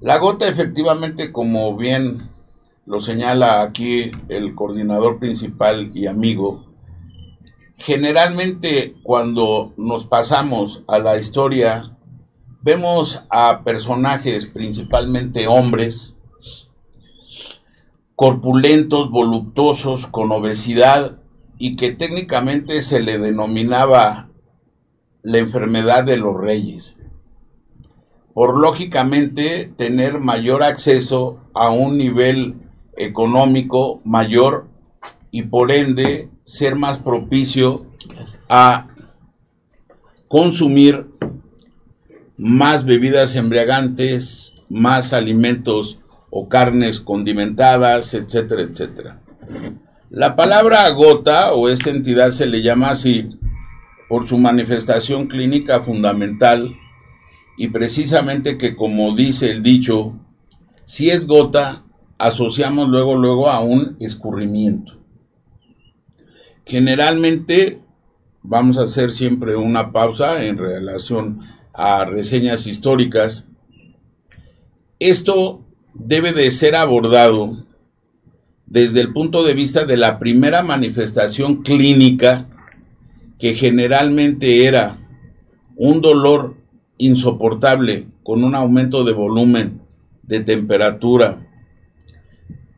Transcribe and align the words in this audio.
La 0.00 0.18
gota 0.18 0.46
efectivamente, 0.46 1.32
como 1.32 1.74
bien 1.74 2.28
lo 2.84 3.00
señala 3.00 3.62
aquí 3.62 4.10
el 4.28 4.54
coordinador 4.54 5.18
principal 5.18 5.90
y 5.94 6.06
amigo, 6.06 6.66
generalmente 7.78 8.94
cuando 9.02 9.72
nos 9.78 10.04
pasamos 10.06 10.82
a 10.86 10.98
la 10.98 11.16
historia, 11.16 11.96
vemos 12.60 13.22
a 13.30 13.64
personajes, 13.64 14.46
principalmente 14.46 15.46
hombres, 15.46 16.14
corpulentos, 18.14 19.10
voluptuosos, 19.10 20.06
con 20.08 20.30
obesidad 20.30 21.18
y 21.58 21.76
que 21.76 21.92
técnicamente 21.92 22.82
se 22.82 23.00
le 23.00 23.18
denominaba 23.18 24.28
la 25.22 25.38
enfermedad 25.38 26.04
de 26.04 26.18
los 26.18 26.36
reyes. 26.36 26.95
Por 28.36 28.60
lógicamente 28.60 29.72
tener 29.78 30.20
mayor 30.20 30.62
acceso 30.62 31.40
a 31.54 31.70
un 31.70 31.96
nivel 31.96 32.56
económico 32.94 34.02
mayor 34.04 34.66
y 35.30 35.44
por 35.44 35.72
ende 35.72 36.28
ser 36.44 36.76
más 36.76 36.98
propicio 36.98 37.86
a 38.50 38.88
consumir 40.28 41.06
más 42.36 42.84
bebidas 42.84 43.36
embriagantes, 43.36 44.52
más 44.68 45.14
alimentos 45.14 45.98
o 46.28 46.46
carnes 46.46 47.00
condimentadas, 47.00 48.12
etcétera, 48.12 48.60
etcétera. 48.60 49.22
La 50.10 50.36
palabra 50.36 50.86
gota 50.90 51.54
o 51.54 51.70
esta 51.70 51.88
entidad 51.88 52.32
se 52.32 52.44
le 52.44 52.60
llama 52.60 52.90
así 52.90 53.30
por 54.10 54.28
su 54.28 54.36
manifestación 54.36 55.26
clínica 55.26 55.84
fundamental 55.84 56.76
y 57.56 57.68
precisamente 57.68 58.58
que 58.58 58.76
como 58.76 59.14
dice 59.14 59.50
el 59.50 59.62
dicho, 59.62 60.14
si 60.84 61.10
es 61.10 61.26
gota, 61.26 61.84
asociamos 62.18 62.88
luego 62.88 63.16
luego 63.16 63.50
a 63.50 63.60
un 63.60 63.96
escurrimiento. 64.00 64.92
Generalmente 66.64 67.80
vamos 68.42 68.78
a 68.78 68.84
hacer 68.84 69.10
siempre 69.10 69.56
una 69.56 69.92
pausa 69.92 70.44
en 70.44 70.58
relación 70.58 71.40
a 71.72 72.04
reseñas 72.04 72.66
históricas. 72.66 73.48
Esto 74.98 75.64
debe 75.94 76.32
de 76.32 76.50
ser 76.50 76.76
abordado 76.76 77.64
desde 78.66 79.00
el 79.00 79.12
punto 79.12 79.44
de 79.44 79.54
vista 79.54 79.84
de 79.84 79.96
la 79.96 80.18
primera 80.18 80.62
manifestación 80.62 81.62
clínica, 81.62 82.48
que 83.38 83.54
generalmente 83.54 84.66
era 84.66 84.98
un 85.76 86.00
dolor 86.00 86.56
insoportable 86.98 88.06
con 88.22 88.44
un 88.44 88.54
aumento 88.54 89.04
de 89.04 89.12
volumen, 89.12 89.80
de 90.22 90.40
temperatura, 90.40 91.46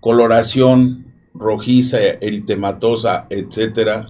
coloración 0.01 1.07
rojiza, 1.35 1.99
eritematosa, 2.01 3.27
etcétera, 3.31 4.07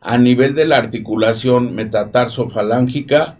a 0.00 0.18
nivel 0.18 0.54
de 0.54 0.66
la 0.66 0.76
articulación 0.76 1.74
metatarsofalángica, 1.74 3.38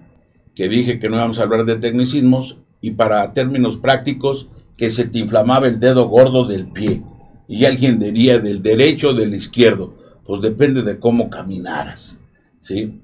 que 0.55 0.69
dije 0.69 0.99
que 0.99 1.09
no 1.09 1.17
íbamos 1.17 1.39
a 1.39 1.43
hablar 1.43 1.65
de 1.65 1.77
tecnicismos, 1.77 2.59
y 2.81 2.93
para 2.93 3.33
términos 3.33 3.77
prácticos, 3.77 4.49
que 4.77 4.91
se 4.91 5.05
te 5.05 5.19
inflamaba 5.19 5.69
el 5.69 5.79
dedo 5.79 6.09
gordo 6.09 6.47
del 6.47 6.67
pie 6.69 7.03
y 7.47 7.65
alguien 7.65 7.99
diría 7.99 8.39
del 8.39 8.63
derecho 8.63 9.09
o 9.09 9.13
del 9.13 9.35
izquierdo, 9.35 9.93
pues 10.25 10.41
depende 10.41 10.83
de 10.83 10.99
cómo 10.99 11.29
caminaras, 11.29 12.19
¿sí? 12.61 13.01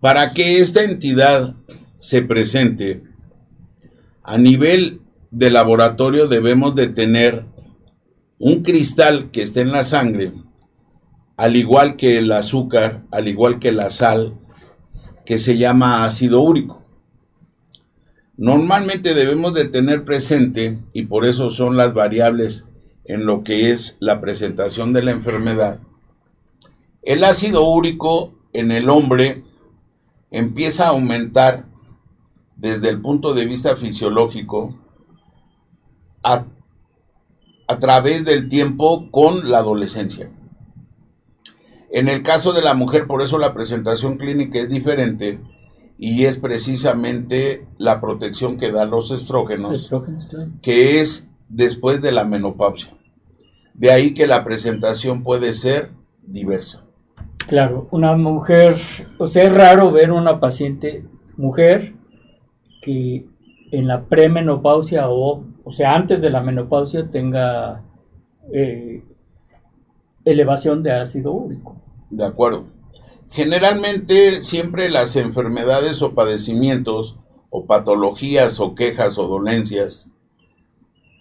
Para 0.00 0.32
que 0.32 0.60
esta 0.60 0.84
entidad 0.84 1.54
se 2.00 2.22
presente, 2.22 3.02
a 4.22 4.38
nivel 4.38 5.00
de 5.30 5.50
laboratorio 5.50 6.28
debemos 6.28 6.74
de 6.74 6.88
tener 6.88 7.44
un 8.38 8.62
cristal 8.62 9.30
que 9.30 9.42
esté 9.42 9.60
en 9.60 9.72
la 9.72 9.84
sangre, 9.84 10.32
al 11.36 11.56
igual 11.56 11.96
que 11.96 12.18
el 12.18 12.30
azúcar, 12.32 13.02
al 13.10 13.28
igual 13.28 13.58
que 13.58 13.72
la 13.72 13.90
sal, 13.90 14.34
que 15.24 15.38
se 15.38 15.58
llama 15.58 16.04
ácido 16.04 16.40
úrico. 16.40 16.82
Normalmente 18.36 19.14
debemos 19.14 19.54
de 19.54 19.64
tener 19.66 20.04
presente, 20.04 20.78
y 20.92 21.04
por 21.04 21.26
eso 21.26 21.50
son 21.50 21.76
las 21.76 21.94
variables 21.94 22.66
en 23.04 23.26
lo 23.26 23.42
que 23.42 23.72
es 23.72 23.96
la 24.00 24.20
presentación 24.20 24.92
de 24.92 25.02
la 25.02 25.10
enfermedad, 25.10 25.80
el 27.02 27.24
ácido 27.24 27.66
úrico 27.66 28.34
en 28.52 28.70
el 28.70 28.90
hombre 28.90 29.42
empieza 30.30 30.84
a 30.84 30.90
aumentar 30.90 31.64
desde 32.58 32.88
el 32.90 33.00
punto 33.00 33.32
de 33.34 33.46
vista 33.46 33.76
fisiológico 33.76 34.74
a, 36.22 36.44
a, 37.68 37.78
través 37.78 38.24
del 38.24 38.48
tiempo 38.48 39.10
con 39.10 39.48
la 39.48 39.58
adolescencia. 39.58 40.30
En 41.90 42.08
el 42.08 42.22
caso 42.22 42.52
de 42.52 42.60
la 42.60 42.74
mujer, 42.74 43.06
por 43.06 43.22
eso 43.22 43.38
la 43.38 43.54
presentación 43.54 44.18
clínica 44.18 44.58
es 44.58 44.68
diferente 44.68 45.40
y 45.98 46.24
es 46.24 46.38
precisamente 46.38 47.66
la 47.78 48.00
protección 48.00 48.58
que 48.58 48.72
dan 48.72 48.90
los 48.90 49.10
estrógenos, 49.12 49.90
que 50.60 51.00
es 51.00 51.28
después 51.48 52.02
de 52.02 52.12
la 52.12 52.24
menopausia. 52.24 52.92
De 53.72 53.92
ahí 53.92 54.12
que 54.12 54.26
la 54.26 54.44
presentación 54.44 55.22
puede 55.22 55.54
ser 55.54 55.92
diversa. 56.22 56.84
Claro, 57.46 57.88
una 57.92 58.16
mujer, 58.16 58.76
o 59.18 59.28
sea, 59.28 59.44
es 59.44 59.54
raro 59.54 59.90
ver 59.92 60.10
una 60.10 60.40
paciente 60.40 61.04
mujer 61.36 61.94
que 62.80 63.26
en 63.70 63.86
la 63.86 64.06
premenopausia 64.06 65.08
o, 65.08 65.44
o 65.64 65.72
sea, 65.72 65.94
antes 65.94 66.22
de 66.22 66.30
la 66.30 66.40
menopausia 66.40 67.10
tenga 67.10 67.82
eh, 68.52 69.02
elevación 70.24 70.82
de 70.82 70.92
ácido 70.92 71.32
úrico. 71.32 71.76
De 72.10 72.24
acuerdo. 72.24 72.66
Generalmente 73.30 74.40
siempre 74.40 74.88
las 74.88 75.16
enfermedades 75.16 76.00
o 76.02 76.14
padecimientos 76.14 77.18
o 77.50 77.66
patologías 77.66 78.60
o 78.60 78.74
quejas 78.74 79.18
o 79.18 79.26
dolencias 79.26 80.10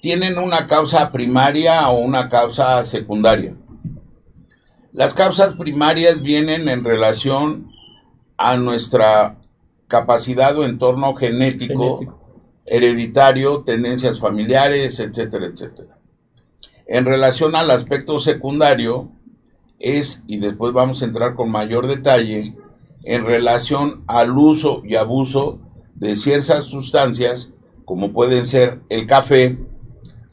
tienen 0.02 0.38
una 0.38 0.68
causa 0.68 1.12
primaria 1.12 1.90
o 1.90 2.00
una 2.00 2.30
causa 2.30 2.84
secundaria. 2.84 3.56
Las 4.94 5.14
causas 5.14 5.56
primarias 5.56 6.22
vienen 6.22 6.70
en 6.70 6.84
relación 6.84 7.72
a 8.38 8.58
nuestra 8.58 9.38
capacidad 9.88 10.58
o 10.58 10.66
entorno 10.66 11.16
genético, 11.16 12.20
hereditario, 12.66 13.64
tendencias 13.64 14.20
familiares, 14.20 15.00
etcétera, 15.00 15.46
etcétera. 15.46 15.98
En 16.86 17.06
relación 17.06 17.56
al 17.56 17.72
aspecto 17.72 18.20
secundario, 18.20 19.10
es, 19.80 20.24
y 20.28 20.38
después 20.38 20.74
vamos 20.74 21.02
a 21.02 21.06
entrar 21.06 21.36
con 21.36 21.52
mayor 21.52 21.88
detalle, 21.88 22.56
en 23.04 23.26
relación 23.26 24.04
al 24.08 24.38
uso 24.38 24.82
y 24.84 24.96
abuso 24.96 25.60
de 25.96 26.16
ciertas 26.16 26.66
sustancias, 26.66 27.54
como 27.86 28.12
pueden 28.12 28.46
ser 28.46 28.82
el 28.90 29.08
café, 29.08 29.58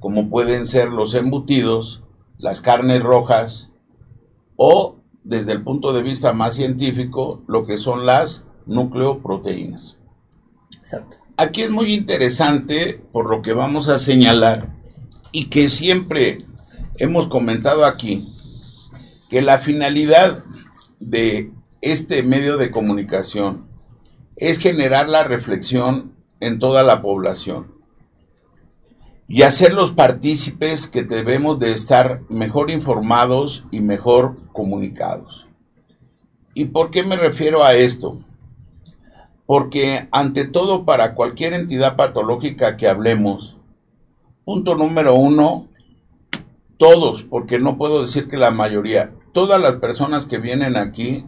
como 0.01 0.29
pueden 0.29 0.67
ser 0.67 0.89
los 0.89 1.15
embutidos, 1.15 2.03
las 2.39 2.61
carnes 2.61 3.03
rojas 3.03 3.71
o, 4.57 4.97
desde 5.23 5.53
el 5.53 5.63
punto 5.63 5.93
de 5.93 6.03
vista 6.03 6.33
más 6.33 6.57
científico, 6.57 7.43
lo 7.47 7.65
que 7.65 7.79
son 7.79 8.07
las 8.07 8.45
nucleoproteínas. 8.67 9.99
Exacto. 10.79 11.19
Aquí 11.37 11.63
es 11.63 11.71
muy 11.71 11.93
interesante 11.93 13.03
por 13.13 13.29
lo 13.29 13.43
que 13.43 13.53
vamos 13.53 13.89
a 13.89 13.99
señalar 13.99 14.69
y 15.33 15.47
que 15.47 15.69
siempre 15.69 16.47
hemos 16.97 17.27
comentado 17.27 17.85
aquí, 17.85 18.33
que 19.29 19.43
la 19.43 19.59
finalidad 19.59 20.45
de 21.01 21.51
este 21.81 22.23
medio 22.23 22.57
de 22.57 22.71
comunicación 22.71 23.67
es 24.37 24.59
generar 24.59 25.09
la 25.09 25.25
reflexión 25.25 26.15
en 26.41 26.59
toda 26.59 26.83
la 26.83 27.03
población 27.03 27.75
y 29.27 29.43
hacerlos 29.43 29.93
partícipes 29.93 30.87
que 30.87 31.03
debemos 31.03 31.59
de 31.59 31.73
estar 31.73 32.21
mejor 32.29 32.71
informados 32.71 33.65
y 33.71 33.81
mejor 33.81 34.37
comunicados. 34.53 35.47
¿Y 36.55 36.67
por 36.67 36.91
qué 36.91 37.03
me 37.03 37.17
refiero 37.17 37.65
a 37.65 37.75
esto? 37.75 38.21
Porque 39.47 40.09
ante 40.11 40.45
todo 40.45 40.85
para 40.85 41.15
cualquier 41.15 41.53
entidad 41.53 41.97
patológica 41.97 42.77
que 42.77 42.89
hablemos, 42.89 43.57
punto 44.45 44.75
número 44.75 45.15
uno, 45.15 45.69
todos, 46.79 47.23
porque 47.23 47.59
no 47.59 47.77
puedo 47.77 48.03
decir 48.03 48.29
que 48.29 48.37
la 48.37 48.51
mayoría, 48.51 49.13
todas 49.33 49.61
las 49.61 49.77
personas 49.77 50.27
que 50.27 50.39
vienen 50.39 50.77
aquí 50.77 51.27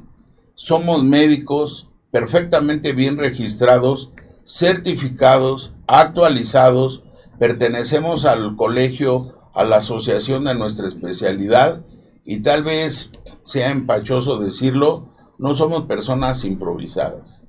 somos 0.55 1.05
médicos 1.05 1.89
perfectamente 2.11 2.93
bien 2.93 3.19
registrados, 3.19 4.11
certificados, 4.45 5.73
actualizados, 5.87 7.03
pertenecemos 7.39 8.25
al 8.25 8.57
colegio, 8.57 9.35
a 9.55 9.65
la 9.65 9.77
asociación 9.77 10.45
de 10.45 10.55
nuestra 10.55 10.87
especialidad 10.87 11.85
y 12.25 12.41
tal 12.41 12.63
vez 12.63 13.11
sea 13.45 13.71
empachoso 13.71 14.39
decirlo, 14.39 15.09
no 15.39 15.55
somos 15.55 15.85
personas 15.85 16.45
improvisadas. 16.45 17.46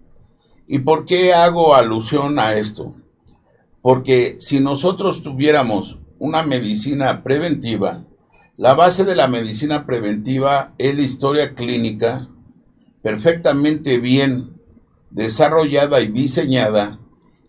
¿Y 0.68 0.80
por 0.80 1.06
qué 1.06 1.34
hago 1.34 1.76
alusión 1.76 2.40
a 2.40 2.56
esto? 2.56 2.94
Porque 3.82 4.36
si 4.40 4.60
nosotros 4.60 5.24
tuviéramos 5.24 5.98
una 6.20 6.44
medicina 6.44 7.24
preventiva, 7.24 8.04
la 8.58 8.74
base 8.74 9.06
de 9.06 9.16
la 9.16 9.30
medicina 9.30 9.86
preventiva 9.86 10.74
es 10.78 10.94
la 10.96 11.04
historia 11.04 11.56
clínica 11.56 12.28
perfectamente 13.02 13.98
bien 13.98 14.60
desarrollada 15.10 16.02
y 16.02 16.08
diseñada 16.08 17.00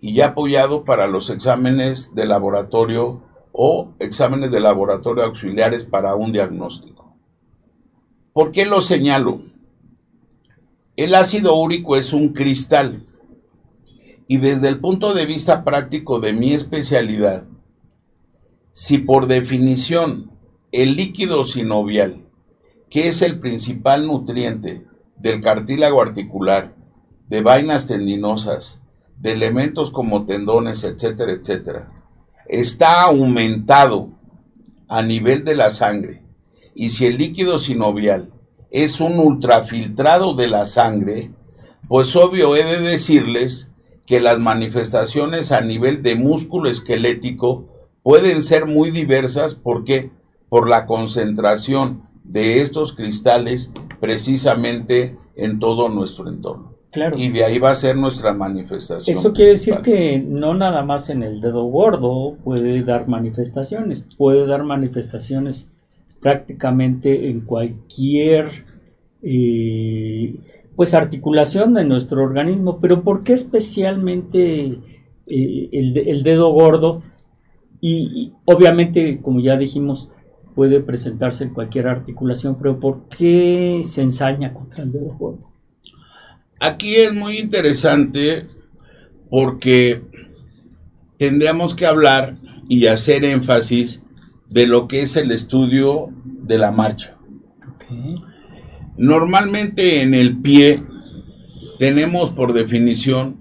y 0.00 0.14
ya 0.14 0.28
apoyado 0.28 0.84
para 0.84 1.08
los 1.08 1.28
exámenes 1.30 2.14
de 2.14 2.24
laboratorio 2.26 3.24
o 3.50 3.94
exámenes 3.98 4.52
de 4.52 4.60
laboratorio 4.60 5.24
auxiliares 5.24 5.84
para 5.84 6.14
un 6.14 6.30
diagnóstico. 6.30 7.16
¿Por 8.32 8.52
qué 8.52 8.64
lo 8.64 8.80
señalo? 8.80 9.42
El 10.94 11.16
ácido 11.16 11.56
úrico 11.56 11.96
es 11.96 12.12
un 12.12 12.32
cristal 12.32 13.07
y 14.30 14.36
desde 14.36 14.68
el 14.68 14.78
punto 14.78 15.14
de 15.14 15.24
vista 15.24 15.64
práctico 15.64 16.20
de 16.20 16.34
mi 16.34 16.52
especialidad, 16.52 17.44
si 18.74 18.98
por 18.98 19.26
definición 19.26 20.30
el 20.70 20.96
líquido 20.96 21.44
sinovial, 21.44 22.26
que 22.90 23.08
es 23.08 23.22
el 23.22 23.40
principal 23.40 24.06
nutriente 24.06 24.86
del 25.16 25.40
cartílago 25.40 26.02
articular, 26.02 26.76
de 27.26 27.40
vainas 27.40 27.86
tendinosas, 27.86 28.80
de 29.16 29.32
elementos 29.32 29.90
como 29.90 30.26
tendones, 30.26 30.84
etcétera, 30.84 31.32
etcétera, 31.32 31.90
está 32.46 33.04
aumentado 33.04 34.10
a 34.88 35.02
nivel 35.02 35.42
de 35.42 35.56
la 35.56 35.70
sangre, 35.70 36.22
y 36.74 36.90
si 36.90 37.06
el 37.06 37.16
líquido 37.16 37.58
sinovial 37.58 38.30
es 38.70 39.00
un 39.00 39.18
ultrafiltrado 39.18 40.34
de 40.34 40.48
la 40.48 40.66
sangre, 40.66 41.30
pues 41.88 42.14
obvio 42.14 42.54
he 42.54 42.64
de 42.64 42.80
decirles 42.80 43.67
que 44.08 44.20
las 44.20 44.38
manifestaciones 44.38 45.52
a 45.52 45.60
nivel 45.60 46.02
de 46.02 46.16
músculo 46.16 46.70
esquelético 46.70 47.66
pueden 48.02 48.42
ser 48.42 48.66
muy 48.66 48.90
diversas. 48.90 49.54
¿Por 49.54 49.84
qué? 49.84 50.10
Por 50.48 50.66
la 50.66 50.86
concentración 50.86 52.08
de 52.24 52.62
estos 52.62 52.94
cristales 52.94 53.70
precisamente 54.00 55.18
en 55.36 55.58
todo 55.58 55.90
nuestro 55.90 56.26
entorno. 56.28 56.72
Claro. 56.90 57.18
Y 57.18 57.28
de 57.28 57.44
ahí 57.44 57.58
va 57.58 57.70
a 57.70 57.74
ser 57.74 57.96
nuestra 57.96 58.32
manifestación. 58.32 59.14
Eso 59.14 59.34
quiere 59.34 59.52
decir 59.52 59.76
que 59.84 60.18
no 60.18 60.54
nada 60.54 60.82
más 60.82 61.10
en 61.10 61.22
el 61.22 61.42
dedo 61.42 61.64
gordo 61.64 62.38
puede 62.42 62.82
dar 62.82 63.08
manifestaciones, 63.08 64.06
puede 64.16 64.46
dar 64.46 64.64
manifestaciones 64.64 65.70
prácticamente 66.22 67.28
en 67.28 67.42
cualquier 67.42 68.64
eh, 69.22 70.34
pues 70.78 70.94
articulación 70.94 71.74
de 71.74 71.84
nuestro 71.84 72.22
organismo, 72.22 72.78
pero 72.78 73.02
¿por 73.02 73.24
qué 73.24 73.32
especialmente 73.32 74.78
eh, 75.26 75.68
el, 75.72 76.22
dedo 76.22 76.52
gordo? 76.52 77.02
Y, 77.80 78.32
obviamente, 78.44 79.18
como 79.20 79.40
ya 79.40 79.56
dijimos, 79.56 80.08
puede 80.54 80.78
presentarse 80.78 81.42
en 81.42 81.52
cualquier 81.52 81.88
articulación, 81.88 82.56
pero 82.56 82.78
¿por 82.78 83.08
qué 83.08 83.80
se 83.82 84.02
ensaña 84.02 84.54
contra 84.54 84.84
el 84.84 84.92
dedo 84.92 85.16
gordo? 85.18 85.50
Aquí 86.60 86.94
es 86.94 87.12
muy 87.12 87.38
interesante 87.38 88.46
porque 89.28 90.00
tendríamos 91.16 91.74
que 91.74 91.86
hablar 91.86 92.36
y 92.68 92.86
hacer 92.86 93.24
énfasis 93.24 94.04
de 94.48 94.68
lo 94.68 94.86
que 94.86 95.00
es 95.00 95.16
el 95.16 95.32
estudio 95.32 96.10
de 96.24 96.56
la 96.56 96.70
marcha. 96.70 97.16
Normalmente 98.98 100.02
en 100.02 100.12
el 100.12 100.38
pie 100.38 100.82
tenemos 101.78 102.32
por 102.32 102.52
definición 102.52 103.40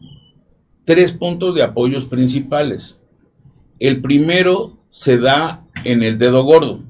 tres 0.86 1.14
puntos 1.14 1.56
de 1.56 1.64
apoyos 1.64 2.06
principales. 2.06 3.00
El 3.80 4.00
primero 4.00 4.78
se 4.92 5.18
da 5.18 5.66
en 5.84 6.04
el 6.04 6.20
dedo 6.20 6.44
gordo 6.44 6.84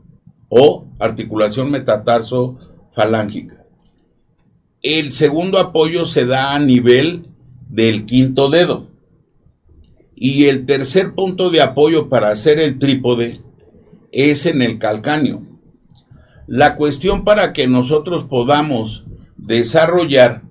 o 0.50 0.86
articulación 1.00 1.72
metatarso 1.72 2.58
falángica. 2.94 3.66
El 4.82 5.14
segundo 5.14 5.60
apoyo 5.60 6.04
se 6.04 6.26
da 6.26 6.54
a 6.54 6.60
nivel 6.60 7.28
del 7.70 8.06
quinto 8.06 8.50
dedo. 8.50 8.90
Y 10.14 10.46
el 10.46 10.66
tercer 10.66 11.16
punto 11.16 11.52
de 11.52 11.62
apoyo 11.62 12.10
para 12.10 12.32
hacer 12.32 12.60
el 12.60 12.80
trípode 12.80 13.40
es 14.12 14.46
en 14.46 14.62
el 14.62 14.78
calcáneo. 14.78 15.42
La 16.48 16.78
cuestión 16.78 17.26
para 17.26 17.52
que 17.52 17.68
nosotros 17.68 18.24
podamos 18.24 19.04
desarrollar 19.36 20.44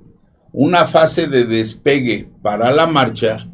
una 0.52 0.86
fase 0.86 1.26
de 1.26 1.44
despegue 1.44 2.28
para 2.42 2.70
la 2.70 2.86
marcha 2.86 3.48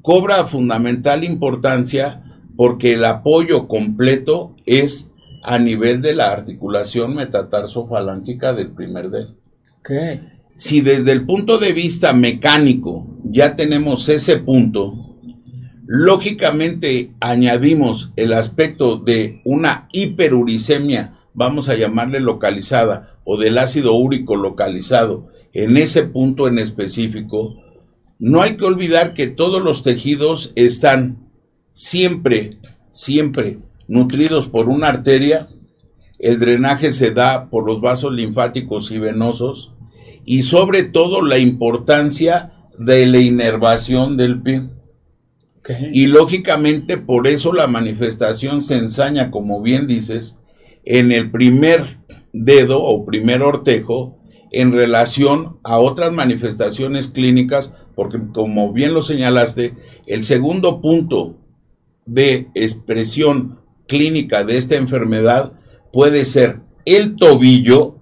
cobra 0.00 0.46
fundamental 0.46 1.24
importancia 1.24 2.22
porque 2.56 2.94
el 2.94 3.04
apoyo 3.04 3.66
completo 3.66 4.54
es 4.66 5.10
a 5.42 5.58
nivel 5.58 6.00
de 6.00 6.14
la 6.14 6.30
articulación 6.30 7.14
metatarsofalángica 7.16 8.52
del 8.52 8.70
primer 8.70 9.10
dedo. 9.10 9.34
Si 10.54 10.80
desde 10.80 11.10
el 11.10 11.26
punto 11.26 11.58
de 11.58 11.72
vista 11.72 12.12
mecánico 12.12 13.06
ya 13.24 13.56
tenemos 13.56 14.08
ese 14.08 14.36
punto, 14.38 15.16
lógicamente 15.86 17.14
añadimos 17.18 18.12
el 18.14 18.32
aspecto 18.32 18.98
de 18.98 19.40
una 19.44 19.88
hiperuricemia 19.92 21.18
vamos 21.34 21.68
a 21.68 21.74
llamarle 21.74 22.20
localizada, 22.20 23.18
o 23.24 23.36
del 23.36 23.58
ácido 23.58 23.94
úrico 23.94 24.36
localizado 24.36 25.28
en 25.52 25.76
ese 25.76 26.02
punto 26.04 26.48
en 26.48 26.58
específico, 26.58 27.56
no 28.18 28.42
hay 28.42 28.56
que 28.56 28.64
olvidar 28.64 29.14
que 29.14 29.26
todos 29.26 29.62
los 29.62 29.82
tejidos 29.82 30.52
están 30.56 31.28
siempre, 31.72 32.58
siempre 32.90 33.58
nutridos 33.86 34.48
por 34.48 34.68
una 34.68 34.88
arteria, 34.88 35.48
el 36.18 36.38
drenaje 36.38 36.92
se 36.92 37.10
da 37.12 37.50
por 37.50 37.66
los 37.66 37.80
vasos 37.80 38.12
linfáticos 38.12 38.90
y 38.90 38.98
venosos, 38.98 39.72
y 40.24 40.42
sobre 40.42 40.84
todo 40.84 41.22
la 41.22 41.38
importancia 41.38 42.52
de 42.78 43.06
la 43.06 43.18
inervación 43.18 44.16
del 44.16 44.40
pie. 44.40 44.62
Y 45.92 46.06
lógicamente 46.06 46.98
por 46.98 47.26
eso 47.26 47.52
la 47.52 47.66
manifestación 47.66 48.62
se 48.62 48.76
ensaña, 48.76 49.30
como 49.30 49.62
bien 49.62 49.86
dices, 49.86 50.36
en 50.84 51.12
el 51.12 51.30
primer 51.30 51.98
dedo 52.32 52.82
o 52.82 53.04
primer 53.04 53.42
ortejo 53.42 54.18
en 54.52 54.72
relación 54.72 55.58
a 55.64 55.78
otras 55.78 56.12
manifestaciones 56.12 57.08
clínicas, 57.08 57.72
porque 57.94 58.18
como 58.32 58.72
bien 58.72 58.94
lo 58.94 59.02
señalaste, 59.02 59.74
el 60.06 60.24
segundo 60.24 60.80
punto 60.80 61.36
de 62.06 62.48
expresión 62.54 63.60
clínica 63.86 64.44
de 64.44 64.56
esta 64.56 64.76
enfermedad 64.76 65.52
puede 65.92 66.24
ser 66.24 66.60
el 66.84 67.16
tobillo 67.16 67.96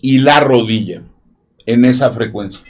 y 0.00 0.18
la 0.18 0.40
rodilla 0.40 1.02
en 1.66 1.84
esa 1.84 2.10
frecuencia. 2.10 2.62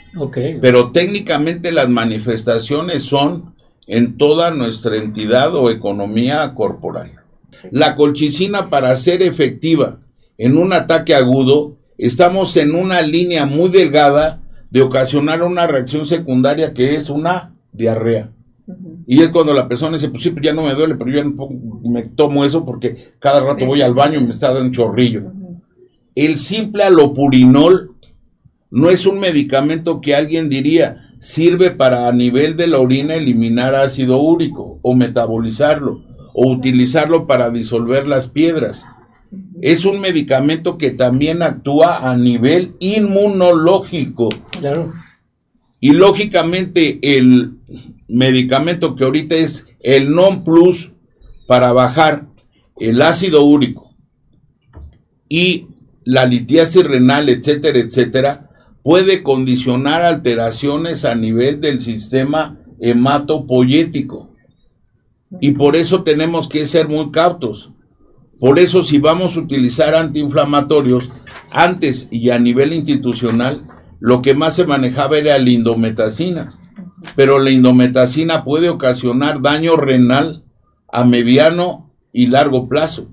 Pero 0.61 0.91
técnicamente 0.91 1.71
las 1.71 1.89
manifestaciones 1.89 3.03
son 3.03 3.55
en 3.87 4.17
toda 4.17 4.51
nuestra 4.51 4.97
entidad 4.97 5.55
o 5.55 5.69
economía 5.69 6.53
corporal. 6.53 7.20
La 7.69 7.95
colchicina 7.95 8.69
para 8.69 8.95
ser 8.95 9.21
efectiva 9.21 9.99
en 10.37 10.57
un 10.57 10.73
ataque 10.73 11.13
agudo, 11.13 11.77
estamos 11.97 12.57
en 12.57 12.73
una 12.73 13.01
línea 13.01 13.45
muy 13.45 13.69
delgada 13.69 14.41
de 14.71 14.81
ocasionar 14.81 15.43
una 15.43 15.67
reacción 15.67 16.05
secundaria 16.05 16.73
que 16.73 16.95
es 16.95 17.09
una 17.09 17.53
diarrea. 17.71 18.31
Y 19.05 19.21
es 19.21 19.29
cuando 19.29 19.53
la 19.53 19.67
persona 19.67 19.97
dice, 19.97 20.09
pues 20.09 20.23
sí, 20.23 20.31
pues 20.31 20.43
ya 20.43 20.53
no 20.53 20.63
me 20.63 20.73
duele, 20.73 20.95
pero 20.95 21.11
yo 21.11 21.23
me 21.83 22.03
tomo 22.03 22.45
eso 22.45 22.65
porque 22.65 23.13
cada 23.19 23.41
rato 23.41 23.65
voy 23.65 23.81
al 23.81 23.93
baño 23.93 24.19
y 24.19 24.23
me 24.23 24.31
está 24.31 24.47
dando 24.47 24.63
un 24.63 24.71
chorrillo. 24.71 25.31
El 26.15 26.37
simple 26.37 26.83
alopurinol 26.83 27.95
no 28.71 28.89
es 28.89 29.05
un 29.05 29.19
medicamento 29.19 30.01
que 30.01 30.15
alguien 30.15 30.49
diría 30.49 31.11
sirve 31.19 31.69
para 31.69 32.07
a 32.07 32.11
nivel 32.11 32.55
de 32.55 32.65
la 32.65 32.79
orina 32.79 33.13
eliminar 33.13 33.75
ácido 33.75 34.19
úrico 34.19 34.79
o 34.81 34.95
metabolizarlo 34.95 36.01
o 36.33 36.51
utilizarlo 36.51 37.27
para 37.27 37.49
disolver 37.49 38.07
las 38.07 38.27
piedras. 38.27 38.87
Es 39.61 39.85
un 39.85 40.01
medicamento 40.01 40.77
que 40.77 40.91
también 40.91 41.41
actúa 41.41 42.09
a 42.09 42.17
nivel 42.17 42.75
inmunológico. 42.79 44.29
Claro. 44.59 44.93
Y 45.79 45.91
lógicamente 45.91 46.99
el 47.17 47.53
medicamento 48.07 48.95
que 48.95 49.03
ahorita 49.03 49.35
es 49.35 49.67
el 49.79 50.13
non 50.13 50.43
plus 50.43 50.91
para 51.47 51.71
bajar 51.71 52.27
el 52.77 53.01
ácido 53.01 53.43
úrico 53.43 53.91
y 55.29 55.67
la 56.03 56.25
litiasis 56.25 56.83
renal, 56.83 57.29
etcétera, 57.29 57.79
etcétera, 57.79 58.49
puede 58.83 59.23
condicionar 59.23 60.01
alteraciones 60.01 61.05
a 61.05 61.15
nivel 61.15 61.61
del 61.61 61.81
sistema 61.81 62.59
hematopoyético. 62.79 64.30
Y 65.39 65.51
por 65.51 65.75
eso 65.75 66.03
tenemos 66.03 66.47
que 66.49 66.65
ser 66.65 66.87
muy 66.87 67.11
cautos. 67.11 67.71
Por 68.39 68.59
eso 68.59 68.83
si 68.83 68.97
vamos 68.97 69.37
a 69.37 69.39
utilizar 69.39 69.95
antiinflamatorios, 69.95 71.09
antes 71.51 72.07
y 72.11 72.31
a 72.31 72.39
nivel 72.39 72.73
institucional, 72.73 73.67
lo 73.99 74.21
que 74.21 74.33
más 74.33 74.55
se 74.55 74.65
manejaba 74.65 75.17
era 75.17 75.37
la 75.37 75.49
indometacina. 75.49 76.57
pero 77.15 77.39
la 77.39 77.49
indometacina 77.49 78.43
puede 78.43 78.69
ocasionar 78.69 79.41
daño 79.41 79.75
renal 79.75 80.43
a 80.91 81.03
mediano 81.03 81.91
y 82.13 82.27
largo 82.27 82.67
plazo. 82.67 83.07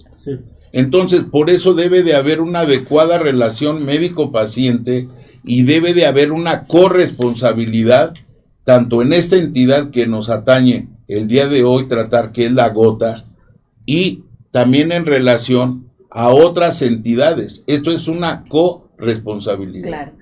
Entonces, 0.72 1.22
por 1.22 1.48
eso 1.48 1.72
debe 1.72 2.02
de 2.02 2.14
haber 2.14 2.40
una 2.40 2.60
adecuada 2.60 3.18
relación 3.18 3.86
médico-paciente 3.86 5.08
y 5.44 5.62
debe 5.62 5.94
de 5.94 6.04
haber 6.04 6.32
una 6.32 6.64
corresponsabilidad, 6.64 8.14
tanto 8.64 9.00
en 9.00 9.14
esta 9.14 9.36
entidad 9.36 9.90
que 9.90 10.06
nos 10.06 10.28
atañe 10.28 10.88
el 11.08 11.26
día 11.26 11.48
de 11.48 11.64
hoy 11.64 11.88
tratar, 11.88 12.32
que 12.32 12.44
es 12.44 12.52
la 12.52 12.68
gota, 12.68 13.24
y 13.86 14.24
también 14.50 14.92
en 14.92 15.06
relación 15.06 15.88
a 16.10 16.28
otras 16.28 16.82
entidades. 16.82 17.64
Esto 17.66 17.90
es 17.90 18.08
una 18.08 18.44
corresponsabilidad. 18.44 19.88
Claro. 19.88 20.12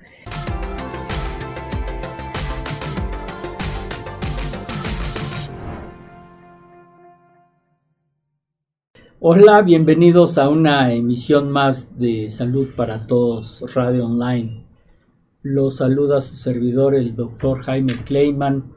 Hola, 9.19 9.61
bienvenidos 9.63 10.37
a 10.37 10.47
una 10.47 10.93
emisión 10.93 11.51
más 11.51 11.99
de 11.99 12.29
Salud 12.29 12.69
para 12.77 13.07
Todos 13.07 13.65
Radio 13.73 14.05
Online. 14.05 14.65
Los 15.41 15.77
saluda 15.77 16.21
su 16.21 16.35
servidor, 16.35 16.95
el 16.95 17.13
doctor 17.15 17.63
Jaime 17.63 17.93
Kleiman, 18.05 18.76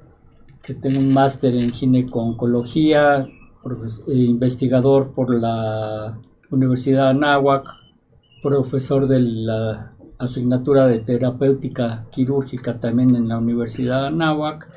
tengo 0.75 0.99
un 0.99 1.13
máster 1.13 1.55
en 1.55 1.73
gineco-oncología, 1.73 3.27
eh, 3.27 4.15
investigador 4.15 5.13
por 5.13 5.35
la 5.35 6.19
Universidad 6.51 7.05
de 7.05 7.11
Anáhuac, 7.11 7.69
profesor 8.43 9.07
de 9.07 9.21
la 9.21 9.93
asignatura 10.19 10.87
de 10.87 10.99
terapéutica 10.99 12.07
quirúrgica 12.11 12.79
también 12.79 13.15
en 13.17 13.29
la 13.29 13.39
Universidad 13.39 14.03
de 14.03 14.07
Anáhuac, 14.09 14.69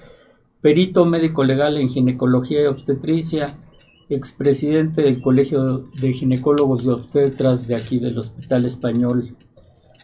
perito 0.61 1.05
médico 1.05 1.43
legal 1.43 1.77
en 1.77 1.89
ginecología 1.89 2.63
y 2.63 2.65
obstetricia, 2.67 3.57
expresidente 4.09 5.01
del 5.01 5.21
Colegio 5.21 5.83
de 5.99 6.13
Ginecólogos 6.13 6.85
y 6.85 6.89
Obstetras 6.89 7.67
de 7.67 7.75
aquí 7.75 7.99
del 7.99 8.17
Hospital 8.17 8.65
Español, 8.65 9.35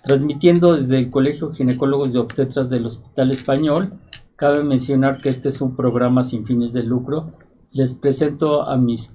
transmitiendo 0.04 0.76
desde 0.76 0.98
el 0.98 1.12
Colegio 1.12 1.48
de 1.48 1.56
Ginecólogos 1.56 2.14
y 2.14 2.18
Obstetras 2.18 2.70
del 2.70 2.86
Hospital 2.86 3.32
Español. 3.32 3.94
Cabe 4.40 4.64
mencionar 4.64 5.20
que 5.20 5.28
este 5.28 5.50
es 5.50 5.60
un 5.60 5.76
programa 5.76 6.24
sin 6.24 6.46
fines 6.46 6.72
de 6.72 6.84
lucro. 6.84 7.34
Les 7.74 7.94
presento 7.94 8.64
a, 8.64 8.78
mis 8.78 9.14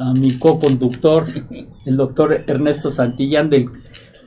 a 0.00 0.12
mi 0.14 0.36
co-conductor, 0.36 1.26
el 1.86 1.96
doctor 1.96 2.42
Ernesto 2.48 2.90
Santillán. 2.90 3.50
Del, 3.50 3.70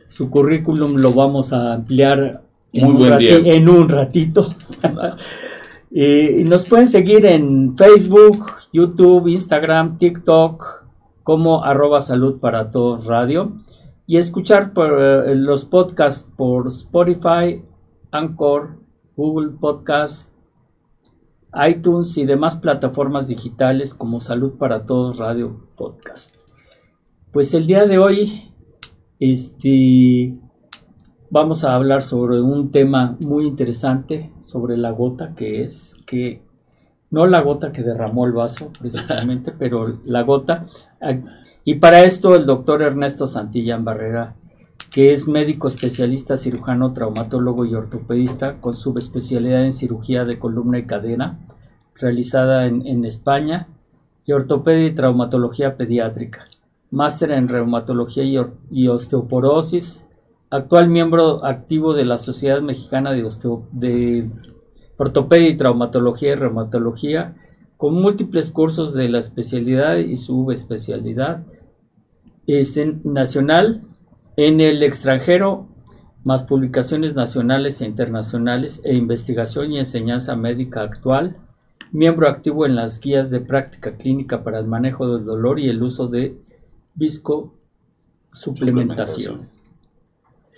su 0.07 0.29
currículum 0.29 0.95
lo 0.95 1.11
vamos 1.11 1.51
a 1.51 1.73
ampliar 1.73 2.43
en 2.71 3.69
un 3.69 3.89
ratito. 3.89 4.55
Y 5.89 6.43
nos 6.43 6.65
pueden 6.65 6.87
seguir 6.87 7.25
en 7.25 7.77
Facebook, 7.77 8.45
YouTube, 8.73 9.27
Instagram, 9.27 9.97
TikTok 9.97 10.85
como 11.23 11.63
arroba 11.63 12.01
salud 12.01 12.39
para 12.39 12.71
todos 12.71 13.05
radio 13.05 13.53
y 14.05 14.17
escuchar 14.17 14.73
por, 14.73 15.01
eh, 15.01 15.35
los 15.35 15.65
podcasts 15.65 16.27
por 16.35 16.67
Spotify, 16.67 17.63
Anchor, 18.11 18.77
Google 19.15 19.51
Podcast, 19.59 20.36
iTunes 21.53 22.17
y 22.17 22.25
demás 22.25 22.57
plataformas 22.57 23.27
digitales 23.27 23.93
como 23.93 24.19
Salud 24.19 24.57
para 24.57 24.85
Todos 24.85 25.17
Radio 25.17 25.67
Podcast. 25.75 26.35
Pues 27.31 27.53
el 27.53 27.67
día 27.67 27.85
de 27.85 27.97
hoy, 27.97 28.51
este, 29.19 30.33
vamos 31.29 31.63
a 31.63 31.75
hablar 31.75 32.01
sobre 32.01 32.41
un 32.41 32.71
tema 32.71 33.17
muy 33.25 33.45
interesante, 33.45 34.31
sobre 34.41 34.77
la 34.77 34.91
gota, 34.91 35.35
que 35.35 35.63
es 35.63 35.97
que, 36.05 36.41
no 37.09 37.25
la 37.25 37.41
gota 37.41 37.71
que 37.71 37.83
derramó 37.83 38.25
el 38.25 38.33
vaso 38.33 38.71
precisamente, 38.81 39.53
pero 39.57 39.99
la 40.03 40.23
gota. 40.23 40.67
Y 41.63 41.75
para 41.75 42.03
esto 42.03 42.35
el 42.35 42.45
doctor 42.45 42.81
Ernesto 42.81 43.27
Santillán 43.27 43.85
Barrera, 43.85 44.35
que 44.91 45.11
es 45.11 45.27
médico 45.27 45.67
especialista, 45.67 46.37
cirujano, 46.37 46.93
traumatólogo 46.93 47.65
y 47.65 47.75
ortopedista, 47.75 48.59
con 48.59 48.73
subespecialidad 48.73 49.63
en 49.63 49.73
cirugía 49.73 50.25
de 50.25 50.39
columna 50.39 50.79
y 50.79 50.85
cadera, 50.85 51.39
realizada 51.95 52.65
en, 52.67 53.05
España, 53.05 53.67
y 54.25 54.33
ortopedia 54.33 54.87
y 54.87 54.95
traumatología 54.95 55.77
pediátrica, 55.77 56.45
máster 56.91 57.31
en 57.31 57.47
reumatología 57.47 58.23
y 58.71 58.87
osteoporosis, 58.87 60.05
actual 60.49 60.89
miembro 60.89 61.45
activo 61.45 61.93
de 61.93 62.05
la 62.05 62.17
Sociedad 62.17 62.61
Mexicana 62.61 63.11
de, 63.11 63.27
de 63.71 64.29
Ortopedia 64.97 65.49
y 65.49 65.57
Traumatología 65.57 66.31
y 66.31 66.35
Reumatología, 66.35 67.35
con 67.77 67.93
múltiples 67.93 68.51
cursos 68.51 68.93
de 68.95 69.09
la 69.09 69.19
especialidad 69.19 69.97
y 69.97 70.15
subespecialidad 70.17 71.45
este, 72.47 72.97
nacional 73.03 73.83
en 74.37 74.61
el 74.61 74.83
extranjero, 74.83 75.67
más 76.23 76.43
publicaciones 76.43 77.15
nacionales 77.15 77.81
e 77.81 77.85
internacionales 77.85 78.81
e 78.85 78.95
investigación 78.95 79.73
y 79.73 79.79
enseñanza 79.79 80.35
médica 80.35 80.83
actual, 80.83 81.37
miembro 81.91 82.29
activo 82.29 82.65
en 82.65 82.75
las 82.75 82.99
guías 82.99 83.31
de 83.31 83.39
práctica 83.39 83.97
clínica 83.97 84.43
para 84.43 84.59
el 84.59 84.67
manejo 84.67 85.11
del 85.11 85.25
dolor 85.25 85.59
y 85.59 85.69
el 85.69 85.81
uso 85.81 86.07
de 86.07 86.37
visco 86.93 87.53
suplementación. 88.31 89.49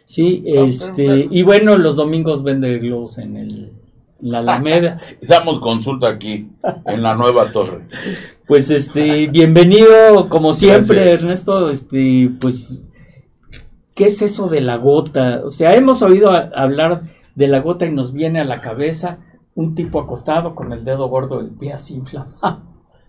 Sí, 0.05 0.43
este, 0.45 1.27
y 1.29 1.43
bueno, 1.43 1.77
los 1.77 1.95
domingos 1.95 2.43
vende 2.43 2.79
globos 2.79 3.17
en 3.17 3.38
el 3.38 3.71
la 4.21 4.39
Alameda. 4.39 5.00
Damos 5.21 5.59
consulta 5.62 6.09
aquí, 6.09 6.50
en 6.86 7.01
la 7.01 7.15
nueva 7.15 7.51
torre. 7.53 7.86
Pues 8.45 8.69
este, 8.69 9.27
bienvenido, 9.27 10.27
como 10.27 10.53
siempre, 10.53 11.09
Ernesto, 11.09 11.69
este, 11.69 12.31
pues, 12.41 12.86
¿qué 14.00 14.06
es 14.06 14.22
eso 14.22 14.48
de 14.48 14.62
la 14.62 14.77
gota? 14.77 15.41
O 15.44 15.51
sea, 15.51 15.75
hemos 15.75 16.01
oído 16.01 16.32
hablar 16.32 17.12
de 17.36 17.50
la 17.50 17.60
gota 17.60 17.86
y 17.86 17.91
nos 17.91 18.13
viene 18.13 18.39
a 18.39 18.46
la 18.46 18.62
cabeza 18.62 19.20
un 19.56 19.75
tipo 19.75 20.00
acostado 20.00 20.56
con 20.56 20.72
el 20.72 20.86
dedo 20.86 21.10
gordo 21.10 21.39
del 21.39 21.51
pie 21.51 21.74
así 21.74 21.96
inflamado. 21.96 22.63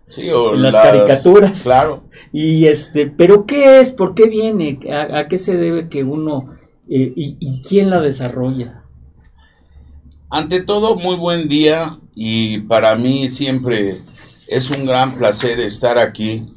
Sí, 0.08 0.28
o 0.30 0.52
las, 0.52 0.74
caricaturas. 0.74 1.62
Claro. 1.62 2.02
Y 2.32 2.66
este, 2.66 3.06
pero 3.06 3.46
¿qué 3.46 3.78
es? 3.78 3.92
¿Por 3.92 4.14
qué 4.14 4.28
viene? 4.28 4.80
a 4.90 5.28
qué 5.28 5.38
se 5.38 5.56
debe 5.56 5.88
que 5.88 6.02
uno 6.02 6.56
eh, 6.88 7.12
y, 7.14 7.62
quién 7.62 7.88
la 7.88 8.00
desarrolla? 8.00 8.82
Ante 10.28 10.60
todo, 10.60 10.96
muy 10.96 11.14
buen 11.14 11.48
día 11.48 12.00
y 12.16 12.62
para 12.62 12.96
mí 12.96 13.28
siempre 13.28 13.98
es 14.48 14.76
un 14.76 14.84
gran 14.86 15.14
placer 15.16 15.60
estar 15.60 15.98
aquí 15.98 16.52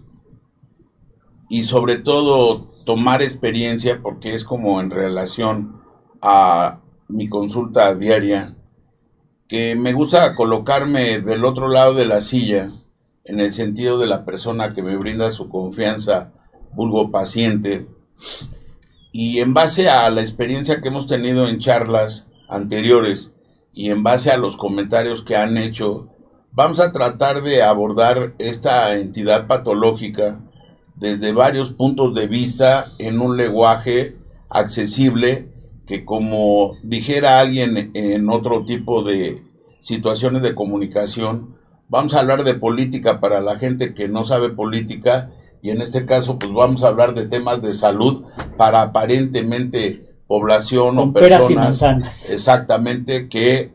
y 1.50 1.62
sobre 1.62 1.98
todo 1.98 2.73
tomar 2.86 3.22
experiencia 3.22 4.00
porque 4.02 4.34
es 4.34 4.44
como 4.44 4.82
en 4.82 4.90
relación 4.90 5.82
a 6.22 6.80
mi 7.08 7.30
consulta 7.30 7.94
diaria 7.96 8.56
que 9.48 9.76
me 9.76 9.94
gusta 9.94 10.34
colocarme 10.36 11.20
del 11.20 11.46
otro 11.46 11.68
lado 11.68 11.94
de 11.94 12.06
la 12.06 12.22
silla 12.22 12.72
en 13.24 13.40
el 13.40 13.54
sentido 13.54 13.98
de 13.98 14.08
la 14.08 14.26
persona 14.26 14.74
que 14.74 14.82
me 14.82 14.98
brinda 14.98 15.32
su 15.32 15.48
confianza, 15.48 16.32
vulgo 16.74 17.12
paciente, 17.12 17.88
y 19.12 19.40
en 19.40 19.54
base 19.54 19.90
a 19.90 20.10
la 20.10 20.22
experiencia 20.22 20.82
que 20.82 20.88
hemos 20.88 21.08
tenido 21.08 21.48
en 21.48 21.60
charlas 21.60 22.28
anteriores 22.50 23.34
y 23.72 23.90
en 23.90 24.04
base 24.04 24.32
a 24.32 24.38
los 24.38 24.58
comentarios 24.58 25.22
que 25.22 25.36
han 25.36 25.58
hecho, 25.58 26.10
vamos 26.52 26.80
a 26.80 26.92
tratar 26.92 27.44
de 27.44 27.62
abordar 27.62 28.34
esta 28.40 28.94
entidad 28.96 29.48
patológica 29.48 30.40
desde 30.96 31.32
varios 31.32 31.72
puntos 31.72 32.14
de 32.14 32.28
vista 32.28 32.88
en 33.00 33.20
un 33.20 33.38
lenguaje 33.38 34.16
accesible 34.50 35.50
que 35.88 36.06
como 36.06 36.72
dijera 36.84 37.40
alguien 37.40 37.92
en 37.94 38.30
otro 38.30 38.64
tipo 38.66 39.04
de 39.04 39.44
situaciones 39.82 40.42
de 40.42 40.56
comunicación, 40.56 41.56
vamos 41.90 42.14
a 42.14 42.20
hablar 42.20 42.44
de 42.44 42.54
política 42.54 43.20
para 43.20 43.42
la 43.42 43.58
gente 43.58 43.94
que 43.94 44.08
no 44.08 44.24
sabe 44.24 44.50
política 44.50 45.32
y 45.62 45.72
en 45.72 45.82
este 45.82 46.06
caso 46.06 46.40
pues 46.40 46.52
vamos 46.52 46.84
a 46.84 46.88
hablar 46.88 47.14
de 47.14 47.26
temas 47.26 47.62
de 47.62 47.74
salud 47.74 48.24
para 48.58 48.82
aparentemente 48.82 50.06
población 50.28 50.98
o 51.00 51.14
personas 51.14 52.30
exactamente 52.30 53.30
que 53.30 53.72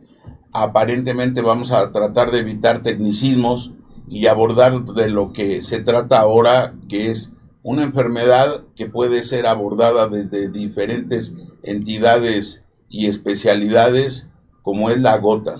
aparentemente 0.52 1.42
vamos 1.42 1.72
a 1.72 1.92
tratar 1.92 2.30
de 2.30 2.40
evitar 2.40 2.82
tecnicismos 2.82 3.72
y 4.10 4.26
abordar 4.26 4.84
de 4.84 5.08
lo 5.08 5.32
que 5.32 5.62
se 5.62 5.80
trata 5.80 6.20
ahora 6.20 6.74
que 6.88 7.10
es 7.10 7.32
una 7.62 7.82
enfermedad 7.82 8.64
que 8.76 8.86
puede 8.86 9.22
ser 9.22 9.46
abordada 9.46 10.08
desde 10.08 10.48
diferentes 10.48 11.34
entidades 11.62 12.64
y 12.88 13.06
especialidades 13.06 14.28
como 14.62 14.90
es 14.90 15.00
la 15.00 15.16
gota. 15.18 15.56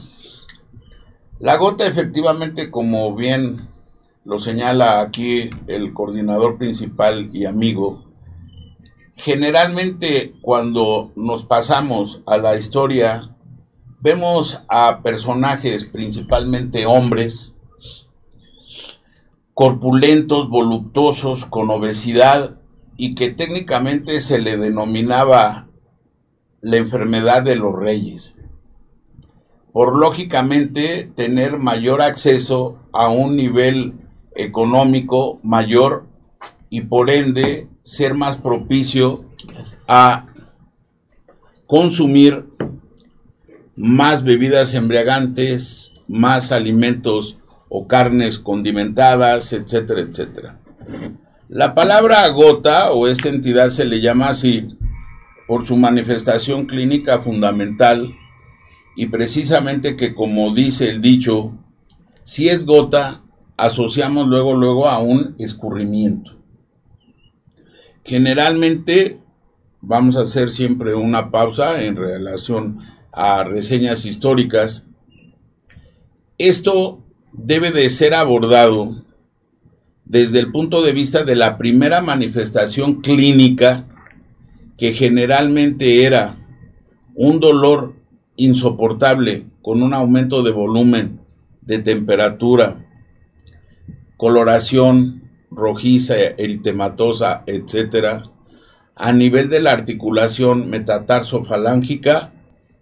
La 1.40 1.57
gota 1.57 1.87
efectivamente 1.87 2.71
como 2.71 3.14
bien 3.14 3.69
lo 4.25 4.40
señala 4.40 5.00
aquí 5.00 5.50
el 5.67 5.93
coordinador 5.93 6.59
principal 6.59 7.31
y 7.33 7.47
amigo, 7.47 8.05
generalmente 9.17 10.35
cuando 10.43 11.12
nos 11.17 11.45
pasamos 11.45 12.23
a 12.26 12.38
la 12.38 12.57
historia 12.57 13.35
vemos 14.00 14.61
a 14.69 15.02
personajes, 15.02 15.85
principalmente 15.85 16.87
hombres, 16.87 17.55
corpulentos, 19.59 20.49
voluptuosos, 20.49 21.45
con 21.45 21.69
obesidad 21.69 22.61
y 22.97 23.17
que 23.17 23.31
técnicamente 23.31 24.21
se 24.21 24.38
le 24.38 24.57
denominaba 24.57 25.67
la 26.61 26.77
enfermedad 26.77 27.43
de 27.43 27.57
los 27.57 27.75
reyes. 27.75 28.37
Por 29.73 29.99
lógicamente 29.99 31.11
tener 31.12 31.59
mayor 31.59 32.03
acceso 32.03 32.79
a 32.93 33.09
un 33.09 33.35
nivel 33.35 33.95
económico 34.37 35.41
mayor 35.43 36.07
y 36.71 36.83
por 36.83 37.11
ende 37.11 37.67
ser 37.83 38.15
más 38.15 38.37
propicio 38.37 39.25
a 39.88 40.27
consumir 41.67 42.45
más 43.75 44.23
bebidas 44.23 44.73
embriagantes, 44.75 45.93
más 46.07 46.53
alimentos 46.53 47.38
o 47.69 47.87
carnes 47.87 48.39
condimentadas, 48.39 49.53
etcétera, 49.53 50.01
etcétera. 50.01 50.61
La 51.49 51.75
palabra 51.75 52.27
gota 52.29 52.93
o 52.93 53.09
esta 53.09 53.29
entidad 53.29 53.71
se 53.71 53.85
le 53.85 54.01
llama 54.01 54.29
así 54.29 54.77
por 55.47 55.67
su 55.67 55.77
manifestación 55.77 56.67
clínica 56.67 57.23
fundamental 57.23 58.15
y 58.97 59.07
precisamente 59.07 59.97
que 59.97 60.15
como 60.15 60.55
dice 60.55 60.91
el 60.91 61.01
dicho, 61.01 61.53
si 62.23 62.49
es 62.49 62.67
gota, 62.67 63.23
asociamos 63.57 64.29
luego 64.29 64.55
luego 64.55 64.89
a 64.89 64.99
un 64.99 65.37
escurrimiento. 65.39 66.37
Generalmente 68.05 69.21
vamos 69.81 70.17
a 70.17 70.23
hacer 70.23 70.51
siempre 70.51 70.95
una 70.95 71.31
pausa 71.31 71.83
en 71.83 71.97
relación 71.97 72.81
a 73.13 73.45
reseñas 73.45 74.05
históricas. 74.05 74.87
Esto 76.37 77.05
debe 77.32 77.70
de 77.70 77.88
ser 77.90 78.14
abordado 78.14 79.04
desde 80.04 80.38
el 80.38 80.50
punto 80.50 80.82
de 80.82 80.92
vista 80.92 81.25
de 81.25 81.37
la 81.37 81.58
primera 81.58 82.00
manifestación 82.00 83.02
clínica, 83.02 83.87
que 84.78 84.94
generalmente 84.94 86.04
era 86.04 86.37
un 87.14 87.40
dolor 87.40 87.94
insoportable 88.37 89.47
con 89.61 89.82
un 89.82 89.92
aumento 89.92 90.42
de 90.42 90.50
volumen, 90.50 91.20
de 91.61 91.80
temperatura, 91.80 92.87
coloración 94.16 95.23
rojiza, 95.50 96.14
eritematosa, 96.16 97.42
etcétera, 97.47 98.30
a 98.94 99.12
nivel 99.12 99.49
de 99.49 99.61
la 99.61 99.73
articulación 99.73 100.70
metatarsofalángica, 100.70 102.32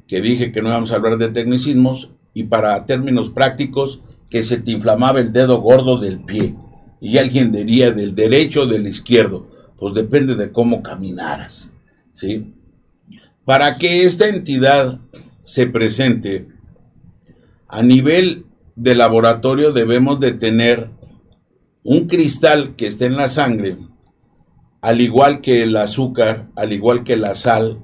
que 0.06 0.20
dije 0.20 0.52
que 0.52 0.62
no 0.62 0.68
íbamos 0.68 0.92
a 0.92 0.96
hablar 0.96 1.18
de 1.18 1.28
tecnicismos, 1.28 2.10
y 2.34 2.44
para 2.44 2.84
términos 2.86 3.30
prácticos, 3.30 4.02
que 4.30 4.42
se 4.42 4.59
te 4.59 4.73
inflamaba 4.73 5.21
el 5.21 5.33
dedo 5.33 5.61
gordo 5.61 5.99
del 5.99 6.21
pie. 6.21 6.54
Y 7.00 7.18
alguien 7.18 7.52
diría 7.52 7.90
del 7.90 8.14
derecho 8.14 8.62
o 8.62 8.66
del 8.66 8.87
izquierdo. 8.87 9.47
Pues 9.78 9.95
depende 9.95 10.35
de 10.35 10.50
cómo 10.50 10.83
caminaras. 10.83 11.71
¿sí? 12.12 12.54
Para 13.45 13.78
que 13.78 14.04
esta 14.04 14.28
entidad 14.28 14.99
se 15.45 15.66
presente, 15.66 16.49
a 17.68 17.83
nivel 17.83 18.47
de 18.75 18.95
laboratorio 18.95 19.73
debemos 19.73 20.18
de 20.21 20.33
tener 20.33 20.90
un 21.85 22.09
cristal 22.09 22.75
que 22.76 22.88
esté 22.88 23.06
en 23.06 23.16
la 23.16 23.28
sangre, 23.28 23.78
al 24.80 25.00
igual 25.00 25.40
que 25.40 25.62
el 25.62 25.76
azúcar, 25.76 26.49
al 26.56 26.73
igual 26.73 27.04
que 27.04 27.16
la 27.16 27.35
sal, 27.35 27.78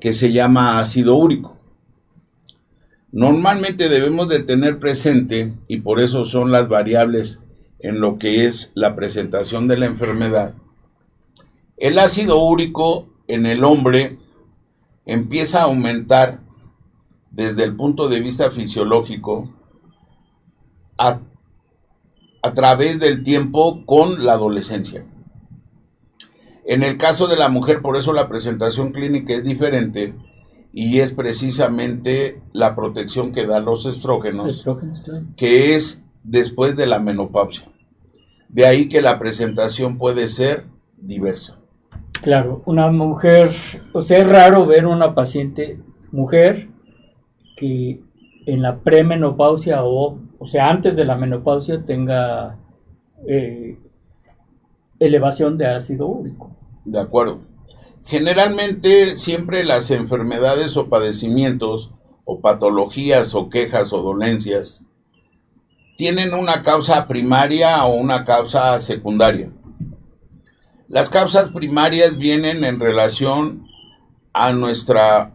que 0.00 0.12
se 0.12 0.32
llama 0.32 0.78
ácido 0.78 1.16
úrico. 1.16 1.55
Normalmente 3.12 3.88
debemos 3.88 4.28
de 4.28 4.40
tener 4.40 4.78
presente, 4.78 5.54
y 5.68 5.78
por 5.78 6.00
eso 6.00 6.24
son 6.24 6.50
las 6.50 6.68
variables 6.68 7.42
en 7.78 8.00
lo 8.00 8.18
que 8.18 8.46
es 8.46 8.72
la 8.74 8.96
presentación 8.96 9.68
de 9.68 9.76
la 9.76 9.86
enfermedad, 9.86 10.54
el 11.76 11.98
ácido 11.98 12.42
úrico 12.42 13.06
en 13.28 13.44
el 13.44 13.62
hombre 13.62 14.18
empieza 15.04 15.60
a 15.60 15.64
aumentar 15.64 16.40
desde 17.30 17.64
el 17.64 17.76
punto 17.76 18.08
de 18.08 18.20
vista 18.20 18.50
fisiológico 18.50 19.54
a, 20.96 21.20
a, 22.42 22.54
través 22.54 22.98
del 22.98 23.22
tiempo 23.22 23.84
con 23.84 24.24
la 24.24 24.32
adolescencia. 24.32 25.04
En 26.64 26.82
el 26.82 26.96
caso 26.96 27.26
de 27.26 27.36
la 27.36 27.50
mujer, 27.50 27.82
por 27.82 27.96
eso 27.96 28.14
la 28.14 28.26
presentación 28.26 28.92
clínica 28.92 29.34
es 29.34 29.44
diferente 29.44 30.14
y 30.78 31.00
es 31.00 31.14
precisamente 31.14 32.42
la 32.52 32.76
protección 32.76 33.32
que 33.32 33.46
dan 33.46 33.64
los 33.64 33.86
estrógenos, 33.86 34.62
que 35.34 35.74
es 35.74 36.04
después 36.22 36.76
de 36.76 36.86
la 36.86 36.98
menopausia. 36.98 37.64
De 38.50 38.66
ahí 38.66 38.86
que 38.86 39.00
la 39.00 39.18
presentación 39.18 39.96
puede 39.96 40.28
ser 40.28 40.66
diversa. 40.98 41.58
Claro, 42.20 42.62
una 42.66 42.90
mujer, 42.90 43.52
o 43.94 44.02
sea, 44.02 44.18
es 44.18 44.28
raro 44.28 44.66
ver 44.66 44.84
una 44.84 45.14
paciente 45.14 45.80
mujer 46.12 46.68
que 47.56 48.02
en 48.44 48.60
la 48.60 48.80
premenopausia 48.80 49.82
o, 49.82 50.18
o 50.38 50.46
sea, 50.46 50.68
antes 50.68 50.94
de 50.94 51.06
la 51.06 51.16
menopausia 51.16 51.86
tenga 51.86 52.58
eh, 53.26 53.78
elevación 55.00 55.56
de 55.56 55.68
ácido 55.68 56.06
úrico. 56.06 56.54
De 56.84 57.00
acuerdo. 57.00 57.55
Generalmente 58.06 59.16
siempre 59.16 59.64
las 59.64 59.90
enfermedades 59.90 60.76
o 60.76 60.88
padecimientos 60.88 61.90
o 62.24 62.40
patologías 62.40 63.34
o 63.34 63.50
quejas 63.50 63.92
o 63.92 64.00
dolencias 64.00 64.84
tienen 65.96 66.32
una 66.34 66.62
causa 66.62 67.08
primaria 67.08 67.84
o 67.84 67.94
una 67.94 68.24
causa 68.24 68.78
secundaria. 68.78 69.50
Las 70.88 71.10
causas 71.10 71.50
primarias 71.50 72.16
vienen 72.16 72.62
en 72.62 72.78
relación 72.78 73.66
a 74.32 74.52
nuestra 74.52 75.32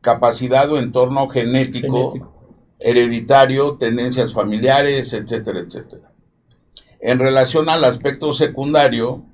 capacidad 0.00 0.70
o 0.70 0.78
entorno 0.78 1.28
genético, 1.28 2.12
genético, 2.12 2.54
hereditario, 2.78 3.76
tendencias 3.76 4.32
familiares, 4.32 5.12
etcétera, 5.12 5.60
etcétera. 5.60 6.10
En 7.00 7.18
relación 7.18 7.68
al 7.68 7.84
aspecto 7.84 8.32
secundario, 8.32 9.24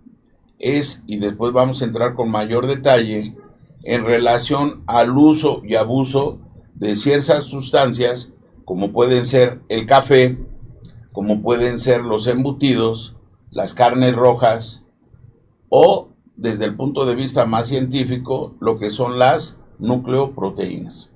es, 0.61 1.03
y 1.07 1.19
después 1.19 1.53
vamos 1.53 1.83
a 1.83 1.87
entrar 1.87 2.15
con 2.15 2.31
mayor 2.31 2.67
detalle, 2.67 3.35
en 3.83 4.05
relación 4.05 4.85
al 4.87 5.17
uso 5.17 5.63
y 5.65 5.75
abuso 5.75 6.39
de 6.75 6.95
ciertas 6.97 7.47
sustancias, 7.47 8.31
como 8.65 8.93
pueden 8.93 9.27
ser 9.27 9.61
el 9.69 9.87
café, 9.87 10.39
como 11.13 11.43
pueden 11.43 11.79
ser 11.79 12.03
los 12.03 12.27
embutidos, 12.27 13.17
las 13.51 13.75
carnes 13.75 14.15
rojas, 14.15 14.85
o 15.69 16.11
desde 16.37 16.67
el 16.67 16.77
punto 16.77 17.05
de 17.05 17.15
vista 17.15 17.47
más 17.47 17.69
científico, 17.69 18.55
lo 18.61 18.79
que 18.79 18.91
son 18.91 19.19
las 19.19 19.57
nucleoproteínas. 19.79 21.11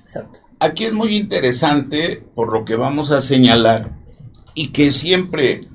Exacto. 0.00 0.40
Aquí 0.58 0.84
es 0.84 0.92
muy 0.92 1.16
interesante 1.16 2.24
por 2.34 2.52
lo 2.52 2.64
que 2.64 2.76
vamos 2.76 3.12
a 3.12 3.20
señalar 3.20 3.96
y 4.54 4.72
que 4.72 4.90
siempre 4.90 5.68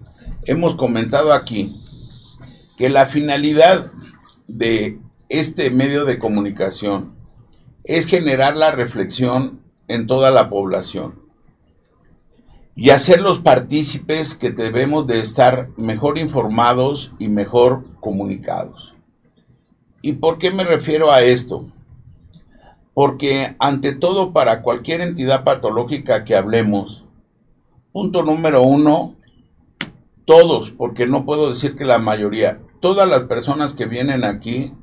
hemos 0.44 0.76
comentado 0.76 1.34
aquí, 1.34 1.82
que 2.78 2.90
la 2.90 3.06
finalidad 3.06 3.92
de 4.48 5.00
este 5.30 5.70
medio 5.72 6.06
de 6.06 6.20
comunicación 6.20 7.16
es 7.84 8.06
generar 8.08 8.56
la 8.56 8.72
reflexión 8.72 9.62
en 9.88 10.08
toda 10.08 10.32
la 10.32 10.50
población 10.50 11.26
y 12.76 12.90
hacerlos 12.90 13.40
partícipes 13.40 14.36
que 14.36 14.52
debemos 14.52 15.08
de 15.08 15.22
estar 15.22 15.70
mejor 15.78 16.18
informados 16.18 17.14
y 17.20 17.30
mejor 17.30 17.86
comunicados. 18.02 18.94
¿Y 20.02 20.14
por 20.14 20.38
qué 20.38 20.52
me 20.52 20.66
refiero 20.66 21.12
a 21.12 21.22
esto? 21.22 21.68
Porque 22.94 23.56
ante 23.60 23.94
todo 23.94 24.34
para 24.34 24.62
cualquier 24.62 25.02
entidad 25.02 25.44
patológica 25.44 26.26
que 26.26 26.36
hablemos, 26.36 27.06
punto 27.94 28.24
número 28.24 28.62
uno, 28.62 29.16
todos, 30.26 30.72
porque 30.72 31.08
no 31.08 31.24
puedo 31.24 31.50
decir 31.50 31.76
que 31.76 31.86
la 31.86 31.98
mayoría, 31.98 32.60
todas 32.80 33.08
las 33.08 33.24
personas 33.24 33.74
que 33.74 33.86
vienen 33.86 34.24
aquí 34.24 34.74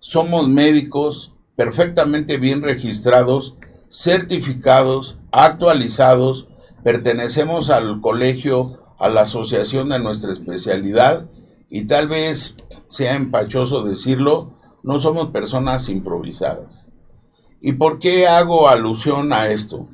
somos 0.00 0.48
médicos 0.48 1.34
perfectamente 1.56 2.36
bien 2.38 2.62
registrados, 2.62 3.56
certificados, 3.88 5.18
actualizados, 5.32 6.48
pertenecemos 6.82 7.70
al 7.70 8.00
colegio, 8.00 8.80
a 8.98 9.08
la 9.08 9.22
asociación 9.22 9.88
de 9.88 9.98
nuestra 9.98 10.32
especialidad 10.32 11.28
y 11.68 11.86
tal 11.86 12.08
vez 12.08 12.56
sea 12.88 13.16
empachoso 13.16 13.82
decirlo, 13.82 14.54
no 14.82 15.00
somos 15.00 15.28
personas 15.30 15.88
improvisadas. 15.88 16.88
¿Y 17.60 17.72
por 17.72 17.98
qué 17.98 18.26
hago 18.26 18.68
alusión 18.68 19.32
a 19.32 19.48
esto? 19.48 19.88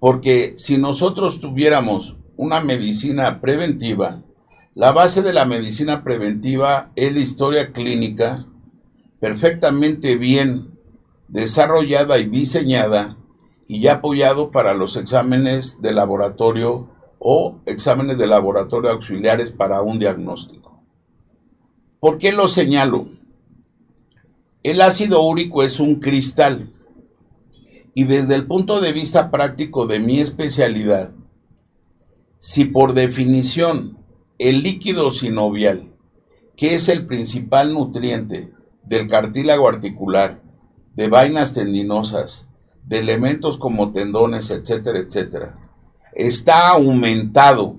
Porque 0.00 0.54
si 0.56 0.78
nosotros 0.78 1.40
tuviéramos 1.40 2.16
una 2.36 2.60
medicina 2.60 3.40
preventiva, 3.40 4.22
la 4.78 4.92
base 4.92 5.22
de 5.22 5.32
la 5.32 5.44
medicina 5.44 6.04
preventiva 6.04 6.92
es 6.94 7.12
la 7.12 7.18
historia 7.18 7.72
clínica 7.72 8.46
perfectamente 9.18 10.14
bien 10.14 10.78
desarrollada 11.26 12.16
y 12.20 12.26
diseñada 12.26 13.16
y 13.66 13.80
ya 13.80 13.94
apoyado 13.94 14.52
para 14.52 14.74
los 14.74 14.96
exámenes 14.96 15.82
de 15.82 15.92
laboratorio 15.92 16.90
o 17.18 17.58
exámenes 17.66 18.18
de 18.18 18.28
laboratorio 18.28 18.92
auxiliares 18.92 19.50
para 19.50 19.82
un 19.82 19.98
diagnóstico. 19.98 20.80
¿Por 21.98 22.18
qué 22.18 22.30
lo 22.30 22.46
señalo? 22.46 23.08
El 24.62 24.80
ácido 24.80 25.22
úrico 25.22 25.64
es 25.64 25.80
un 25.80 25.96
cristal 25.96 26.72
y 27.94 28.04
desde 28.04 28.36
el 28.36 28.46
punto 28.46 28.80
de 28.80 28.92
vista 28.92 29.32
práctico 29.32 29.88
de 29.88 29.98
mi 29.98 30.20
especialidad, 30.20 31.10
si 32.38 32.64
por 32.64 32.92
definición 32.92 33.98
el 34.38 34.62
líquido 34.62 35.10
sinovial, 35.10 35.94
que 36.56 36.74
es 36.74 36.88
el 36.88 37.06
principal 37.06 37.74
nutriente 37.74 38.52
del 38.84 39.08
cartílago 39.08 39.68
articular, 39.68 40.42
de 40.94 41.08
vainas 41.08 41.54
tendinosas, 41.54 42.46
de 42.84 42.98
elementos 42.98 43.58
como 43.58 43.92
tendones, 43.92 44.50
etcétera, 44.50 44.98
etcétera, 44.98 45.58
está 46.14 46.70
aumentado 46.70 47.76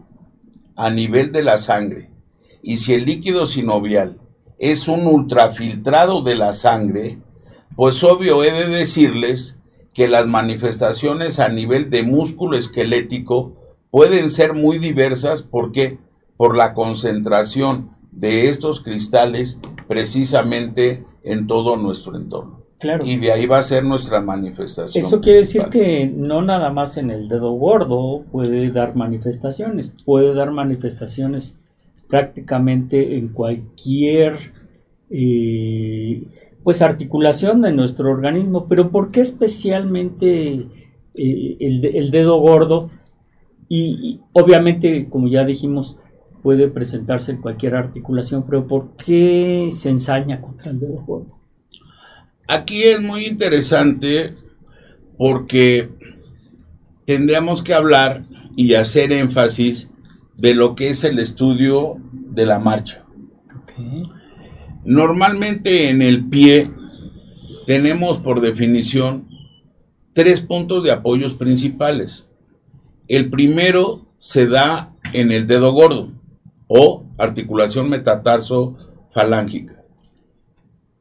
a 0.76 0.90
nivel 0.90 1.32
de 1.32 1.44
la 1.44 1.58
sangre. 1.58 2.10
Y 2.62 2.78
si 2.78 2.94
el 2.94 3.06
líquido 3.06 3.46
sinovial 3.46 4.20
es 4.58 4.88
un 4.88 5.08
ultrafiltrado 5.08 6.24
de 6.24 6.36
la 6.36 6.54
sangre, 6.54 7.20
pues 7.76 8.04
obvio 8.04 8.44
he 8.44 8.52
de 8.52 8.68
decirles 8.68 9.58
que 9.94 10.08
las 10.08 10.28
manifestaciones 10.28 11.40
a 11.40 11.50
nivel 11.50 11.90
de 11.90 12.04
músculo 12.04 12.58
esquelético 12.58 13.56
pueden 13.92 14.30
ser 14.30 14.54
muy 14.54 14.78
diversas. 14.78 15.42
Porque 15.42 15.98
por 16.40 16.56
la 16.56 16.74
concentración 16.74 17.90
de 18.14 18.48
estos 18.48 18.80
cristales 18.80 19.60
precisamente 19.90 21.04
en 21.22 21.48
todo 21.48 21.76
nuestro 21.76 22.16
entorno. 22.16 22.62
Y 23.04 23.18
de 23.18 23.34
ahí 23.34 23.46
va 23.46 23.58
a 23.58 23.64
ser 23.64 23.84
nuestra 23.84 24.22
manifestación. 24.22 25.04
Eso 25.04 25.20
quiere 25.20 25.40
decir 25.40 25.64
que 25.66 26.06
no 26.06 26.42
nada 26.42 26.72
más 26.72 26.96
en 26.96 27.12
el 27.12 27.28
dedo 27.28 27.52
gordo 27.52 28.24
puede 28.32 28.72
dar 28.72 28.96
manifestaciones, 28.96 29.94
puede 30.06 30.34
dar 30.34 30.52
manifestaciones 30.52 31.60
prácticamente 32.08 33.18
en 33.18 33.28
cualquier 33.34 34.38
eh, 35.10 36.24
pues 36.64 36.82
articulación 36.82 37.64
de 37.64 37.74
nuestro 37.74 38.12
organismo. 38.12 38.66
Pero 38.66 38.92
¿por 38.92 39.12
qué 39.12 39.20
especialmente 39.20 40.68
eh, 41.16 41.58
el, 41.60 42.12
dedo 42.12 42.40
gordo? 42.40 42.92
y 43.72 44.22
obviamente, 44.32 45.10
como 45.10 45.28
ya 45.28 45.44
dijimos, 45.44 45.98
puede 46.42 46.68
presentarse 46.68 47.32
en 47.32 47.42
cualquier 47.42 47.76
articulación, 47.76 48.44
pero 48.46 48.68
¿por 48.68 48.96
qué 48.96 49.70
se 49.72 49.90
ensaña 49.90 50.42
contra 50.42 50.72
el 50.72 50.80
dedo 50.80 51.02
gordo? 51.06 51.38
Aquí 52.48 52.84
es 52.84 53.02
muy 53.02 53.26
interesante 53.26 54.34
porque 55.18 55.90
tendríamos 57.06 57.62
que 57.62 57.74
hablar 57.74 58.26
y 58.56 58.74
hacer 58.74 59.12
énfasis 59.12 59.90
de 60.38 60.56
lo 60.56 60.76
que 60.76 60.90
es 60.90 61.04
el 61.04 61.20
estudio 61.20 61.98
de 62.12 62.46
la 62.46 62.60
marcha. 62.60 63.04
Normalmente 64.84 65.90
en 65.90 66.02
el 66.02 66.28
pie 66.28 66.72
tenemos 67.66 68.20
por 68.20 68.42
definición 68.42 69.28
tres 70.14 70.42
puntos 70.42 70.84
de 70.84 70.92
apoyos 70.92 71.36
principales. 71.36 72.28
El 73.08 73.30
primero 73.30 74.08
se 74.20 74.48
da 74.48 74.94
en 75.14 75.32
el 75.32 75.48
dedo 75.48 75.72
gordo 75.72 76.19
o 76.70 77.04
articulación 77.18 77.90
metatarso 77.90 78.78
falángica. 79.12 79.84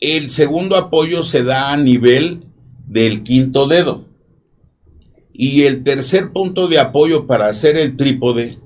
El 0.01 0.31
segundo 0.31 0.77
apoyo 0.77 1.23
se 1.23 1.45
da 1.45 1.71
a 1.71 1.77
nivel 1.77 2.47
del 2.87 3.23
quinto 3.23 3.69
dedo. 3.69 4.07
Y 5.33 5.63
el 5.65 5.85
tercer 5.85 6.33
punto 6.33 6.67
de 6.67 6.81
apoyo 6.81 7.27
para 7.27 7.47
hacer 7.47 7.77
el 7.77 7.97
trípode 7.97 8.59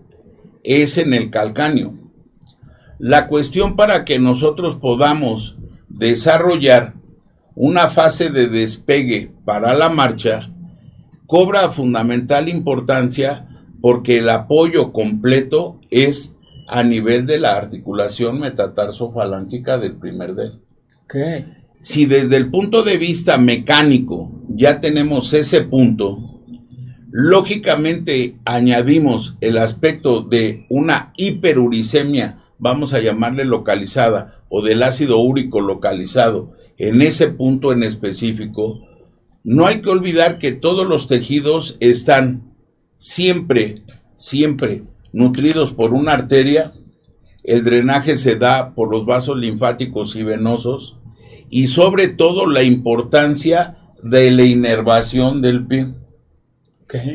es 0.63 0.97
en 0.97 1.13
el 1.13 1.29
calcáneo. 1.31 1.95
La 2.99 3.27
cuestión 3.27 3.77
para 3.77 4.05
que 4.05 4.19
nosotros 4.19 4.77
podamos 4.77 5.57
desarrollar 5.89 6.95
una 7.55 7.91
fase 7.91 8.31
de 8.31 8.49
despegue 8.49 9.33
para 9.45 9.75
la 9.75 9.89
marcha 9.89 10.53
cobra 11.27 11.73
fundamental 11.73 12.49
importancia 12.49 13.49
porque 13.81 14.19
el 14.19 14.29
apoyo 14.29 14.93
completo 14.93 15.81
es 15.91 16.37
a 16.73 16.83
nivel 16.83 17.27
de 17.27 17.39
la 17.39 17.55
articulación 17.55 18.41
metatarsofalángica 18.41 19.77
del 19.77 19.97
primer 19.97 20.35
dedo. 20.35 20.59
Si 21.83 22.07
desde 22.07 22.37
el 22.37 22.51
punto 22.51 22.83
de 22.83 22.97
vista 22.97 23.37
mecánico 23.37 24.41
ya 24.49 24.81
tenemos 24.81 25.35
ese 25.35 25.61
punto, 25.61 26.41
lógicamente 27.11 28.39
añadimos 28.47 29.37
el 29.43 29.59
aspecto 29.59 30.23
de 30.23 30.65
una 30.71 31.13
hiperuricemia, 31.19 32.43
vamos 32.59 32.95
a 32.95 33.01
llamarle 33.01 33.45
localizada, 33.45 34.43
o 34.49 34.63
del 34.63 34.83
ácido 34.83 35.19
úrico 35.19 35.61
localizado 35.61 36.55
en 36.79 37.03
ese 37.03 37.29
punto 37.29 37.75
en 37.75 37.83
específico, 37.83 38.81
no 39.45 39.67
hay 39.67 39.83
que 39.83 39.91
olvidar 39.91 40.39
que 40.39 40.53
todos 40.53 40.87
los 40.87 41.07
tejidos 41.07 41.77
están 41.81 42.55
siempre, 42.97 43.83
siempre 44.17 44.85
nutridos 45.13 45.73
por 45.73 45.93
una 45.93 46.13
arteria, 46.13 46.73
el 47.45 47.65
drenaje 47.65 48.17
se 48.17 48.37
da 48.37 48.75
por 48.75 48.91
los 48.91 49.05
vasos 49.05 49.37
linfáticos 49.37 50.17
y 50.17 50.23
venosos, 50.23 50.99
y 51.51 51.67
sobre 51.67 52.09
todo 52.09 52.47
la 52.47 52.63
importancia 52.63 53.79
de 54.03 54.31
la 54.31 54.45
inervación 54.45 55.43
del 55.43 55.67
pie. 55.67 55.89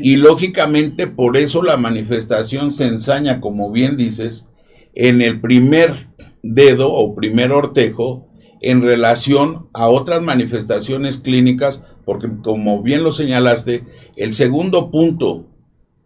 Y 0.02 0.16
lógicamente 0.16 1.08
por 1.08 1.38
eso 1.38 1.62
la 1.62 1.78
manifestación 1.78 2.72
se 2.72 2.88
ensaña, 2.88 3.40
como 3.42 3.72
bien 3.72 3.96
dices, 3.96 4.48
en 4.96 5.22
el 5.22 5.40
primer 5.40 6.08
dedo 6.42 6.92
o 6.92 7.14
primer 7.14 7.52
ortejo 7.52 8.28
en 8.62 8.82
relación 8.82 9.68
a 9.74 9.88
otras 9.88 10.22
manifestaciones 10.22 11.18
clínicas, 11.18 11.84
porque 12.06 12.28
como 12.42 12.82
bien 12.82 13.04
lo 13.04 13.12
señalaste, 13.12 13.84
el 14.16 14.34
segundo 14.34 14.90
punto 14.90 15.46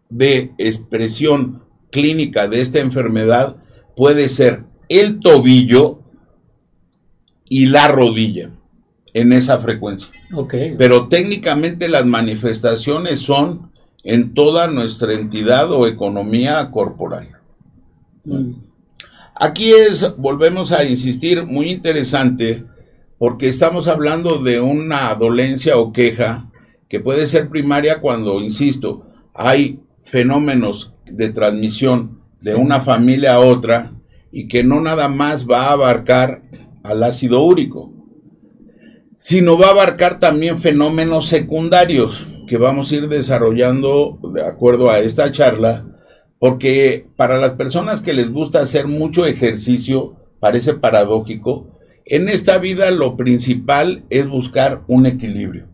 de 0.10 0.52
expresión 0.58 1.64
clínica 1.92 2.48
de 2.48 2.62
esta 2.62 2.80
enfermedad 2.80 3.58
puede 3.96 4.30
ser 4.30 4.64
el 4.90 5.20
tobillo 5.20 6.00
y 7.48 7.68
la 7.68 7.88
rodilla 7.88 8.50
en 9.14 9.34
esa 9.34 9.60
frecuencia. 9.60 10.10
Pero 10.78 11.08
técnicamente 11.08 11.90
las 11.90 12.06
manifestaciones 12.06 13.20
son 13.20 13.72
en 14.04 14.34
toda 14.34 14.68
nuestra 14.68 15.14
entidad 15.14 15.72
o 15.72 15.86
economía 15.86 16.72
corporal. 16.72 17.30
Aquí 19.36 19.72
es, 19.72 20.16
volvemos 20.18 20.72
a 20.72 20.84
insistir, 20.84 21.46
muy 21.46 21.70
interesante 21.70 22.64
porque 23.18 23.48
estamos 23.48 23.88
hablando 23.88 24.42
de 24.42 24.60
una 24.60 25.14
dolencia 25.16 25.78
o 25.78 25.92
queja 25.92 26.50
que 26.90 27.00
puede 27.00 27.28
ser 27.28 27.50
primaria 27.50 28.02
cuando, 28.02 28.42
insisto, 28.42 29.06
hay 29.34 29.80
fenómenos 30.04 30.94
de 31.12 31.30
transmisión 31.30 32.22
de 32.42 32.56
una 32.56 32.82
familia 32.82 33.36
a 33.36 33.40
otra 33.40 33.92
y 34.32 34.48
que 34.48 34.64
no 34.64 34.82
nada 34.82 35.08
más 35.08 35.50
va 35.50 35.68
a 35.68 35.72
abarcar 35.74 36.42
al 36.84 37.04
ácido 37.04 37.44
úrico, 37.44 37.92
sino 39.18 39.58
va 39.58 39.68
a 39.68 39.72
abarcar 39.72 40.20
también 40.20 40.62
fenómenos 40.62 41.28
secundarios 41.28 42.26
que 42.48 42.58
vamos 42.58 42.92
a 42.92 42.96
ir 42.96 43.08
desarrollando 43.08 44.20
de 44.34 44.44
acuerdo 44.44 44.90
a 44.90 45.00
esta 45.00 45.32
charla, 45.32 45.86
porque 46.40 47.06
para 47.16 47.38
las 47.38 47.52
personas 47.52 48.02
que 48.02 48.14
les 48.14 48.32
gusta 48.32 48.62
hacer 48.62 48.88
mucho 48.88 49.26
ejercicio, 49.26 50.16
parece 50.40 50.74
paradójico, 50.74 51.68
en 52.06 52.28
esta 52.28 52.58
vida 52.58 52.90
lo 52.92 53.16
principal 53.16 54.04
es 54.10 54.28
buscar 54.28 54.82
un 54.88 55.06
equilibrio. 55.06 55.68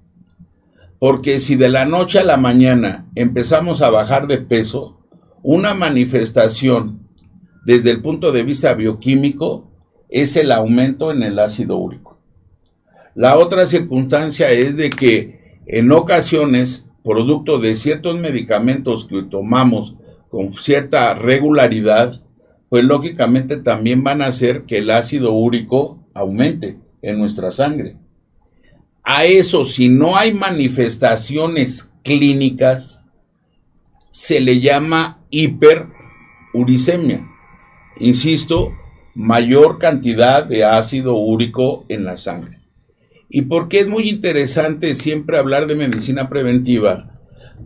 Porque 1.00 1.40
si 1.40 1.56
de 1.56 1.70
la 1.70 1.86
noche 1.86 2.20
a 2.20 2.24
la 2.24 2.38
mañana 2.38 3.06
empezamos 3.16 3.82
a 3.82 3.90
bajar 3.90 4.28
de 4.28 4.40
peso, 4.40 4.97
una 5.44 5.74
manifestación 5.74 7.08
desde 7.66 7.92
el 7.92 8.02
punto 8.02 8.32
de 8.32 8.44
vista 8.44 8.74
bioquímico 8.74 9.70
es 10.10 10.36
el 10.36 10.52
aumento 10.52 11.12
en 11.12 11.24
el 11.24 11.40
ácido 11.40 11.78
úrico. 11.78 12.18
La 13.14 13.38
otra 13.38 13.66
circunstancia 13.66 14.52
es 14.52 14.78
de 14.78 14.90
que 14.90 15.60
en 15.66 15.92
ocasiones, 15.92 16.86
producto 17.04 17.60
de 17.60 17.76
ciertos 17.76 18.18
medicamentos 18.20 19.06
que 19.06 19.24
tomamos 19.24 19.96
con 20.30 20.54
cierta 20.54 21.14
regularidad, 21.14 22.22
pues 22.70 22.84
lógicamente 22.84 23.58
también 23.58 24.04
van 24.04 24.22
a 24.22 24.28
hacer 24.28 24.64
que 24.64 24.78
el 24.78 24.90
ácido 24.92 25.32
úrico 25.34 26.08
aumente 26.14 26.78
en 27.02 27.20
nuestra 27.20 27.52
sangre. 27.52 27.98
A 29.04 29.26
eso, 29.26 29.66
si 29.66 29.90
no 29.90 30.18
hay 30.18 30.34
manifestaciones 30.34 31.90
clínicas, 32.04 33.02
se 34.12 34.40
le 34.40 34.60
llama 34.60 35.17
hiperuricemia. 35.30 37.28
Insisto, 38.00 38.74
mayor 39.16 39.80
cantidad 39.80 40.46
de 40.46 40.66
ácido 40.66 41.16
úrico 41.16 41.86
en 41.90 42.06
la 42.06 42.18
sangre. 42.18 42.60
¿Y 43.30 43.44
por 43.44 43.68
qué 43.68 43.80
es 43.80 43.88
muy 43.88 44.10
interesante 44.10 44.96
siempre 44.96 45.38
hablar 45.38 45.68
de 45.68 45.76
medicina 45.76 46.30
preventiva? 46.30 47.18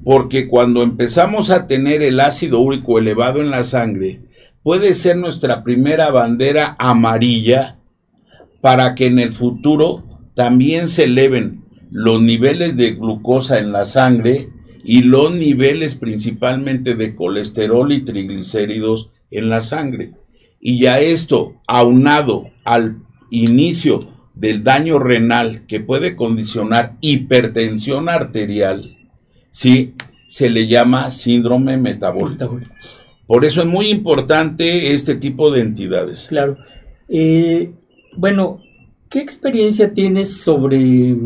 porque 0.04 0.48
cuando 0.48 0.84
empezamos 0.84 1.50
a 1.50 1.68
tener 1.68 2.02
el 2.02 2.20
ácido 2.20 2.60
úrico 2.60 2.98
elevado 2.98 3.42
en 3.42 3.52
la 3.52 3.64
sangre, 3.64 4.22
puede 4.64 4.94
ser 4.94 5.18
nuestra 5.18 5.64
primera 5.64 6.10
bandera 6.12 6.76
amarilla 6.80 7.78
para 8.62 8.96
que 8.96 9.08
en 9.08 9.20
el 9.20 9.34
futuro 9.34 10.04
también 10.34 10.88
se 10.88 11.06
eleven 11.06 11.64
los 11.92 12.22
niveles 12.22 12.78
de 12.78 12.92
glucosa 12.92 13.60
en 13.60 13.72
la 13.72 13.86
sangre 13.86 14.50
y 14.84 15.02
los 15.04 15.34
niveles 15.34 15.96
principalmente 15.96 16.96
de 16.96 17.16
colesterol 17.16 17.92
y 17.92 18.02
triglicéridos 18.02 19.10
en 19.30 19.50
la 19.50 19.62
sangre. 19.62 20.12
Y 20.60 20.82
ya 20.82 21.00
esto, 21.00 21.56
aunado 21.68 22.50
al 22.64 22.98
inicio 23.30 24.00
del 24.36 24.64
daño 24.64 25.00
renal 25.00 25.66
que 25.68 25.80
puede 25.80 26.16
condicionar 26.16 26.98
hipertensión 27.02 28.10
arterial, 28.10 28.98
¿sí? 29.52 29.94
se 30.32 30.50
le 30.50 30.68
llama 30.68 31.10
síndrome 31.10 31.78
metabólico. 31.78 32.60
Por 33.28 33.44
eso 33.44 33.62
es 33.62 33.68
muy 33.68 33.88
importante 33.90 34.94
este 34.94 35.16
tipo 35.16 35.52
de 35.52 35.60
entidades. 35.60 36.28
Claro. 36.30 36.58
Eh, 37.10 37.72
bueno, 38.16 38.62
¿qué 39.10 39.20
experiencia 39.20 39.94
tienes 39.94 40.38
sobre 40.38 41.18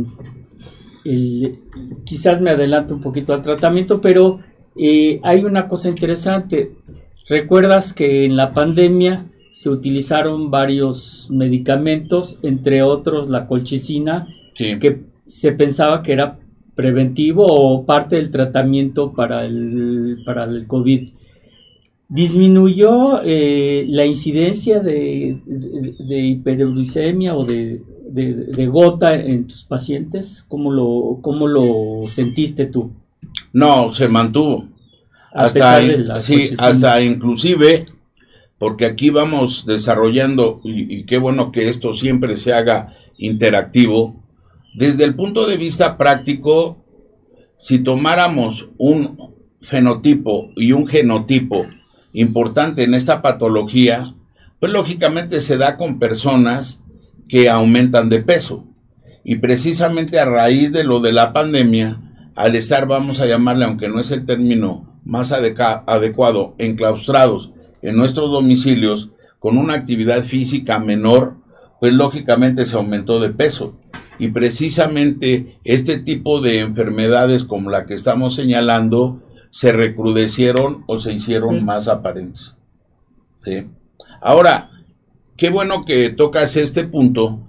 quizás 2.04 2.42
me 2.42 2.52
adelanto 2.52 2.96
un 2.96 3.02
poquito 3.02 3.34
al 3.34 3.42
tratamiento, 3.42 4.02
pero 4.02 4.40
eh, 4.76 5.20
hay 5.24 5.44
una 5.44 5.68
cosa 5.68 5.90
interesante. 5.90 6.72
Recuerdas 7.30 7.94
que 7.94 8.26
en 8.26 8.36
la 8.36 8.54
pandemia 8.54 9.26
se 9.52 9.70
utilizaron 9.70 10.52
varios 10.52 11.30
medicamentos, 11.32 12.40
entre 12.44 12.82
otros 12.82 13.30
la 13.30 13.48
colchicina, 13.48 14.28
que 14.56 15.02
se 15.26 15.52
pensaba 15.52 16.02
que 16.02 16.14
era 16.14 16.40
preventivo 16.76 17.46
o 17.48 17.86
parte 17.86 18.18
del 18.18 18.30
tratamiento 18.30 19.14
para 19.14 19.46
el, 19.46 20.22
para 20.26 20.44
el 20.44 20.68
COVID. 20.68 21.10
¿Disminuyó 22.08 23.22
eh, 23.24 23.86
la 23.88 24.06
incidencia 24.06 24.80
de, 24.82 25.40
de, 25.46 26.20
hiperuricemia 26.20 27.36
o 27.36 27.46
de, 27.46 27.82
de, 28.16 28.68
gota 28.68 29.14
en 29.14 29.48
tus 29.48 29.64
pacientes? 29.66 30.46
¿Cómo 30.48 30.72
lo, 30.72 31.20
cómo 31.22 31.48
lo 31.48 32.08
sentiste 32.08 32.66
tú? 32.66 32.94
No, 33.52 33.92
se 33.92 34.08
mantuvo. 34.08 34.68
hasta, 35.34 36.20
sí, 36.20 36.50
hasta 36.58 37.02
inclusive, 37.02 37.88
porque 38.58 38.86
aquí 38.86 39.10
vamos 39.10 39.66
desarrollando, 39.66 40.62
y, 40.64 41.00
y 41.00 41.04
qué 41.04 41.18
bueno 41.18 41.52
que 41.52 41.68
esto 41.68 41.94
siempre 41.94 42.38
se 42.38 42.54
haga 42.54 42.94
interactivo, 43.18 44.16
desde 44.74 45.04
el 45.04 45.16
punto 45.16 45.46
de 45.46 45.58
vista 45.58 45.98
práctico, 45.98 46.78
si 47.58 47.80
tomáramos 47.80 48.70
un 48.78 49.34
fenotipo 49.62 50.52
y 50.56 50.72
un 50.72 50.86
genotipo 50.88 51.66
importante 52.14 52.84
en 52.84 52.94
esta 52.94 53.22
patología, 53.22 54.14
pues 54.60 54.72
lógicamente 54.72 55.42
se 55.42 55.58
da 55.58 55.78
con 55.78 56.00
personas 56.00 56.82
que 57.28 57.50
aumentan 57.50 58.10
de 58.10 58.22
peso. 58.22 58.66
Y 59.24 59.38
precisamente 59.38 60.20
a 60.20 60.26
raíz 60.26 60.72
de 60.72 60.84
lo 60.84 61.00
de 61.00 61.12
la 61.12 61.34
pandemia, 61.34 62.02
al 62.36 62.56
estar, 62.56 62.88
vamos 62.88 63.20
a 63.20 63.26
llamarle, 63.26 63.66
aunque 63.66 63.88
no 63.88 64.00
es 64.00 64.12
el 64.12 64.26
término 64.26 65.00
más 65.04 65.32
adecuado, 65.32 66.56
enclaustrados 66.58 67.52
en 67.82 67.96
nuestros 67.96 68.32
domicilios, 68.32 69.12
con 69.40 69.58
una 69.58 69.76
actividad 69.76 70.24
física 70.24 70.80
menor, 70.80 71.36
pues 71.80 71.94
lógicamente 71.94 72.66
se 72.66 72.76
aumentó 72.76 73.20
de 73.20 73.30
peso. 73.30 73.80
Y 74.18 74.30
precisamente 74.30 75.60
este 75.64 76.00
tipo 76.00 76.42
de 76.42 76.62
enfermedades 76.62 77.44
como 77.44 77.70
la 77.70 77.86
que 77.86 77.94
estamos 77.94 78.36
señalando 78.36 79.22
se 79.52 79.72
recrudecieron 79.72 80.84
o 80.88 81.00
se 81.00 81.14
hicieron 81.14 81.64
más 81.64 81.88
aparentes. 81.88 82.56
Ahora, 84.22 84.72
qué 85.38 85.50
bueno 85.50 85.86
que 85.86 86.10
tocas 86.10 86.56
este 86.56 86.86
punto 86.86 87.42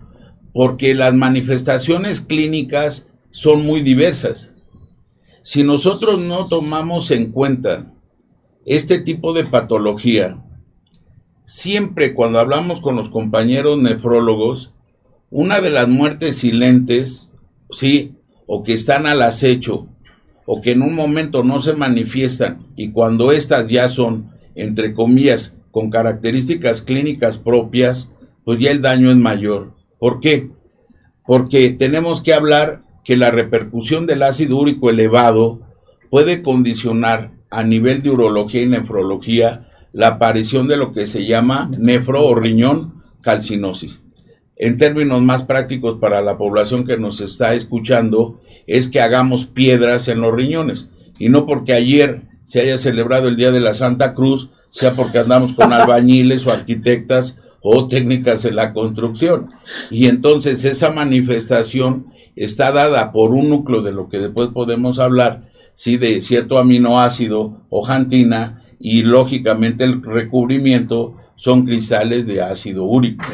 porque 0.52 0.94
las 0.94 1.14
manifestaciones 1.14 2.20
clínicas 2.20 3.06
son 3.30 3.64
muy 3.64 3.82
diversas. 3.82 4.52
Si 5.42 5.62
nosotros 5.62 6.20
no 6.20 6.48
tomamos 6.48 7.10
en 7.10 7.30
cuenta 7.30 7.92
este 8.64 8.98
tipo 8.98 9.32
de 9.34 9.44
patología, 9.44 10.42
siempre 11.44 12.14
cuando 12.14 12.40
hablamos 12.40 12.80
con 12.80 12.96
los 12.96 13.10
compañeros 13.10 13.78
nefrólogos, 13.78 14.72
una 15.30 15.60
de 15.60 15.70
las 15.70 15.88
muertes 15.88 16.38
silentes, 16.38 17.30
sí, 17.70 18.14
o 18.46 18.62
que 18.62 18.72
están 18.72 19.06
al 19.06 19.22
acecho, 19.22 19.88
o 20.46 20.62
que 20.62 20.72
en 20.72 20.82
un 20.82 20.94
momento 20.94 21.42
no 21.44 21.60
se 21.60 21.74
manifiestan, 21.74 22.58
y 22.76 22.92
cuando 22.92 23.30
éstas 23.30 23.68
ya 23.68 23.88
son, 23.88 24.30
entre 24.54 24.94
comillas, 24.94 25.54
con 25.76 25.90
características 25.90 26.80
clínicas 26.80 27.36
propias, 27.36 28.10
pues 28.46 28.58
ya 28.58 28.70
el 28.70 28.80
daño 28.80 29.10
es 29.10 29.16
mayor. 29.18 29.74
¿Por 29.98 30.20
qué? 30.20 30.48
Porque 31.26 31.68
tenemos 31.68 32.22
que 32.22 32.32
hablar 32.32 32.80
que 33.04 33.14
la 33.18 33.30
repercusión 33.30 34.06
del 34.06 34.22
ácido 34.22 34.56
úrico 34.56 34.88
elevado 34.88 35.60
puede 36.08 36.40
condicionar 36.40 37.32
a 37.50 37.62
nivel 37.62 38.00
de 38.00 38.08
urología 38.08 38.62
y 38.62 38.66
nefrología 38.66 39.68
la 39.92 40.06
aparición 40.06 40.66
de 40.66 40.78
lo 40.78 40.94
que 40.94 41.06
se 41.06 41.26
llama 41.26 41.70
nefro 41.78 42.24
o 42.24 42.34
riñón 42.34 43.02
calcinosis 43.20 44.00
en 44.56 44.78
términos 44.78 45.20
más 45.20 45.44
prácticos 45.44 45.98
para 46.00 46.22
la 46.22 46.38
población 46.38 46.86
que 46.86 46.96
nos 46.96 47.20
está 47.20 47.52
escuchando, 47.52 48.40
es 48.66 48.88
que 48.88 49.02
hagamos 49.02 49.44
piedras 49.44 50.08
en 50.08 50.22
los 50.22 50.34
riñones. 50.34 50.88
Y 51.18 51.28
no 51.28 51.44
porque 51.44 51.74
ayer 51.74 52.22
se 52.46 52.62
haya 52.62 52.78
celebrado 52.78 53.28
el 53.28 53.36
Día 53.36 53.52
de 53.52 53.60
la 53.60 53.74
Santa 53.74 54.14
Cruz, 54.14 54.48
sea 54.70 54.94
porque 54.94 55.18
andamos 55.18 55.52
con 55.54 55.72
albañiles 55.72 56.46
o 56.46 56.52
arquitectas 56.52 57.38
o 57.60 57.88
técnicas 57.88 58.42
de 58.42 58.52
la 58.52 58.72
construcción. 58.72 59.50
Y 59.90 60.06
entonces 60.06 60.64
esa 60.64 60.90
manifestación 60.90 62.06
está 62.36 62.70
dada 62.70 63.12
por 63.12 63.32
un 63.32 63.48
núcleo 63.48 63.82
de 63.82 63.92
lo 63.92 64.08
que 64.08 64.18
después 64.18 64.50
podemos 64.50 64.98
hablar, 64.98 65.50
sí, 65.74 65.96
de 65.96 66.20
cierto 66.22 66.58
aminoácido 66.58 67.62
o 67.70 67.82
jantina, 67.82 68.62
y 68.78 69.02
lógicamente 69.02 69.84
el 69.84 70.02
recubrimiento 70.02 71.16
son 71.36 71.64
cristales 71.64 72.26
de 72.26 72.42
ácido 72.42 72.84
úrico. 72.84 73.24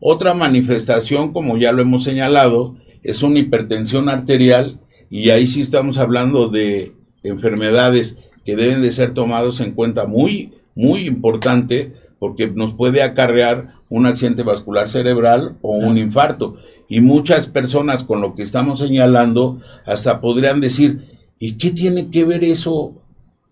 Otra 0.00 0.34
manifestación, 0.34 1.32
como 1.32 1.58
ya 1.58 1.72
lo 1.72 1.82
hemos 1.82 2.04
señalado, 2.04 2.76
es 3.02 3.22
una 3.22 3.38
hipertensión 3.38 4.08
arterial 4.08 4.80
y 5.10 5.30
ahí 5.30 5.46
sí 5.46 5.60
estamos 5.60 5.98
hablando 5.98 6.48
de 6.48 6.94
enfermedades 7.22 8.18
que 8.44 8.56
deben 8.56 8.82
de 8.82 8.92
ser 8.92 9.12
tomados 9.12 9.60
en 9.60 9.72
cuenta 9.72 10.06
muy, 10.06 10.54
muy 10.80 11.06
importante 11.06 11.92
porque 12.18 12.48
nos 12.48 12.74
puede 12.74 13.02
acarrear 13.02 13.74
un 13.88 14.06
accidente 14.06 14.42
vascular 14.42 14.88
cerebral 14.88 15.58
o 15.62 15.76
un 15.76 15.98
infarto. 15.98 16.56
Y 16.88 17.00
muchas 17.00 17.46
personas 17.46 18.02
con 18.04 18.20
lo 18.20 18.34
que 18.34 18.42
estamos 18.42 18.80
señalando 18.80 19.60
hasta 19.84 20.20
podrían 20.20 20.60
decir, 20.60 21.18
¿y 21.38 21.56
qué 21.58 21.70
tiene 21.70 22.10
que 22.10 22.24
ver 22.24 22.42
eso 22.44 22.94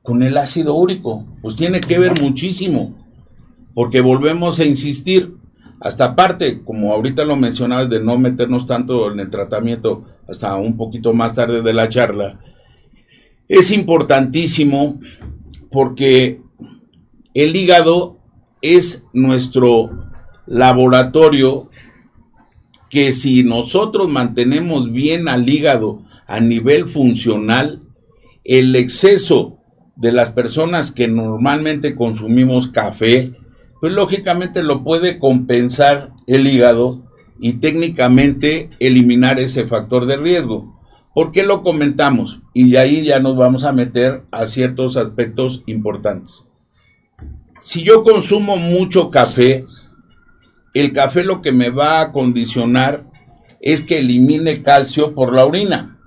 con 0.02 0.22
el 0.22 0.36
ácido 0.36 0.74
úrico? 0.74 1.24
Pues 1.42 1.56
tiene 1.56 1.80
que 1.80 1.98
ver 1.98 2.20
muchísimo, 2.20 2.96
porque 3.74 4.00
volvemos 4.00 4.58
a 4.58 4.64
insistir, 4.64 5.34
hasta 5.80 6.06
aparte, 6.06 6.62
como 6.64 6.92
ahorita 6.92 7.24
lo 7.24 7.36
mencionabas, 7.36 7.88
de 7.88 8.00
no 8.00 8.18
meternos 8.18 8.66
tanto 8.66 9.12
en 9.12 9.20
el 9.20 9.30
tratamiento 9.30 10.04
hasta 10.28 10.56
un 10.56 10.76
poquito 10.76 11.14
más 11.14 11.36
tarde 11.36 11.62
de 11.62 11.72
la 11.72 11.88
charla, 11.88 12.40
es 13.48 13.70
importantísimo 13.70 14.98
porque 15.70 16.40
el 17.34 17.56
hígado 17.56 18.18
es 18.62 19.04
nuestro 19.12 19.90
laboratorio 20.46 21.70
que 22.90 23.12
si 23.12 23.42
nosotros 23.42 24.10
mantenemos 24.10 24.90
bien 24.92 25.28
al 25.28 25.48
hígado 25.48 26.02
a 26.26 26.40
nivel 26.40 26.88
funcional, 26.88 27.82
el 28.44 28.74
exceso 28.76 29.58
de 29.96 30.12
las 30.12 30.30
personas 30.32 30.90
que 30.90 31.08
normalmente 31.08 31.94
consumimos 31.94 32.68
café, 32.68 33.34
pues 33.80 33.92
lógicamente 33.92 34.62
lo 34.62 34.82
puede 34.82 35.18
compensar 35.18 36.12
el 36.26 36.46
hígado 36.46 37.04
y 37.40 37.54
técnicamente 37.54 38.70
eliminar 38.80 39.38
ese 39.38 39.66
factor 39.66 40.06
de 40.06 40.16
riesgo. 40.16 40.78
¿Por 41.14 41.32
qué 41.32 41.42
lo 41.42 41.62
comentamos? 41.62 42.40
Y 42.54 42.76
ahí 42.76 43.04
ya 43.04 43.20
nos 43.20 43.36
vamos 43.36 43.64
a 43.64 43.72
meter 43.72 44.22
a 44.30 44.46
ciertos 44.46 44.96
aspectos 44.96 45.62
importantes. 45.66 46.47
Si 47.60 47.82
yo 47.82 48.02
consumo 48.02 48.56
mucho 48.56 49.10
café, 49.10 49.66
el 50.74 50.92
café 50.92 51.24
lo 51.24 51.42
que 51.42 51.52
me 51.52 51.70
va 51.70 52.00
a 52.00 52.12
condicionar 52.12 53.06
es 53.60 53.82
que 53.82 53.98
elimine 53.98 54.62
calcio 54.62 55.14
por 55.14 55.34
la 55.34 55.44
orina. 55.44 55.98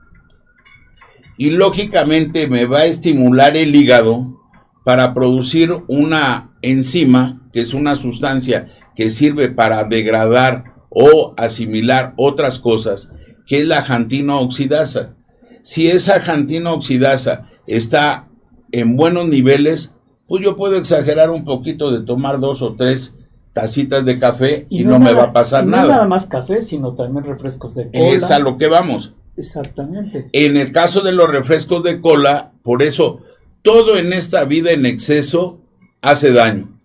Y 1.37 1.49
lógicamente 1.49 2.47
me 2.47 2.65
va 2.65 2.79
a 2.79 2.85
estimular 2.85 3.57
el 3.57 3.75
hígado 3.75 4.39
para 4.85 5.13
producir 5.13 5.83
una 5.87 6.51
enzima, 6.61 7.41
que 7.51 7.61
es 7.61 7.73
una 7.73 7.95
sustancia 7.95 8.69
que 8.95 9.09
sirve 9.09 9.49
para 9.49 9.83
degradar 9.83 10.75
o 10.89 11.33
asimilar 11.37 12.13
otras 12.15 12.59
cosas, 12.59 13.11
que 13.45 13.61
es 13.61 13.67
la 13.67 13.81
jantina 13.81 14.37
oxidasa. 14.37 15.15
Si 15.63 15.87
esa 15.87 16.19
jantina 16.21 16.71
oxidasa 16.71 17.49
está 17.67 18.27
en 18.71 18.95
buenos 18.95 19.27
niveles, 19.27 19.93
pues 20.31 20.45
yo 20.45 20.55
puedo 20.55 20.77
exagerar 20.77 21.29
un 21.29 21.43
poquito 21.43 21.91
de 21.91 22.05
tomar 22.05 22.39
dos 22.39 22.61
o 22.61 22.73
tres 22.75 23.17
tacitas 23.51 24.05
de 24.05 24.17
café 24.17 24.65
y, 24.69 24.85
no, 24.85 24.97
me 24.97 25.11
va 25.11 25.23
a 25.23 25.33
pasar 25.33 25.65
nada. 25.65 25.83
No 25.83 25.89
nada 25.89 26.07
más 26.07 26.25
café, 26.25 26.61
sino 26.61 26.93
también 26.93 27.25
refrescos 27.25 27.75
de 27.75 27.91
cola. 27.91 28.11
Es 28.11 28.31
a 28.31 28.39
lo 28.39 28.57
que 28.57 28.67
vamos. 28.67 29.11
Exactamente. 29.35 30.29
En 30.31 30.55
el 30.55 30.71
caso 30.71 31.01
de 31.01 31.11
los 31.11 31.29
refrescos 31.29 31.83
de 31.83 31.99
cola, 31.99 32.53
por 32.63 32.81
eso 32.81 33.19
todo 33.61 33.97
en 33.97 34.13
esta 34.13 34.45
vida 34.45 34.71
en 34.71 34.85
exceso 34.85 35.59
hace 36.01 36.31
daño, 36.31 36.79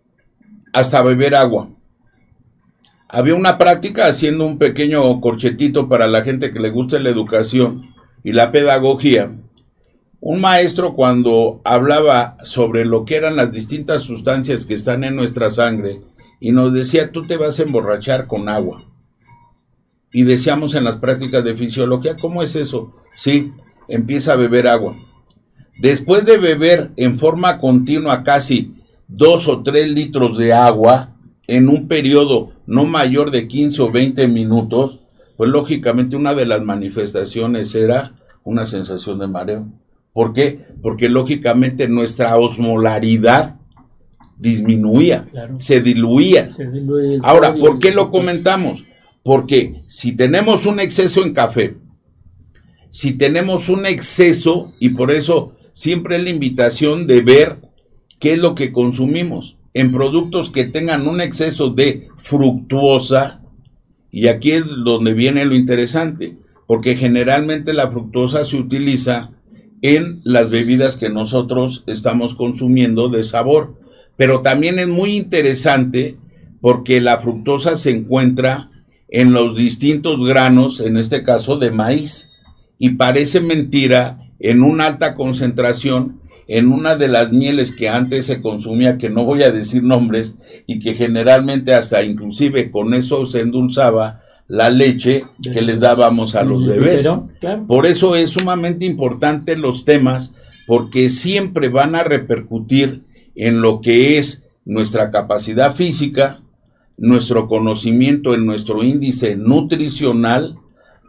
hasta 0.73 1.01
beber 1.03 1.37
agua. 1.37 1.69
Había 3.09 3.37
una 3.37 3.59
práctica 3.59 4.09
haciendo 4.09 4.45
un 4.45 4.59
pequeño 4.59 5.21
corchetito 5.21 5.89
para 5.89 6.09
la 6.09 6.23
gente 6.23 6.53
que 6.53 6.59
le 6.59 6.71
gusta 6.71 6.99
la 6.99 7.11
educación 7.11 7.83
y 8.25 8.33
la 8.33 8.51
pedagogía. 8.51 9.31
Un 10.29 10.41
maestro 10.41 10.95
cuando 10.97 11.61
hablaba 11.63 12.37
sobre 12.43 12.85
lo 12.85 13.05
que 13.05 13.15
eran 13.15 13.37
las 13.37 13.53
distintas 13.53 14.03
sustancias 14.03 14.67
que 14.67 14.75
están 14.75 15.05
en 15.05 15.15
nuestra 15.15 15.51
sangre 15.51 16.01
y 16.41 16.51
nos 16.51 16.75
decía, 16.75 17.13
tú 17.13 17.25
te 17.29 17.37
vas 17.37 17.61
a 17.61 17.63
emborrachar 17.63 18.27
con 18.27 18.49
agua. 18.49 18.83
Y 20.11 20.25
decíamos 20.25 20.75
en 20.75 20.83
las 20.83 20.97
prácticas 20.97 21.45
de 21.45 21.55
fisiología, 21.55 22.17
¿cómo 22.17 22.43
es 22.43 22.57
eso? 22.57 22.93
Sí, 23.17 23.53
empieza 23.87 24.33
a 24.33 24.37
beber 24.37 24.67
agua. 24.67 24.97
Después 25.79 26.25
de 26.25 26.39
beber 26.39 26.91
en 26.97 27.21
forma 27.21 27.61
continua 27.61 28.25
casi 28.25 28.75
dos 29.07 29.47
o 29.47 29.63
tres 29.63 29.89
litros 29.89 30.37
de 30.37 30.53
agua 30.53 31.15
en 31.47 31.69
un 31.69 31.87
periodo 31.87 32.51
no 32.67 32.85
mayor 32.85 33.31
de 33.31 33.47
15 33.47 33.81
o 33.81 33.93
20 33.93 34.27
minutos, 34.27 34.99
pues 35.37 35.49
lógicamente 35.51 36.17
una 36.17 36.35
de 36.35 36.47
las 36.47 36.63
manifestaciones 36.63 37.73
era 37.77 38.15
una 38.43 38.67
sensación 38.67 39.21
de 39.21 39.29
mareo. 39.29 39.86
¿Por 40.17 40.33
qué? 40.33 40.61
Porque 40.81 41.11
lógicamente 41.11 41.89
nuestra 41.89 42.39
osmolaridad 42.39 43.57
disminuía, 44.39 45.27
se 45.59 45.83
diluía. 45.83 46.49
Ahora, 47.23 47.55
¿por 47.55 47.79
qué 47.79 47.91
lo 47.91 48.11
comentamos? 48.11 48.83
Porque 49.23 49.83
si 49.89 50.17
tenemos 50.17 50.65
un 50.65 50.81
exceso 50.81 51.23
en 51.23 51.35
café, 51.35 51.77
si 52.89 53.13
tenemos 53.13 53.69
un 53.69 53.85
exceso, 53.85 54.73
y 54.81 54.89
por 54.89 55.11
eso 55.11 55.55
siempre 55.75 56.17
es 56.17 56.25
la 56.25 56.31
invitación 56.31 57.07
de 57.07 57.21
ver 57.21 57.59
qué 58.19 58.33
es 58.33 58.39
lo 58.39 58.55
que 58.55 58.73
consumimos 58.73 59.59
en 59.75 59.93
productos 59.93 60.49
que 60.49 60.65
tengan 60.65 61.07
un 61.07 61.21
exceso 61.21 61.69
de 61.69 62.09
fructuosa, 62.17 63.43
y 64.11 64.29
aquí 64.29 64.53
es 64.53 64.65
donde 64.83 65.13
viene 65.13 65.45
lo 65.45 65.55
interesante, 65.55 66.39
porque 66.67 66.97
generalmente 66.97 67.75
la 67.75 67.91
fructuosa 67.91 68.47
se 68.47 68.57
utiliza 68.57 69.33
en 69.95 70.21
las 70.25 70.51
bebidas 70.51 70.97
que 70.97 71.11
nosotros 71.11 71.85
estamos 71.87 72.35
consumiendo 72.35 73.09
de 73.09 73.23
sabor, 73.23 73.75
pero 74.17 74.41
también 74.41 74.79
es 74.79 74.89
muy 74.89 75.17
interesante 75.17 76.17
porque 76.61 77.01
la 77.01 77.19
fructosa 77.19 77.77
se 77.77 77.91
encuentra 77.91 78.69
en 79.09 79.33
los 79.33 79.57
distintos 79.57 80.19
granos, 80.27 80.81
en 80.81 80.97
este 80.97 81.23
caso 81.23 81.59
de 81.59 81.71
maíz, 81.71 82.31
y 82.79 82.91
parece 82.91 83.41
mentira 83.41 84.19
en 84.41 84.63
una 84.63 84.87
alta 84.87 85.15
concentración 85.15 86.21
en 86.49 86.73
una 86.73 86.97
de 86.97 87.09
las 87.09 87.33
mieles 87.33 87.73
que 87.73 87.89
antes 87.89 88.27
se 88.27 88.41
consumía, 88.41 88.99
que 88.99 89.11
no 89.11 89.25
voy 89.25 89.43
a 89.43 89.51
decir 89.51 89.83
nombres, 89.83 90.37
y 90.67 90.81
que 90.81 90.95
generalmente 90.95 91.75
hasta 91.75 92.05
inclusive 92.05 92.71
con 92.71 92.95
eso 92.95 93.27
se 93.27 93.41
endulzaba 93.41 94.23
la 94.49 94.71
leche 94.71 95.25
que 95.43 95.61
les 95.61 95.81
dábamos 95.81 96.35
a 96.35 96.45
los 96.45 96.65
bebés. 96.67 97.09
Por 97.67 97.87
eso 97.87 98.17
es 98.17 98.31
sumamente 98.31 98.87
importante 98.87 99.57
los 99.57 99.85
temas, 99.85 100.35
porque 100.67 101.09
siempre 101.09 101.69
van 101.69 101.95
a 101.95 102.05
repercutir 102.05 103.03
en 103.35 103.61
lo 103.61 103.81
que 103.81 104.19
es 104.19 104.43
nuestra 104.65 105.11
capacidad 105.11 105.75
física, 105.75 106.41
nuestro 106.97 107.49
conocimiento 107.49 108.35
en 108.35 108.47
nuestro 108.47 108.83
índice 108.83 109.37
nutricional, 109.37 110.59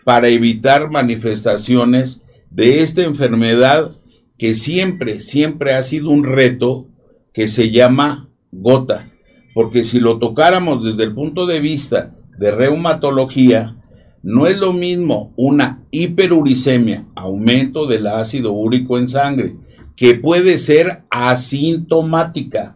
para 0.04 0.30
evitar 0.30 0.90
manifestaciones 0.90 2.22
de 2.50 2.80
esta 2.80 3.04
enfermedad 3.04 3.92
que 4.38 4.56
siempre, 4.56 5.20
siempre 5.20 5.74
ha 5.74 5.84
sido 5.84 6.10
un 6.12 6.24
reto 6.24 6.88
que 7.34 7.48
se 7.48 7.72
llama 7.72 8.30
gota. 8.52 9.10
Porque 9.54 9.84
si 9.84 10.00
lo 10.00 10.18
tocáramos 10.18 10.86
desde 10.86 11.04
el 11.04 11.14
punto 11.14 11.46
de 11.46 11.60
vista 11.60 12.16
de 12.38 12.52
reumatología, 12.52 13.76
no 14.24 14.48
es 14.48 14.60
lo 14.60 14.74
mismo 14.74 15.34
una 15.36 15.84
hiperuricemia, 15.92 17.06
aumento 17.16 17.86
del 17.86 18.08
ácido 18.08 18.52
úrico 18.52 18.98
en 18.98 19.10
sangre, 19.10 19.56
que 19.96 20.16
puede 20.16 20.58
ser 20.58 21.04
asintomática. 21.10 22.76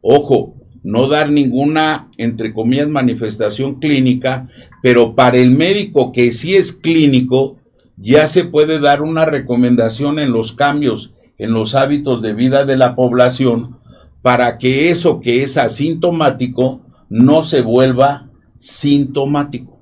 Ojo, 0.00 0.54
no 0.82 1.08
dar 1.08 1.30
ninguna, 1.30 2.08
entre 2.16 2.52
comillas, 2.52 2.88
manifestación 2.88 3.80
clínica, 3.80 4.48
pero 4.82 5.14
para 5.14 5.38
el 5.38 5.50
médico 5.50 6.12
que 6.12 6.32
sí 6.32 6.54
es 6.54 6.72
clínico, 6.72 7.56
ya 7.96 8.26
se 8.26 8.44
puede 8.44 8.78
dar 8.78 9.02
una 9.02 9.24
recomendación 9.24 10.18
en 10.18 10.32
los 10.32 10.52
cambios 10.52 11.12
en 11.40 11.52
los 11.52 11.74
hábitos 11.74 12.20
de 12.20 12.34
vida 12.34 12.66
de 12.66 12.76
la 12.76 12.94
población 12.94 13.78
para 14.20 14.58
que 14.58 14.90
eso 14.90 15.20
que 15.20 15.42
es 15.42 15.56
asintomático 15.56 16.82
no 17.08 17.44
se 17.44 17.62
vuelva 17.62 18.28
sintomático. 18.60 19.80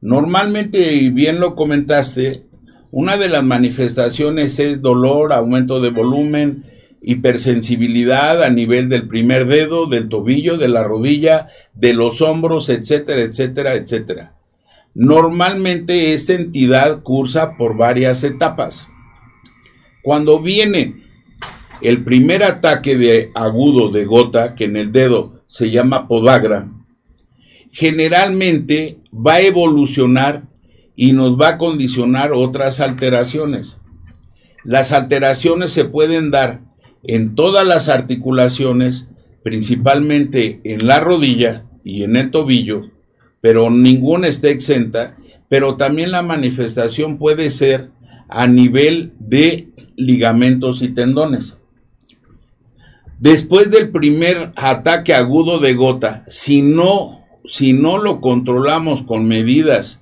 Normalmente, 0.00 0.94
y 0.94 1.10
bien 1.10 1.40
lo 1.40 1.54
comentaste, 1.54 2.46
una 2.90 3.18
de 3.18 3.28
las 3.28 3.44
manifestaciones 3.44 4.58
es 4.58 4.80
dolor, 4.80 5.34
aumento 5.34 5.78
de 5.78 5.90
volumen, 5.90 6.64
hipersensibilidad 7.02 8.42
a 8.42 8.48
nivel 8.48 8.88
del 8.88 9.06
primer 9.06 9.46
dedo, 9.46 9.86
del 9.86 10.08
tobillo, 10.08 10.56
de 10.56 10.68
la 10.68 10.82
rodilla, 10.82 11.48
de 11.74 11.92
los 11.92 12.22
hombros, 12.22 12.70
etcétera, 12.70 13.20
etcétera, 13.20 13.74
etcétera. 13.74 14.34
Normalmente 14.94 16.14
esta 16.14 16.32
entidad 16.32 17.02
cursa 17.02 17.56
por 17.56 17.76
varias 17.76 18.24
etapas. 18.24 18.88
Cuando 20.02 20.40
viene 20.40 20.96
el 21.82 22.02
primer 22.04 22.42
ataque 22.42 22.96
de 22.96 23.30
agudo 23.34 23.90
de 23.90 24.06
gota, 24.06 24.54
que 24.54 24.64
en 24.64 24.76
el 24.76 24.92
dedo 24.92 25.42
se 25.46 25.70
llama 25.70 26.08
podagra, 26.08 26.68
generalmente 27.72 28.98
va 29.14 29.34
a 29.34 29.40
evolucionar 29.40 30.44
y 30.96 31.12
nos 31.12 31.40
va 31.40 31.48
a 31.48 31.58
condicionar 31.58 32.32
otras 32.32 32.80
alteraciones. 32.80 33.78
Las 34.64 34.92
alteraciones 34.92 35.72
se 35.72 35.84
pueden 35.84 36.30
dar 36.30 36.60
en 37.02 37.34
todas 37.34 37.66
las 37.66 37.88
articulaciones, 37.88 39.08
principalmente 39.42 40.60
en 40.64 40.86
la 40.86 41.00
rodilla 41.00 41.64
y 41.84 42.02
en 42.02 42.16
el 42.16 42.30
tobillo, 42.30 42.90
pero 43.40 43.70
ninguna 43.70 44.26
está 44.26 44.48
exenta, 44.48 45.16
pero 45.48 45.76
también 45.76 46.10
la 46.10 46.22
manifestación 46.22 47.16
puede 47.16 47.48
ser 47.50 47.90
a 48.28 48.46
nivel 48.46 49.12
de 49.18 49.68
ligamentos 49.96 50.82
y 50.82 50.88
tendones. 50.90 51.56
Después 53.18 53.70
del 53.70 53.90
primer 53.90 54.52
ataque 54.56 55.14
agudo 55.14 55.58
de 55.58 55.74
gota, 55.74 56.24
si 56.28 56.62
no, 56.62 57.19
si 57.50 57.72
no 57.72 57.98
lo 57.98 58.20
controlamos 58.20 59.02
con 59.02 59.26
medidas 59.26 60.00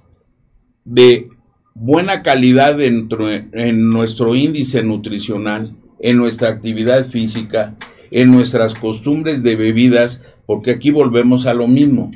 de 0.84 1.30
buena 1.72 2.22
calidad 2.22 2.76
dentro, 2.76 3.30
en 3.30 3.88
nuestro 3.88 4.34
índice 4.34 4.82
nutricional, 4.82 5.74
en 5.98 6.18
nuestra 6.18 6.50
actividad 6.50 7.06
física, 7.06 7.74
en 8.10 8.32
nuestras 8.32 8.74
costumbres 8.74 9.42
de 9.42 9.56
bebidas, 9.56 10.20
porque 10.44 10.72
aquí 10.72 10.90
volvemos 10.90 11.46
a 11.46 11.54
lo 11.54 11.66
mismo 11.68 12.10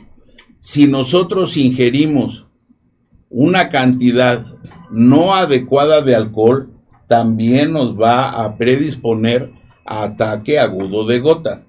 si 0.61 0.87
nosotros 0.87 1.57
ingerimos 1.57 2.45
una 3.31 3.71
cantidad 3.71 4.45
no 4.91 5.35
adecuada 5.35 6.03
de 6.03 6.15
alcohol, 6.15 6.69
también 7.09 7.73
nos 7.73 7.99
va 7.99 8.45
a 8.45 8.59
predisponer 8.59 9.51
a 9.87 10.03
ataque 10.03 10.59
agudo 10.59 11.07
de 11.07 11.21
gota. 11.21 11.63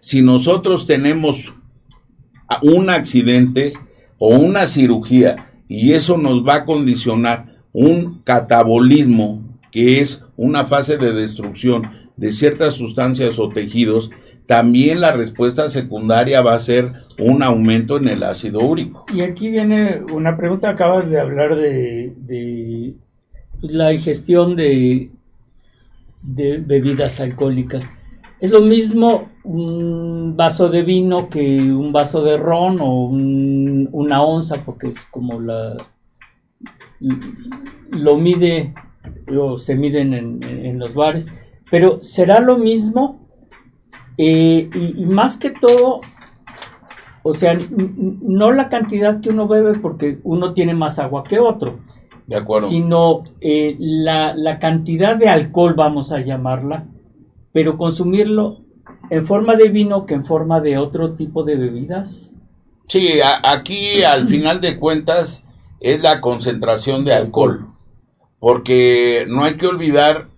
Si 0.00 0.20
nosotros 0.20 0.88
tenemos 0.88 1.54
un 2.62 2.90
accidente 2.90 3.74
o 4.18 4.28
una 4.28 4.66
cirugía 4.66 5.52
y 5.68 5.92
eso 5.92 6.16
nos 6.16 6.46
va 6.46 6.56
a 6.56 6.64
condicionar 6.64 7.56
un 7.72 8.22
catabolismo, 8.22 9.42
que 9.72 10.00
es 10.00 10.22
una 10.36 10.66
fase 10.66 10.96
de 10.96 11.12
destrucción 11.12 11.90
de 12.16 12.32
ciertas 12.32 12.74
sustancias 12.74 13.38
o 13.38 13.48
tejidos, 13.48 14.10
también 14.46 15.00
la 15.00 15.12
respuesta 15.12 15.68
secundaria 15.70 16.42
va 16.42 16.54
a 16.54 16.58
ser 16.58 16.92
un 17.18 17.42
aumento 17.42 17.96
en 17.96 18.08
el 18.08 18.22
ácido 18.22 18.60
úrico. 18.60 19.06
Y 19.12 19.22
aquí 19.22 19.50
viene 19.50 20.02
una 20.12 20.36
pregunta, 20.36 20.70
acabas 20.70 21.10
de 21.10 21.20
hablar 21.20 21.56
de, 21.56 22.94
la 23.62 23.92
ingestión 23.92 24.54
de, 24.54 25.10
de 26.22 26.58
bebidas 26.58 27.20
alcohólicas. 27.20 27.90
¿Es 28.40 28.52
lo 28.52 28.60
mismo 28.60 29.30
un 29.44 30.36
vaso 30.36 30.68
de 30.70 30.82
vino 30.82 31.28
que 31.28 31.40
un 31.72 31.92
vaso 31.92 32.22
de 32.24 32.36
ron 32.36 32.78
o 32.80 33.06
una 33.06 34.22
onza? 34.22 34.64
Porque 34.64 34.88
es 34.88 35.06
como 35.06 35.40
la... 35.40 35.76
lo 37.90 38.16
mide 38.16 38.74
o 39.36 39.56
se 39.56 39.74
miden 39.74 40.14
en, 40.42 40.78
los 40.78 40.94
bares, 40.94 41.32
pero 41.70 42.02
será 42.02 42.40
lo 42.40 42.58
mismo 42.58 43.28
eh, 44.16 44.68
y, 44.74 45.04
más 45.06 45.38
que 45.38 45.50
todo, 45.50 46.00
o 47.22 47.34
sea, 47.34 47.58
no 47.68 48.52
la 48.52 48.68
cantidad 48.68 49.20
que 49.20 49.30
uno 49.30 49.48
bebe 49.48 49.78
porque 49.78 50.18
uno 50.24 50.52
tiene 50.52 50.74
más 50.74 50.98
agua 50.98 51.24
que 51.24 51.38
otro, 51.38 51.80
de 52.26 52.36
acuerdo. 52.36 52.68
sino 52.68 53.24
eh, 53.40 53.76
la, 53.78 54.34
la 54.34 54.58
cantidad 54.58 55.16
de 55.16 55.28
alcohol, 55.28 55.74
vamos 55.76 56.12
a 56.12 56.20
llamarla, 56.20 56.86
pero 57.52 57.76
consumirlo 57.76 58.60
en 59.10 59.26
forma 59.26 59.56
de 59.56 59.68
vino 59.68 60.06
que 60.06 60.14
en 60.14 60.24
forma 60.24 60.60
de 60.60 60.78
otro 60.78 61.14
tipo 61.14 61.44
de 61.44 61.56
bebidas. 61.56 62.32
Sí, 62.86 63.18
aquí 63.22 64.02
al 64.02 64.28
final 64.28 64.60
de 64.60 64.78
cuentas 64.78 65.44
es 65.80 66.00
la 66.00 66.20
concentración 66.20 67.04
de 67.04 67.12
alcohol, 67.12 67.68
porque 68.38 69.26
no 69.28 69.44
hay 69.44 69.56
que 69.56 69.66
olvidar 69.66 70.28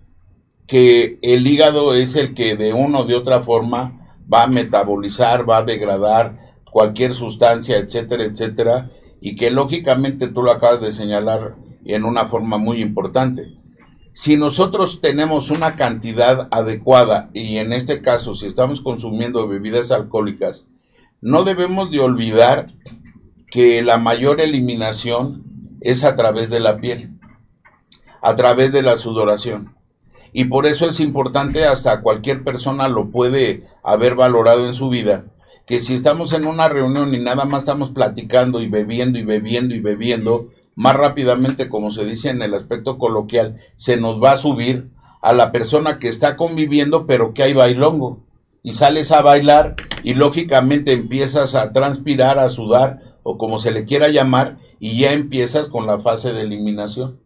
que 0.67 1.17
el 1.21 1.47
hígado 1.47 1.93
es 1.93 2.15
el 2.15 2.33
que 2.33 2.55
de 2.55 2.73
una 2.73 2.99
o 2.99 3.05
de 3.05 3.15
otra 3.15 3.41
forma 3.41 4.15
va 4.31 4.43
a 4.43 4.47
metabolizar, 4.47 5.49
va 5.49 5.59
a 5.59 5.63
degradar 5.63 6.53
cualquier 6.69 7.15
sustancia, 7.15 7.77
etcétera, 7.77 8.23
etcétera, 8.23 8.91
y 9.21 9.35
que 9.35 9.49
lógicamente 9.49 10.27
tú 10.27 10.43
lo 10.43 10.51
acabas 10.51 10.81
de 10.81 10.91
señalar 10.91 11.55
en 11.85 12.03
una 12.03 12.27
forma 12.27 12.57
muy 12.57 12.81
importante. 12.81 13.53
Si 14.17 14.35
nosotros 14.35 14.99
tenemos 14.99 15.51
una 15.51 15.75
cantidad 15.75 16.47
adecuada, 16.49 17.29
y 17.35 17.57
en 17.59 17.71
este 17.71 18.01
caso 18.01 18.33
si 18.33 18.47
estamos 18.47 18.81
consumiendo 18.81 19.47
bebidas 19.47 19.91
alcohólicas, 19.91 20.65
no 21.21 21.43
debemos 21.43 21.91
de 21.91 21.99
olvidar 21.99 22.73
que 23.51 23.83
la 23.83 23.99
mayor 23.99 24.41
eliminación 24.41 25.43
es 25.81 26.03
a 26.03 26.15
través 26.15 26.49
de 26.49 26.59
la 26.59 26.77
piel, 26.77 27.11
a 28.23 28.35
través 28.35 28.71
de 28.71 28.81
la 28.81 28.95
sudoración. 28.95 29.75
Y 30.33 30.45
por 30.45 30.65
eso 30.65 30.87
es 30.87 30.99
importante, 30.99 31.65
hasta 31.65 32.01
cualquier 32.01 32.43
persona 32.43 32.89
lo 32.89 33.11
puede 33.11 33.67
haber 33.83 34.15
valorado 34.15 34.65
en 34.65 34.73
su 34.73 34.89
vida, 34.89 35.25
que 35.67 35.79
si 35.79 35.93
estamos 35.93 36.33
en 36.33 36.47
una 36.47 36.67
reunión 36.69 37.13
y 37.13 37.19
nada 37.19 37.45
más 37.45 37.65
estamos 37.65 37.91
platicando 37.91 38.61
y 38.61 38.67
bebiendo 38.67 39.19
y 39.19 39.23
bebiendo 39.23 39.75
y 39.75 39.79
bebiendo, 39.79 40.49
más 40.77 40.95
rápidamente, 40.95 41.69
como 41.69 41.89
se 41.89 42.05
dice 42.05 42.29
en 42.29 42.39
el 42.43 42.53
aspecto 42.53 42.99
coloquial, 42.99 43.57
se 43.77 43.97
nos 43.97 44.23
va 44.23 44.33
a 44.33 44.37
subir 44.37 44.91
a 45.23 45.33
la 45.33 45.51
persona 45.51 45.97
que 45.97 46.07
está 46.07 46.37
conviviendo, 46.37 47.07
pero 47.07 47.33
que 47.33 47.41
hay 47.41 47.53
bailongo. 47.53 48.27
Y 48.61 48.73
sales 48.73 49.11
a 49.11 49.23
bailar 49.23 49.75
y 50.03 50.13
lógicamente 50.13 50.93
empiezas 50.93 51.55
a 51.55 51.73
transpirar, 51.73 52.37
a 52.37 52.47
sudar, 52.47 53.17
o 53.23 53.39
como 53.39 53.57
se 53.57 53.71
le 53.71 53.85
quiera 53.85 54.09
llamar, 54.09 54.59
y 54.79 54.99
ya 54.99 55.13
empiezas 55.13 55.67
con 55.67 55.87
la 55.87 55.99
fase 55.99 56.31
de 56.31 56.43
eliminación. 56.43 57.21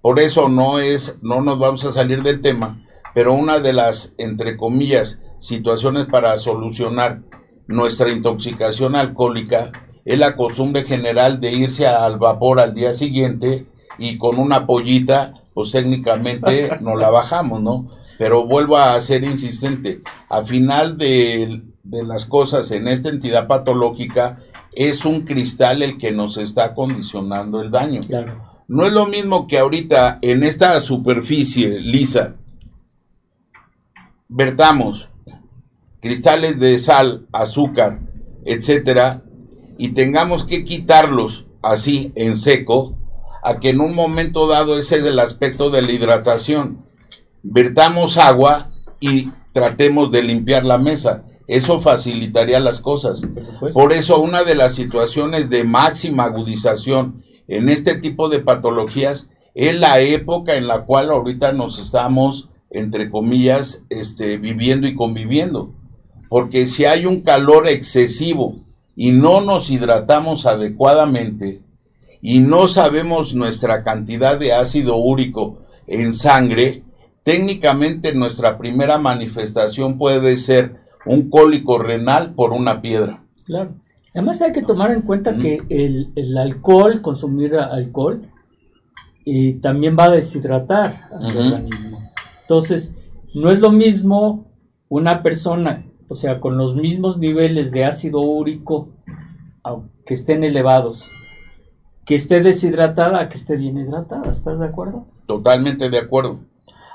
Por 0.00 0.18
eso 0.18 0.48
no 0.48 0.78
es, 0.78 1.18
no 1.20 1.42
nos 1.42 1.58
vamos 1.58 1.84
a 1.84 1.92
salir 1.92 2.22
del 2.22 2.40
tema, 2.40 2.86
pero 3.12 3.34
una 3.34 3.58
de 3.58 3.74
las, 3.74 4.14
entre 4.16 4.56
comillas, 4.56 5.20
situaciones 5.40 6.06
para 6.06 6.38
solucionar 6.38 7.20
nuestra 7.66 8.10
intoxicación 8.10 8.96
alcohólica 8.96 9.72
es 10.04 10.18
la 10.18 10.36
costumbre 10.36 10.84
general 10.84 11.40
de 11.40 11.52
irse 11.52 11.86
al 11.86 12.18
vapor 12.18 12.60
al 12.60 12.74
día 12.74 12.92
siguiente 12.92 13.66
y 13.98 14.18
con 14.18 14.38
una 14.38 14.66
pollita, 14.66 15.34
pues 15.54 15.70
técnicamente 15.70 16.70
nos 16.80 16.98
la 16.98 17.10
bajamos, 17.10 17.62
¿no? 17.62 17.88
Pero 18.18 18.46
vuelvo 18.46 18.76
a 18.76 19.00
ser 19.00 19.24
insistente, 19.24 20.00
al 20.28 20.46
final 20.46 20.98
de, 20.98 21.62
de 21.82 22.04
las 22.04 22.26
cosas 22.26 22.70
en 22.70 22.88
esta 22.88 23.08
entidad 23.08 23.46
patológica 23.46 24.38
es 24.72 25.04
un 25.04 25.22
cristal 25.22 25.82
el 25.82 25.98
que 25.98 26.12
nos 26.12 26.36
está 26.36 26.74
condicionando 26.74 27.60
el 27.60 27.70
daño. 27.70 28.00
No 28.66 28.86
es 28.86 28.92
lo 28.92 29.06
mismo 29.06 29.46
que 29.46 29.58
ahorita 29.58 30.18
en 30.22 30.42
esta 30.42 30.80
superficie 30.80 31.78
lisa 31.80 32.34
vertamos 34.28 35.08
cristales 36.00 36.58
de 36.58 36.78
sal, 36.78 37.26
azúcar, 37.32 38.00
etcétera, 38.44 39.22
y 39.78 39.90
tengamos 39.90 40.44
que 40.44 40.64
quitarlos 40.64 41.44
así 41.62 42.12
en 42.14 42.36
seco, 42.36 42.96
a 43.42 43.60
que 43.60 43.70
en 43.70 43.80
un 43.80 43.94
momento 43.94 44.46
dado 44.46 44.78
ese 44.78 44.98
es 44.98 45.04
el 45.04 45.18
aspecto 45.18 45.70
de 45.70 45.82
la 45.82 45.92
hidratación. 45.92 46.78
Vertamos 47.42 48.16
agua 48.16 48.70
y 49.00 49.30
tratemos 49.52 50.10
de 50.10 50.22
limpiar 50.22 50.64
la 50.64 50.78
mesa. 50.78 51.24
Eso 51.46 51.78
facilitaría 51.78 52.58
las 52.58 52.80
cosas. 52.80 53.22
Por 53.74 53.92
eso 53.92 54.20
una 54.20 54.44
de 54.44 54.54
las 54.54 54.74
situaciones 54.74 55.50
de 55.50 55.64
máxima 55.64 56.24
agudización 56.24 57.22
en 57.46 57.68
este 57.68 57.96
tipo 57.96 58.30
de 58.30 58.40
patologías 58.40 59.28
es 59.54 59.78
la 59.78 60.00
época 60.00 60.56
en 60.56 60.66
la 60.66 60.84
cual 60.84 61.10
ahorita 61.10 61.52
nos 61.52 61.78
estamos, 61.78 62.48
entre 62.70 63.10
comillas, 63.10 63.82
este, 63.90 64.38
viviendo 64.38 64.88
y 64.88 64.94
conviviendo. 64.94 65.74
Porque 66.30 66.66
si 66.66 66.86
hay 66.86 67.04
un 67.04 67.20
calor 67.20 67.68
excesivo 67.68 68.63
y 68.96 69.12
no 69.12 69.40
nos 69.40 69.70
hidratamos 69.70 70.46
adecuadamente 70.46 71.62
y 72.20 72.38
no 72.40 72.68
sabemos 72.68 73.34
nuestra 73.34 73.82
cantidad 73.82 74.38
de 74.38 74.52
ácido 74.54 74.96
úrico 74.96 75.58
en 75.86 76.14
sangre, 76.14 76.82
técnicamente 77.22 78.14
nuestra 78.14 78.56
primera 78.56 78.98
manifestación 78.98 79.98
puede 79.98 80.36
ser 80.38 80.76
un 81.04 81.28
cólico 81.28 81.78
renal 81.78 82.32
por 82.34 82.52
una 82.52 82.80
piedra. 82.80 83.22
Claro. 83.44 83.74
Además 84.14 84.40
hay 84.42 84.52
que 84.52 84.62
tomar 84.62 84.92
en 84.92 85.02
cuenta 85.02 85.36
que 85.36 85.58
el, 85.68 86.38
alcohol, 86.38 87.02
consumir 87.02 87.56
alcohol, 87.56 88.22
eh, 89.26 89.58
también 89.60 89.96
va 89.98 90.04
a 90.04 90.10
deshidratar 90.12 91.08
al 91.20 91.36
organismo. 91.36 92.10
Entonces, 92.42 92.94
no 93.34 93.50
es 93.50 93.60
lo 93.60 93.72
mismo 93.72 94.46
una 94.88 95.22
persona 95.22 95.84
o 96.08 96.14
sea, 96.14 96.40
con 96.40 96.58
los 96.58 96.76
mismos 96.76 97.18
niveles 97.18 97.70
de 97.70 97.84
ácido 97.84 98.20
úrico, 98.20 98.88
que 100.04 100.14
estén 100.14 100.44
elevados, 100.44 101.10
que 102.04 102.14
esté 102.14 102.40
deshidratada, 102.40 103.28
que 103.28 103.36
esté 103.36 103.56
bien 103.56 103.78
hidratada, 103.78 104.30
¿estás 104.30 104.60
de 104.60 104.66
acuerdo? 104.66 105.06
Totalmente 105.26 105.88
de 105.88 105.98
acuerdo. 105.98 106.40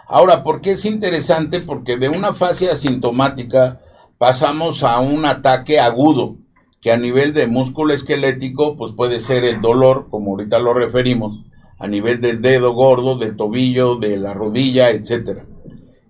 Ahora, 0.07 0.43
¿por 0.43 0.61
qué 0.61 0.71
es 0.71 0.85
interesante? 0.85 1.59
Porque 1.59 1.97
de 1.97 2.09
una 2.09 2.33
fase 2.33 2.69
asintomática 2.69 3.79
pasamos 4.17 4.83
a 4.83 4.99
un 4.99 5.25
ataque 5.25 5.79
agudo, 5.79 6.35
que 6.81 6.91
a 6.91 6.97
nivel 6.97 7.33
de 7.33 7.47
músculo 7.47 7.93
esquelético, 7.93 8.77
pues 8.77 8.93
puede 8.95 9.19
ser 9.19 9.43
el 9.43 9.61
dolor, 9.61 10.07
como 10.09 10.31
ahorita 10.31 10.59
lo 10.59 10.73
referimos, 10.73 11.43
a 11.77 11.87
nivel 11.87 12.21
del 12.21 12.41
dedo 12.41 12.73
gordo, 12.73 13.17
del 13.17 13.35
tobillo, 13.35 13.95
de 13.95 14.17
la 14.17 14.33
rodilla, 14.33 14.89
etcétera 14.89 15.45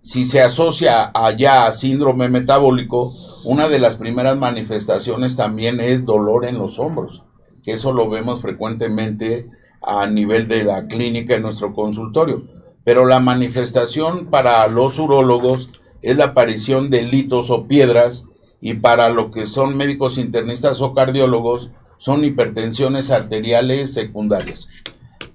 si 0.01 0.25
se 0.25 0.41
asocia 0.41 1.11
allá 1.13 1.65
a 1.65 1.71
síndrome 1.71 2.29
metabólico, 2.29 3.13
una 3.43 3.67
de 3.67 3.79
las 3.79 3.97
primeras 3.97 4.37
manifestaciones 4.37 5.35
también 5.35 5.79
es 5.79 6.05
dolor 6.05 6.45
en 6.45 6.57
los 6.57 6.79
hombros, 6.79 7.23
que 7.63 7.73
eso 7.73 7.91
lo 7.93 8.09
vemos 8.09 8.41
frecuentemente 8.41 9.49
a 9.81 10.07
nivel 10.07 10.47
de 10.47 10.63
la 10.63 10.87
clínica 10.87 11.35
en 11.35 11.43
nuestro 11.43 11.73
consultorio. 11.73 12.43
Pero 12.83 13.05
la 13.05 13.19
manifestación 13.19 14.27
para 14.27 14.67
los 14.67 14.97
urólogos 14.99 15.69
es 16.01 16.17
la 16.17 16.25
aparición 16.25 16.89
de 16.89 17.03
litos 17.03 17.49
o 17.49 17.67
piedras 17.67 18.25
y 18.61 18.75
para 18.75 19.09
lo 19.09 19.31
que 19.31 19.47
son 19.47 19.77
médicos 19.77 20.17
internistas 20.17 20.81
o 20.81 20.93
cardiólogos 20.93 21.71
son 21.97 22.23
hipertensiones 22.23 23.11
arteriales 23.11 23.93
secundarias. 23.93 24.69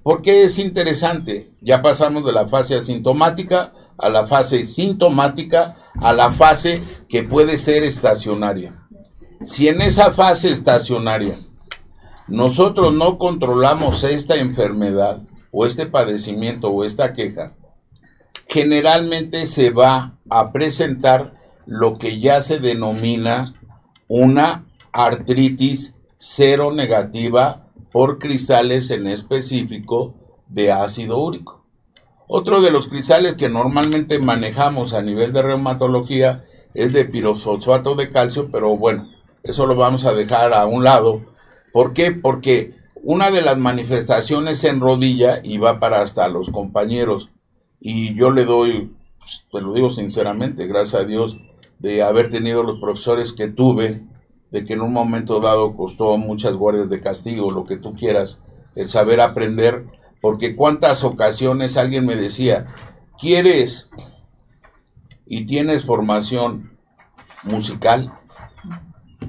¿Por 0.03 0.23
qué 0.23 0.45
es 0.45 0.59
interesante? 0.59 1.51
Ya 1.61 1.81
pasamos 1.81 2.25
de 2.27 2.33
la 2.33 2.49
fase 2.49 2.75
asintomática 2.77 3.73
a 3.99 4.09
la 4.09 4.27
fase 4.27 4.65
sintomática, 4.65 5.77
a 6.01 6.13
la 6.13 6.33
fase 6.33 6.83
que 7.09 7.23
puede 7.23 7.57
ser 7.57 7.83
estacionaria. 7.83 8.87
Si 9.45 9.69
en 9.69 9.83
esa 9.83 10.13
fase 10.13 10.51
estacionaria 10.51 11.39
nosotros 12.29 12.95
no 12.95 13.19
controlamos 13.19 14.03
esta 14.05 14.37
enfermedad 14.37 15.23
o 15.51 15.67
este 15.67 15.87
padecimiento 15.87 16.69
o 16.69 16.85
esta 16.85 17.13
queja, 17.13 17.55
generalmente 18.49 19.47
se 19.47 19.71
va 19.71 20.19
a 20.31 20.53
presentar 20.53 21.35
lo 21.67 21.99
que 21.99 22.21
ya 22.21 22.41
se 22.41 22.59
denomina 22.59 23.55
una 24.09 24.67
artritis 24.93 25.95
cero 26.19 26.73
negativa 26.73 27.67
por 27.93 28.19
cristales 28.19 28.91
en 28.91 29.07
específico 29.07 30.15
de 30.49 30.73
ácido 30.73 31.19
úrico. 31.19 31.64
Otro 32.27 32.63
de 32.63 32.71
los 32.71 32.89
cristales 32.89 33.35
que 33.35 33.49
normalmente 33.49 34.19
manejamos 34.19 34.95
a 34.95 35.03
nivel 35.03 35.33
de 35.33 35.43
reumatología 35.43 36.45
es 36.73 36.93
de 36.93 37.05
pirofosfato 37.05 37.95
de 37.95 38.11
calcio, 38.11 38.49
pero 38.51 38.77
bueno, 38.77 39.11
eso 39.43 39.67
lo 39.67 39.77
vamos 39.77 40.07
a 40.07 40.15
dejar 40.15 40.55
a 40.55 40.67
un 40.67 40.85
lado. 40.85 41.23
¿Por 41.73 41.93
qué? 41.93 42.13
Porque 42.13 42.75
una 43.03 43.31
de 43.31 43.43
las 43.43 43.59
manifestaciones 43.59 44.65
en 44.65 44.81
rodilla, 44.81 45.41
y 45.43 45.59
va 45.59 45.79
para 45.79 46.01
hasta 46.01 46.27
los 46.29 46.49
compañeros, 46.49 47.29
y 47.79 48.15
yo 48.17 48.31
le 48.31 48.47
doy, 48.47 48.91
pues, 49.19 49.45
te 49.53 49.61
lo 49.61 49.75
digo 49.75 49.91
sinceramente, 49.91 50.67
gracias 50.67 51.03
a 51.03 51.05
Dios, 51.05 51.39
de 51.79 52.03
haber 52.03 52.31
tenido 52.31 52.63
los 52.63 52.81
profesores 52.81 53.33
que 53.33 53.49
tuve, 53.49 54.03
de 54.51 54.65
que 54.65 54.73
en 54.73 54.81
un 54.81 54.93
momento 54.93 55.41
dado 55.41 55.77
costó 55.77 56.17
muchas 56.17 56.55
guardias 56.55 56.89
de 56.89 57.03
castigo, 57.03 57.51
lo 57.51 57.67
que 57.67 57.77
tú 57.77 57.95
quieras, 57.95 58.41
el 58.75 58.89
saber 58.89 59.21
aprender 59.21 59.85
porque 60.25 60.57
cuántas 60.57 61.05
ocasiones 61.05 61.77
alguien 61.77 62.07
me 62.07 62.17
decía, 62.17 62.69
¿quieres 63.21 63.91
y 65.27 65.45
tienes 65.45 65.85
formación 65.85 66.79
musical? 67.43 68.11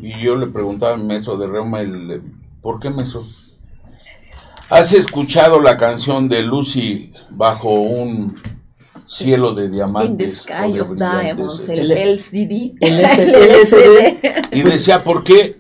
Y 0.01 0.23
yo 0.23 0.37
le 0.37 0.47
preguntaba 0.47 0.93
a 0.93 0.97
mi 0.97 1.03
maestro 1.03 1.35
de 1.35 1.47
reuma, 1.47 1.81
el, 1.81 2.23
¿por 2.61 2.79
qué 2.79 2.89
maestro? 2.89 3.23
¿Has 4.69 4.93
escuchado 4.93 5.59
la 5.59 5.75
canción 5.75 6.29
de 6.29 6.43
Lucy 6.43 7.11
bajo 7.29 7.73
un 7.73 8.41
cielo 9.05 9.53
de 9.53 9.67
diamantes? 9.67 10.45
In 10.49 10.79
of 10.79 10.95
diamonds, 10.95 11.67
el, 11.67 11.91
LCD. 11.91 12.77
Y 14.53 14.61
decía, 14.61 15.03
¿por 15.03 15.25
qué? 15.25 15.57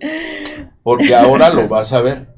Porque 0.81 1.13
ahora 1.13 1.49
lo 1.49 1.67
vas 1.67 1.91
a 1.91 1.99
ver. 1.99 2.34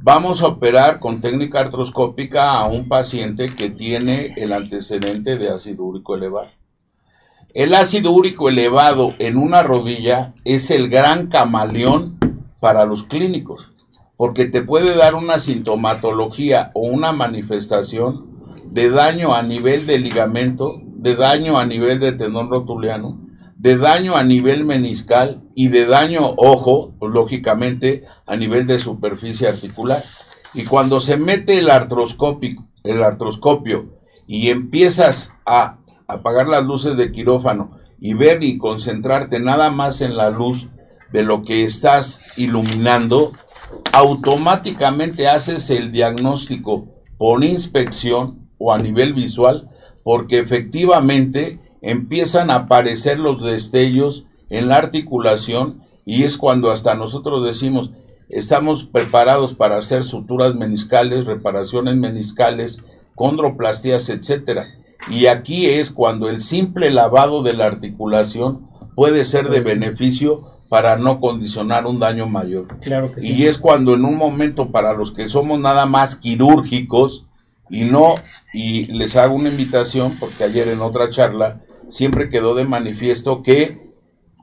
Vamos 0.00 0.42
a 0.42 0.46
operar 0.46 1.00
con 1.00 1.20
técnica 1.20 1.58
artroscópica 1.58 2.52
a 2.52 2.66
un 2.66 2.86
paciente 2.86 3.46
que 3.46 3.68
tiene 3.68 4.32
el 4.36 4.52
antecedente 4.52 5.36
de 5.36 5.50
ácido 5.50 5.82
úrico 5.82 6.14
elevado. 6.14 6.50
El 7.52 7.74
ácido 7.74 8.12
úrico 8.12 8.48
elevado 8.48 9.14
en 9.18 9.36
una 9.36 9.64
rodilla 9.64 10.34
es 10.44 10.70
el 10.70 10.88
gran 10.88 11.26
camaleón 11.26 12.16
para 12.60 12.84
los 12.84 13.02
clínicos, 13.02 13.72
porque 14.16 14.44
te 14.44 14.62
puede 14.62 14.96
dar 14.96 15.16
una 15.16 15.40
sintomatología 15.40 16.70
o 16.74 16.82
una 16.82 17.10
manifestación 17.10 18.24
de 18.66 18.90
daño 18.90 19.34
a 19.34 19.42
nivel 19.42 19.84
de 19.84 19.98
ligamento, 19.98 20.80
de 20.84 21.16
daño 21.16 21.58
a 21.58 21.66
nivel 21.66 21.98
de 21.98 22.12
tendón 22.12 22.50
rotuliano, 22.50 23.18
de 23.58 23.76
daño 23.76 24.16
a 24.16 24.22
nivel 24.22 24.64
meniscal 24.64 25.42
y 25.54 25.68
de 25.68 25.84
daño, 25.84 26.34
ojo, 26.36 26.94
pues, 26.98 27.12
lógicamente, 27.12 28.04
a 28.24 28.36
nivel 28.36 28.66
de 28.66 28.78
superficie 28.78 29.48
articular. 29.48 30.02
Y 30.54 30.64
cuando 30.64 31.00
se 31.00 31.16
mete 31.16 31.58
el 31.58 31.68
artroscópico, 31.68 32.64
el 32.84 33.02
artroscopio 33.02 33.98
y 34.26 34.48
empiezas 34.48 35.34
a 35.44 35.78
apagar 36.06 36.46
las 36.46 36.64
luces 36.64 36.96
de 36.96 37.10
quirófano 37.10 37.72
y 38.00 38.14
ver 38.14 38.44
y 38.44 38.58
concentrarte 38.58 39.40
nada 39.40 39.70
más 39.70 40.00
en 40.00 40.16
la 40.16 40.30
luz 40.30 40.68
de 41.12 41.24
lo 41.24 41.42
que 41.42 41.64
estás 41.64 42.38
iluminando, 42.38 43.32
automáticamente 43.92 45.26
haces 45.26 45.68
el 45.70 45.90
diagnóstico 45.90 46.86
por 47.18 47.42
inspección 47.42 48.48
o 48.56 48.72
a 48.72 48.78
nivel 48.78 49.14
visual, 49.14 49.68
porque 50.04 50.38
efectivamente 50.38 51.58
empiezan 51.82 52.50
a 52.50 52.56
aparecer 52.56 53.18
los 53.18 53.44
destellos 53.44 54.24
en 54.50 54.68
la 54.68 54.76
articulación 54.76 55.82
y 56.04 56.24
es 56.24 56.36
cuando 56.36 56.70
hasta 56.70 56.94
nosotros 56.94 57.44
decimos, 57.44 57.90
estamos 58.28 58.84
preparados 58.84 59.54
para 59.54 59.76
hacer 59.76 60.04
suturas 60.04 60.54
meniscales, 60.54 61.26
reparaciones 61.26 61.96
meniscales, 61.96 62.82
condroplastías, 63.14 64.08
etcétera. 64.08 64.64
Y 65.10 65.26
aquí 65.26 65.66
es 65.66 65.90
cuando 65.90 66.28
el 66.28 66.40
simple 66.40 66.90
lavado 66.90 67.42
de 67.42 67.56
la 67.56 67.66
articulación 67.66 68.68
puede 68.94 69.24
ser 69.24 69.48
de 69.48 69.60
beneficio 69.60 70.44
para 70.68 70.96
no 70.96 71.20
condicionar 71.20 71.86
un 71.86 71.98
daño 71.98 72.26
mayor. 72.28 72.78
Claro 72.80 73.12
que 73.12 73.20
sí. 73.20 73.32
Y 73.32 73.46
es 73.46 73.58
cuando 73.58 73.94
en 73.94 74.04
un 74.04 74.16
momento 74.16 74.70
para 74.70 74.92
los 74.92 75.12
que 75.12 75.28
somos 75.28 75.58
nada 75.58 75.86
más 75.86 76.16
quirúrgicos 76.16 77.26
y 77.70 77.84
no 77.84 78.16
y 78.52 78.86
les 78.86 79.16
hago 79.16 79.34
una 79.34 79.50
invitación 79.50 80.16
porque 80.18 80.44
ayer 80.44 80.68
en 80.68 80.80
otra 80.80 81.10
charla 81.10 81.60
siempre 81.90 82.28
quedó 82.28 82.54
de 82.54 82.64
manifiesto 82.64 83.42
que 83.42 83.88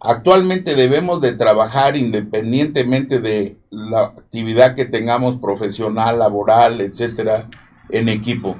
actualmente 0.02 0.76
debemos 0.76 1.22
de 1.22 1.34
trabajar 1.34 1.98
independientemente 1.98 3.20
de 3.20 3.58
la 3.70 4.02
actividad 4.02 4.76
que 4.76 4.86
tengamos 4.86 5.38
profesional, 5.38 6.20
laboral, 6.20 6.82
etcétera, 6.82 7.50
en 7.90 8.10
equipo. 8.10 8.56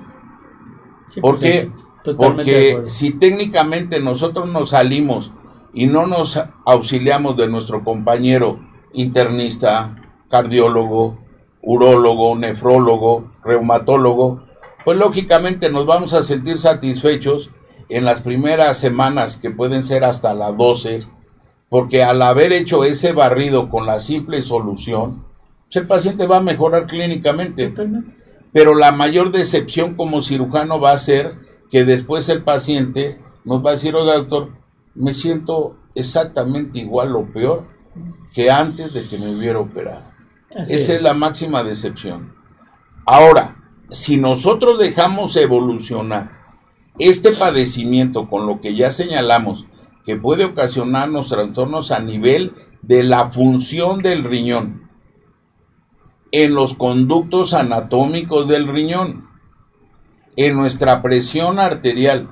¿Por 1.22 1.40
qué? 1.40 1.70
Porque 2.18 2.84
si 2.88 3.12
técnicamente 3.12 4.00
nosotros 4.00 4.50
nos 4.50 4.70
salimos 4.70 5.32
y 5.74 5.88
no 5.88 6.06
nos 6.06 6.42
auxiliamos 6.66 7.36
de 7.38 7.48
nuestro 7.48 7.84
compañero 7.84 8.60
internista, 8.94 9.96
cardiólogo, 10.30 11.20
urólogo, 11.62 12.36
nefrólogo, 12.36 13.32
reumatólogo, 13.44 14.44
pues 14.84 14.98
lógicamente 14.98 15.72
nos 15.72 15.86
vamos 15.86 16.14
a 16.14 16.24
sentir 16.24 16.60
satisfechos 16.60 17.50
en 17.90 18.06
las 18.06 18.22
primeras 18.22 18.78
semanas, 18.78 19.38
que 19.38 19.52
pueden 19.52 19.84
ser 19.84 20.04
hasta 20.04 20.34
las 20.34 20.56
12, 20.58 21.06
porque 21.70 22.04
al 22.04 22.22
haber 22.22 22.54
hecho 22.54 22.84
ese 22.84 23.12
barrido 23.14 23.70
con 23.70 23.86
la 23.86 24.00
simple 24.00 24.42
solución, 24.42 25.26
pues 25.66 25.76
el 25.76 25.88
paciente 25.88 26.28
va 26.28 26.38
a 26.38 26.42
mejorar 26.42 26.88
clínicamente. 26.88 27.74
Pero 28.52 28.76
la 28.76 28.92
mayor 28.92 29.32
decepción 29.32 29.96
como 29.96 30.22
cirujano 30.22 30.80
va 30.80 30.92
a 30.92 30.98
ser 30.98 31.36
que 31.70 31.84
después 31.84 32.30
el 32.30 32.44
paciente 32.44 33.20
nos 33.44 33.64
va 33.66 33.72
a 33.72 33.74
decir, 33.74 33.96
oh 33.96 34.06
doctor, 34.06 34.50
me 34.94 35.14
siento 35.14 35.78
exactamente 35.94 36.80
igual 36.80 37.16
o 37.16 37.26
peor 37.26 37.66
que 38.34 38.50
antes 38.50 38.94
de 38.94 39.08
que 39.08 39.18
me 39.18 39.36
hubiera 39.36 39.60
operado. 39.60 40.04
Esa 40.50 40.94
es 40.94 41.02
la 41.02 41.14
máxima 41.14 41.64
decepción. 41.64 42.34
Ahora, 43.06 43.58
si 43.92 44.18
nosotros 44.18 44.80
dejamos 44.80 45.36
evolucionar 45.36 46.35
este 47.00 47.32
padecimiento, 47.32 48.30
con 48.30 48.48
lo 48.48 48.62
que 48.62 48.76
ya 48.76 48.92
señalamos, 48.92 49.66
que 50.06 50.16
puede 50.16 50.46
ocasionarnos 50.46 51.30
trastornos 51.30 51.92
a 51.92 52.00
nivel 52.00 52.54
de 52.82 53.04
la 53.04 53.32
función 53.32 54.02
del 54.02 54.24
riñón, 54.24 54.90
en 56.32 56.54
los 56.54 56.74
conductos 56.74 57.54
anatómicos 57.54 58.48
del 58.48 58.68
riñón, 58.68 59.28
en 60.36 60.56
nuestra 60.56 61.02
presión 61.02 61.60
arterial, 61.60 62.30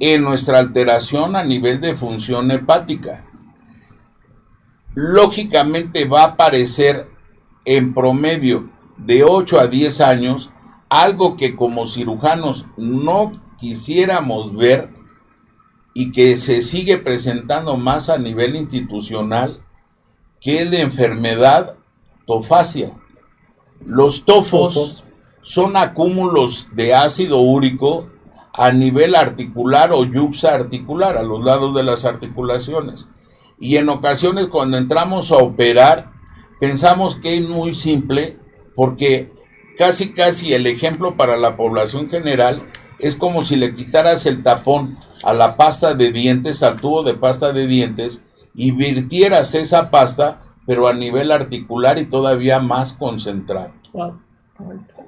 en 0.00 0.22
nuestra 0.22 0.58
alteración 0.58 1.36
a 1.36 1.42
nivel 1.42 1.80
de 1.80 1.96
función 1.96 2.50
hepática. 2.50 3.24
Lógicamente 4.94 6.04
va 6.06 6.22
a 6.22 6.26
aparecer 6.26 7.08
en 7.64 7.94
promedio 7.94 8.70
de 8.96 9.24
8 9.24 9.60
a 9.60 9.66
10 9.66 10.00
años 10.00 10.50
algo 10.88 11.36
que 11.36 11.54
como 11.54 11.86
cirujanos 11.86 12.66
no 12.76 13.47
quisiéramos 13.58 14.54
ver 14.56 14.90
y 15.94 16.12
que 16.12 16.36
se 16.36 16.62
sigue 16.62 16.98
presentando 16.98 17.76
más 17.76 18.08
a 18.08 18.18
nivel 18.18 18.54
institucional, 18.54 19.60
que 20.40 20.62
es 20.62 20.70
de 20.70 20.80
enfermedad 20.80 21.76
tofacia. 22.26 22.92
Los 23.84 24.24
tofos 24.24 25.04
son 25.40 25.76
acúmulos 25.76 26.68
de 26.72 26.94
ácido 26.94 27.40
úrico 27.40 28.08
a 28.52 28.70
nivel 28.72 29.14
articular 29.14 29.92
o 29.92 30.04
yuxa 30.04 30.54
articular, 30.54 31.16
a 31.16 31.22
los 31.22 31.44
lados 31.44 31.74
de 31.74 31.84
las 31.84 32.04
articulaciones. 32.04 33.08
Y 33.58 33.76
en 33.76 33.88
ocasiones 33.88 34.48
cuando 34.48 34.76
entramos 34.76 35.32
a 35.32 35.36
operar, 35.36 36.12
pensamos 36.60 37.16
que 37.16 37.38
es 37.38 37.48
muy 37.48 37.74
simple, 37.74 38.38
porque 38.74 39.32
casi 39.76 40.12
casi 40.12 40.54
el 40.54 40.66
ejemplo 40.66 41.16
para 41.16 41.36
la 41.36 41.56
población 41.56 42.08
general 42.08 42.68
es 42.98 43.16
como 43.16 43.44
si 43.44 43.56
le 43.56 43.74
quitaras 43.74 44.26
el 44.26 44.42
tapón 44.42 44.96
a 45.24 45.32
la 45.32 45.56
pasta 45.56 45.94
de 45.94 46.12
dientes, 46.12 46.62
al 46.62 46.80
tubo 46.80 47.02
de 47.02 47.14
pasta 47.14 47.52
de 47.52 47.66
dientes, 47.66 48.22
y 48.54 48.72
virtieras 48.72 49.54
esa 49.54 49.90
pasta, 49.90 50.40
pero 50.66 50.88
a 50.88 50.94
nivel 50.94 51.30
articular 51.30 51.98
y 51.98 52.06
todavía 52.06 52.60
más 52.60 52.92
concentrado. 52.92 53.72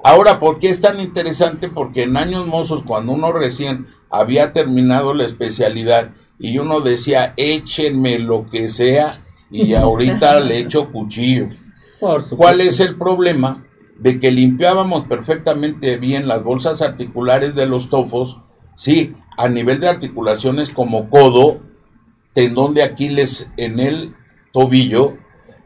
Ahora, 0.02 0.40
¿por 0.40 0.58
qué 0.58 0.70
es 0.70 0.80
tan 0.80 1.00
interesante? 1.00 1.68
Porque 1.68 2.04
en 2.04 2.16
años 2.16 2.46
mozos, 2.46 2.82
cuando 2.86 3.12
uno 3.12 3.32
recién 3.32 3.86
había 4.08 4.52
terminado 4.52 5.12
la 5.14 5.24
especialidad 5.24 6.10
y 6.38 6.58
uno 6.58 6.80
decía, 6.80 7.34
échenme 7.36 8.18
lo 8.18 8.48
que 8.48 8.68
sea, 8.68 9.20
y 9.50 9.74
ahorita 9.74 10.40
le 10.40 10.58
echo 10.60 10.90
cuchillo. 10.90 11.48
¿Cuál 12.36 12.60
es 12.60 12.80
el 12.80 12.96
problema? 12.96 13.64
De 14.00 14.18
que 14.18 14.30
limpiábamos 14.30 15.04
perfectamente 15.04 15.98
bien 15.98 16.26
las 16.26 16.42
bolsas 16.42 16.80
articulares 16.80 17.54
de 17.54 17.66
los 17.66 17.90
tofos, 17.90 18.38
sí, 18.74 19.14
a 19.36 19.48
nivel 19.48 19.78
de 19.78 19.88
articulaciones 19.88 20.70
como 20.70 21.10
codo, 21.10 21.60
tendón 22.32 22.72
de 22.72 22.82
Aquiles 22.82 23.48
en 23.58 23.78
el 23.78 24.14
tobillo, 24.52 25.18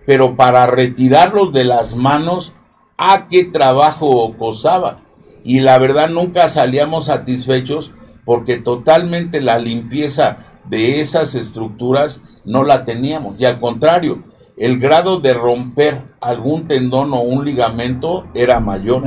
pero 0.05 0.37
para 0.37 0.67
retirarlos 0.67 1.53
de 1.53 1.65
las 1.65 1.95
manos, 1.95 2.53
¿a 2.99 3.29
qué 3.29 3.45
trabajo 3.45 4.37
costaba? 4.37 5.01
Y 5.45 5.61
la 5.61 5.79
verdad 5.79 6.11
nunca 6.11 6.49
salíamos 6.49 7.07
satisfechos 7.07 7.93
porque 8.25 8.57
totalmente 8.57 9.41
la 9.41 9.59
limpieza 9.59 10.39
de 10.69 11.01
esas 11.01 11.37
estructuras 11.37 12.23
no 12.45 12.65
la 12.65 12.85
teníamos. 12.85 13.39
Y 13.39 13.45
al 13.45 13.61
contrario, 13.61 14.25
el 14.57 14.79
grado 14.79 15.21
de 15.21 15.35
romper 15.35 16.03
algún 16.21 16.69
tendón 16.69 17.13
o 17.13 17.21
un 17.21 17.45
ligamento 17.45 18.27
era 18.35 18.61
mayor. 18.61 19.03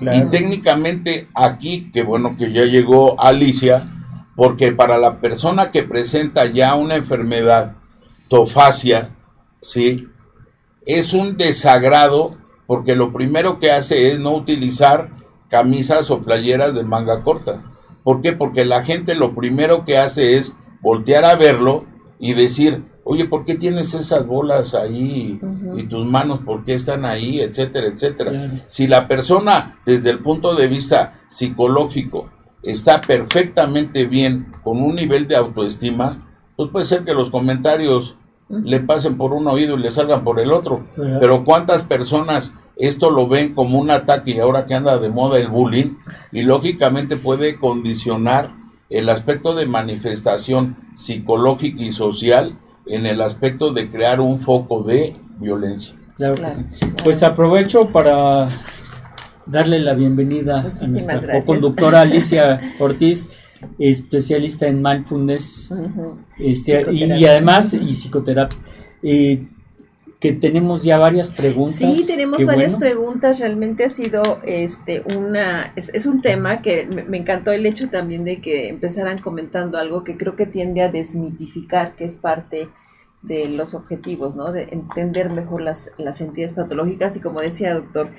Y 0.00 0.22
técnicamente 0.30 1.28
aquí, 1.34 1.90
que 1.92 2.02
bueno 2.02 2.36
que 2.38 2.52
ya 2.52 2.64
llegó 2.64 3.20
Alicia, 3.20 3.88
porque 4.36 4.72
para 4.72 4.96
la 4.96 5.18
persona 5.18 5.70
que 5.70 5.82
presenta 5.82 6.46
ya 6.46 6.74
una 6.74 6.96
enfermedad 6.96 7.76
tofacia, 8.28 9.10
¿sí? 9.60 10.08
Es 10.86 11.12
un 11.12 11.36
desagrado 11.36 12.38
porque 12.66 12.94
lo 12.94 13.12
primero 13.12 13.58
que 13.58 13.70
hace 13.72 14.12
es 14.12 14.18
no 14.18 14.34
utilizar 14.34 15.10
camisas 15.48 16.10
o 16.10 16.20
playeras 16.20 16.74
de 16.74 16.84
manga 16.84 17.22
corta. 17.22 17.62
¿Por 18.02 18.22
qué? 18.22 18.32
Porque 18.32 18.64
la 18.64 18.82
gente 18.82 19.14
lo 19.14 19.34
primero 19.34 19.84
que 19.84 19.98
hace 19.98 20.38
es 20.38 20.54
voltear 20.80 21.24
a 21.24 21.34
verlo 21.34 21.84
y 22.18 22.32
decir, 22.34 22.84
oye, 23.10 23.24
¿por 23.24 23.44
qué 23.44 23.56
tienes 23.56 23.92
esas 23.94 24.24
bolas 24.24 24.72
ahí 24.72 25.40
y 25.76 25.82
tus 25.88 26.06
manos, 26.06 26.42
por 26.46 26.64
qué 26.64 26.74
están 26.74 27.04
ahí, 27.04 27.40
etcétera, 27.40 27.88
etcétera? 27.88 28.62
Si 28.68 28.86
la 28.86 29.08
persona, 29.08 29.80
desde 29.84 30.10
el 30.10 30.20
punto 30.20 30.54
de 30.54 30.68
vista 30.68 31.20
psicológico, 31.28 32.30
está 32.62 33.00
perfectamente 33.00 34.06
bien 34.06 34.52
con 34.62 34.80
un 34.80 34.94
nivel 34.94 35.26
de 35.26 35.34
autoestima, 35.34 36.24
pues 36.54 36.70
puede 36.70 36.84
ser 36.84 37.02
que 37.04 37.12
los 37.12 37.30
comentarios 37.30 38.16
le 38.48 38.78
pasen 38.78 39.16
por 39.16 39.32
un 39.32 39.48
oído 39.48 39.76
y 39.76 39.82
le 39.82 39.90
salgan 39.90 40.22
por 40.22 40.38
el 40.38 40.52
otro. 40.52 40.84
Pero 41.18 41.44
¿cuántas 41.44 41.82
personas 41.82 42.54
esto 42.76 43.10
lo 43.10 43.26
ven 43.26 43.54
como 43.54 43.80
un 43.80 43.90
ataque 43.90 44.30
y 44.30 44.38
ahora 44.38 44.66
que 44.66 44.74
anda 44.74 44.98
de 44.98 45.08
moda 45.08 45.40
el 45.40 45.48
bullying? 45.48 45.96
Y 46.30 46.42
lógicamente 46.42 47.16
puede 47.16 47.58
condicionar 47.58 48.54
el 48.88 49.08
aspecto 49.08 49.56
de 49.56 49.66
manifestación 49.66 50.76
psicológica 50.94 51.82
y 51.82 51.90
social 51.90 52.56
en 52.86 53.06
el 53.06 53.20
aspecto 53.20 53.72
de 53.72 53.88
crear 53.88 54.20
un 54.20 54.38
foco 54.38 54.82
de 54.82 55.16
violencia. 55.38 55.94
Claro, 56.16 56.42
Pues 57.02 57.22
aprovecho 57.22 57.86
para 57.86 58.48
darle 59.46 59.80
la 59.80 59.94
bienvenida 59.94 60.72
a 60.80 60.86
nuestra 60.86 61.20
co-conductora 61.20 62.02
Alicia 62.02 62.74
Ortiz, 62.78 63.28
especialista 63.78 64.66
en 64.66 64.82
mindfulness 64.82 65.72
este, 66.38 66.92
y, 66.92 67.24
además 67.24 67.74
y 67.74 67.88
psicoterapia. 67.94 68.58
Eh, 69.02 69.46
que 70.20 70.34
tenemos 70.34 70.84
ya 70.84 70.98
varias 70.98 71.30
preguntas. 71.30 71.78
Sí, 71.78 72.04
tenemos 72.06 72.44
varias 72.44 72.76
preguntas. 72.76 73.40
Realmente 73.40 73.84
ha 73.84 73.88
sido 73.88 74.38
este 74.44 75.02
una 75.16 75.72
es, 75.76 76.04
un 76.04 76.20
tema 76.20 76.60
que 76.60 76.86
me, 76.86 77.16
encantó 77.16 77.52
el 77.52 77.64
hecho 77.64 77.88
también 77.88 78.26
de 78.26 78.42
que 78.42 78.68
empezaran 78.68 79.18
comentando 79.18 79.78
algo 79.78 80.04
que 80.04 80.18
creo 80.18 80.36
que 80.36 80.44
tiende 80.44 80.82
a 80.82 80.90
desmitificar, 80.90 81.96
que 81.96 82.04
es 82.04 82.18
parte 82.18 82.68
de 83.22 83.48
los 83.48 83.72
objetivos, 83.72 84.36
¿no? 84.36 84.52
De 84.52 84.64
entender 84.72 85.30
mejor 85.30 85.62
las, 85.62 85.90
las 85.96 86.20
entidades 86.20 86.52
patológicas 86.52 87.16
y 87.16 87.20
como 87.20 87.40
decía 87.40 87.72
doctor, 87.72 88.10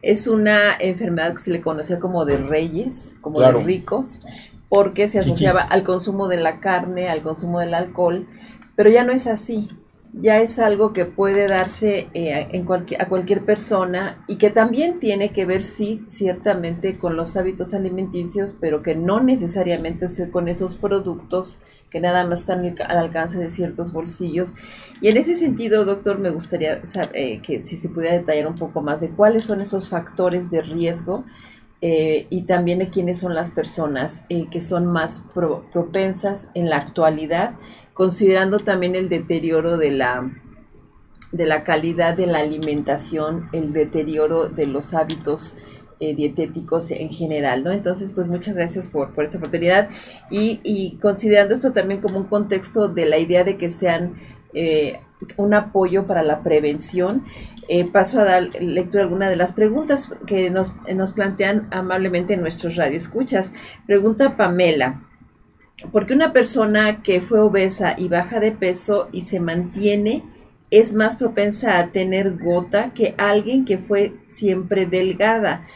es 0.00 0.28
una 0.28 0.74
enfermedad 0.78 1.32
que 1.32 1.40
se 1.40 1.50
le 1.50 1.60
conocía 1.60 1.98
como 1.98 2.24
de 2.24 2.36
reyes, 2.36 3.16
como 3.20 3.40
de 3.40 3.50
ricos, 3.50 4.20
porque 4.68 5.08
se 5.08 5.18
asociaba 5.18 5.62
al 5.62 5.82
consumo 5.82 6.28
de 6.28 6.36
la 6.36 6.60
carne, 6.60 7.08
al 7.08 7.22
consumo 7.22 7.58
del 7.58 7.74
alcohol, 7.74 8.28
pero 8.76 8.90
ya 8.90 9.02
no 9.02 9.10
es 9.10 9.26
así 9.26 9.68
ya 10.12 10.40
es 10.40 10.58
algo 10.58 10.92
que 10.92 11.04
puede 11.04 11.48
darse 11.48 12.08
eh, 12.14 12.48
en 12.52 12.66
a 12.98 13.08
cualquier 13.08 13.44
persona 13.44 14.24
y 14.26 14.36
que 14.36 14.50
también 14.50 15.00
tiene 15.00 15.32
que 15.32 15.44
ver, 15.44 15.62
sí, 15.62 16.04
ciertamente 16.08 16.98
con 16.98 17.16
los 17.16 17.36
hábitos 17.36 17.74
alimenticios, 17.74 18.54
pero 18.58 18.82
que 18.82 18.94
no 18.94 19.20
necesariamente 19.20 20.06
con 20.30 20.48
esos 20.48 20.76
productos 20.76 21.60
que 21.90 22.00
nada 22.00 22.26
más 22.26 22.40
están 22.40 22.64
al 22.64 22.98
alcance 22.98 23.38
de 23.38 23.50
ciertos 23.50 23.92
bolsillos. 23.92 24.54
Y 25.00 25.08
en 25.08 25.16
ese 25.16 25.34
sentido, 25.34 25.84
doctor, 25.84 26.18
me 26.18 26.30
gustaría 26.30 26.84
saber, 26.86 27.10
eh, 27.14 27.40
que 27.42 27.62
si 27.62 27.76
se 27.76 27.88
pudiera 27.88 28.16
detallar 28.16 28.48
un 28.48 28.56
poco 28.56 28.82
más 28.82 29.00
de 29.00 29.10
cuáles 29.10 29.44
son 29.44 29.60
esos 29.60 29.88
factores 29.88 30.50
de 30.50 30.62
riesgo 30.62 31.24
eh, 31.80 32.26
y 32.28 32.42
también 32.42 32.80
de 32.80 32.90
quiénes 32.90 33.20
son 33.20 33.34
las 33.34 33.50
personas 33.50 34.24
que 34.50 34.60
son 34.60 34.86
más 34.86 35.22
propensas 35.72 36.48
en 36.54 36.68
la 36.68 36.76
actualidad 36.76 37.54
considerando 37.98 38.60
también 38.60 38.94
el 38.94 39.08
deterioro 39.08 39.76
de 39.76 39.90
la, 39.90 40.30
de 41.32 41.46
la 41.46 41.64
calidad 41.64 42.16
de 42.16 42.28
la 42.28 42.38
alimentación, 42.38 43.48
el 43.50 43.72
deterioro 43.72 44.48
de 44.48 44.68
los 44.68 44.94
hábitos 44.94 45.56
eh, 45.98 46.14
dietéticos 46.14 46.92
en 46.92 47.10
general, 47.10 47.64
¿no? 47.64 47.72
Entonces, 47.72 48.12
pues 48.12 48.28
muchas 48.28 48.54
gracias 48.54 48.88
por, 48.88 49.14
por 49.14 49.24
esta 49.24 49.38
oportunidad 49.38 49.88
y, 50.30 50.96
considerando 51.02 51.54
esto 51.54 51.72
también 51.72 52.00
como 52.00 52.18
un 52.18 52.26
contexto 52.26 52.86
de 52.86 53.04
la 53.04 53.18
idea 53.18 53.42
de 53.42 53.56
que 53.56 53.68
sean 53.68 54.14
eh, 54.54 55.00
un 55.36 55.52
apoyo 55.54 56.06
para 56.06 56.22
la 56.22 56.44
prevención, 56.44 57.24
eh, 57.66 57.84
paso 57.84 58.20
a 58.20 58.24
dar 58.24 58.42
lectura 58.60 59.02
a 59.02 59.06
alguna 59.06 59.28
de 59.28 59.34
las 59.34 59.54
preguntas 59.54 60.08
que 60.24 60.50
nos, 60.50 60.72
nos 60.94 61.10
plantean 61.10 61.66
amablemente 61.72 62.34
en 62.34 62.42
nuestros 62.42 62.76
radioescuchas. 62.76 63.52
Pregunta 63.88 64.36
Pamela, 64.36 65.07
porque 65.92 66.14
una 66.14 66.32
persona 66.32 67.02
que 67.02 67.20
fue 67.20 67.40
obesa 67.40 67.94
y 67.96 68.08
baja 68.08 68.40
de 68.40 68.52
peso 68.52 69.08
y 69.12 69.22
se 69.22 69.40
mantiene 69.40 70.24
es 70.70 70.94
más 70.94 71.16
propensa 71.16 71.78
a 71.78 71.88
tener 71.92 72.36
gota 72.36 72.92
que 72.92 73.14
alguien 73.16 73.64
que 73.64 73.78
fue 73.78 74.12
siempre 74.32 74.86
delgada. 74.86 75.66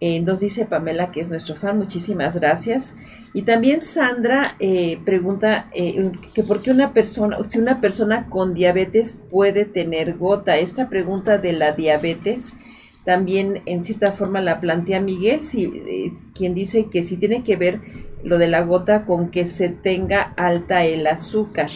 Eh, 0.00 0.20
nos 0.22 0.40
dice 0.40 0.64
Pamela, 0.64 1.12
que 1.12 1.20
es 1.20 1.28
nuestro 1.30 1.56
fan, 1.56 1.76
muchísimas 1.76 2.34
gracias. 2.36 2.94
Y 3.34 3.42
también 3.42 3.82
Sandra 3.82 4.56
eh, 4.58 4.98
pregunta 5.04 5.68
eh, 5.74 6.10
que 6.34 6.42
por 6.42 6.62
qué 6.62 6.70
una 6.70 6.94
persona, 6.94 7.38
si 7.46 7.58
una 7.58 7.80
persona 7.80 8.26
con 8.28 8.54
diabetes 8.54 9.18
puede 9.30 9.66
tener 9.66 10.16
gota. 10.16 10.56
Esta 10.56 10.88
pregunta 10.88 11.38
de 11.38 11.52
la 11.52 11.72
diabetes 11.72 12.54
también 13.04 13.62
en 13.66 13.84
cierta 13.84 14.12
forma 14.12 14.40
la 14.40 14.60
plantea 14.60 15.00
Miguel, 15.00 15.42
si, 15.42 16.12
quien 16.34 16.54
dice 16.54 16.86
que 16.90 17.02
si 17.02 17.16
tiene 17.16 17.42
que 17.44 17.56
ver 17.56 17.80
lo 18.24 18.38
de 18.38 18.48
la 18.48 18.62
gota 18.62 19.04
con 19.04 19.30
que 19.30 19.46
se 19.46 19.68
tenga 19.68 20.34
alta 20.36 20.84
el 20.84 21.06
azúcar. 21.06 21.70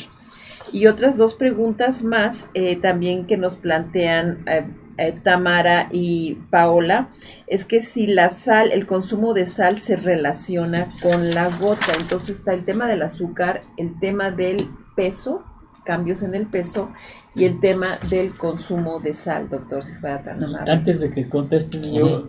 Y 0.73 0.87
otras 0.87 1.17
dos 1.17 1.35
preguntas 1.35 2.03
más 2.03 2.51
eh, 2.55 2.77
también 2.77 3.27
que 3.27 3.37
nos 3.37 3.57
plantean 3.57 4.43
eh, 4.47 4.65
eh, 4.97 5.13
Tamara 5.23 5.89
y 5.91 6.37
Paola, 6.51 7.09
es 7.47 7.65
que 7.65 7.81
si 7.81 8.07
la 8.07 8.31
sal, 8.31 8.73
el 8.73 8.87
consumo 8.87 9.35
de 9.35 9.47
sal 9.47 9.79
se 9.79 9.97
relaciona 9.97 10.89
con 11.03 11.31
la 11.31 11.49
gota. 11.59 11.93
Entonces 11.99 12.39
está 12.39 12.55
el 12.55 12.65
tema 12.65 12.87
del 12.87 13.03
azúcar, 13.03 13.61
el 13.77 13.99
tema 13.99 14.31
del 14.31 14.69
peso, 14.95 15.45
cambios 15.85 16.23
en 16.23 16.35
el 16.35 16.47
peso 16.47 16.93
y 17.35 17.45
el 17.45 17.61
tema 17.61 17.99
del 18.09 18.37
consumo 18.37 19.01
de 19.01 19.15
sal, 19.15 19.49
doctor, 19.49 19.83
si 19.83 19.95
fuera 19.97 20.23
tan 20.23 20.43
Antes 20.69 21.01
de 21.01 21.11
que 21.11 21.29
contestes, 21.29 21.93
yo 21.93 22.29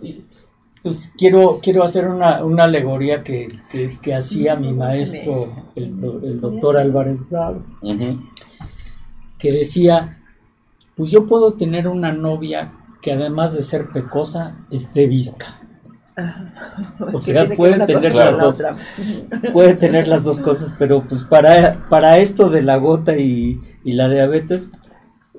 pues 0.82 1.12
quiero, 1.16 1.60
quiero 1.62 1.82
hacer 1.82 2.08
una, 2.08 2.38
alegoría 2.62 3.22
que, 3.22 3.48
que, 4.00 4.14
hacía 4.14 4.56
mi 4.56 4.72
maestro, 4.72 5.52
el, 5.74 6.40
doctor 6.40 6.76
Álvarez 6.76 7.28
Bravo, 7.28 7.62
que 9.38 9.52
decía, 9.52 10.22
pues 10.94 11.10
yo 11.10 11.26
puedo 11.26 11.54
tener 11.54 11.88
una 11.88 12.12
novia 12.12 12.72
que 13.02 13.12
además 13.12 13.54
de 13.54 13.62
ser 13.62 13.88
pecosa, 13.90 14.58
esté 14.70 15.06
visca. 15.06 15.60
O 17.12 17.18
sea, 17.18 17.46
pueden 17.56 17.86
tener 17.86 18.14
las 18.14 18.40
dos, 18.40 18.62
puede 19.52 19.74
tener 19.74 20.08
las 20.08 20.24
dos 20.24 20.40
cosas, 20.40 20.72
pero 20.78 21.02
pues 21.06 21.24
para, 21.24 21.86
para 21.90 22.18
esto 22.18 22.48
de 22.48 22.62
la 22.62 22.76
gota 22.76 23.18
y, 23.18 23.60
y 23.84 23.92
la 23.92 24.08
diabetes, 24.08 24.70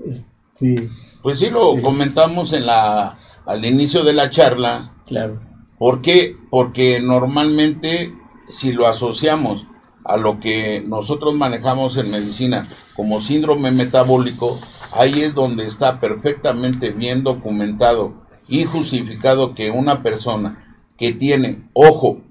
este, 0.06 0.90
pues 1.24 1.40
sí 1.40 1.50
lo 1.50 1.82
comentamos 1.82 2.54
en 2.54 2.68
la 2.68 3.18
al 3.46 3.66
inicio 3.66 4.04
de 4.04 4.14
la 4.14 4.30
charla 4.30 4.92
Claro. 5.08 5.40
¿Por 5.78 6.02
qué? 6.02 6.36
Porque 6.50 7.00
normalmente 7.00 8.14
si 8.50 8.72
lo 8.72 8.88
asociamos 8.88 9.66
a 10.04 10.18
lo 10.18 10.40
que 10.40 10.84
nosotros 10.86 11.36
manejamos 11.36 11.98
en 11.98 12.12
medicina 12.12 12.68
como 12.96 13.22
síndrome 13.22 13.72
metabólico, 13.72 14.60
ahí 14.94 15.22
es 15.22 15.34
donde 15.34 15.66
está 15.66 16.00
perfectamente 16.00 16.92
bien 16.92 17.24
documentado 17.24 18.26
y 18.48 18.64
justificado 18.64 19.54
que 19.54 19.70
una 19.70 20.04
persona 20.04 20.80
que 20.98 21.12
tiene, 21.12 21.68
ojo, 21.74 22.22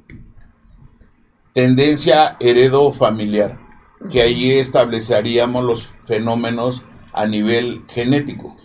tendencia 1.53 2.37
heredo 2.41 2.93
familiar, 2.93 3.59
que 4.11 4.23
ahí 4.23 4.53
estableceríamos 4.53 5.65
los 5.65 5.89
fenómenos 6.07 6.83
a 7.13 7.27
nivel 7.27 7.83
genético. 7.89 8.57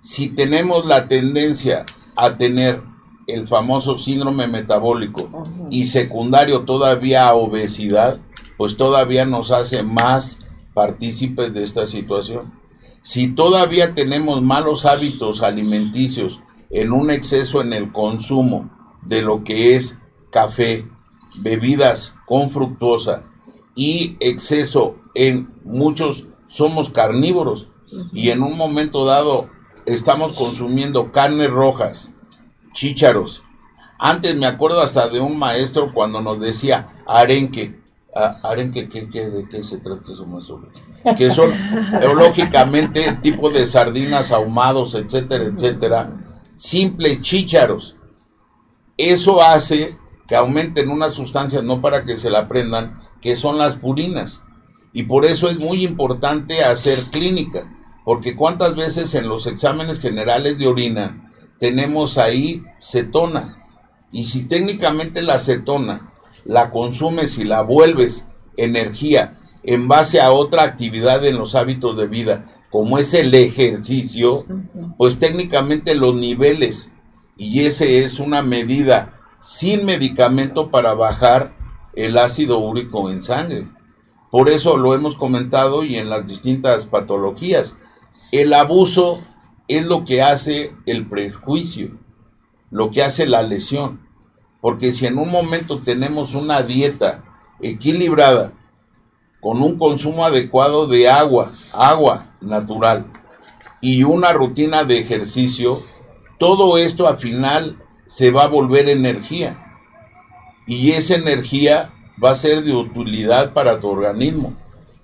Si 0.00 0.28
tenemos 0.28 0.86
la 0.86 1.08
tendencia 1.08 1.84
a 2.18 2.36
tener 2.36 2.82
el 3.26 3.46
famoso 3.46 3.98
síndrome 3.98 4.46
metabólico 4.46 5.44
y 5.70 5.86
secundario 5.86 6.62
todavía 6.62 7.32
obesidad, 7.34 8.20
pues 8.56 8.76
todavía 8.76 9.24
nos 9.24 9.50
hace 9.50 9.82
más 9.82 10.40
partícipes 10.74 11.54
de 11.54 11.62
esta 11.62 11.86
situación. 11.86 12.52
Si 13.02 13.28
todavía 13.28 13.94
tenemos 13.94 14.42
malos 14.42 14.84
hábitos 14.84 15.42
alimenticios 15.42 16.40
en 16.70 16.92
un 16.92 17.10
exceso 17.10 17.60
en 17.60 17.72
el 17.72 17.92
consumo 17.92 18.70
de 19.02 19.22
lo 19.22 19.44
que 19.44 19.76
es 19.76 19.98
café, 20.30 20.86
bebidas 21.40 22.14
con 22.26 22.50
fructosa 22.50 23.22
y 23.74 24.16
exceso 24.20 24.96
en 25.14 25.48
muchos 25.64 26.26
somos 26.48 26.90
carnívoros. 26.90 27.68
Y 28.12 28.30
en 28.30 28.42
un 28.42 28.56
momento 28.56 29.04
dado 29.04 29.50
estamos 29.88 30.32
consumiendo 30.32 31.12
carnes 31.12 31.50
rojas, 31.50 32.14
chícharos. 32.72 33.42
Antes 33.98 34.36
me 34.36 34.46
acuerdo 34.46 34.80
hasta 34.80 35.08
de 35.08 35.20
un 35.20 35.38
maestro 35.38 35.92
cuando 35.92 36.20
nos 36.20 36.40
decía 36.40 36.90
arenque. 37.06 37.80
arenque, 38.42 38.86
¿de 38.86 39.48
qué 39.50 39.64
se 39.64 39.78
trata 39.78 40.12
eso, 40.12 40.24
maestro? 40.26 40.68
Que 41.16 41.30
son 41.30 41.50
lógicamente 42.16 43.18
tipo 43.22 43.50
de 43.50 43.66
sardinas 43.66 44.30
ahumados, 44.30 44.94
etcétera, 44.94 45.44
etcétera. 45.44 46.12
Simples 46.54 47.22
chícharos. 47.22 47.94
eso 48.96 49.42
hace 49.42 49.96
que 50.26 50.36
aumenten 50.36 50.90
unas 50.90 51.14
sustancias, 51.14 51.62
no 51.64 51.80
para 51.80 52.04
que 52.04 52.18
se 52.18 52.30
la 52.30 52.40
aprendan, 52.40 53.00
que 53.22 53.34
son 53.34 53.58
las 53.58 53.76
purinas. 53.76 54.42
Y 54.92 55.04
por 55.04 55.24
eso 55.24 55.48
es 55.48 55.58
muy 55.58 55.84
importante 55.84 56.62
hacer 56.64 57.04
clínica, 57.10 57.77
porque 58.08 58.36
cuántas 58.36 58.74
veces 58.74 59.14
en 59.14 59.28
los 59.28 59.46
exámenes 59.46 60.00
generales 60.00 60.56
de 60.56 60.66
orina 60.66 61.30
tenemos 61.58 62.16
ahí 62.16 62.64
cetona. 62.80 63.66
Y 64.10 64.24
si 64.24 64.44
técnicamente 64.44 65.20
la 65.20 65.38
cetona 65.38 66.10
la 66.46 66.70
consumes 66.70 67.36
y 67.36 67.44
la 67.44 67.60
vuelves 67.60 68.24
energía 68.56 69.36
en 69.62 69.88
base 69.88 70.22
a 70.22 70.32
otra 70.32 70.62
actividad 70.62 71.22
en 71.26 71.36
los 71.36 71.54
hábitos 71.54 71.98
de 71.98 72.06
vida, 72.06 72.50
como 72.70 72.96
es 72.96 73.12
el 73.12 73.34
ejercicio, 73.34 74.46
pues 74.96 75.18
técnicamente 75.18 75.94
los 75.94 76.14
niveles, 76.14 76.90
y 77.36 77.66
ese 77.66 78.04
es 78.04 78.20
una 78.20 78.40
medida 78.40 79.20
sin 79.42 79.84
medicamento 79.84 80.70
para 80.70 80.94
bajar 80.94 81.58
el 81.92 82.16
ácido 82.16 82.58
úrico 82.58 83.10
en 83.10 83.20
sangre. 83.20 83.68
Por 84.30 84.48
eso 84.48 84.78
lo 84.78 84.94
hemos 84.94 85.14
comentado 85.14 85.84
y 85.84 85.96
en 85.96 86.08
las 86.08 86.26
distintas 86.26 86.86
patologías. 86.86 87.76
El 88.30 88.52
abuso 88.52 89.20
es 89.68 89.86
lo 89.86 90.04
que 90.04 90.20
hace 90.20 90.74
el 90.84 91.06
prejuicio, 91.06 91.92
lo 92.70 92.90
que 92.90 93.02
hace 93.02 93.26
la 93.26 93.42
lesión. 93.42 94.06
Porque 94.60 94.92
si 94.92 95.06
en 95.06 95.18
un 95.18 95.30
momento 95.30 95.78
tenemos 95.78 96.34
una 96.34 96.62
dieta 96.62 97.24
equilibrada, 97.60 98.52
con 99.40 99.62
un 99.62 99.78
consumo 99.78 100.24
adecuado 100.24 100.86
de 100.86 101.08
agua, 101.08 101.52
agua 101.72 102.34
natural, 102.40 103.06
y 103.80 104.02
una 104.02 104.32
rutina 104.32 104.84
de 104.84 104.98
ejercicio, 104.98 105.80
todo 106.38 106.76
esto 106.76 107.06
al 107.06 107.18
final 107.18 107.76
se 108.06 108.30
va 108.30 108.42
a 108.42 108.48
volver 108.48 108.88
energía. 108.88 109.64
Y 110.66 110.90
esa 110.90 111.14
energía 111.14 111.92
va 112.22 112.32
a 112.32 112.34
ser 112.34 112.62
de 112.62 112.74
utilidad 112.74 113.54
para 113.54 113.80
tu 113.80 113.88
organismo. 113.88 114.54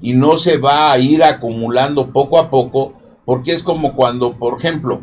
Y 0.01 0.13
no 0.13 0.37
se 0.37 0.59
va 0.59 0.91
a 0.91 0.99
ir 0.99 1.23
acumulando 1.23 2.13
poco 2.13 2.39
a 2.39 2.51
poco, 2.51 2.95
porque 3.25 3.53
es 3.53 3.63
como 3.63 3.95
cuando, 3.95 4.39
por 4.39 4.59
ejemplo, 4.59 5.03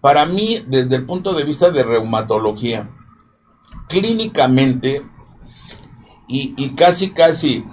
para 0.00 0.26
mí, 0.26 0.62
desde 0.66 0.96
el 0.96 1.06
punto 1.06 1.34
de 1.34 1.44
vista 1.44 1.70
de 1.70 1.82
reumatología, 1.82 2.90
clínicamente, 3.88 5.02
y, 6.26 6.54
y 6.56 6.74
casi, 6.74 7.10
casi, 7.10 7.64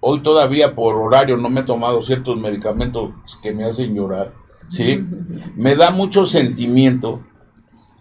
hoy 0.00 0.22
todavía 0.22 0.74
por 0.74 0.96
horario 0.96 1.36
no 1.36 1.48
me 1.48 1.60
he 1.60 1.64
tomado 1.64 2.02
ciertos 2.02 2.36
medicamentos 2.36 3.10
que 3.42 3.52
me 3.52 3.64
hacen 3.64 3.94
llorar, 3.94 4.34
¿sí? 4.68 5.04
Me 5.56 5.74
da 5.74 5.90
mucho 5.90 6.24
sentimiento 6.24 7.20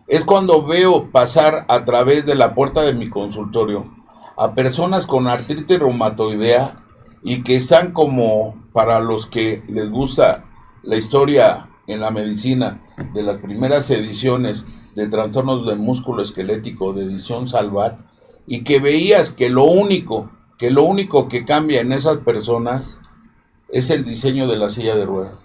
es 0.08 0.24
cuando 0.24 0.66
veo 0.66 1.12
pasar 1.12 1.66
a 1.68 1.84
través 1.84 2.26
de 2.26 2.36
la 2.36 2.56
puerta 2.56 2.82
de 2.82 2.94
mi 2.94 3.10
consultorio 3.10 3.94
a 4.38 4.54
personas 4.54 5.06
con 5.06 5.28
artritis 5.28 5.80
reumatoidea 5.80 6.84
y 7.24 7.44
que 7.44 7.58
están 7.58 7.92
como 7.92 8.56
para 8.72 9.02
los 9.02 9.26
que 9.26 9.64
les 9.68 9.90
gusta 9.90 10.46
la 10.88 10.96
historia 10.96 11.68
en 11.86 12.00
la 12.00 12.12
medicina 12.12 12.82
de 13.14 13.22
las 13.22 13.38
primeras 13.38 13.90
ediciones 13.92 14.66
de 14.96 15.08
trastornos 15.08 15.68
del 15.68 15.80
músculo 15.80 16.22
esquelético 16.22 16.94
de 16.94 17.04
edición 17.04 17.50
Salvat 17.50 18.00
y 18.48 18.64
que 18.64 18.80
veías 18.80 19.34
que 19.34 19.50
lo 19.50 19.66
único 19.66 20.32
que 20.58 20.72
lo 20.72 20.84
único 20.84 21.28
que 21.28 21.44
cambia 21.44 21.82
en 21.82 21.92
esas 21.92 22.20
personas 22.20 22.98
es 23.68 23.90
el 23.90 24.06
diseño 24.06 24.48
de 24.48 24.56
la 24.56 24.70
silla 24.70 24.96
de 24.96 25.06
ruedas 25.06 25.40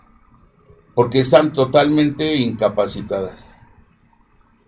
porque 0.95 1.19
están 1.19 1.53
totalmente 1.53 2.37
incapacitadas 2.37 3.53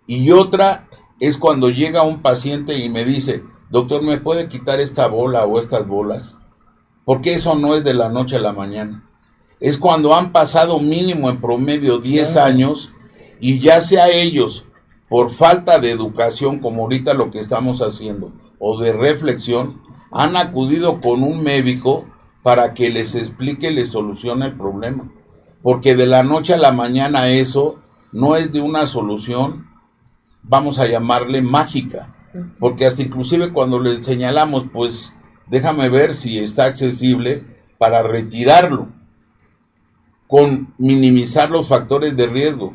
y 0.07 0.31
otra 0.31 0.89
es 1.21 1.37
cuando 1.37 1.69
llega 1.69 2.03
un 2.03 2.21
paciente 2.21 2.77
y 2.77 2.89
me 2.89 3.05
dice, 3.05 3.45
doctor, 3.69 4.03
¿me 4.03 4.19
puede 4.19 4.49
quitar 4.49 4.81
esta 4.81 5.07
bola 5.07 5.45
o 5.45 5.57
estas 5.57 5.87
bolas? 5.87 6.37
Porque 7.05 7.33
eso 7.33 7.55
no 7.55 7.75
es 7.75 7.85
de 7.85 7.93
la 7.93 8.09
noche 8.09 8.35
a 8.35 8.39
la 8.39 8.51
mañana. 8.51 9.05
Es 9.59 9.77
cuando 9.77 10.13
han 10.13 10.31
pasado 10.31 10.79
mínimo 10.79 11.29
en 11.29 11.41
promedio 11.41 11.99
10 11.99 12.37
años 12.37 12.91
y 13.39 13.59
ya 13.59 13.81
sea 13.81 14.09
ellos 14.09 14.65
por 15.09 15.31
falta 15.31 15.79
de 15.79 15.91
educación, 15.91 16.59
como 16.59 16.83
ahorita 16.83 17.13
lo 17.13 17.31
que 17.31 17.39
estamos 17.39 17.81
haciendo, 17.81 18.33
o 18.59 18.79
de 18.79 18.91
reflexión, 18.91 19.81
han 20.11 20.35
acudido 20.35 20.99
con 20.99 21.23
un 21.23 21.43
médico 21.43 22.05
para 22.43 22.73
que 22.73 22.89
les 22.89 23.15
explique, 23.15 23.71
les 23.71 23.89
solucione 23.91 24.47
el 24.47 24.57
problema. 24.57 25.11
Porque 25.61 25.95
de 25.95 26.05
la 26.05 26.23
noche 26.23 26.53
a 26.53 26.57
la 26.57 26.71
mañana 26.71 27.29
eso 27.29 27.79
no 28.11 28.35
es 28.35 28.51
de 28.51 28.61
una 28.61 28.87
solución 28.87 29.65
vamos 30.47 30.79
a 30.79 30.85
llamarle 30.85 31.41
mágica, 31.41 32.13
porque 32.59 32.85
hasta 32.85 33.01
inclusive 33.01 33.51
cuando 33.51 33.79
le 33.79 33.95
señalamos, 33.97 34.65
pues 34.71 35.15
déjame 35.47 35.89
ver 35.89 36.15
si 36.15 36.37
está 36.37 36.65
accesible 36.65 37.43
para 37.77 38.03
retirarlo, 38.03 38.89
con 40.27 40.73
minimizar 40.77 41.49
los 41.49 41.67
factores 41.67 42.15
de 42.17 42.27
riesgo, 42.27 42.73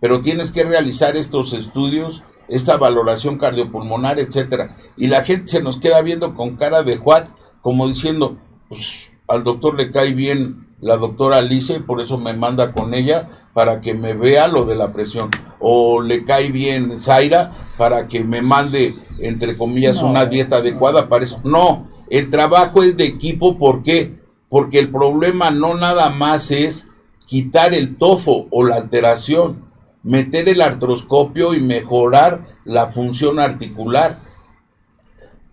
pero 0.00 0.22
tienes 0.22 0.50
que 0.50 0.64
realizar 0.64 1.16
estos 1.16 1.52
estudios, 1.52 2.22
esta 2.48 2.76
valoración 2.76 3.38
cardiopulmonar, 3.38 4.18
etcétera, 4.18 4.76
y 4.96 5.06
la 5.06 5.22
gente 5.22 5.48
se 5.48 5.62
nos 5.62 5.78
queda 5.78 6.00
viendo 6.02 6.34
con 6.34 6.56
cara 6.56 6.82
de 6.82 6.96
juat, 6.96 7.28
como 7.62 7.88
diciendo, 7.88 8.38
pues 8.68 9.10
al 9.28 9.44
doctor 9.44 9.76
le 9.76 9.90
cae 9.90 10.14
bien 10.14 10.68
la 10.80 10.96
doctora 10.96 11.38
Alicia 11.38 11.76
y 11.76 11.80
por 11.80 12.00
eso 12.00 12.18
me 12.18 12.34
manda 12.34 12.72
con 12.72 12.94
ella 12.94 13.48
para 13.52 13.80
que 13.80 13.94
me 13.94 14.14
vea 14.14 14.46
lo 14.48 14.64
de 14.64 14.76
la 14.76 14.92
presión 14.92 15.30
o 15.58 16.00
le 16.00 16.24
cae 16.24 16.50
bien 16.50 16.98
Zaira 16.98 17.68
para 17.76 18.08
que 18.08 18.22
me 18.24 18.42
mande, 18.42 18.96
entre 19.18 19.56
comillas, 19.56 20.02
una 20.02 20.26
dieta 20.26 20.56
adecuada 20.56 21.08
para 21.08 21.24
eso. 21.24 21.40
No, 21.44 21.88
el 22.10 22.30
trabajo 22.30 22.82
es 22.82 22.96
de 22.96 23.04
equipo, 23.04 23.58
¿por 23.58 23.82
qué? 23.82 24.17
Porque 24.48 24.78
el 24.78 24.90
problema 24.90 25.50
no 25.50 25.74
nada 25.74 26.10
más 26.10 26.50
es 26.50 26.88
quitar 27.26 27.74
el 27.74 27.96
tofo 27.96 28.46
o 28.50 28.64
la 28.64 28.76
alteración, 28.76 29.64
meter 30.02 30.48
el 30.48 30.62
artroscopio 30.62 31.54
y 31.54 31.60
mejorar 31.60 32.46
la 32.64 32.88
función 32.88 33.38
articular. 33.38 34.20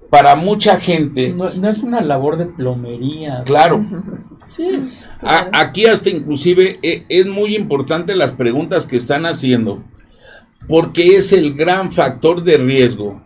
Para 0.10 0.36
mucha 0.36 0.78
gente... 0.78 1.34
No, 1.34 1.48
es 1.48 1.84
una 1.84 2.02
labor 2.02 2.38
de 2.38 2.46
plomería. 2.46 3.44
Claro. 3.44 3.86
sí. 4.46 4.90
aquí 5.22 5.88
hasta 5.88 6.10
inclusive 6.10 6.80
e, 6.82 7.06
es 7.10 7.28
muy 7.28 7.56
importante 7.56 8.16
las 8.16 8.32
preguntas 8.32 8.86
que 8.86 8.96
están 8.96 9.26
haciendo 9.26 9.84
porque 10.68 11.18
es 11.18 11.34
el 11.34 11.54
gran 11.54 11.92
factor 11.92 12.44
de 12.44 12.58
riesgo 12.58 13.22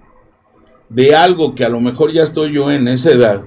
de 0.89 1.15
algo 1.15 1.55
que 1.55 1.63
a 1.63 1.69
lo 1.69 1.79
mejor 1.79 2.11
ya 2.11 2.23
estoy 2.23 2.53
yo 2.53 2.71
en 2.71 2.87
esa 2.87 3.11
edad, 3.11 3.43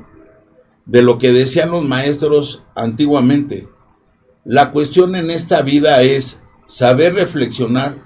de 0.87 1.03
lo 1.03 1.19
que 1.19 1.33
decían 1.33 1.71
los 1.71 1.87
maestros 1.87 2.63
antiguamente. 2.75 3.69
La 4.45 4.73
cuestión 4.73 5.15
en 5.15 5.31
esta 5.31 5.63
vida 5.63 6.03
es 6.03 6.43
saber 6.67 7.15
reflexionar 7.15 7.97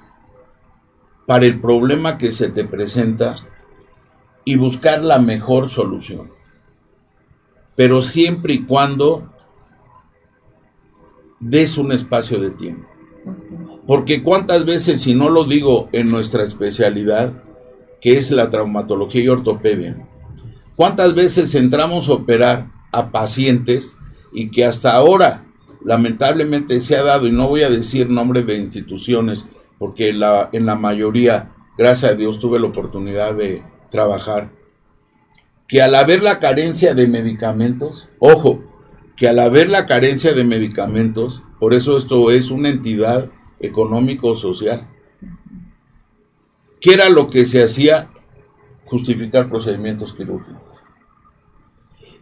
para 1.27 1.47
el 1.47 1.61
problema 1.61 2.19
que 2.19 2.33
se 2.33 2.49
te 2.49 2.65
presenta 2.65 3.37
y 4.45 4.57
buscar 4.57 5.05
la 5.05 5.19
mejor 5.19 5.69
solución. 5.69 6.31
Pero 7.75 8.01
siempre 8.03 8.55
y 8.55 8.65
cuando 8.65 9.33
des 11.41 11.77
un 11.79 11.93
espacio 11.93 12.39
de 12.39 12.51
tiempo. 12.51 12.89
Porque 13.87 14.23
cuántas 14.23 14.65
veces, 14.65 15.03
si 15.03 15.15
no 15.15 15.29
lo 15.29 15.45
digo 15.45 15.89
en 15.93 16.11
nuestra 16.11 16.43
especialidad, 16.43 17.33
que 18.01 18.19
es 18.19 18.31
la 18.31 18.51
traumatología 18.51 19.23
y 19.23 19.29
ortopedia, 19.29 20.09
cuántas 20.77 21.15
veces 21.15 21.55
entramos 21.55 22.09
a 22.09 22.13
operar 22.13 22.71
a 22.93 23.11
pacientes 23.11 23.97
y 24.33 24.51
que 24.51 24.65
hasta 24.65 24.93
ahora 24.93 25.45
lamentablemente 25.85 26.81
se 26.81 26.97
ha 26.97 27.03
dado, 27.03 27.27
y 27.27 27.33
no 27.33 27.49
voy 27.49 27.63
a 27.63 27.71
decir 27.71 28.11
nombre 28.11 28.43
de 28.43 28.57
instituciones, 28.57 29.47
porque 29.79 30.13
la, 30.13 30.49
en 30.53 30.67
la 30.67 30.75
mayoría, 30.75 31.53
gracias 31.79 32.13
a 32.13 32.15
Dios, 32.15 32.39
tuve 32.39 32.59
la 32.59 32.67
oportunidad 32.67 33.35
de 33.35 33.63
trabajar, 33.91 34.51
que 35.69 35.83
al 35.83 35.95
haber 35.95 36.23
la 36.23 36.39
carencia 36.39 36.95
de 36.95 37.07
medicamentos, 37.07 38.09
ojo, 38.19 38.65
que 39.17 39.29
al 39.29 39.39
haber 39.39 39.69
la 39.69 39.87
carencia 39.87 40.33
de 40.33 40.45
medicamentos, 40.45 41.43
por 41.59 41.73
eso 41.73 41.97
esto 41.97 42.31
es 42.31 42.51
una 42.51 42.69
entidad 42.69 43.31
económico-social. 43.61 44.89
¿Qué 46.81 46.95
era 46.95 47.09
lo 47.09 47.31
que 47.31 47.47
se 47.47 47.63
hacía? 47.63 48.11
Justificar 48.85 49.49
procedimientos 49.49 50.13
quirúrgicos. 50.13 50.66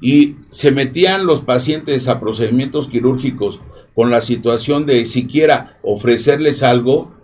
Y 0.05 0.37
se 0.51 0.71
metían 0.71 1.25
los 1.25 1.41
pacientes 1.41 2.09
a 2.09 2.21
procedimientos 2.21 2.89
quirúrgicos 2.89 3.63
con 3.95 4.11
la 4.11 4.21
situación 4.21 4.85
de 4.85 5.07
siquiera 5.07 5.79
ofrecerles 5.83 6.63
algo 6.63 7.15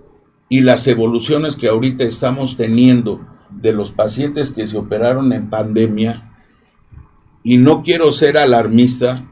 y 0.48 0.62
las 0.62 0.86
evoluciones 0.86 1.56
que 1.56 1.68
ahorita 1.68 2.04
estamos 2.04 2.56
teniendo 2.56 3.20
de 3.50 3.74
los 3.74 3.92
pacientes 3.92 4.50
que 4.50 4.66
se 4.66 4.78
operaron 4.78 5.34
en 5.34 5.50
pandemia, 5.50 6.32
y 7.42 7.58
no 7.58 7.82
quiero 7.82 8.12
ser 8.12 8.38
alarmista, 8.38 9.26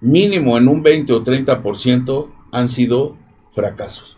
mínimo 0.00 0.56
en 0.56 0.68
un 0.68 0.82
20 0.82 1.12
o 1.12 1.22
30% 1.22 2.30
han 2.52 2.70
sido 2.70 3.18
fracasos. 3.54 4.16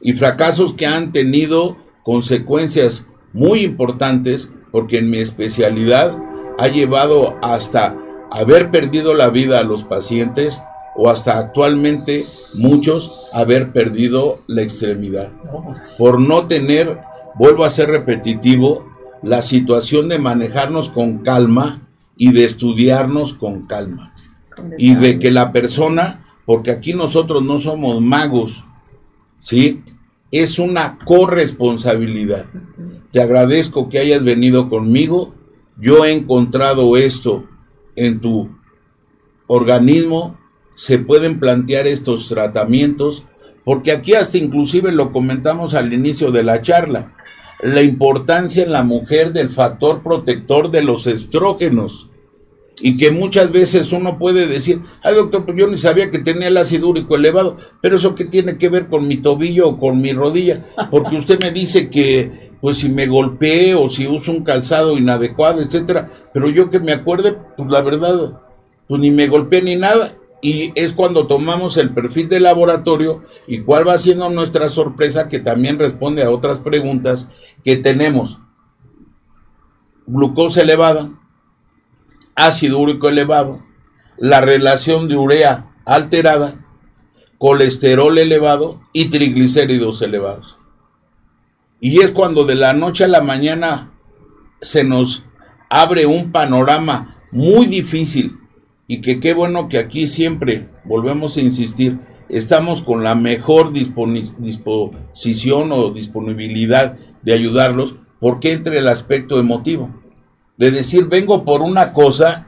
Y 0.00 0.14
fracasos 0.14 0.72
que 0.72 0.86
han 0.86 1.12
tenido 1.12 1.76
consecuencias 2.02 3.06
muy 3.32 3.60
importantes 3.60 4.50
porque 4.72 4.98
en 4.98 5.10
mi 5.10 5.18
especialidad 5.18 6.18
ha 6.58 6.68
llevado 6.68 7.36
hasta 7.42 7.96
haber 8.30 8.70
perdido 8.70 9.14
la 9.14 9.30
vida 9.30 9.60
a 9.60 9.64
los 9.64 9.84
pacientes 9.84 10.62
o 10.94 11.08
hasta 11.08 11.38
actualmente 11.38 12.26
muchos 12.54 13.12
haber 13.32 13.72
perdido 13.72 14.40
la 14.46 14.62
extremidad. 14.62 15.30
Por 15.98 16.20
no 16.20 16.46
tener, 16.46 17.00
vuelvo 17.34 17.64
a 17.64 17.70
ser 17.70 17.88
repetitivo, 17.90 18.90
la 19.22 19.42
situación 19.42 20.08
de 20.08 20.18
manejarnos 20.18 20.90
con 20.90 21.18
calma 21.18 21.88
y 22.16 22.32
de 22.32 22.44
estudiarnos 22.44 23.34
con 23.34 23.66
calma. 23.66 24.14
y 24.76 24.94
de 24.94 25.18
que 25.18 25.30
la 25.30 25.50
persona, 25.50 26.26
porque 26.44 26.70
aquí 26.70 26.92
nosotros 26.92 27.42
no 27.42 27.58
somos 27.58 28.02
magos, 28.02 28.62
¿sí? 29.40 29.82
Es 30.30 30.58
una 30.58 30.98
corresponsabilidad. 31.04 32.44
Te 33.10 33.22
agradezco 33.22 33.88
que 33.88 33.98
hayas 33.98 34.22
venido 34.22 34.68
conmigo. 34.68 35.34
Yo 35.78 36.04
he 36.04 36.12
encontrado 36.12 36.96
esto 36.96 37.44
en 37.96 38.20
tu 38.20 38.50
organismo. 39.46 40.38
Se 40.74 40.98
pueden 40.98 41.38
plantear 41.38 41.86
estos 41.86 42.28
tratamientos 42.28 43.24
porque 43.64 43.92
aquí 43.92 44.14
hasta 44.14 44.38
inclusive 44.38 44.92
lo 44.92 45.12
comentamos 45.12 45.74
al 45.74 45.92
inicio 45.92 46.30
de 46.30 46.42
la 46.42 46.62
charla, 46.62 47.14
la 47.62 47.82
importancia 47.82 48.64
en 48.64 48.72
la 48.72 48.82
mujer 48.82 49.32
del 49.32 49.50
factor 49.50 50.02
protector 50.02 50.70
de 50.70 50.82
los 50.82 51.06
estrógenos. 51.06 52.08
Y 52.80 52.96
que 52.96 53.12
muchas 53.12 53.52
veces 53.52 53.92
uno 53.92 54.18
puede 54.18 54.46
decir, 54.46 54.80
ay 55.02 55.14
doctor, 55.14 55.44
pues 55.44 55.56
yo 55.56 55.68
ni 55.68 55.78
sabía 55.78 56.10
que 56.10 56.18
tenía 56.18 56.48
el 56.48 56.56
ácido 56.56 56.88
úrico 56.88 57.14
elevado, 57.14 57.58
pero 57.80 57.96
eso 57.96 58.14
que 58.16 58.24
tiene 58.24 58.58
que 58.58 58.70
ver 58.70 58.88
con 58.88 59.06
mi 59.06 59.18
tobillo 59.18 59.68
o 59.68 59.78
con 59.78 60.00
mi 60.00 60.12
rodilla, 60.12 60.66
porque 60.90 61.16
usted 61.16 61.38
me 61.40 61.52
dice 61.52 61.90
que 61.90 62.51
pues 62.62 62.78
si 62.78 62.88
me 62.88 63.08
golpeé 63.08 63.74
o 63.74 63.90
si 63.90 64.06
uso 64.06 64.30
un 64.30 64.44
calzado 64.44 64.96
inadecuado, 64.96 65.60
etcétera, 65.60 66.28
pero 66.32 66.48
yo 66.48 66.70
que 66.70 66.78
me 66.78 66.92
acuerde, 66.92 67.36
pues 67.56 67.68
la 67.68 67.82
verdad, 67.82 68.40
pues 68.86 69.00
ni 69.00 69.10
me 69.10 69.26
golpeé 69.26 69.62
ni 69.62 69.74
nada, 69.74 70.14
y 70.40 70.70
es 70.76 70.92
cuando 70.92 71.26
tomamos 71.26 71.76
el 71.76 71.90
perfil 71.90 72.28
de 72.28 72.38
laboratorio 72.38 73.24
y 73.48 73.62
cuál 73.62 73.88
va 73.88 73.98
siendo 73.98 74.30
nuestra 74.30 74.68
sorpresa 74.68 75.28
que 75.28 75.40
también 75.40 75.76
responde 75.76 76.22
a 76.22 76.30
otras 76.30 76.60
preguntas 76.60 77.26
que 77.64 77.76
tenemos. 77.76 78.38
Glucosa 80.06 80.62
elevada, 80.62 81.10
ácido 82.36 82.78
úrico 82.78 83.08
elevado, 83.08 83.58
la 84.18 84.40
relación 84.40 85.08
de 85.08 85.16
urea 85.16 85.72
alterada, 85.84 86.64
colesterol 87.38 88.16
elevado 88.18 88.80
y 88.92 89.10
triglicéridos 89.10 90.00
elevados. 90.00 90.61
Y 91.84 92.00
es 92.00 92.12
cuando 92.12 92.44
de 92.44 92.54
la 92.54 92.74
noche 92.74 93.02
a 93.02 93.08
la 93.08 93.22
mañana 93.22 93.90
se 94.60 94.84
nos 94.84 95.24
abre 95.68 96.06
un 96.06 96.30
panorama 96.30 97.16
muy 97.32 97.66
difícil. 97.66 98.38
Y 98.86 99.00
que 99.00 99.18
qué 99.18 99.34
bueno 99.34 99.68
que 99.68 99.78
aquí 99.78 100.06
siempre, 100.06 100.68
volvemos 100.84 101.36
a 101.36 101.40
insistir, 101.40 101.98
estamos 102.28 102.82
con 102.82 103.02
la 103.02 103.16
mejor 103.16 103.72
disposición 103.72 105.72
o 105.72 105.90
disponibilidad 105.90 106.98
de 107.22 107.32
ayudarlos, 107.32 107.96
porque 108.20 108.52
entre 108.52 108.78
el 108.78 108.86
aspecto 108.86 109.40
emotivo, 109.40 109.90
de 110.56 110.70
decir, 110.70 111.06
vengo 111.06 111.44
por 111.44 111.62
una 111.62 111.92
cosa 111.92 112.46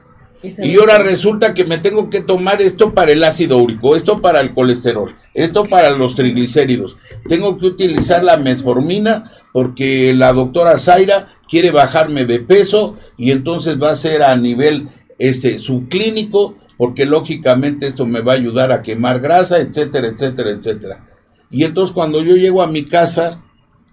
y 0.59 0.79
ahora 0.79 0.99
resulta 0.99 1.55
que 1.55 1.65
me 1.65 1.79
tengo 1.79 2.11
que 2.11 2.21
tomar 2.21 2.61
esto 2.61 2.93
para 2.93 3.13
el 3.13 3.25
ácido 3.25 3.59
úrico, 3.59 3.97
esto 3.97 4.21
para 4.21 4.41
el 4.41 4.53
colesterol, 4.53 5.15
esto 5.33 5.65
para 5.65 5.91
los 5.91 6.15
triglicéridos. 6.15 6.97
Tengo 7.29 7.59
que 7.59 7.67
utilizar 7.67 8.23
la 8.23 8.37
metformina 8.37 9.33
porque 9.53 10.13
la 10.15 10.33
doctora 10.33 10.77
Zaira 10.79 11.35
quiere 11.49 11.71
bajarme 11.71 12.25
de 12.25 12.41
peso 12.41 12.99
y 13.17 13.31
entonces 13.31 13.81
va 13.81 13.91
a 13.91 13.97
ser 13.97 14.23
a 14.23 14.37
nivel 14.37 14.89
este, 15.19 15.59
subclínico, 15.59 16.57
porque 16.77 17.07
lógicamente 17.07 17.87
esto 17.87 18.05
me 18.07 18.21
va 18.21 18.33
a 18.33 18.37
ayudar 18.37 18.73
a 18.73 18.83
quemar 18.83 19.21
grasa, 19.21 19.59
etcétera, 19.59 20.09
etcétera, 20.09 20.51
etcétera. 20.51 21.09
Y 21.51 21.65
entonces 21.65 21.95
cuando 21.95 22.23
yo 22.23 22.35
llego 22.35 22.63
a 22.63 22.67
mi 22.67 22.85
casa 22.85 23.43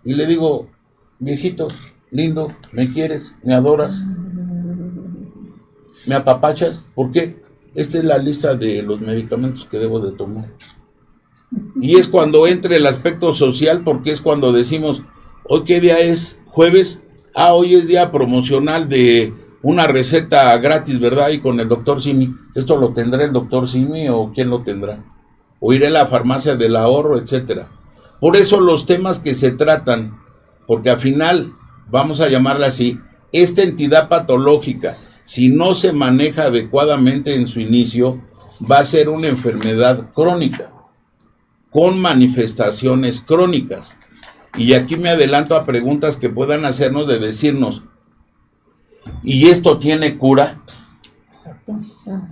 y 0.03 0.13
le 0.15 0.25
digo, 0.25 0.67
viejito, 1.19 1.67
lindo, 2.09 2.55
me 2.71 2.91
quieres, 2.91 3.35
me 3.43 3.53
adoras, 3.53 4.03
me 6.05 6.15
apapachas, 6.15 6.83
¿por 6.95 7.11
qué? 7.11 7.41
Esta 7.73 7.99
es 7.99 8.03
la 8.03 8.17
lista 8.17 8.55
de 8.55 8.81
los 8.81 8.99
medicamentos 8.99 9.65
que 9.65 9.79
debo 9.79 9.99
de 9.99 10.11
tomar. 10.11 10.49
Y 11.79 11.97
es 11.97 12.07
cuando 12.07 12.47
entra 12.47 12.75
el 12.75 12.85
aspecto 12.85 13.33
social, 13.33 13.83
porque 13.83 14.11
es 14.11 14.21
cuando 14.21 14.51
decimos, 14.51 15.03
hoy 15.47 15.63
qué 15.63 15.79
día 15.79 15.99
es, 15.99 16.39
jueves, 16.45 17.01
ah, 17.35 17.53
hoy 17.53 17.75
es 17.75 17.87
día 17.87 18.11
promocional 18.11 18.87
de 18.87 19.33
una 19.61 19.87
receta 19.87 20.57
gratis, 20.57 20.99
¿verdad? 20.99 21.29
Y 21.29 21.39
con 21.39 21.59
el 21.59 21.67
doctor 21.67 22.01
Simi. 22.01 22.33
¿Esto 22.55 22.77
lo 22.77 22.93
tendrá 22.93 23.23
el 23.23 23.33
doctor 23.33 23.69
Simi 23.69 24.09
o 24.09 24.31
quién 24.33 24.49
lo 24.49 24.63
tendrá? 24.63 25.03
O 25.59 25.73
iré 25.73 25.87
a 25.87 25.91
la 25.91 26.07
farmacia 26.07 26.55
del 26.55 26.75
ahorro, 26.75 27.19
etcétera. 27.19 27.69
Por 28.19 28.35
eso 28.35 28.59
los 28.59 28.85
temas 28.85 29.19
que 29.19 29.35
se 29.35 29.51
tratan, 29.51 30.19
porque 30.67 30.89
al 30.89 30.99
final, 30.99 31.53
vamos 31.89 32.21
a 32.21 32.29
llamarla 32.29 32.67
así, 32.67 32.99
esta 33.31 33.63
entidad 33.63 34.09
patológica, 34.09 34.97
si 35.31 35.47
no 35.47 35.75
se 35.75 35.93
maneja 35.93 36.47
adecuadamente 36.47 37.35
en 37.35 37.47
su 37.47 37.61
inicio, 37.61 38.21
va 38.69 38.79
a 38.79 38.83
ser 38.83 39.07
una 39.07 39.29
enfermedad 39.29 40.11
crónica, 40.11 40.73
con 41.69 42.01
manifestaciones 42.01 43.21
crónicas. 43.21 43.95
Y 44.57 44.73
aquí 44.73 44.97
me 44.97 45.07
adelanto 45.07 45.55
a 45.55 45.63
preguntas 45.63 46.17
que 46.17 46.27
puedan 46.27 46.65
hacernos 46.65 47.07
de 47.07 47.19
decirnos, 47.19 47.81
y 49.23 49.47
esto 49.47 49.79
tiene 49.79 50.17
cura. 50.17 50.61
Exacto. 51.29 51.79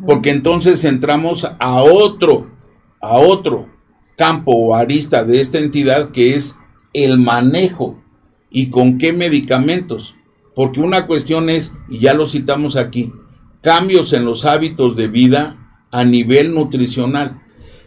Porque 0.05 0.31
entonces 0.31 0.83
entramos 0.83 1.49
a 1.57 1.75
otro, 1.81 2.51
a 2.99 3.17
otro 3.17 3.69
campo 4.17 4.51
o 4.51 4.75
arista 4.75 5.23
de 5.23 5.39
esta 5.39 5.59
entidad 5.59 6.11
que 6.11 6.35
es 6.35 6.57
el 6.91 7.17
manejo 7.17 8.03
y 8.49 8.69
con 8.69 8.97
qué 8.97 9.13
medicamentos. 9.13 10.15
Porque 10.55 10.79
una 10.79 11.07
cuestión 11.07 11.49
es, 11.49 11.73
y 11.89 11.99
ya 11.99 12.13
lo 12.13 12.27
citamos 12.27 12.75
aquí, 12.75 13.13
cambios 13.61 14.13
en 14.13 14.25
los 14.25 14.45
hábitos 14.45 14.95
de 14.95 15.07
vida 15.07 15.57
a 15.91 16.03
nivel 16.03 16.53
nutricional. 16.53 17.41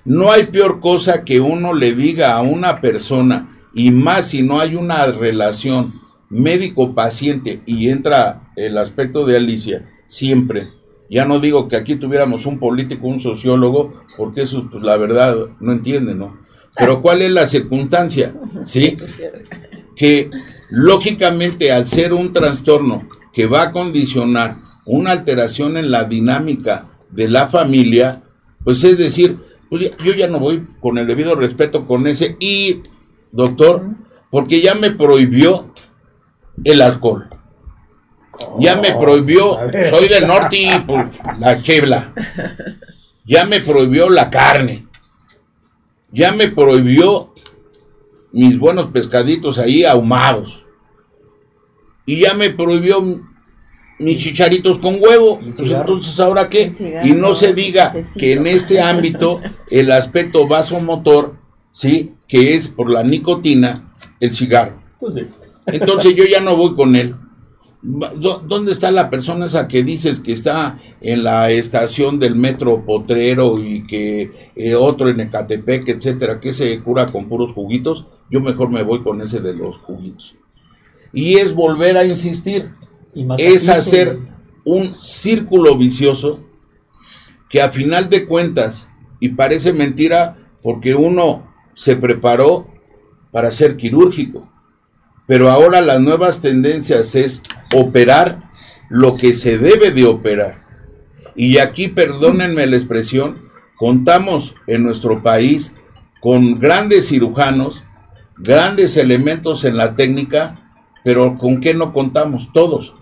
No 0.05 0.33
hay 0.33 0.47
peor 0.47 0.81
cosa 0.81 1.25
que 1.25 1.41
uno 1.41 1.75
le 1.75 1.95
diga 1.95 2.35
a 2.35 2.43
una 2.43 2.81
persona, 2.81 3.61
y 3.75 3.91
más 3.91 4.29
si 4.29 4.43
no 4.43 4.61
hay 4.61 4.75
una 4.75 5.07
relación 5.07 6.01
médico-paciente 6.29 7.61
y 7.67 7.89
entra 7.89 8.51
el 8.57 8.79
aspecto 8.79 9.25
de 9.25 9.37
Alicia, 9.37 9.83
siempre. 10.09 10.69
Ya 11.11 11.27
no 11.27 11.41
digo 11.41 11.69
que 11.69 11.77
aquí 11.77 11.97
tuviéramos 11.97 12.47
un 12.47 12.59
político, 12.59 13.07
un 13.07 13.21
sociólogo, 13.21 14.03
porque 14.17 14.43
eso, 14.43 14.69
pues, 14.71 14.83
la 14.83 14.97
verdad, 14.97 15.37
no 15.61 15.73
entiende, 15.73 16.15
¿no? 16.15 16.39
Pero 16.75 17.03
¿cuál 17.03 17.21
es 17.21 17.31
la 17.31 17.47
circunstancia? 17.47 18.35
¿Sí? 18.65 18.97
Que 19.95 20.31
lógicamente 20.75 21.70
al 21.70 21.87
ser 21.87 22.14
un 22.14 22.33
trastorno 22.33 23.07
que 23.35 23.47
va 23.47 23.64
a 23.64 23.73
condicionar 23.73 24.57
una 24.87 25.12
alteración 25.12 25.77
en 25.77 25.91
la 25.91 26.05
dinámica 26.05 26.87
de 27.11 27.29
la 27.29 27.47
familia, 27.47 28.23
pues 28.64 28.83
es 28.83 28.97
decir, 28.97 29.39
pues, 29.68 29.91
yo 30.03 30.14
ya 30.14 30.29
no 30.29 30.39
voy 30.39 30.66
con 30.81 30.97
el 30.97 31.07
debido 31.07 31.35
respeto 31.35 31.85
con 31.85 32.07
ese 32.07 32.39
y, 32.41 32.81
doctor, 33.33 33.85
porque 34.31 34.62
ya 34.62 34.75
me 34.75 34.91
prohibió 34.91 35.75
el 36.64 36.81
alcohol. 36.81 37.29
Ya 38.59 38.77
me 38.77 38.93
prohibió, 38.95 39.59
soy 39.91 40.09
del 40.09 40.27
norte 40.27 40.57
y 40.57 40.70
pues 40.87 41.20
la 41.39 41.61
chebla. 41.61 42.14
Ya 43.27 43.45
me 43.45 43.61
prohibió 43.61 44.09
la 44.09 44.31
carne. 44.31 44.87
Ya 46.11 46.33
me 46.33 46.49
prohibió 46.49 47.35
mis 48.33 48.59
buenos 48.59 48.87
pescaditos 48.87 49.59
ahí 49.59 49.85
ahumados. 49.85 50.62
Y 52.07 52.20
ya 52.20 52.34
me 52.34 52.50
prohibió 52.50 53.00
mis 53.98 54.20
chicharitos 54.20 54.78
con 54.78 54.96
huevo. 55.00 55.38
Pues 55.40 55.61
entonces, 55.61 56.18
¿ahora 56.20 56.48
qué? 56.48 56.72
Y 57.05 57.12
no 57.12 57.34
se 57.34 57.55
diga 57.55 57.94
que 58.16 58.34
en 58.34 58.46
este 58.46 58.80
ámbito 58.80 59.40
el 59.70 59.92
aspecto 59.92 60.46
vasomotor, 60.46 61.36
¿sí? 61.72 62.12
Que 62.28 62.55
es 62.55 62.68
por 62.68 62.90
la 62.90 63.03
nicotina, 63.03 63.94
el 64.20 64.32
cigarro. 64.32 64.80
Pues 64.98 65.14
sí. 65.14 65.22
Entonces 65.66 66.14
yo 66.14 66.24
ya 66.24 66.40
no 66.40 66.57
voy 66.57 66.74
con 66.74 66.96
él. 66.96 67.14
¿Dónde 67.82 68.70
está 68.70 68.92
la 68.92 69.11
persona 69.11 69.46
esa 69.46 69.66
que 69.66 69.82
dices 69.82 70.20
que 70.20 70.32
está 70.32 70.78
en 71.00 71.24
la 71.24 71.50
estación 71.50 72.20
del 72.20 72.36
metro 72.36 72.84
Potrero 72.84 73.59
y 73.59 73.84
que 73.88 74.50
eh, 74.55 74.76
otro 74.76 75.09
en 75.09 75.18
Ecatepec, 75.18 75.88
etcétera, 75.88 76.38
que 76.38 76.53
se 76.53 76.80
cura 76.80 77.11
con 77.11 77.28
puros 77.28 77.53
juguitos? 77.53 78.07
Yo 78.30 78.40
mejor 78.40 78.70
me 78.70 78.84
voy 78.84 79.03
con 79.03 79.20
ese 79.20 79.40
de 79.40 79.55
los 79.55 79.78
juguitos. 79.78 80.36
Y 81.13 81.37
es 81.37 81.55
volver 81.55 81.97
a 81.97 82.05
insistir, 82.05 82.71
es 83.39 83.69
hacer 83.69 84.19
un 84.65 84.97
círculo 85.01 85.77
vicioso 85.77 86.41
que 87.51 87.61
a 87.61 87.71
final 87.71 88.09
de 88.09 88.27
cuentas, 88.27 88.89
y 89.21 89.31
parece 89.31 89.73
mentira 89.73 90.39
porque 90.63 90.95
uno 90.95 91.53
se 91.75 91.97
preparó 91.97 92.69
para 93.31 93.51
ser 93.51 93.77
quirúrgico, 93.77 94.49
Pero 95.27 95.51
ahora 95.51 95.81
las 95.81 96.01
nuevas 96.01 96.41
tendencias 96.41 97.15
es. 97.15 97.43
operar 97.75 98.51
lo 98.91 99.15
que 99.15 99.35
se 99.35 99.57
debe 99.57 99.91
de 99.91 100.05
operar. 100.05 100.67
Y 101.35 101.59
aquí, 101.59 101.89
perdónenme 101.89 102.67
la 102.67 102.77
expresión, 102.77 103.49
contamos 103.77 104.55
en 104.67 104.83
nuestro 104.83 105.23
país 105.23 105.75
con 106.21 106.59
grandes 106.61 107.09
cirujanos, 107.09 107.85
grandes 108.37 108.97
elementos 108.99 109.65
en 109.65 109.79
la 109.79 109.97
técnica, 109.97 110.62
pero 111.05 111.36
¿con 111.36 111.61
qué 111.61 111.74
no 111.74 111.92
contamos? 111.92 112.48
Todos. 112.53 112.94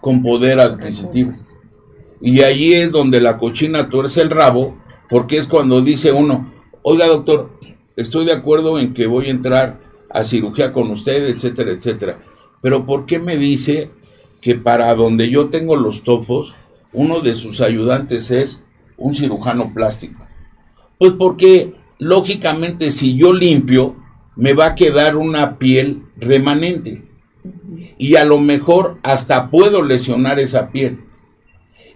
Con 0.00 0.22
poder 0.22 0.60
adquisitivo. 0.60 1.32
Y 2.20 2.42
allí 2.42 2.72
es 2.74 2.92
donde 2.92 3.20
la 3.20 3.38
cochina 3.38 3.88
tuerce 3.88 4.22
el 4.22 4.30
rabo, 4.30 4.76
porque 5.08 5.36
es 5.36 5.46
cuando 5.46 5.80
dice 5.82 6.12
uno, 6.12 6.52
oiga 6.82 7.06
doctor, 7.06 7.50
estoy 7.96 8.24
de 8.24 8.32
acuerdo 8.32 8.78
en 8.78 8.94
que 8.94 9.06
voy 9.06 9.26
a 9.26 9.32
entrar 9.32 9.80
a 10.10 10.24
cirugía 10.24 10.72
con 10.72 10.90
usted, 10.90 11.26
etcétera, 11.26 11.72
etcétera. 11.72 12.20
Pero 12.62 12.86
¿por 12.86 13.04
qué 13.04 13.18
me 13.18 13.36
dice 13.36 13.90
que 14.40 14.54
para 14.54 14.94
donde 14.94 15.28
yo 15.28 15.48
tengo 15.50 15.76
los 15.76 16.02
tofos, 16.02 16.54
uno 16.92 17.20
de 17.20 17.34
sus 17.34 17.60
ayudantes 17.60 18.30
es 18.30 18.62
un 18.96 19.14
cirujano 19.14 19.74
plástico? 19.74 20.24
Pues 20.98 21.12
porque 21.12 21.74
lógicamente 21.98 22.92
si 22.92 23.16
yo 23.16 23.32
limpio, 23.32 23.96
me 24.36 24.54
va 24.54 24.66
a 24.66 24.74
quedar 24.74 25.16
una 25.16 25.58
piel 25.58 26.04
remanente. 26.16 27.04
Y 27.98 28.16
a 28.16 28.24
lo 28.24 28.40
mejor 28.40 28.98
hasta 29.02 29.50
puedo 29.50 29.82
lesionar 29.82 30.38
esa 30.38 30.70
piel. 30.70 31.00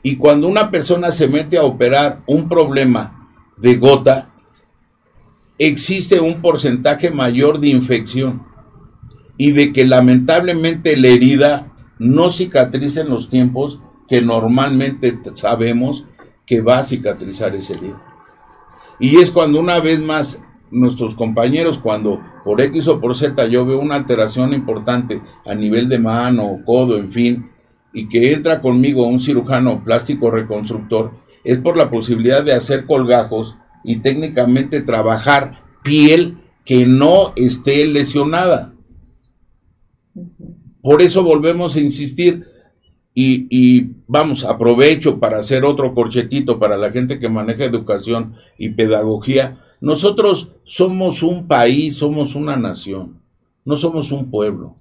Y 0.03 0.17
cuando 0.17 0.47
una 0.47 0.71
persona 0.71 1.11
se 1.11 1.29
mete 1.29 1.59
a 1.59 1.65
operar 1.65 2.23
un 2.27 2.49
problema 2.49 3.31
de 3.57 3.77
gota, 3.77 4.31
existe 5.59 6.21
un 6.21 6.41
porcentaje 6.41 7.11
mayor 7.11 7.59
de 7.59 7.69
infección 7.69 8.47
y 9.37 9.53
de 9.53 9.73
que 9.73 9.85
lamentablemente 9.87 10.97
la 10.97 11.09
herida 11.09 11.73
no 11.99 12.31
cicatriza 12.31 13.01
en 13.01 13.09
los 13.09 13.29
tiempos 13.29 13.81
que 14.09 14.23
normalmente 14.23 15.19
sabemos 15.35 16.05
que 16.47 16.61
va 16.61 16.79
a 16.79 16.83
cicatrizar 16.83 17.55
ese 17.55 17.75
herida. 17.75 18.03
Y 19.01 19.19
es 19.19 19.31
cuando 19.31 19.61
una 19.61 19.81
vez 19.81 20.01
más 20.01 20.41
nuestros 20.71 21.15
compañeros, 21.15 21.79
cuando 21.79 22.21
por 22.45 22.61
X 22.61 22.89
o 22.89 23.01
por 23.01 23.15
Z 23.15 23.47
yo 23.49 23.65
veo 23.65 23.79
una 23.79 23.97
alteración 23.97 24.53
importante 24.53 25.21
a 25.47 25.55
nivel 25.55 25.89
de 25.89 25.99
mano, 25.99 26.61
codo, 26.65 26.97
en 26.97 27.11
fin, 27.11 27.51
y 27.93 28.09
que 28.09 28.33
entra 28.33 28.61
conmigo 28.61 29.07
un 29.07 29.21
cirujano 29.21 29.83
plástico 29.85 30.31
reconstructor, 30.31 31.13
es 31.45 31.59
por 31.59 31.77
la 31.77 31.91
posibilidad 31.91 32.45
de 32.45 32.53
hacer 32.53 32.87
colgajos 32.87 33.57
y 33.85 33.97
técnicamente 33.97 34.83
trabajar 34.83 35.63
piel 35.83 36.39
que 36.65 36.87
no 36.87 37.33
esté 37.37 37.87
lesionada. 37.87 38.75
Por 40.83 41.03
eso 41.03 41.23
volvemos 41.23 41.77
a 41.77 41.81
insistir 41.81 42.47
y, 43.15 43.47
y, 43.51 43.91
vamos, 44.07 44.45
aprovecho 44.45 45.19
para 45.19 45.39
hacer 45.39 45.65
otro 45.65 45.95
corchetito 45.95 46.59
para 46.59 46.77
la 46.77 46.93
gente 46.93 47.19
que 47.19 47.29
maneja 47.29 47.65
educación 47.65 48.35
y 48.59 48.71
pedagogía. 48.71 49.59
Nosotros 49.81 50.49
somos 50.65 51.23
un 51.23 51.47
país, 51.47 51.97
somos 51.97 52.35
una 52.35 52.57
nación, 52.57 53.21
no 53.65 53.77
somos 53.77 54.11
un 54.11 54.31
pueblo. 54.31 54.77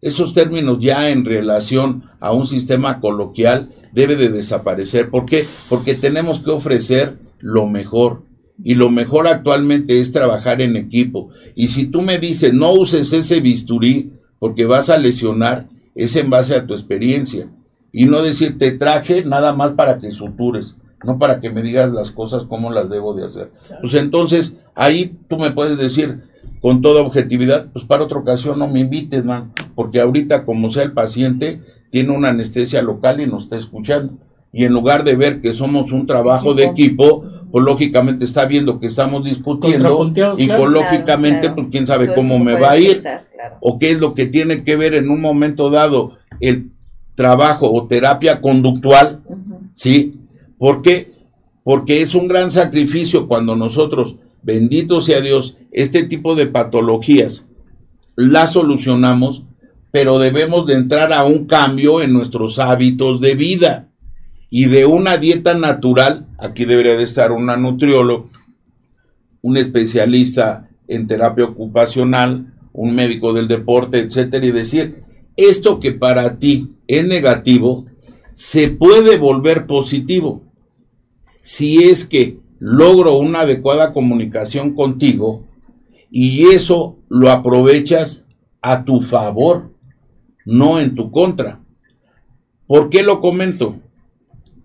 Esos 0.00 0.32
términos 0.32 0.78
ya 0.80 1.10
en 1.10 1.24
relación 1.24 2.04
a 2.20 2.32
un 2.32 2.46
sistema 2.46 3.00
coloquial 3.00 3.70
debe 3.92 4.16
de 4.16 4.28
desaparecer. 4.28 5.10
¿Por 5.10 5.26
qué? 5.26 5.44
Porque 5.68 5.94
tenemos 5.94 6.40
que 6.40 6.50
ofrecer 6.50 7.18
lo 7.38 7.66
mejor. 7.66 8.22
Y 8.62 8.74
lo 8.74 8.90
mejor 8.90 9.26
actualmente 9.26 10.00
es 10.00 10.12
trabajar 10.12 10.60
en 10.60 10.76
equipo. 10.76 11.30
Y 11.54 11.68
si 11.68 11.86
tú 11.86 12.02
me 12.02 12.18
dices, 12.18 12.52
no 12.54 12.72
uses 12.72 13.12
ese 13.12 13.40
bisturí 13.40 14.12
porque 14.38 14.64
vas 14.64 14.90
a 14.90 14.98
lesionar, 14.98 15.66
es 15.94 16.16
en 16.16 16.30
base 16.30 16.54
a 16.54 16.66
tu 16.66 16.74
experiencia. 16.74 17.50
Y 17.92 18.04
no 18.04 18.22
decir, 18.22 18.58
te 18.58 18.72
traje 18.72 19.24
nada 19.24 19.52
más 19.54 19.72
para 19.72 19.98
que 19.98 20.10
sutures, 20.10 20.76
no 21.04 21.18
para 21.18 21.40
que 21.40 21.50
me 21.50 21.62
digas 21.62 21.90
las 21.92 22.12
cosas 22.12 22.44
como 22.44 22.70
las 22.70 22.88
debo 22.90 23.14
de 23.14 23.24
hacer. 23.24 23.50
Pues 23.80 23.94
entonces, 23.94 24.54
ahí 24.74 25.16
tú 25.28 25.38
me 25.38 25.50
puedes 25.50 25.78
decir 25.78 26.22
con 26.60 26.82
toda 26.82 27.02
objetividad, 27.02 27.68
pues 27.72 27.84
para 27.84 28.04
otra 28.04 28.18
ocasión 28.18 28.58
no 28.58 28.68
me 28.68 28.80
invites, 28.80 29.24
man, 29.24 29.52
porque 29.74 30.00
ahorita 30.00 30.44
como 30.44 30.70
sea 30.70 30.82
el 30.82 30.92
paciente, 30.92 31.60
tiene 31.90 32.14
una 32.14 32.28
anestesia 32.28 32.82
local 32.82 33.20
y 33.20 33.26
nos 33.26 33.44
está 33.44 33.56
escuchando. 33.56 34.14
Y 34.52 34.64
en 34.64 34.72
lugar 34.72 35.04
de 35.04 35.16
ver 35.16 35.40
que 35.40 35.54
somos 35.54 35.92
un 35.92 36.06
trabajo 36.06 36.54
de 36.54 36.64
equipo, 36.64 37.24
pues 37.50 37.64
lógicamente 37.64 38.24
está 38.24 38.46
viendo 38.46 38.78
que 38.78 38.86
estamos 38.86 39.24
discutiendo 39.24 40.12
y 40.36 40.46
pues 40.46 40.70
lógicamente 40.70 41.50
pues 41.50 41.66
quién 41.70 41.86
sabe 41.86 42.12
cómo 42.14 42.38
me 42.38 42.54
va 42.54 42.72
a 42.72 42.78
ir 42.78 43.02
o 43.60 43.78
qué 43.78 43.92
es 43.92 44.00
lo 44.00 44.14
que 44.14 44.26
tiene 44.26 44.62
que 44.64 44.76
ver 44.76 44.94
en 44.94 45.10
un 45.10 45.20
momento 45.20 45.70
dado 45.70 46.18
el 46.40 46.70
trabajo 47.14 47.70
o 47.72 47.86
terapia 47.86 48.40
conductual, 48.40 49.20
¿sí? 49.74 50.19
¿Por 50.60 50.82
qué? 50.82 51.14
Porque 51.64 52.02
es 52.02 52.14
un 52.14 52.28
gran 52.28 52.50
sacrificio 52.50 53.26
cuando 53.26 53.56
nosotros, 53.56 54.16
bendito 54.42 55.00
sea 55.00 55.22
Dios, 55.22 55.56
este 55.72 56.02
tipo 56.02 56.34
de 56.34 56.46
patologías 56.46 57.46
las 58.14 58.52
solucionamos, 58.52 59.44
pero 59.90 60.18
debemos 60.18 60.66
de 60.66 60.74
entrar 60.74 61.14
a 61.14 61.24
un 61.24 61.46
cambio 61.46 62.02
en 62.02 62.12
nuestros 62.12 62.58
hábitos 62.58 63.22
de 63.22 63.34
vida 63.36 63.88
y 64.50 64.66
de 64.66 64.84
una 64.84 65.16
dieta 65.16 65.54
natural, 65.54 66.26
aquí 66.36 66.66
debería 66.66 66.94
de 66.94 67.04
estar 67.04 67.32
una 67.32 67.56
nutrióloga, 67.56 68.26
un 69.40 69.56
especialista 69.56 70.64
en 70.88 71.06
terapia 71.06 71.46
ocupacional, 71.46 72.52
un 72.74 72.94
médico 72.94 73.32
del 73.32 73.48
deporte, 73.48 74.00
etcétera, 74.00 74.44
y 74.44 74.52
decir, 74.52 75.04
esto 75.38 75.80
que 75.80 75.92
para 75.92 76.38
ti 76.38 76.74
es 76.86 77.06
negativo, 77.06 77.86
se 78.34 78.68
puede 78.68 79.16
volver 79.16 79.66
positivo. 79.66 80.49
Si 81.42 81.84
es 81.84 82.04
que 82.04 82.38
logro 82.58 83.18
una 83.18 83.40
adecuada 83.40 83.92
comunicación 83.92 84.74
contigo 84.74 85.44
y 86.10 86.46
eso 86.48 86.98
lo 87.08 87.30
aprovechas 87.30 88.24
a 88.62 88.84
tu 88.84 89.00
favor, 89.00 89.72
no 90.44 90.80
en 90.80 90.94
tu 90.94 91.10
contra. 91.10 91.60
¿Por 92.66 92.90
qué 92.90 93.02
lo 93.02 93.20
comento? 93.20 93.76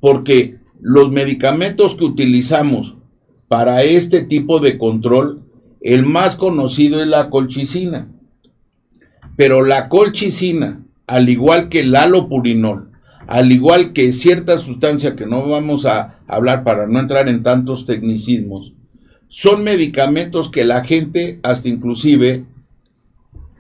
porque 0.06 0.60
los 0.82 1.12
medicamentos 1.12 1.96
que 1.96 2.04
utilizamos 2.04 2.94
para 3.48 3.82
este 3.82 4.22
tipo 4.22 4.60
de 4.60 4.78
control, 4.78 5.42
el 5.82 6.06
más 6.06 6.36
conocido 6.36 7.02
es 7.02 7.08
la 7.08 7.32
colchicina. 7.32 8.08
Pero 9.36 9.64
la 9.64 9.90
colchicina, 9.90 10.86
al 11.08 11.28
igual 11.28 11.70
que 11.70 11.80
el 11.80 11.96
alopurinol, 11.96 12.92
al 13.28 13.52
igual 13.52 13.94
que 13.94 14.14
cierta 14.14 14.58
sustancia 14.58 15.16
que 15.16 15.26
no 15.26 15.48
vamos 15.48 15.86
a 15.86 16.20
hablar 16.28 16.64
para 16.64 16.88
no 16.88 17.00
entrar 17.00 17.30
en 17.30 17.44
tantos 17.44 17.86
tecnicismos, 17.86 18.74
son 19.28 19.64
medicamentos 19.64 20.50
que 20.50 20.64
la 20.64 20.84
gente 20.84 21.40
hasta 21.44 21.70
inclusive 21.70 22.46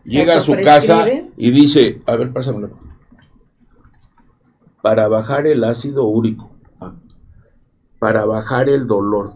llega 0.03 0.37
a 0.37 0.41
su 0.41 0.53
casa 0.63 1.05
y 1.37 1.51
dice, 1.51 2.01
a 2.05 2.15
ver, 2.15 2.31
pásamelo 2.31 2.85
para 4.85 5.07
bajar 5.07 5.47
el 5.47 5.63
ácido 5.63 6.05
úrico, 6.05 6.51
para 7.97 8.23
bajar 8.25 8.69
el 8.69 8.85
dolor, 8.85 9.33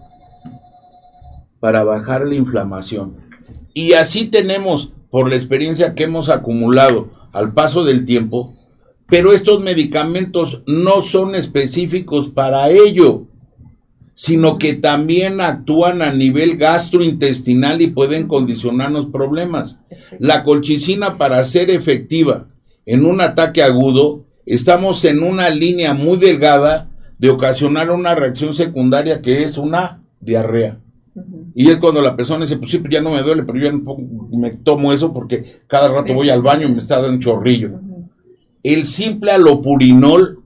para 1.59 1.84
bajar 1.84 2.27
la 2.27 2.36
inflamación. 2.36 3.15
Y 3.73 3.93
así 3.93 4.27
tenemos, 4.27 4.93
por 5.09 5.27
la 5.27 5.36
experiencia 5.36 5.95
que 5.95 6.03
hemos 6.03 6.30
acumulado 6.30 7.09
al 7.32 7.51
paso 7.51 7.84
del 7.84 8.05
tiempo, 8.05 8.53
pero 9.10 9.34
estos 9.34 9.62
medicamentos 9.62 10.62
no 10.68 11.01
son 11.01 11.36
específicos 11.36 12.30
para 12.30 12.70
ello, 12.70 13.26
sino 14.14 14.57
que 14.57 14.74
también 14.74 15.39
actúan 15.39 16.01
a 16.01 16.12
nivel 16.12 16.57
gastrointestinal 16.57 17.82
y 17.82 17.88
pueden 17.88 18.28
condicionarnos 18.28 19.07
problemas. 19.07 19.80
La 20.20 20.43
colchicina 20.43 21.18
para 21.18 21.43
ser 21.45 21.70
efectiva 21.70 22.47
en 22.86 23.05
un 23.05 23.22
ataque 23.22 23.64
agudo 23.64 24.26
estamos 24.45 25.05
en 25.05 25.24
una 25.24 25.49
línea 25.49 25.93
muy 25.93 26.18
delgada 26.18 26.89
de 27.18 27.30
ocasionar 27.30 27.91
una 27.91 28.16
reacción 28.16 28.53
secundaria 28.53 29.22
que 29.22 29.43
es 29.43 29.57
una 29.57 30.01
diarrea. 30.20 30.80
Y 31.55 31.70
es 31.70 31.78
cuando 31.78 32.01
la 32.01 32.16
persona 32.16 32.41
dice, 32.41 32.57
pues 32.57 32.72
sí, 32.72 32.80
pues 32.80 32.91
ya 32.93 33.01
no 33.01 33.12
me 33.12 33.22
duele, 33.22 33.43
pero 33.43 33.60
yo 33.60 33.72
me 34.32 34.51
tomo 34.51 34.93
eso 34.93 35.14
porque 35.14 35.62
cada 35.68 35.88
rato 35.89 36.14
voy 36.14 36.30
al 36.30 36.41
baño 36.41 36.68
y 36.68 36.72
me 36.72 36.80
está 36.80 36.95
dando 36.95 37.14
un 37.14 37.20
chorrillo. 37.20 37.80
El 38.64 38.86
simple 38.86 39.32
alopurinol 39.32 40.43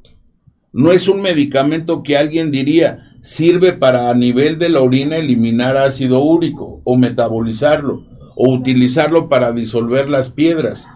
no 0.72 0.92
es 0.92 1.08
un 1.08 1.22
medicamento 1.22 2.04
que 2.04 2.18
alguien 2.18 2.52
diría 2.52 3.10
sirve 3.22 3.74
para 3.74 4.10
a 4.10 4.14
nivel 4.14 4.58
de 4.58 4.70
la 4.70 4.82
orina 4.82 5.18
eliminar 5.18 5.78
ácido 5.78 6.22
úrico 6.22 6.82
o 6.84 6.98
metabolizarlo 6.98 8.06
o 8.36 8.54
utilizarlo 8.54 9.30
para 9.30 9.54
disolver 9.54 10.10
las 10.10 10.30
piedras 10.30 10.90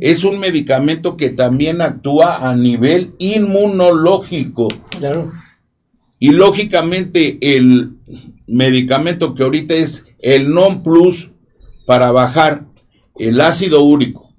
es 0.00 0.24
un 0.24 0.40
medicamento 0.40 1.16
que 1.16 1.28
también 1.30 1.80
actúa 1.82 2.48
a 2.48 2.56
nivel 2.56 3.14
inmunológico. 3.18 4.68
Claro. 4.98 5.32
Y 6.18 6.30
lógicamente 6.30 7.38
el 7.56 7.92
medicamento 8.46 9.34
que 9.34 9.42
ahorita 9.42 9.74
es 9.74 10.06
el 10.20 10.52
non 10.52 10.82
plus 10.82 11.30
para 11.86 12.10
bajar 12.10 12.66
el 13.18 13.40
ácido 13.40 13.82
úrico 13.84 14.34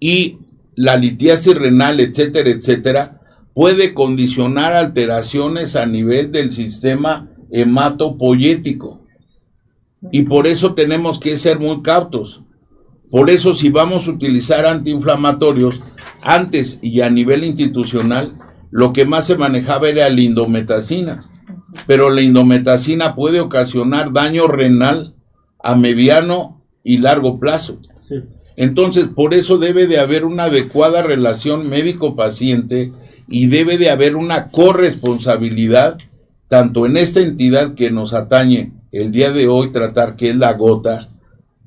y 0.00 0.38
la 0.74 0.96
litiasis 0.96 1.54
renal, 1.54 2.00
etcétera, 2.00 2.50
etcétera, 2.50 3.20
puede 3.54 3.94
condicionar 3.94 4.72
alteraciones 4.72 5.76
a 5.76 5.86
nivel 5.86 6.32
del 6.32 6.52
sistema 6.52 7.28
hematopoyético. 7.50 9.02
Y 10.10 10.22
por 10.22 10.46
eso 10.46 10.74
tenemos 10.74 11.20
que 11.20 11.36
ser 11.36 11.58
muy 11.58 11.82
cautos. 11.82 12.40
Por 13.10 13.28
eso 13.28 13.54
si 13.54 13.68
vamos 13.68 14.08
a 14.08 14.10
utilizar 14.10 14.64
antiinflamatorios, 14.64 15.82
antes 16.22 16.78
y 16.80 17.02
a 17.02 17.10
nivel 17.10 17.44
institucional, 17.44 18.38
lo 18.70 18.92
que 18.94 19.04
más 19.04 19.26
se 19.26 19.36
manejaba 19.36 19.90
era 19.90 20.08
la 20.08 20.20
indometacina. 20.20 21.28
Pero 21.86 22.10
la 22.10 22.22
indometacina 22.22 23.14
puede 23.14 23.40
ocasionar 23.40 24.12
daño 24.12 24.48
renal 24.48 25.14
a 25.62 25.76
mediano 25.76 26.62
y 26.82 26.98
largo 26.98 27.38
plazo. 27.38 27.78
Entonces, 28.56 29.06
por 29.06 29.34
eso 29.34 29.58
debe 29.58 29.86
de 29.86 29.98
haber 29.98 30.24
una 30.24 30.44
adecuada 30.44 31.02
relación 31.02 31.68
médico-paciente 31.68 32.92
y 33.28 33.46
debe 33.46 33.78
de 33.78 33.90
haber 33.90 34.16
una 34.16 34.48
corresponsabilidad, 34.48 35.98
tanto 36.48 36.86
en 36.86 36.96
esta 36.96 37.20
entidad 37.20 37.74
que 37.74 37.90
nos 37.90 38.14
atañe 38.14 38.72
el 38.90 39.10
día 39.10 39.30
de 39.30 39.48
hoy 39.48 39.72
tratar, 39.72 40.16
que 40.16 40.30
es 40.30 40.36
la 40.36 40.52
gota, 40.52 41.08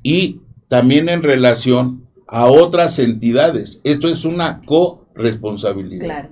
y 0.04 0.42
también 0.68 1.10
en 1.10 1.24
relación 1.24 2.06
a 2.28 2.46
otras 2.46 3.00
entidades. 3.00 3.82
Esto 3.84 4.08
es 4.08 4.26
una 4.26 4.62
corresponsabilidad. 4.66 6.06
Claro. 6.06 6.30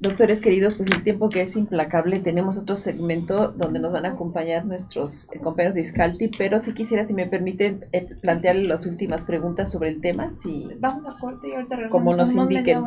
Doctores 0.00 0.40
queridos, 0.40 0.76
pues 0.76 0.90
el 0.90 1.02
tiempo 1.02 1.28
que 1.28 1.42
es 1.42 1.56
implacable, 1.56 2.20
tenemos 2.20 2.56
otro 2.56 2.76
segmento 2.76 3.48
donde 3.48 3.80
nos 3.80 3.92
van 3.92 4.06
a 4.06 4.12
acompañar 4.12 4.64
nuestros 4.64 5.28
eh, 5.30 5.38
compañeros 5.40 5.74
de 5.74 5.82
Iscalti, 5.82 6.28
pero 6.38 6.58
si 6.58 6.72
quisiera, 6.72 7.04
si 7.04 7.12
me 7.12 7.26
permiten, 7.26 7.84
eh, 7.92 8.06
plantearle 8.22 8.66
las 8.66 8.86
últimas 8.86 9.24
preguntas 9.24 9.70
sobre 9.70 9.90
el 9.90 10.00
tema, 10.00 10.30
si... 10.42 10.70
Vamos 10.78 11.14
a 11.14 11.18
corte 11.18 11.48
y 11.48 11.54
ahorita 11.54 11.76
regresamos. 11.76 11.92
Como 11.92 12.16
nos 12.16 12.34
indiquen. 12.34 12.82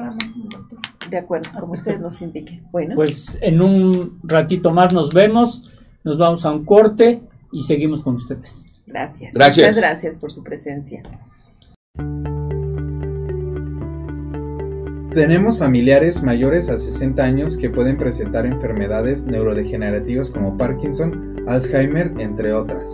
De 1.11 1.17
acuerdo, 1.19 1.51
como 1.59 1.73
ustedes 1.73 1.99
nos 1.99 2.19
indiquen. 2.19 2.63
Bueno. 2.71 2.95
Pues 2.95 3.37
en 3.43 3.61
un 3.61 4.19
ratito 4.23 4.71
más 4.71 4.91
nos 4.91 5.13
vemos, 5.13 5.71
nos 6.03 6.17
vamos 6.17 6.43
a 6.45 6.51
un 6.51 6.65
corte 6.65 7.21
y 7.51 7.61
seguimos 7.61 8.01
con 8.01 8.15
ustedes. 8.15 8.65
Gracias. 8.87 9.35
Gracias. 9.35 9.67
Muchas 9.67 9.77
gracias 9.77 10.17
por 10.17 10.31
su 10.31 10.41
presencia. 10.41 11.03
Tenemos 15.13 15.59
familiares 15.59 16.23
mayores 16.23 16.69
a 16.69 16.79
60 16.79 17.23
años 17.23 17.55
que 17.55 17.69
pueden 17.69 17.97
presentar 17.97 18.47
enfermedades 18.47 19.23
neurodegenerativas 19.25 20.31
como 20.31 20.57
Parkinson, 20.57 21.35
Alzheimer, 21.47 22.13
entre 22.17 22.51
otras, 22.53 22.91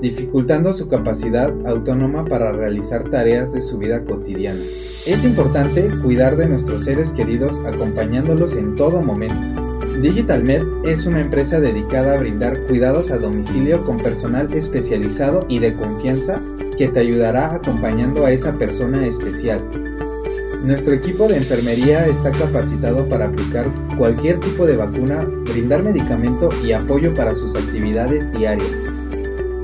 dificultando 0.00 0.72
su 0.72 0.86
capacidad 0.86 1.52
autónoma 1.66 2.24
para 2.24 2.52
realizar 2.52 3.10
tareas 3.10 3.52
de 3.54 3.62
su 3.62 3.76
vida 3.76 4.04
cotidiana. 4.04 4.60
Es 5.04 5.24
importante 5.24 5.90
cuidar 6.00 6.36
de 6.36 6.46
nuestros 6.46 6.84
seres 6.84 7.10
queridos 7.10 7.60
acompañándolos 7.66 8.54
en 8.54 8.76
todo 8.76 9.02
momento. 9.02 9.44
DigitalMed 10.00 10.62
es 10.84 11.06
una 11.06 11.20
empresa 11.20 11.58
dedicada 11.58 12.14
a 12.14 12.18
brindar 12.18 12.68
cuidados 12.68 13.10
a 13.10 13.18
domicilio 13.18 13.84
con 13.84 13.96
personal 13.96 14.52
especializado 14.52 15.44
y 15.48 15.58
de 15.58 15.74
confianza 15.74 16.40
que 16.76 16.86
te 16.86 17.00
ayudará 17.00 17.52
acompañando 17.52 18.24
a 18.24 18.30
esa 18.30 18.52
persona 18.52 19.04
especial 19.08 19.60
nuestro 20.64 20.94
equipo 20.94 21.28
de 21.28 21.36
enfermería 21.36 22.06
está 22.06 22.30
capacitado 22.30 23.08
para 23.08 23.26
aplicar 23.26 23.72
cualquier 23.96 24.40
tipo 24.40 24.66
de 24.66 24.76
vacuna, 24.76 25.24
brindar 25.44 25.82
medicamento 25.82 26.48
y 26.64 26.72
apoyo 26.72 27.14
para 27.14 27.34
sus 27.34 27.54
actividades 27.54 28.30
diarias. 28.32 28.70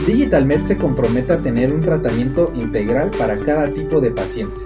DigitalMed 0.07 0.65
se 0.65 0.77
compromete 0.77 1.33
a 1.33 1.39
tener 1.39 1.73
un 1.73 1.81
tratamiento 1.81 2.53
integral 2.55 3.11
para 3.19 3.37
cada 3.39 3.69
tipo 3.69 4.01
de 4.01 4.11
paciente. 4.11 4.61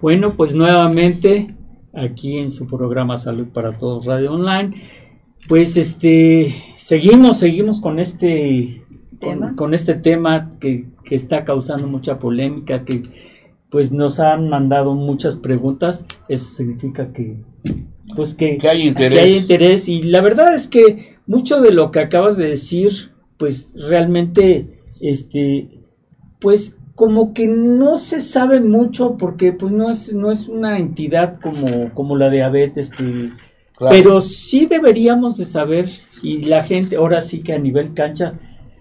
Bueno, 0.00 0.36
pues 0.36 0.54
nuevamente 0.54 1.54
aquí 1.94 2.38
en 2.38 2.50
su 2.50 2.66
programa 2.66 3.18
Salud 3.18 3.48
para 3.48 3.78
Todos 3.78 4.06
Radio 4.06 4.32
Online. 4.32 4.82
Pues 5.48 5.76
este 5.76 6.54
seguimos, 6.76 7.38
seguimos 7.38 7.80
con 7.80 7.98
este 7.98 8.82
con, 9.20 9.56
con, 9.56 9.74
este 9.74 9.94
tema 9.94 10.52
que, 10.60 10.86
que, 11.04 11.14
está 11.14 11.44
causando 11.44 11.86
mucha 11.86 12.18
polémica, 12.18 12.84
que 12.84 13.02
pues 13.70 13.92
nos 13.92 14.20
han 14.20 14.48
mandado 14.48 14.94
muchas 14.94 15.36
preguntas. 15.36 16.06
Eso 16.28 16.44
significa 16.50 17.12
que 17.12 17.36
pues 18.16 18.34
que, 18.34 18.58
que, 18.58 18.68
hay 18.68 18.88
interés. 18.88 19.18
que 19.18 19.24
hay 19.24 19.36
interés. 19.36 19.88
Y 19.88 20.02
la 20.02 20.20
verdad 20.20 20.54
es 20.54 20.68
que 20.68 21.16
mucho 21.26 21.60
de 21.60 21.72
lo 21.72 21.90
que 21.90 22.00
acabas 22.00 22.36
de 22.36 22.48
decir, 22.48 22.90
pues 23.38 23.72
realmente 23.88 24.80
este 25.00 25.68
pues 26.40 26.76
como 26.94 27.34
que 27.34 27.46
no 27.46 27.98
se 27.98 28.20
sabe 28.20 28.60
mucho 28.60 29.16
porque 29.16 29.52
pues 29.52 29.72
no 29.72 29.90
es 29.90 30.12
no 30.12 30.30
es 30.30 30.48
una 30.48 30.78
entidad 30.78 31.40
como 31.40 31.92
como 31.94 32.16
la 32.16 32.30
diabetes 32.30 32.90
que 32.90 33.30
claro. 33.76 33.96
pero 33.96 34.20
sí 34.20 34.66
deberíamos 34.66 35.36
de 35.36 35.44
saber 35.44 35.88
y 36.22 36.44
la 36.44 36.62
gente 36.62 36.96
ahora 36.96 37.20
sí 37.20 37.42
que 37.42 37.52
a 37.52 37.58
nivel 37.58 37.94
cancha 37.94 38.38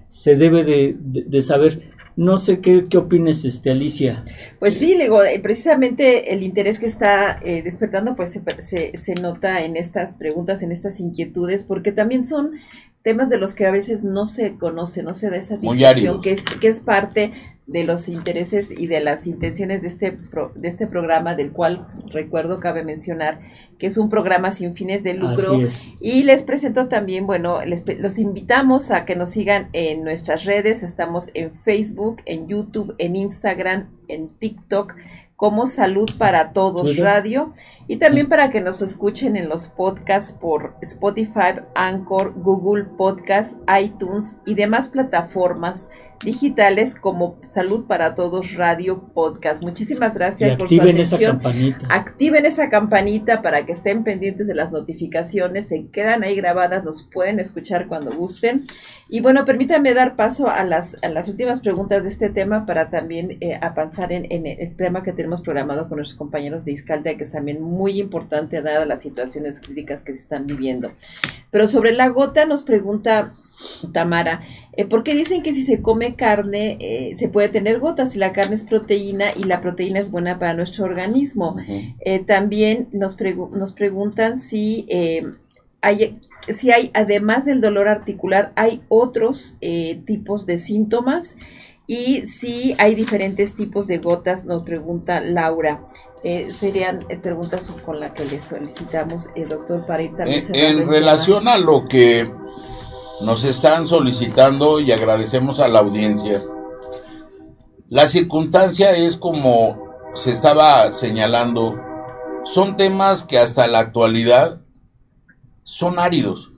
se 0.09 0.35
debe 0.35 0.63
de, 0.63 0.95
de, 0.99 1.23
de 1.23 1.41
saber 1.41 1.93
no 2.15 2.37
sé 2.37 2.59
qué, 2.59 2.85
qué 2.89 2.97
opines, 2.97 3.43
este, 3.45 3.71
Alicia. 3.71 4.23
Pues 4.59 4.77
sí, 4.77 4.95
digo, 4.97 5.23
eh, 5.23 5.39
precisamente 5.39 6.33
el 6.33 6.43
interés 6.43 6.79
que 6.79 6.85
está 6.85 7.39
eh, 7.43 7.63
despertando, 7.63 8.15
pues 8.15 8.31
se, 8.31 8.41
se, 8.61 8.97
se, 8.97 9.13
nota 9.21 9.65
en 9.65 9.75
estas 9.75 10.15
preguntas, 10.15 10.61
en 10.61 10.71
estas 10.71 10.99
inquietudes, 10.99 11.63
porque 11.63 11.91
también 11.91 12.27
son 12.27 12.51
temas 13.03 13.29
de 13.29 13.37
los 13.37 13.53
que 13.53 13.65
a 13.65 13.71
veces 13.71 14.03
no 14.03 14.27
se 14.27 14.57
conoce, 14.57 15.03
no 15.03 15.13
se 15.13 15.29
da 15.29 15.35
esa 15.35 15.57
difusión, 15.57 16.21
que 16.21 16.31
es, 16.31 16.41
que 16.41 16.67
es 16.67 16.79
parte 16.79 17.33
de 17.67 17.85
los 17.85 18.09
intereses 18.09 18.71
y 18.77 18.87
de 18.87 18.99
las 18.99 19.25
intenciones 19.25 19.81
de 19.81 19.87
este, 19.87 20.11
pro, 20.11 20.51
de 20.55 20.67
este 20.67 20.87
programa, 20.87 21.35
del 21.35 21.51
cual 21.51 21.87
recuerdo, 22.11 22.59
cabe 22.59 22.83
mencionar, 22.83 23.39
que 23.77 23.87
es 23.87 23.97
un 23.97 24.09
programa 24.09 24.51
sin 24.51 24.73
fines 24.73 25.03
de 25.03 25.13
lucro. 25.13 25.59
Y 25.99 26.23
les 26.23 26.43
presento 26.43 26.87
también, 26.87 27.25
bueno, 27.25 27.63
les, 27.65 27.83
los 27.99 28.17
invitamos 28.17 28.91
a 28.91 29.05
que 29.05 29.15
nos 29.15 29.29
sigan 29.29 29.69
en 29.73 30.03
nuestras 30.03 30.45
redes, 30.45 30.83
estamos 30.83 31.29
en 31.33 31.51
Facebook, 31.51 32.21
en 32.25 32.47
YouTube, 32.47 32.95
en 32.97 33.15
Instagram, 33.15 33.89
en 34.07 34.29
TikTok 34.29 34.95
como 35.43 35.65
Salud 35.65 36.09
para 36.17 36.53
Todos 36.53 36.95
Radio 36.95 37.51
y 37.85 37.97
también 37.97 38.29
para 38.29 38.49
que 38.49 38.61
nos 38.61 38.81
escuchen 38.81 39.35
en 39.35 39.49
los 39.49 39.67
podcasts 39.67 40.31
por 40.31 40.73
Spotify, 40.79 41.59
Anchor, 41.75 42.33
Google 42.33 42.85
Podcasts, 42.85 43.59
iTunes 43.77 44.39
y 44.45 44.53
demás 44.53 44.87
plataformas 44.87 45.91
digitales 46.23 46.95
como 46.95 47.37
Salud 47.49 47.85
para 47.85 48.15
Todos 48.15 48.53
Radio 48.55 49.11
Podcast. 49.13 49.63
Muchísimas 49.63 50.15
gracias 50.15 50.55
por 50.55 50.69
su 50.69 50.81
atención. 50.81 51.21
Esa 51.21 51.31
campanita. 51.31 51.87
Activen 51.89 52.45
esa 52.45 52.69
campanita 52.69 53.41
para 53.41 53.65
que 53.65 53.71
estén 53.71 54.03
pendientes 54.03 54.47
de 54.47 54.55
las 54.55 54.71
notificaciones, 54.71 55.67
se 55.67 55.87
quedan 55.87 56.23
ahí 56.23 56.35
grabadas, 56.35 56.83
nos 56.83 57.03
pueden 57.03 57.39
escuchar 57.39 57.87
cuando 57.87 58.15
gusten. 58.15 58.67
Y 59.09 59.21
bueno, 59.21 59.45
permítanme 59.45 59.93
dar 59.93 60.15
paso 60.15 60.49
a 60.49 60.63
las, 60.63 60.97
a 61.03 61.09
las 61.09 61.29
últimas 61.29 61.59
preguntas 61.59 62.03
de 62.03 62.09
este 62.09 62.29
tema 62.29 62.65
para 62.65 62.89
también 62.89 63.37
eh, 63.41 63.59
avanzar 63.61 64.11
en, 64.11 64.25
en, 64.31 64.47
el 64.47 64.75
tema 64.75 65.03
que 65.03 65.13
tenemos 65.13 65.41
programado 65.41 65.87
con 65.87 65.97
nuestros 65.97 66.17
compañeros 66.17 66.65
de 66.65 66.71
Iscaldia, 66.71 67.15
que 67.17 67.23
es 67.23 67.31
también 67.31 67.61
muy 67.61 67.99
importante 67.99 68.61
dada 68.61 68.85
las 68.85 69.01
situaciones 69.01 69.59
críticas 69.59 70.01
que 70.01 70.13
se 70.13 70.19
están 70.19 70.47
viviendo. 70.47 70.91
Pero 71.51 71.67
sobre 71.67 71.91
la 71.91 72.07
gota 72.07 72.45
nos 72.45 72.63
pregunta 72.63 73.33
Tamara, 73.91 74.41
eh, 74.73 74.85
¿por 74.85 75.03
qué 75.03 75.15
dicen 75.15 75.43
que 75.43 75.53
si 75.53 75.63
se 75.63 75.81
come 75.81 76.15
carne 76.15 76.77
eh, 76.79 77.15
se 77.17 77.29
puede 77.29 77.49
tener 77.49 77.79
gotas 77.79 78.11
si 78.11 78.19
la 78.19 78.33
carne 78.33 78.55
es 78.55 78.65
proteína 78.65 79.27
y 79.35 79.43
la 79.43 79.61
proteína 79.61 79.99
es 79.99 80.11
buena 80.11 80.39
para 80.39 80.53
nuestro 80.53 80.85
organismo? 80.85 81.51
Uh 81.51 81.59
-huh. 81.59 81.95
eh, 81.99 82.19
también 82.19 82.89
nos, 82.91 83.15
pregu 83.15 83.49
nos, 83.53 83.73
preguntan 83.73 84.39
si 84.39 84.85
eh, 84.89 85.23
hay, 85.81 86.19
si 86.49 86.71
hay, 86.71 86.91
además 86.93 87.45
del 87.45 87.61
dolor 87.61 87.87
articular, 87.87 88.53
hay 88.55 88.81
otros 88.87 89.55
tipos 90.05 90.45
de 90.45 90.57
síntomas 90.57 91.35
y 91.87 92.25
si 92.27 92.73
hay 92.77 92.95
diferentes 92.95 93.55
tipos 93.55 93.87
de 93.87 93.97
gotas, 93.97 94.45
nos 94.45 94.63
pregunta 94.63 95.19
Laura. 95.19 95.81
Eh, 96.23 96.47
serían 96.57 97.05
preguntas 97.21 97.69
con 97.85 97.99
las 97.99 98.13
que 98.13 98.23
le 98.23 98.39
solicitamos, 98.39 99.29
eh, 99.35 99.45
doctor, 99.45 99.85
para 99.85 100.03
ir 100.03 100.15
también 100.15 100.41
En, 100.53 100.79
en 100.79 100.87
relación 100.87 101.49
a 101.49 101.57
lo 101.57 101.85
que 101.89 102.31
nos 103.23 103.45
están 103.45 103.87
solicitando 103.87 104.79
y 104.79 104.91
agradecemos 104.91 105.59
a 105.59 105.67
la 105.67 105.79
audiencia. 105.79 106.41
La 107.87 108.07
circunstancia 108.07 108.91
es 108.91 109.15
como 109.15 109.93
se 110.13 110.31
estaba 110.31 110.91
señalando, 110.91 111.79
son 112.43 112.75
temas 112.75 113.23
que 113.23 113.39
hasta 113.39 113.67
la 113.67 113.79
actualidad 113.79 114.61
son 115.63 115.99
áridos, 115.99 116.51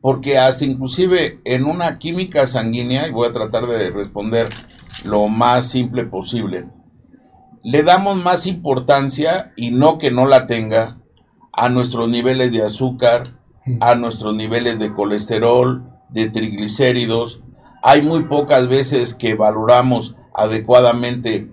porque 0.00 0.38
hasta 0.38 0.64
inclusive 0.64 1.40
en 1.44 1.64
una 1.64 1.98
química 1.98 2.46
sanguínea, 2.46 3.06
y 3.06 3.12
voy 3.12 3.28
a 3.28 3.32
tratar 3.32 3.66
de 3.66 3.90
responder 3.90 4.48
lo 5.04 5.28
más 5.28 5.68
simple 5.68 6.04
posible, 6.04 6.66
le 7.62 7.82
damos 7.82 8.16
más 8.22 8.46
importancia, 8.46 9.52
y 9.56 9.70
no 9.70 9.98
que 9.98 10.10
no 10.10 10.26
la 10.26 10.46
tenga, 10.46 10.98
a 11.52 11.68
nuestros 11.68 12.08
niveles 12.08 12.52
de 12.52 12.64
azúcar, 12.64 13.22
a 13.80 13.94
nuestros 13.94 14.34
niveles 14.34 14.78
de 14.78 14.92
colesterol, 14.92 15.89
de 16.12 16.28
triglicéridos. 16.28 17.40
Hay 17.82 18.02
muy 18.02 18.24
pocas 18.24 18.68
veces 18.68 19.14
que 19.14 19.34
valoramos 19.34 20.14
adecuadamente 20.34 21.48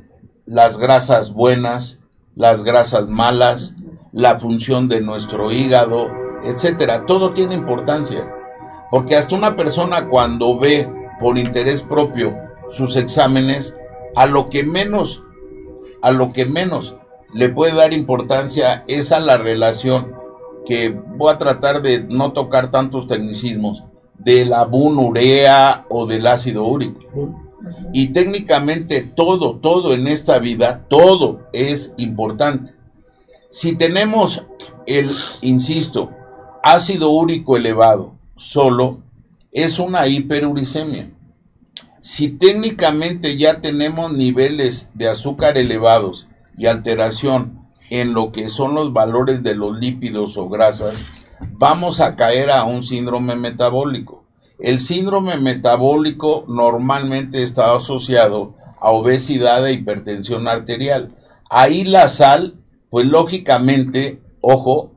las 0.46 0.78
grasas 0.78 1.34
buenas, 1.34 2.00
las 2.36 2.64
grasas 2.64 3.08
malas, 3.08 3.76
la 4.12 4.40
función 4.40 4.88
de 4.88 5.02
nuestro 5.02 5.52
hígado, 5.52 6.10
etcétera. 6.44 7.06
Todo 7.06 7.34
tiene 7.34 7.56
importancia. 7.56 8.34
Porque 8.90 9.16
hasta 9.16 9.36
una 9.36 9.56
persona 9.56 10.08
cuando 10.08 10.58
ve 10.58 10.90
por 11.20 11.38
interés 11.38 11.82
propio 11.82 12.36
sus 12.70 12.96
exámenes, 12.96 13.78
a 14.16 14.26
lo 14.26 14.50
que 14.50 14.64
menos, 14.64 15.24
a 16.02 16.12
lo 16.12 16.32
que 16.32 16.46
menos 16.46 16.96
le 17.34 17.50
puede 17.50 17.76
dar 17.76 17.94
importancia 17.94 18.84
es 18.88 19.12
a 19.12 19.20
la 19.20 19.38
relación 19.38 20.16
que 20.66 20.90
voy 20.90 21.32
a 21.32 21.38
tratar 21.38 21.82
de 21.82 22.06
no 22.10 22.34
tocar 22.34 22.72
tantos 22.72 23.08
tecnicismos 23.08 23.84
de 24.18 24.46
la 24.46 24.66
bunurea 24.66 25.86
o 25.90 26.06
del 26.06 26.28
ácido 26.28 26.66
úrico. 26.66 27.00
Y 27.94 28.08
técnicamente 28.08 29.02
todo, 29.02 29.58
todo 29.58 29.94
en 29.94 30.08
esta 30.08 30.40
vida, 30.40 30.86
todo 30.90 31.48
es 31.54 31.94
importante. 31.98 32.74
Si 33.50 33.76
tenemos 33.76 34.44
el, 34.86 35.10
insisto, 35.42 36.12
ácido 36.64 37.12
úrico 37.12 37.58
elevado 37.58 38.16
solo, 38.36 39.00
es 39.52 39.80
una 39.80 40.08
hiperuricemia. 40.08 41.12
Si 42.02 42.30
técnicamente 42.30 43.38
ya 43.38 43.60
tenemos 43.62 44.14
niveles 44.14 44.90
de 44.94 45.10
azúcar 45.10 45.58
elevados 45.58 46.28
y 46.58 46.68
alteración 46.68 47.68
en 47.90 48.14
lo 48.14 48.32
que 48.32 48.50
son 48.50 48.76
los 48.76 48.94
valores 48.94 49.44
de 49.44 49.56
los 49.56 49.80
lípidos 49.80 50.38
o 50.38 50.50
grasas, 50.50 51.04
vamos 51.40 52.00
a 52.00 52.16
caer 52.16 52.52
a 52.52 52.64
un 52.64 52.84
síndrome 52.84 53.36
metabólico. 53.36 54.24
El 54.60 54.80
síndrome 54.80 55.38
metabólico 55.38 56.46
normalmente 56.48 57.44
está 57.44 57.76
asociado 57.76 58.56
a 58.80 58.92
obesidad 58.92 59.68
e 59.68 59.74
hipertensión 59.74 60.48
arterial. 60.48 61.16
Ahí 61.50 61.84
la 61.84 62.08
sal, 62.08 62.56
pues 62.90 63.06
lógicamente, 63.06 64.22
ojo, 64.42 64.92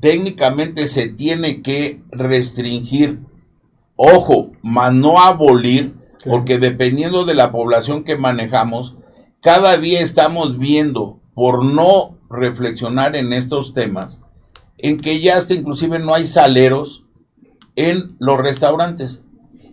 técnicamente 0.00 0.88
se 0.88 1.08
tiene 1.08 1.62
que 1.62 2.02
restringir, 2.10 3.20
ojo, 3.96 4.52
más 4.62 4.92
no 4.92 5.20
abolir, 5.20 5.94
porque 6.26 6.58
dependiendo 6.58 7.24
de 7.24 7.34
la 7.34 7.50
población 7.50 8.04
que 8.04 8.16
manejamos, 8.16 8.96
cada 9.40 9.76
día 9.78 10.00
estamos 10.00 10.58
viendo, 10.58 11.20
por 11.34 11.64
no 11.64 12.18
reflexionar 12.30 13.16
en 13.16 13.32
estos 13.32 13.72
temas, 13.72 14.22
en 14.82 14.98
que 14.98 15.20
ya 15.20 15.36
hasta 15.36 15.54
inclusive 15.54 15.98
no 15.98 16.14
hay 16.14 16.26
saleros 16.26 17.04
en 17.76 18.16
los 18.18 18.36
restaurantes. 18.36 19.22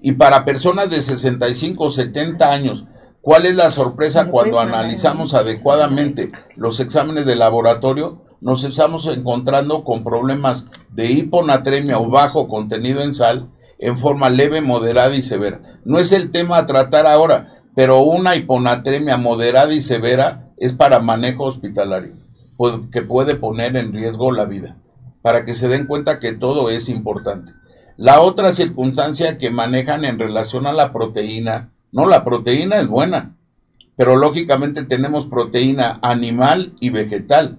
Y 0.02 0.14
para 0.14 0.46
personas 0.46 0.90
de 0.90 1.02
65 1.02 1.84
o 1.84 1.92
70 1.92 2.50
años, 2.50 2.86
¿cuál 3.22 3.46
es 3.46 3.56
la 3.56 3.70
sorpresa 3.70 4.30
cuando 4.30 4.60
analizamos 4.60 5.34
adecuadamente 5.34 6.30
los 6.56 6.80
exámenes 6.80 7.26
de 7.26 7.36
laboratorio? 7.36 8.24
Nos 8.40 8.64
estamos 8.64 9.06
encontrando 9.08 9.84
con 9.84 10.06
problemas 10.06 10.66
de 10.92 11.12
hiponatremia 11.12 12.00
o 12.00 12.10
bajo 12.10 12.48
contenido 12.48 13.02
en 13.02 13.14
sal 13.14 13.50
en 13.80 13.98
forma 13.98 14.30
leve, 14.30 14.62
moderada 14.62 15.16
y 15.16 15.22
severa. 15.22 15.62
No 15.86 16.00
es 16.00 16.12
el 16.12 16.32
tema 16.32 16.58
a 16.58 16.66
tratar 16.66 17.08
ahora, 17.08 17.64
pero 17.76 18.02
una 18.02 18.36
hiponatremia 18.36 19.18
moderada 19.18 19.74
y 19.74 19.82
severa 19.82 20.52
es 20.58 20.74
para 20.74 21.00
manejo 21.00 21.46
hospitalario, 21.46 22.14
que 22.92 23.02
puede 23.02 23.36
poner 23.36 23.78
en 23.78 23.94
riesgo 23.94 24.32
la 24.32 24.46
vida, 24.46 24.76
para 25.22 25.46
que 25.46 25.54
se 25.54 25.68
den 25.68 25.86
cuenta 25.86 26.20
que 26.20 26.34
todo 26.34 26.70
es 26.70 26.90
importante. 26.90 27.54
La 27.98 28.22
otra 28.22 28.52
circunstancia 28.52 29.38
que 29.38 29.50
manejan 29.50 30.06
en 30.06 30.20
relación 30.20 30.66
a 30.66 30.74
la 30.74 30.94
proteína, 30.94 31.72
no, 31.92 32.08
la 32.08 32.24
proteína 32.24 32.78
es 32.78 32.88
buena, 32.88 33.36
pero 33.98 34.16
lógicamente 34.16 34.84
tenemos 34.84 35.28
proteína 35.28 36.00
animal 36.02 36.74
y 36.80 36.90
vegetal. 36.90 37.58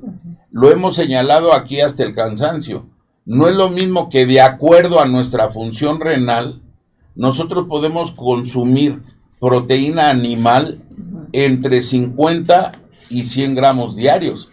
Lo 0.51 0.71
hemos 0.71 0.97
señalado 0.97 1.53
aquí 1.53 1.83
hasta 1.83 2.03
el 2.03 2.15
cansancio. 2.15 2.87
No 3.27 3.49
es 3.49 3.55
lo 3.55 3.69
mismo 3.69 4.09
que 4.09 4.25
de 4.25 4.41
acuerdo 4.41 5.01
a 5.01 5.07
nuestra 5.07 5.51
función 5.51 6.01
renal, 6.01 6.63
nosotros 7.15 7.67
podemos 7.69 8.13
consumir 8.13 9.03
proteína 9.39 10.09
animal 10.09 10.83
entre 11.33 11.83
50 11.83 12.73
y 13.11 13.25
100 13.25 13.55
gramos 13.55 13.97
diarios. 13.97 14.51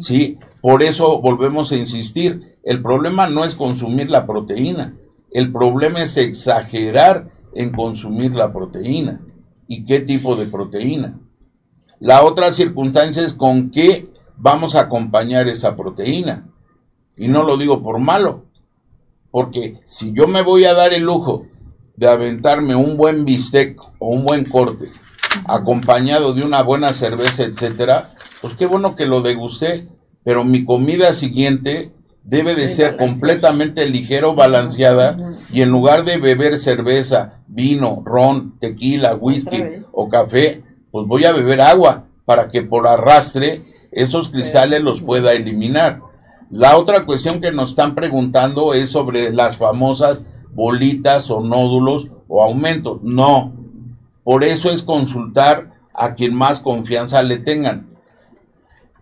¿sí? 0.00 0.38
Por 0.64 0.82
eso 0.82 1.20
volvemos 1.20 1.72
a 1.72 1.76
insistir, 1.76 2.56
el 2.62 2.80
problema 2.80 3.26
no 3.26 3.44
es 3.44 3.54
consumir 3.54 4.08
la 4.08 4.26
proteína, 4.26 4.94
el 5.30 5.52
problema 5.52 6.00
es 6.00 6.16
exagerar 6.16 7.30
en 7.54 7.70
consumir 7.70 8.34
la 8.34 8.50
proteína. 8.50 9.20
¿Y 9.68 9.84
qué 9.84 10.00
tipo 10.00 10.36
de 10.36 10.46
proteína? 10.46 11.20
La 12.00 12.24
otra 12.24 12.50
circunstancia 12.50 13.22
es 13.22 13.34
con 13.34 13.70
qué 13.72 14.08
vamos 14.38 14.74
a 14.74 14.80
acompañar 14.80 15.48
esa 15.48 15.76
proteína. 15.76 16.48
Y 17.18 17.28
no 17.28 17.42
lo 17.42 17.58
digo 17.58 17.82
por 17.82 17.98
malo, 17.98 18.46
porque 19.30 19.82
si 19.84 20.14
yo 20.14 20.26
me 20.26 20.40
voy 20.40 20.64
a 20.64 20.72
dar 20.72 20.94
el 20.94 21.02
lujo 21.02 21.44
de 21.94 22.08
aventarme 22.08 22.74
un 22.74 22.96
buen 22.96 23.26
bistec 23.26 23.78
o 23.98 24.08
un 24.08 24.24
buen 24.24 24.46
corte, 24.46 24.88
acompañado 25.46 26.32
de 26.32 26.42
una 26.42 26.62
buena 26.62 26.94
cerveza, 26.94 27.42
etcétera, 27.42 28.14
pues 28.40 28.54
qué 28.54 28.64
bueno 28.64 28.96
que 28.96 29.04
lo 29.04 29.20
degusté, 29.20 29.90
pero 30.24 30.42
mi 30.42 30.64
comida 30.64 31.12
siguiente 31.12 31.92
debe 32.24 32.54
de 32.54 32.68
ser 32.68 32.96
completamente 32.96 33.86
ligero, 33.88 34.34
balanceada, 34.34 35.38
y 35.52 35.60
en 35.60 35.68
lugar 35.68 36.04
de 36.04 36.16
beber 36.16 36.58
cerveza, 36.58 37.40
vino, 37.46 38.02
ron, 38.04 38.58
tequila, 38.58 39.14
whisky 39.14 39.62
o 39.92 40.08
café, 40.08 40.62
pues 40.90 41.06
voy 41.06 41.26
a 41.26 41.32
beber 41.32 41.60
agua 41.60 42.06
para 42.24 42.48
que 42.48 42.62
por 42.62 42.88
arrastre 42.88 43.64
esos 43.92 44.30
cristales 44.30 44.82
los 44.82 45.02
pueda 45.02 45.32
eliminar. 45.34 46.00
La 46.50 46.76
otra 46.76 47.04
cuestión 47.04 47.40
que 47.40 47.52
nos 47.52 47.70
están 47.70 47.94
preguntando 47.94 48.74
es 48.74 48.90
sobre 48.90 49.32
las 49.32 49.56
famosas 49.56 50.24
bolitas 50.52 51.30
o 51.30 51.40
nódulos 51.40 52.08
o 52.28 52.42
aumentos. 52.42 53.00
No. 53.02 53.52
Por 54.22 54.44
eso 54.44 54.70
es 54.70 54.82
consultar 54.82 55.72
a 55.92 56.14
quien 56.14 56.34
más 56.34 56.60
confianza 56.60 57.22
le 57.22 57.38
tengan. 57.38 57.93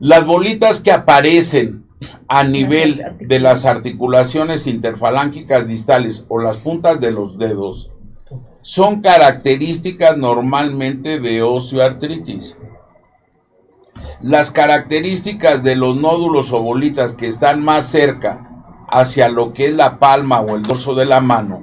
Las 0.05 0.27
bolitas 0.27 0.81
que 0.81 0.91
aparecen 0.91 1.87
a 2.27 2.43
nivel 2.43 3.05
de 3.21 3.39
las 3.39 3.65
articulaciones 3.65 4.67
interfalángicas 4.67 5.69
distales 5.69 6.27
o 6.29 6.41
las 6.41 6.57
puntas 6.57 7.01
de 7.01 7.13
los 7.13 7.39
dedos 7.39 7.89
son 8.63 9.01
características 9.01 10.17
normalmente 10.17 11.21
de 11.21 11.43
osteoartritis. 11.43 12.57
Las 14.21 14.51
características 14.51 15.63
de 15.63 15.77
los 15.77 15.97
nódulos 15.97 16.53
o 16.53 16.61
bolitas 16.61 17.13
que 17.13 17.29
están 17.29 17.63
más 17.63 17.87
cerca 17.87 18.67
hacia 18.91 19.29
lo 19.29 19.53
que 19.53 19.67
es 19.67 19.73
la 19.73 20.01
palma 20.01 20.41
o 20.41 20.57
el 20.57 20.65
dorso 20.65 20.97
de 20.97 21.07
la 21.07 21.21
mano, 21.21 21.63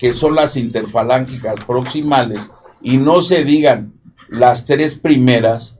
que 0.00 0.12
son 0.12 0.34
las 0.34 0.56
interfalángicas 0.56 1.54
proximales, 1.64 2.50
y 2.82 2.96
no 2.96 3.22
se 3.22 3.44
digan 3.44 3.92
las 4.28 4.66
tres 4.66 4.98
primeras, 4.98 5.75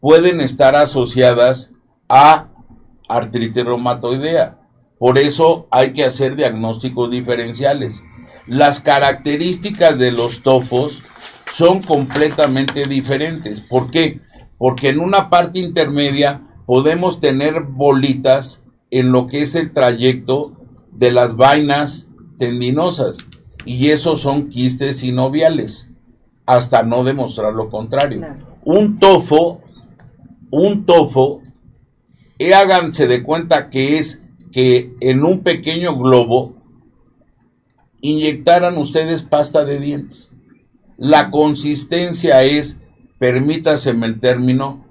pueden 0.00 0.40
estar 0.40 0.76
asociadas 0.76 1.72
a 2.08 2.48
artritis 3.08 3.64
reumatoidea. 3.64 4.58
Por 4.98 5.18
eso 5.18 5.68
hay 5.70 5.92
que 5.92 6.04
hacer 6.04 6.36
diagnósticos 6.36 7.10
diferenciales. 7.10 8.02
Las 8.46 8.80
características 8.80 9.98
de 9.98 10.12
los 10.12 10.42
tofos 10.42 11.02
son 11.52 11.82
completamente 11.82 12.86
diferentes. 12.86 13.60
¿Por 13.60 13.90
qué? 13.90 14.20
Porque 14.58 14.88
en 14.88 15.00
una 15.00 15.28
parte 15.28 15.58
intermedia 15.58 16.42
podemos 16.64 17.20
tener 17.20 17.60
bolitas 17.62 18.64
en 18.90 19.12
lo 19.12 19.26
que 19.26 19.42
es 19.42 19.54
el 19.54 19.72
trayecto 19.72 20.52
de 20.92 21.12
las 21.12 21.36
vainas 21.36 22.08
tendinosas 22.38 23.18
y 23.64 23.90
esos 23.90 24.20
son 24.20 24.48
quistes 24.48 25.00
sinoviales 25.00 25.88
hasta 26.46 26.82
no 26.82 27.04
demostrar 27.04 27.52
lo 27.52 27.68
contrario. 27.68 28.24
Un 28.64 28.98
tofo, 28.98 29.60
un 30.50 30.86
tofo, 30.86 31.42
eh, 32.38 32.54
háganse 32.54 33.06
de 33.06 33.22
cuenta 33.22 33.70
que 33.70 33.98
es 33.98 34.22
que 34.52 34.94
en 35.00 35.24
un 35.24 35.40
pequeño 35.40 35.96
globo 35.96 36.54
inyectaran 38.00 38.76
ustedes 38.78 39.22
pasta 39.22 39.64
de 39.64 39.80
dientes. 39.80 40.30
La 40.96 41.30
consistencia 41.30 42.42
es, 42.42 42.80
permítaseme 43.18 44.06
el 44.06 44.20
término, 44.20 44.86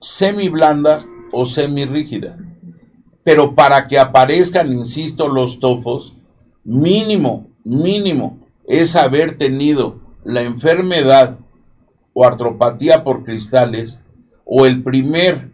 semi 0.00 0.48
blanda 0.48 1.04
o 1.32 1.46
semi 1.46 1.84
rígida. 1.84 2.38
Pero 3.22 3.54
para 3.54 3.88
que 3.88 3.98
aparezcan, 3.98 4.72
insisto, 4.72 5.28
los 5.28 5.58
tofos, 5.58 6.14
mínimo, 6.64 7.48
mínimo, 7.64 8.38
es 8.66 8.96
haber 8.96 9.36
tenido 9.36 10.00
la 10.24 10.42
enfermedad 10.42 11.38
o 12.12 12.24
artropatía 12.24 13.04
por 13.04 13.24
cristales 13.24 14.00
o 14.44 14.66
el 14.66 14.82
primer 14.82 15.50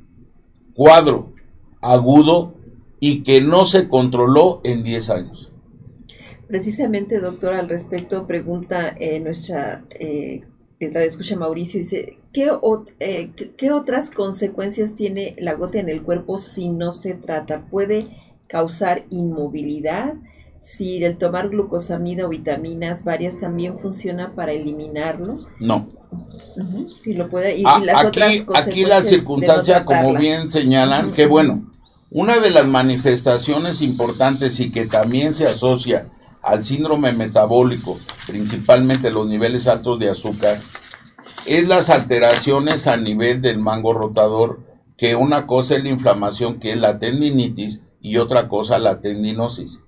cuadro 0.74 1.32
agudo 1.80 2.54
y 2.98 3.22
que 3.22 3.40
no 3.40 3.64
se 3.66 3.88
controló 3.88 4.60
en 4.64 4.82
10 4.82 5.10
años. 5.10 5.50
Precisamente, 6.46 7.20
doctor, 7.20 7.54
al 7.54 7.68
respecto, 7.68 8.26
pregunta 8.26 8.94
eh, 8.98 9.20
nuestra 9.20 9.84
eh, 9.90 10.42
escucha 10.80 11.36
Mauricio, 11.36 11.78
dice, 11.78 12.18
¿qué, 12.32 12.50
eh, 12.98 13.30
¿qué 13.56 13.70
otras 13.70 14.10
consecuencias 14.10 14.94
tiene 14.94 15.36
la 15.38 15.54
gota 15.54 15.78
en 15.78 15.88
el 15.88 16.02
cuerpo 16.02 16.38
si 16.38 16.68
no 16.68 16.92
se 16.92 17.14
trata? 17.14 17.66
¿Puede 17.70 18.06
causar 18.46 19.04
inmovilidad? 19.10 20.14
Si 20.60 21.02
el 21.02 21.18
tomar 21.18 21.48
glucosamida 21.50 22.26
o 22.26 22.30
vitaminas 22.30 23.04
varias 23.04 23.38
también 23.38 23.78
funciona 23.78 24.34
para 24.34 24.52
eliminarlo. 24.52 25.38
No. 25.58 25.88
Si 27.02 27.14
lo 27.14 27.28
puede, 27.28 27.58
y, 27.58 27.62
ah, 27.66 27.78
las 27.78 28.04
aquí, 28.04 28.44
aquí 28.54 28.84
la 28.84 29.02
circunstancia, 29.02 29.84
como 29.84 30.14
bien 30.14 30.50
señalan, 30.50 31.12
que 31.12 31.26
bueno, 31.26 31.70
una 32.10 32.38
de 32.38 32.50
las 32.50 32.66
manifestaciones 32.66 33.82
importantes 33.82 34.58
y 34.60 34.72
que 34.72 34.86
también 34.86 35.32
se 35.32 35.46
asocia 35.46 36.08
al 36.42 36.62
síndrome 36.62 37.12
metabólico, 37.12 37.98
principalmente 38.26 39.10
los 39.10 39.26
niveles 39.26 39.68
altos 39.68 40.00
de 40.00 40.10
azúcar, 40.10 40.58
es 41.46 41.68
las 41.68 41.88
alteraciones 41.90 42.86
a 42.86 42.96
nivel 42.96 43.40
del 43.40 43.58
mango 43.58 43.92
rotador, 43.92 44.60
que 44.96 45.14
una 45.14 45.46
cosa 45.46 45.76
es 45.76 45.84
la 45.84 45.90
inflamación, 45.90 46.58
que 46.58 46.72
es 46.72 46.78
la 46.78 46.98
tendinitis, 46.98 47.82
y 48.00 48.16
otra 48.16 48.48
cosa 48.48 48.78
la 48.78 49.00
tendinosis. 49.00 49.80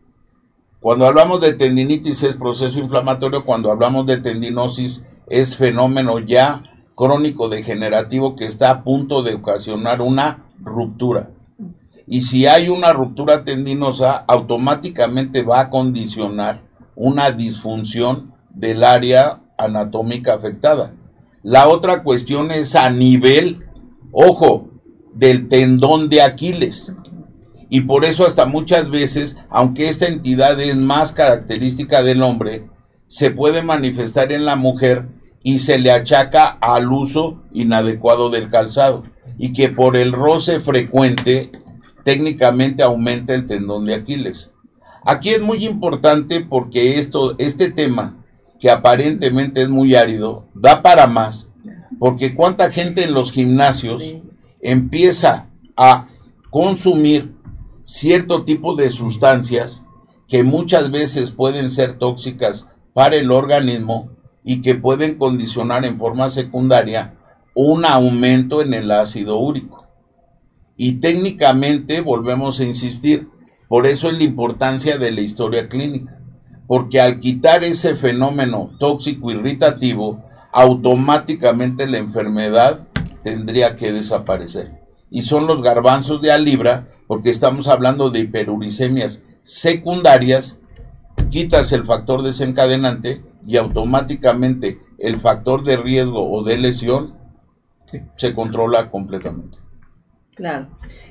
Cuando 0.81 1.07
hablamos 1.07 1.41
de 1.41 1.55
tendinitis 1.55 2.23
es 2.23 2.37
proceso 2.37 2.79
inflamatorio, 2.79 3.45
cuando 3.45 3.71
hablamos 3.71 4.07
de 4.07 4.19
tendinosis 4.19 5.03
es 5.29 5.57
fenómeno 5.57 6.19
ya 6.19 6.63
crónico 6.95 7.49
degenerativo 7.49 8.37
que 8.37 8.47
está 8.47 8.71
a 8.71 8.85
punto 8.85 9.23
de 9.23 9.35
ocasionar 9.35 10.01
una 10.03 10.47
ruptura 10.61 11.31
y 12.07 12.23
si 12.23 12.47
hay 12.47 12.69
una 12.69 12.93
ruptura 12.93 13.45
tendinosa, 13.45 14.25
automáticamente 14.27 15.43
va 15.43 15.61
a 15.61 15.71
condicionar 15.71 16.63
una 16.95 17.31
disfunción 17.31 18.35
del 18.51 18.85
área 18.85 19.41
anatómica 19.57 20.35
afectada. 20.35 20.93
La 21.43 21.69
otra 21.69 22.03
cuestión 22.03 22.51
es 22.51 22.75
a 22.75 22.91
nivel, 22.91 23.65
ojo, 24.13 24.69
del 25.15 25.49
tendón 25.49 26.09
de 26.09 26.23
Aquiles. 26.23 26.95
Y 27.71 27.83
por 27.83 28.05
eso 28.05 28.27
hasta 28.27 28.45
muchas 28.45 28.91
veces, 28.91 29.39
aunque 29.49 29.89
esta 29.89 30.07
entidad 30.07 30.61
es 30.61 30.77
más 30.77 31.13
característica 31.13 32.03
del 32.03 32.23
hombre, 32.23 32.69
se 33.13 33.31
puede 33.31 33.61
manifestar 33.61 34.33
en 34.33 34.47
la 34.47 34.57
mujer 34.57 35.07
y 35.43 35.59
se 35.59 35.79
le 35.79 35.93
achaca 35.93 36.47
al 36.47 36.91
uso 36.91 37.43
inadecuado 37.53 38.31
del 38.31 38.49
calzado. 38.49 39.05
Y 39.37 39.53
que 39.53 39.69
por 39.69 39.99
el 39.99 40.13
roce 40.13 40.61
frecuente 40.61 41.53
técnicamente 42.05 42.83
aumenta 42.83 43.35
el 43.35 43.45
tendón 43.45 43.85
de 43.85 43.97
Aquiles. 43.97 44.55
Aquí 45.05 45.29
es 45.29 45.43
muy 45.43 45.67
importante 45.67 46.41
porque 46.41 46.99
esto, 46.99 47.35
este 47.37 47.71
tema, 47.71 48.25
que 48.59 48.71
aparentemente 48.71 49.61
es 49.61 49.69
muy 49.69 49.95
árido, 49.95 50.49
da 50.55 50.81
para 50.81 51.07
más, 51.07 51.51
porque 51.99 52.35
cuánta 52.35 52.71
gente 52.71 53.05
en 53.05 53.13
los 53.13 53.31
gimnasios 53.31 54.11
empieza 54.63 55.51
a 55.77 56.09
consumir 56.49 57.35
cierto 57.85 58.45
tipo 58.45 58.75
de 58.75 58.89
sustancias 58.89 59.85
que 60.29 60.43
muchas 60.45 60.91
veces 60.91 61.31
pueden 61.31 61.69
ser 61.69 61.99
tóxicas 61.99 62.69
para 62.95 63.17
el 63.17 63.31
organismo 63.31 64.11
y 64.45 64.63
que 64.63 64.75
pueden 64.75 65.17
condicionar 65.17 65.85
en 65.85 65.99
forma 65.99 66.29
secundaria 66.29 67.15
un 67.55 67.85
aumento 67.85 68.63
en 68.63 68.75
el 68.75 68.91
ácido 68.91 69.39
úrico. 69.39 69.87
Y 70.77 70.95
técnicamente 70.95 72.01
volvemos 72.01 72.61
a 72.61 72.65
insistir, 72.65 73.29
por 73.69 73.87
eso 73.87 74.09
es 74.09 74.19
la 74.19 74.25
importancia 74.25 74.99
de 74.99 75.13
la 75.13 75.21
historia 75.21 75.69
clínica, 75.69 76.19
porque 76.67 77.01
al 77.01 77.21
quitar 77.21 77.63
ese 77.65 77.95
fenómeno 77.95 78.71
tóxico 78.79 79.31
irritativo, 79.31 80.25
automáticamente 80.53 81.87
la 81.87 81.99
enfermedad 81.99 82.89
tendría 83.23 83.77
que 83.77 83.93
desaparecer. 83.93 84.81
Y 85.11 85.23
son 85.23 85.47
los 85.47 85.63
garbanzos 85.63 86.23
de 86.23 86.33
alibra, 86.33 86.89
porque 87.07 87.31
estamos 87.31 87.69
hablando 87.69 88.11
de 88.11 88.21
hiperuricemias 88.21 89.23
secundarias, 89.43 90.61
quitas 91.33 91.73
el 91.73 91.85
factor 91.85 92.23
desencadenante 92.23 93.23
y 93.45 93.57
automáticamente 93.57 94.79
el 94.99 95.19
factor 95.19 95.65
de 95.65 95.77
riesgo 95.77 96.31
o 96.31 96.45
de 96.45 96.59
lesión 96.59 97.15
se 98.17 98.35
controla 98.35 98.91
completamente. 98.91 99.59
Claro. 100.35 100.69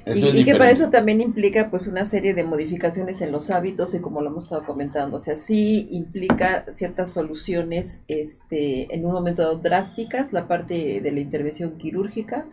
y, 0.07 0.43
que 0.43 0.55
para 0.55 0.71
eso 0.71 0.89
también 0.89 1.21
implica 1.21 1.69
pues 1.69 1.85
una 1.85 2.05
serie 2.05 2.33
de 2.33 2.43
modificaciones 2.43 3.21
en 3.21 3.31
los 3.31 3.51
hábitos 3.51 3.93
y 3.93 3.99
como 3.99 4.21
lo 4.21 4.29
hemos 4.29 4.45
estado 4.45 4.65
comentando, 4.65 5.17
o 5.17 5.19
sea, 5.19 5.35
sí 5.35 5.87
implica 5.91 6.65
ciertas 6.73 7.13
soluciones 7.13 7.99
este, 8.07 8.93
en 8.95 9.05
un 9.05 9.11
momento 9.11 9.43
dado 9.43 9.57
drásticas, 9.57 10.33
la 10.33 10.47
parte 10.47 11.01
de 11.01 11.11
la 11.11 11.19
intervención 11.19 11.77
quirúrgica, 11.77 12.47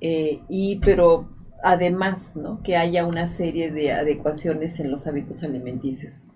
eh, 0.00 0.40
y 0.48 0.76
pero 0.76 1.28
además, 1.62 2.34
¿no? 2.34 2.62
Que 2.62 2.76
haya 2.76 3.04
una 3.04 3.26
serie 3.26 3.70
de 3.70 3.92
adecuaciones 3.92 4.80
en 4.80 4.90
los 4.90 5.06
hábitos 5.06 5.42
alimenticios. 5.42 6.30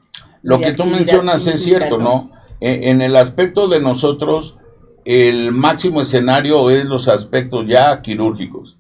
Lo 0.45 0.61
que 0.61 0.73
tú 0.73 0.85
mencionas 0.85 1.45
es 1.49 1.63
cierto, 1.63 1.99
¿no? 1.99 2.31
E, 2.61 2.91
en 2.91 3.03
el 3.03 3.17
aspecto 3.17 3.67
de 3.67 3.81
nosotros, 3.81 4.57
el 5.05 5.51
máximo 5.51 6.01
escenario 6.01 6.71
es 6.71 6.85
los 6.85 7.09
aspectos 7.09 7.67
ya 7.67 8.01
quirúrgicos 8.01 8.77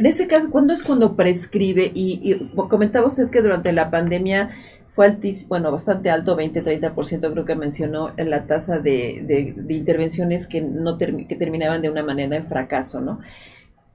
en 0.00 0.06
ese 0.06 0.26
caso, 0.26 0.50
¿cuándo 0.50 0.72
es 0.72 0.82
cuando 0.82 1.14
prescribe? 1.14 1.90
Y, 1.94 2.48
comentaba 2.54 3.06
usted 3.06 3.28
que 3.28 3.42
durante 3.42 3.70
la 3.70 3.90
pandemia 3.90 4.48
fue 4.88 5.04
altísimo, 5.04 5.50
bueno, 5.50 5.70
bastante 5.70 6.08
alto, 6.08 6.38
20-30% 6.38 7.30
creo 7.30 7.44
que 7.44 7.54
mencionó 7.54 8.10
en 8.16 8.30
la 8.30 8.46
tasa 8.46 8.78
de, 8.78 9.54
intervenciones 9.68 10.46
que, 10.46 10.62
no 10.62 10.96
que 10.96 11.36
terminaban 11.38 11.82
de 11.82 11.90
una 11.90 12.02
manera 12.02 12.34
en 12.34 12.46
fracaso, 12.46 13.02
¿no? 13.02 13.20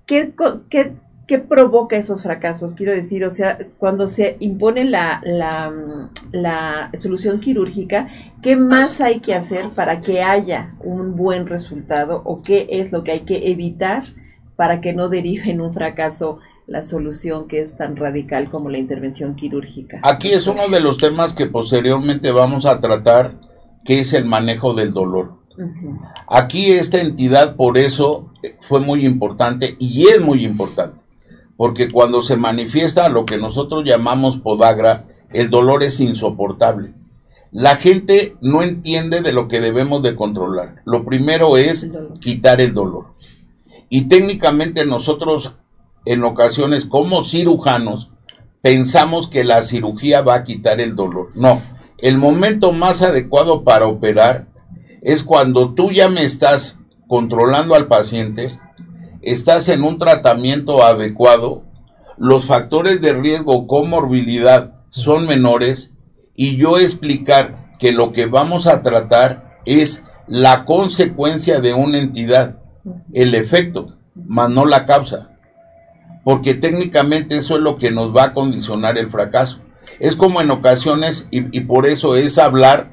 ¿Qué, 0.06 0.34
qué, 0.70 0.94
provoca 1.40 1.98
esos 1.98 2.22
fracasos? 2.22 2.74
Quiero 2.74 2.92
decir, 2.92 3.26
o 3.26 3.32
sea, 3.32 3.58
cuando 3.78 4.08
se 4.08 4.38
impone 4.40 4.86
la, 4.86 5.22
la, 5.24 6.10
la, 6.32 6.92
solución 7.00 7.40
quirúrgica, 7.40 8.08
¿qué 8.42 8.56
más 8.56 9.02
hay 9.02 9.20
que 9.20 9.34
hacer 9.34 9.70
para 9.70 10.02
que 10.02 10.22
haya 10.22 10.70
un 10.80 11.16
buen 11.16 11.48
resultado 11.48 12.22
o 12.26 12.42
qué 12.42 12.68
es 12.70 12.92
lo 12.92 13.04
que 13.04 13.12
hay 13.12 13.22
que 13.22 13.52
evitar? 13.52 14.06
para 14.56 14.82
que 14.82 14.94
no 14.94 15.10
derive 15.10 15.52
en 15.52 15.62
un 15.62 15.72
fracaso 15.72 16.40
la 16.68 16.84
solución 16.84 17.48
que 17.48 17.60
es 17.60 17.78
tan 17.78 17.96
radical 17.96 18.50
como 18.50 18.70
la 18.70 18.78
intervención 18.78 19.36
quirúrgica. 19.36 20.02
Aquí 20.04 20.32
es 20.32 20.48
uno 20.48 20.68
de 20.68 20.80
los 20.80 20.98
temas 20.98 21.34
que 21.34 21.46
posteriormente 21.46 22.32
vamos 22.32 22.66
a 22.66 22.80
tratar, 22.80 23.36
que 23.84 24.00
es 24.00 24.14
el 24.14 24.26
manejo 24.26 24.74
del 24.74 24.94
dolor. 24.94 25.34
Aquí 26.28 26.72
esta 26.72 27.00
entidad 27.00 27.56
por 27.56 27.78
eso 27.78 28.32
fue 28.62 28.80
muy 28.82 29.06
importante 29.06 29.76
y 29.80 30.08
es 30.08 30.22
muy 30.22 30.44
importante, 30.44 31.02
porque 31.58 31.90
cuando 31.90 32.22
se 32.22 32.38
manifiesta 32.38 33.10
lo 33.10 33.26
que 33.26 33.38
nosotros 33.38 33.84
llamamos 33.86 34.38
podagra, 34.38 35.08
el 35.32 35.50
dolor 35.50 35.84
es 35.84 36.00
insoportable. 36.00 36.94
La 37.52 37.78
gente 37.78 38.36
no 38.42 38.64
entiende 38.64 39.22
de 39.22 39.32
lo 39.32 39.48
que 39.48 39.62
debemos 39.62 40.04
de 40.04 40.16
controlar. 40.16 40.82
Lo 40.86 41.06
primero 41.06 41.56
es 41.58 41.90
quitar 42.20 42.60
el 42.60 42.74
dolor. 42.74 43.14
Y 43.90 44.10
técnicamente 44.10 44.86
nosotros 44.86 45.54
en 46.06 46.24
ocasiones 46.24 46.86
como 46.86 47.24
cirujanos 47.24 48.12
pensamos 48.62 49.28
que 49.28 49.44
la 49.44 49.62
cirugía 49.62 50.22
va 50.22 50.36
a 50.36 50.44
quitar 50.44 50.82
el 50.82 50.96
dolor. 50.96 51.32
No, 51.36 51.62
el 51.98 52.18
momento 52.18 52.72
más 52.72 53.02
adecuado 53.02 53.64
para 53.64 53.88
operar 53.88 54.48
es 55.02 55.24
cuando 55.24 55.74
tú 55.74 55.92
ya 55.92 56.10
me 56.10 56.24
estás 56.24 56.80
controlando 57.08 57.76
al 57.76 57.88
paciente, 57.88 58.60
estás 59.26 59.68
en 59.70 59.84
un 59.84 59.98
tratamiento 59.98 60.84
adecuado, 60.84 61.64
los 62.18 62.46
factores 62.46 63.02
de 63.02 63.14
riesgo 63.14 63.68
comorbilidad 63.68 64.76
son 64.90 65.26
menores 65.26 65.92
y 66.36 66.56
yo 66.58 66.78
explicar 66.78 67.76
que 67.80 67.92
lo 67.92 68.14
que 68.14 68.28
vamos 68.28 68.68
a 68.68 68.82
tratar 68.82 69.60
es 69.66 70.04
la 70.28 70.64
consecuencia 70.64 71.60
de 71.60 71.74
una 71.74 71.98
entidad 71.98 72.60
el 73.14 73.34
efecto, 73.34 73.98
más 74.14 74.50
no 74.50 74.66
la 74.66 74.86
causa. 74.86 75.32
Porque 76.24 76.54
técnicamente 76.54 77.38
eso 77.38 77.56
es 77.56 77.62
lo 77.62 77.78
que 77.78 77.92
nos 77.92 78.16
va 78.16 78.26
a 78.26 78.34
condicionar 78.34 78.98
el 78.98 79.10
fracaso. 79.10 79.60
Es 80.00 80.16
como 80.16 80.42
en 80.42 80.52
ocasiones, 80.52 81.28
y, 81.32 81.60
por 81.62 81.86
eso 81.86 82.16
es 82.16 82.38
hablar, 82.38 82.92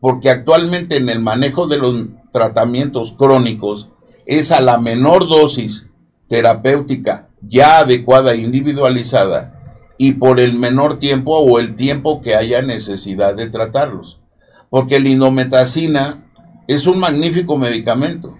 porque 0.00 0.30
actualmente 0.30 0.96
en 0.96 1.08
el 1.08 1.20
manejo 1.20 1.66
de 1.66 1.78
los 1.78 2.06
tratamientos 2.32 3.12
crónicos 3.12 3.90
es 4.26 4.52
a 4.52 4.60
la 4.60 4.78
menor 4.78 5.28
dosis 5.28 5.86
terapéutica 6.28 7.28
ya 7.42 7.78
adecuada 7.78 8.32
e 8.32 8.38
individualizada 8.38 9.54
y 9.98 10.12
por 10.12 10.40
el 10.40 10.54
menor 10.54 10.98
tiempo 10.98 11.38
o 11.38 11.58
el 11.58 11.74
tiempo 11.74 12.22
que 12.22 12.34
haya 12.34 12.62
necesidad 12.62 13.34
de 13.34 13.48
tratarlos. 13.48 14.18
Porque 14.70 15.00
la 15.00 15.08
indometacina 15.08 16.24
es 16.68 16.86
un 16.86 17.00
magnífico 17.00 17.58
medicamento 17.58 18.38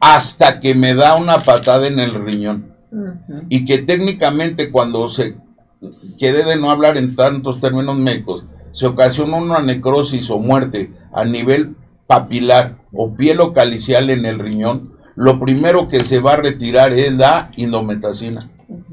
hasta 0.00 0.60
que 0.60 0.74
me 0.74 0.94
da 0.94 1.16
una 1.16 1.38
patada 1.38 1.86
en 1.86 1.98
el 1.98 2.14
riñón. 2.14 2.74
Y 3.48 3.64
que 3.64 3.78
técnicamente 3.78 4.70
cuando 4.70 5.08
se 5.08 5.36
quede 6.18 6.44
de 6.44 6.56
no 6.56 6.70
hablar 6.70 6.96
en 6.96 7.14
tantos 7.14 7.60
términos 7.60 7.96
médicos, 7.96 8.44
se 8.72 8.86
ocasiona 8.86 9.36
una 9.36 9.60
necrosis 9.60 10.30
o 10.30 10.38
muerte 10.38 10.92
a 11.12 11.24
nivel 11.24 11.76
papilar 12.06 12.78
o 12.92 13.14
piel 13.14 13.40
o 13.40 13.52
calicial 13.52 14.10
en 14.10 14.24
el 14.24 14.38
riñón, 14.38 14.95
lo 15.16 15.40
primero 15.40 15.88
que 15.88 16.04
se 16.04 16.20
va 16.20 16.34
a 16.34 16.36
retirar 16.36 16.92
es 16.92 17.12
la 17.14 17.50
indometacina. 17.56 18.50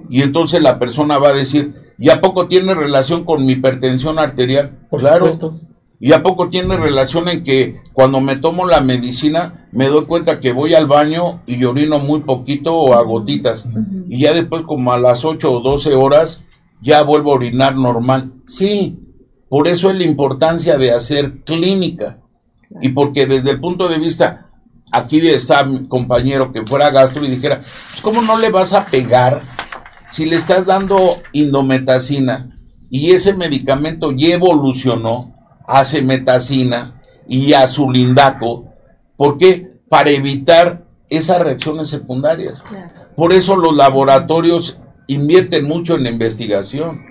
Y 0.09 0.21
entonces 0.21 0.61
la 0.61 0.79
persona 0.79 1.17
va 1.17 1.29
a 1.29 1.33
decir, 1.33 1.93
¿y 1.99 2.09
a 2.09 2.21
poco 2.21 2.47
tiene 2.47 2.73
relación 2.73 3.25
con 3.25 3.45
mi 3.45 3.53
hipertensión 3.53 4.17
arterial? 4.17 4.71
Por 4.89 5.01
claro. 5.01 5.29
supuesto. 5.29 5.59
¿Y 5.99 6.11
a 6.11 6.21
poco 6.21 6.49
tiene 6.49 6.75
relación 6.75 7.29
en 7.29 7.43
que 7.43 7.79
cuando 7.93 8.19
me 8.19 8.35
tomo 8.35 8.65
la 8.65 8.81
medicina 8.81 9.67
me 9.71 9.87
doy 9.87 10.03
cuenta 10.03 10.41
que 10.41 10.51
voy 10.51 10.73
al 10.73 10.85
baño 10.85 11.41
y 11.45 11.63
orino 11.63 11.97
muy 11.99 12.19
poquito 12.21 12.75
o 12.75 12.93
a 12.93 13.03
gotitas? 13.03 13.69
Y 14.09 14.21
ya 14.21 14.33
después 14.33 14.63
como 14.63 14.91
a 14.91 14.99
las 14.99 15.23
8 15.23 15.49
o 15.49 15.61
12 15.61 15.95
horas 15.95 16.41
ya 16.81 17.03
vuelvo 17.03 17.31
a 17.31 17.35
orinar 17.35 17.75
normal. 17.77 18.33
Sí, 18.47 18.99
por 19.47 19.67
eso 19.67 19.89
es 19.89 19.95
la 19.95 20.03
importancia 20.03 20.77
de 20.77 20.91
hacer 20.91 21.43
clínica. 21.45 22.19
Y 22.81 22.89
porque 22.89 23.25
desde 23.25 23.51
el 23.51 23.61
punto 23.61 23.87
de 23.87 23.99
vista, 23.99 24.45
aquí 24.93 25.27
está 25.27 25.63
mi 25.63 25.87
compañero 25.87 26.51
que 26.51 26.65
fuera 26.65 26.91
gastro 26.91 27.25
y 27.25 27.29
dijera, 27.29 27.59
pues 27.59 28.01
¿cómo 28.01 28.21
no 28.21 28.37
le 28.37 28.49
vas 28.49 28.73
a 28.73 28.85
pegar 28.85 29.41
si 30.09 30.25
le 30.25 30.35
estás 30.35 30.65
dando 30.65 31.21
indometacina 31.31 32.55
y 32.89 33.11
ese 33.11 33.33
medicamento 33.33 34.11
ya 34.11 34.35
evolucionó 34.35 35.33
a 35.67 35.83
cemetacina 35.83 37.01
y 37.27 37.53
a 37.53 37.67
sulindaco? 37.67 38.65
¿Por 39.17 39.37
qué? 39.37 39.73
Para 39.89 40.11
evitar 40.11 40.85
esas 41.09 41.41
reacciones 41.41 41.89
secundarias. 41.89 42.61
Claro. 42.61 42.91
Por 43.15 43.33
eso 43.33 43.55
los 43.55 43.75
laboratorios 43.75 44.79
invierten 45.07 45.65
mucho 45.65 45.95
en 45.95 46.03
la 46.03 46.09
investigación. 46.09 47.01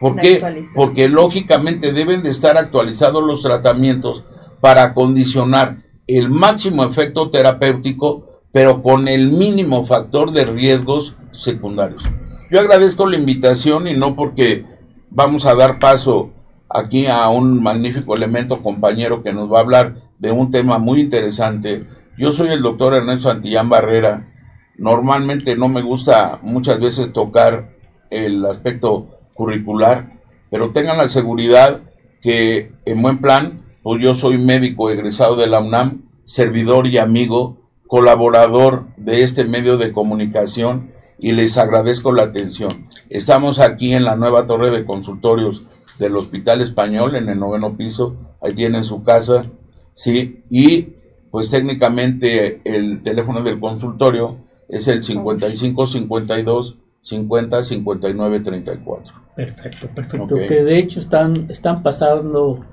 ¿Por 0.00 0.16
La 0.16 0.22
qué? 0.22 0.64
Porque 0.74 1.08
lógicamente 1.08 1.92
deben 1.92 2.22
de 2.22 2.30
estar 2.30 2.56
actualizados 2.56 3.22
los 3.22 3.42
tratamientos 3.42 4.24
para 4.60 4.82
acondicionar 4.82 5.83
el 6.06 6.30
máximo 6.30 6.84
efecto 6.84 7.30
terapéutico, 7.30 8.42
pero 8.52 8.82
con 8.82 9.08
el 9.08 9.32
mínimo 9.32 9.84
factor 9.84 10.32
de 10.32 10.44
riesgos 10.44 11.16
secundarios. 11.32 12.04
Yo 12.50 12.60
agradezco 12.60 13.06
la 13.06 13.16
invitación 13.16 13.88
y 13.88 13.94
no 13.94 14.14
porque 14.14 14.64
vamos 15.10 15.46
a 15.46 15.54
dar 15.54 15.78
paso 15.78 16.30
aquí 16.68 17.06
a 17.06 17.28
un 17.28 17.62
magnífico 17.62 18.14
elemento 18.14 18.62
compañero 18.62 19.22
que 19.22 19.32
nos 19.32 19.50
va 19.52 19.58
a 19.58 19.62
hablar 19.62 19.96
de 20.18 20.30
un 20.30 20.50
tema 20.50 20.78
muy 20.78 21.00
interesante. 21.00 21.84
Yo 22.18 22.32
soy 22.32 22.48
el 22.48 22.62
doctor 22.62 22.94
Ernesto 22.94 23.30
Antillán 23.30 23.68
Barrera. 23.68 24.32
Normalmente 24.76 25.56
no 25.56 25.68
me 25.68 25.82
gusta 25.82 26.38
muchas 26.42 26.80
veces 26.80 27.12
tocar 27.12 27.74
el 28.10 28.44
aspecto 28.44 29.08
curricular, 29.34 30.12
pero 30.50 30.70
tengan 30.70 30.98
la 30.98 31.08
seguridad 31.08 31.82
que 32.22 32.72
en 32.84 33.02
buen 33.02 33.18
plan, 33.18 33.63
pues 33.84 34.02
yo 34.02 34.14
soy 34.14 34.38
médico 34.38 34.88
egresado 34.88 35.36
de 35.36 35.46
la 35.46 35.60
UNAM, 35.60 36.04
servidor 36.24 36.86
y 36.86 36.96
amigo, 36.96 37.58
colaborador 37.86 38.86
de 38.96 39.22
este 39.22 39.44
medio 39.44 39.76
de 39.76 39.92
comunicación 39.92 40.90
y 41.18 41.32
les 41.32 41.58
agradezco 41.58 42.10
la 42.10 42.22
atención. 42.22 42.88
Estamos 43.10 43.60
aquí 43.60 43.92
en 43.92 44.04
la 44.04 44.16
nueva 44.16 44.46
torre 44.46 44.70
de 44.70 44.86
consultorios 44.86 45.64
del 45.98 46.16
Hospital 46.16 46.62
Español 46.62 47.14
en 47.14 47.28
el 47.28 47.38
noveno 47.38 47.76
piso, 47.76 48.16
ahí 48.40 48.54
tienen 48.54 48.84
su 48.84 49.02
casa, 49.02 49.50
sí, 49.94 50.42
y 50.48 50.94
pues 51.30 51.50
técnicamente 51.50 52.62
el 52.64 53.02
teléfono 53.02 53.42
del 53.42 53.60
consultorio 53.60 54.38
es 54.66 54.88
el 54.88 55.04
55 55.04 55.86
52 55.86 56.78
50 57.02 57.62
59 57.62 58.40
34. 58.40 59.14
Perfecto, 59.36 59.88
perfecto. 59.88 60.36
Que 60.36 60.64
de 60.64 60.78
hecho 60.78 61.00
están, 61.00 61.48
están 61.50 61.82
pasando 61.82 62.64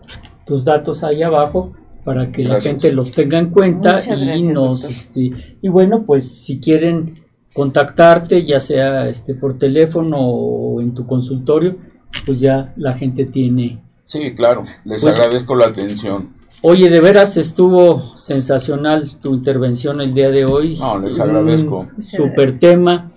tus 0.51 0.65
datos 0.65 1.01
ahí 1.05 1.23
abajo 1.23 1.71
para 2.03 2.29
que 2.29 2.43
la 2.43 2.59
gente 2.59 2.91
los 2.91 3.13
tenga 3.13 3.37
en 3.39 3.51
cuenta 3.51 3.95
Muchas 3.95 4.19
y 4.21 4.25
gracias, 4.25 4.53
nos 4.53 4.83
este, 4.89 5.31
y 5.61 5.69
bueno 5.69 6.03
pues 6.03 6.29
si 6.43 6.59
quieren 6.59 7.23
contactarte 7.53 8.43
ya 8.43 8.59
sea 8.59 9.07
este 9.07 9.33
por 9.33 9.57
teléfono 9.57 10.17
o 10.19 10.81
en 10.81 10.93
tu 10.93 11.07
consultorio 11.07 11.77
pues 12.25 12.41
ya 12.41 12.73
la 12.75 12.93
gente 12.97 13.23
tiene 13.25 13.81
Sí, 14.05 14.33
claro, 14.35 14.65
les 14.83 15.01
Pues- 15.03 15.17
agradezco 15.17 15.55
la 15.55 15.67
atención. 15.67 16.33
Oye, 16.63 16.89
de 16.89 16.99
veras 16.99 17.37
estuvo 17.37 18.17
sensacional 18.17 19.03
tu 19.21 19.33
intervención 19.33 20.01
el 20.01 20.13
día 20.13 20.29
de 20.29 20.43
hoy. 20.43 20.77
No, 20.77 20.99
les 20.99 21.15
Un 21.15 21.21
agradezco. 21.21 21.83
Muchas 21.95 22.11
Super 22.11 22.51
gracias. 22.51 22.59
tema. 22.59 23.11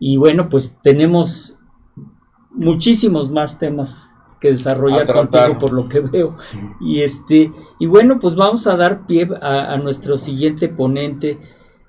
Y 0.00 0.16
bueno, 0.16 0.48
pues 0.48 0.74
tenemos 0.82 1.54
muchísimos 2.52 3.30
más 3.30 3.58
temas 3.58 4.07
que 4.40 4.48
desarrollar 4.50 5.02
A 5.02 5.06
tratar. 5.06 5.48
contigo 5.48 5.58
por 5.58 5.72
lo 5.72 5.88
que 5.88 6.00
veo. 6.00 6.36
Y 6.80 7.00
este, 7.02 7.50
y 7.78 7.86
bueno, 7.86 8.18
pues 8.20 8.34
vamos 8.34 8.66
a 8.66 8.76
dar 8.76 9.06
pie 9.06 9.28
a, 9.40 9.72
a 9.72 9.76
nuestro 9.78 10.16
siguiente 10.16 10.68
ponente, 10.68 11.38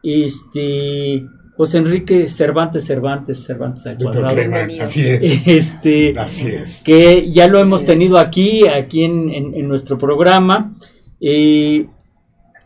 este 0.03 1.25
José 1.57 1.79
Enrique 1.79 2.27
Cervantes 2.29 2.85
Cervantes 2.85 3.43
Cervantes 3.43 3.85
al 3.85 3.97
cuadrado. 3.97 4.35
Así 4.81 5.05
es. 5.07 5.47
Este, 5.47 6.17
Así 6.17 6.47
es. 6.47 6.83
que 6.85 7.29
ya 7.31 7.47
lo 7.47 7.59
hemos 7.59 7.83
tenido 7.85 8.17
aquí, 8.17 8.65
aquí 8.67 9.03
en, 9.03 9.29
en- 9.29 9.53
en 9.55 9.67
nuestro 9.67 9.97
programa. 9.97 10.73
Eh, 11.19 11.87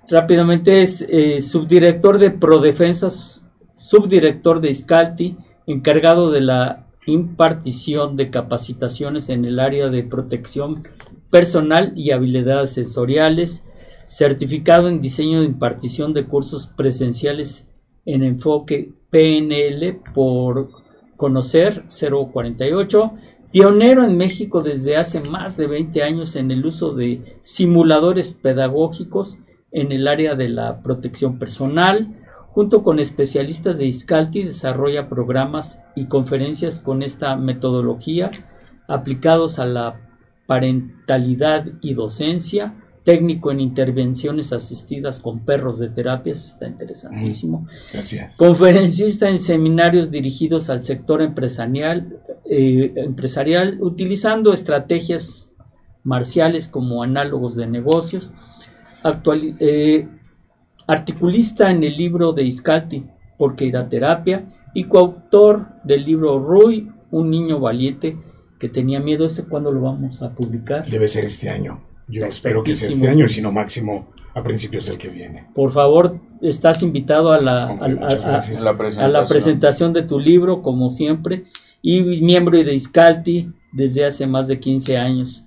rápidamente 0.10 0.84
es 0.84 1.04
eh, 1.10 1.42
subdirector 1.42 2.20
de 2.20 2.30
Prodefensas, 2.32 3.44
subdirector 3.76 4.62
de 4.62 4.70
Iscalti, 4.70 5.38
encargado 5.66 6.30
de 6.30 6.42
la 6.42 6.83
impartición 7.06 8.16
de 8.16 8.30
capacitaciones 8.30 9.30
en 9.30 9.46
el 9.46 9.60
área 9.60 9.90
de 9.90 10.04
protección 10.04 10.84
personal 11.30 11.94
y 11.96 12.12
habilidades 12.12 12.72
sensoriales, 12.72 13.64
certificado 14.08 14.88
en 14.88 15.02
diseño 15.02 15.40
de 15.40 15.48
impartición 15.48 16.14
de 16.14 16.26
cursos 16.26 16.68
presenciales 16.68 17.68
en 18.06 18.24
enfoque 18.24 18.94
PNL 19.10 20.02
por 20.14 20.70
conocer 21.16 21.84
048, 21.88 23.14
pionero 23.52 24.04
en 24.04 24.18
México 24.18 24.62
desde 24.62 24.98
hace 24.98 25.20
más 25.20 25.58
de 25.58 25.68
20 25.68 26.04
años 26.04 26.36
en 26.36 26.52
el 26.52 26.66
uso 26.66 26.94
de 26.94 27.38
simuladores 27.42 28.34
pedagógicos 28.34 29.38
en 29.72 29.92
el 29.92 30.08
área 30.08 30.36
de 30.36 30.50
la 30.50 30.82
protección 30.82 31.40
personal, 31.40 32.23
junto 32.54 32.84
con 32.84 33.00
especialistas 33.00 33.80
de 33.80 33.88
Iscalti 33.88 34.44
desarrolla 34.44 35.10
programas 35.10 35.80
y 35.96 36.06
conferencias 36.06 36.82
con 36.82 37.02
esta 37.02 37.36
metodología 37.36 38.30
aplicados 38.88 39.58
a 39.58 39.66
la 39.66 40.00
parentalidad 40.46 41.66
y 41.82 41.96
docencia, 41.96 42.76
técnico 43.04 43.52
en 43.52 43.60
intervenciones 43.60 44.54
asistidas 44.54 45.20
con 45.20 45.40
perros 45.40 45.80
de 45.80 45.90
terapia, 45.90 46.34
eso 46.34 46.48
está 46.48 46.68
interesantísimo. 46.68 47.66
Gracias. 47.92 48.38
Conferencista 48.38 49.30
en 49.30 49.40
seminarios 49.40 50.12
dirigidos 50.12 50.70
al 50.70 50.84
sector 50.84 51.22
empresarial, 51.22 52.20
eh, 52.46 52.94
empresarial 52.98 53.80
utilizando 53.82 54.54
estrategias 54.54 55.50
marciales 56.04 56.68
como 56.68 57.02
análogos 57.02 57.56
de 57.56 57.66
negocios. 57.66 58.32
Actuali- 59.02 59.56
eh, 59.60 60.08
articulista 60.88 61.72
en 61.72 61.84
el 61.84 61.96
libro 61.98 62.34
de 62.34 62.44
Iscalti, 62.44 63.06
Porque 63.38 63.66
ir 63.66 63.78
a 63.78 63.90
terapia, 63.90 64.46
y 64.74 64.86
coautor 64.86 65.68
del 65.84 66.06
libro 66.06 66.40
Rui, 66.40 66.90
un 67.12 67.30
niño 67.30 67.60
valiente 67.60 68.18
que 68.60 68.70
tenía 68.70 69.00
miedo. 69.00 69.26
¿Ese 69.26 69.44
cuándo 69.46 69.72
lo 69.72 69.82
vamos 69.82 70.22
a 70.22 70.30
publicar? 70.32 70.88
Debe 70.90 71.08
ser 71.08 71.26
este 71.26 71.50
año. 71.50 71.82
Yo 72.08 72.26
espero 72.26 72.64
que 72.64 72.74
sea 72.76 72.90
este 72.90 73.08
año 73.08 73.26
y 73.26 73.30
si 73.30 73.42
no 73.42 73.52
máximo 73.52 74.08
a 74.36 74.42
principios 74.44 74.88
del 74.88 74.98
que 74.98 75.10
viene. 75.10 75.46
Por 75.54 75.72
favor, 75.72 76.20
estás 76.42 76.82
invitado 76.84 77.32
a 77.32 77.40
la, 77.42 77.66
a- 77.68 77.88
la 79.08 79.26
presentación 79.28 79.94
de 79.94 80.02
tu 80.04 80.20
libro, 80.20 80.62
como 80.62 80.90
siempre, 80.90 81.46
y 81.82 82.02
miembro 82.22 82.58
de 82.64 82.74
Iscalti 82.74 83.52
desde 83.72 84.06
hace 84.06 84.26
más 84.26 84.48
de 84.48 84.60
15 84.60 84.98
años. 84.98 85.46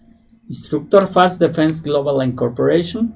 Instructor 0.49 1.09
Fast 1.09 1.41
Defense 1.41 1.83
Global 1.83 2.27
Incorporation, 2.27 3.15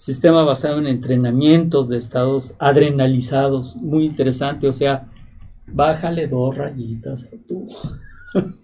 sistema 0.00 0.44
basado 0.44 0.78
en 0.78 0.86
entrenamientos 0.86 1.88
de 1.90 1.98
estados 1.98 2.54
adrenalizados, 2.58 3.76
muy 3.76 4.06
interesante, 4.06 4.66
o 4.66 4.72
sea, 4.72 5.06
bájale 5.66 6.26
dos 6.26 6.56
rayitas 6.56 7.24
a 7.24 7.36
tú. 7.46 7.68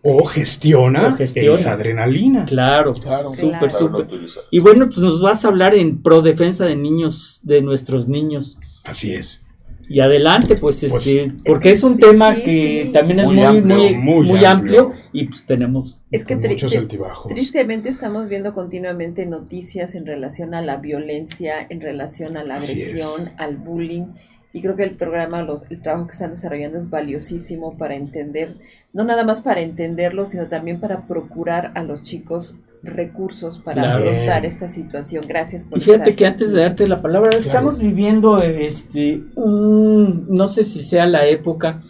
O 0.02 0.24
gestiona, 0.26 1.08
O 1.08 1.16
gestiona. 1.16 1.54
esa 1.54 1.72
adrenalina. 1.72 2.44
Claro, 2.46 2.94
Claro, 2.94 3.28
súper, 3.28 3.58
Claro. 3.58 3.70
súper. 3.70 4.06
Y 4.50 4.60
bueno, 4.60 4.86
pues 4.86 4.98
nos 4.98 5.20
vas 5.20 5.44
a 5.44 5.48
hablar 5.48 5.74
en 5.74 6.02
pro 6.02 6.22
defensa 6.22 6.64
de 6.64 6.76
niños, 6.76 7.40
de 7.42 7.60
nuestros 7.62 8.06
niños. 8.08 8.58
Así 8.84 9.12
es. 9.12 9.42
Y 9.88 10.00
adelante, 10.00 10.56
pues, 10.56 10.84
Pues, 10.88 11.06
este, 11.06 11.32
porque 11.44 11.70
es 11.70 11.82
un 11.84 11.98
tema 11.98 12.34
sí, 12.34 12.42
que 12.42 12.82
sí. 12.86 12.92
también 12.92 13.20
es 13.20 13.26
Muy 13.26 13.36
muy, 13.36 13.44
amplio, 13.44 13.76
muy, 13.76 13.96
muy 13.96 14.26
muy 14.26 14.44
amplio. 14.44 14.80
amplio. 14.86 14.92
y 15.12 15.24
pues 15.28 15.44
tenemos 15.46 16.02
Es 16.10 16.24
que 16.24 16.36
muchos 16.36 16.74
altibajos. 16.74 17.32
tristemente 17.32 17.88
estamos 17.88 18.28
viendo 18.28 18.52
continuamente 18.54 19.26
noticias 19.26 19.94
en 19.94 20.06
relación 20.06 20.54
a 20.54 20.62
la 20.62 20.78
violencia, 20.78 21.54
en 21.68 21.80
relación 21.80 22.36
a 22.36 22.44
la 22.44 22.56
agresión, 22.56 23.30
al 23.36 23.56
bullying. 23.56 24.06
y 24.52 24.62
creo 24.62 24.74
que 24.74 24.84
el 24.84 24.96
programa, 24.96 25.42
los, 25.42 25.64
el 25.70 25.82
trabajo 25.82 26.06
que 26.06 26.12
están 26.12 26.30
desarrollando 26.30 26.78
es 26.78 26.88
valiosísimo 26.90 27.76
para 27.76 27.94
entender, 27.94 28.56
no 28.94 29.04
nada 29.04 29.22
más 29.24 29.42
para 29.42 29.60
entenderlo, 29.60 30.24
sino 30.24 30.48
también 30.48 30.80
para 30.80 31.06
procurar 31.06 31.72
a 31.74 31.82
los 31.82 32.02
chicos 32.02 32.56
recursos 32.86 33.58
para 33.58 33.82
Claro. 33.82 34.04
afrontar 34.04 34.44
esta 34.46 34.68
situación. 34.68 35.24
Gracias 35.28 35.64
por 35.64 35.78
Y 35.78 35.80
fíjate 35.82 36.10
estar 36.10 36.16
que 36.16 36.26
antes 36.26 36.52
de 36.52 36.60
darte 36.60 36.88
la 36.88 37.02
palabra, 37.02 37.36
estamos 37.36 37.78
viviendo 37.78 38.40
este 38.42 39.22
un, 39.34 40.26
no 40.28 40.48
sé 40.48 40.64
si 40.64 40.82
sea 40.82 41.06
la 41.06 41.26
época, 41.26 41.82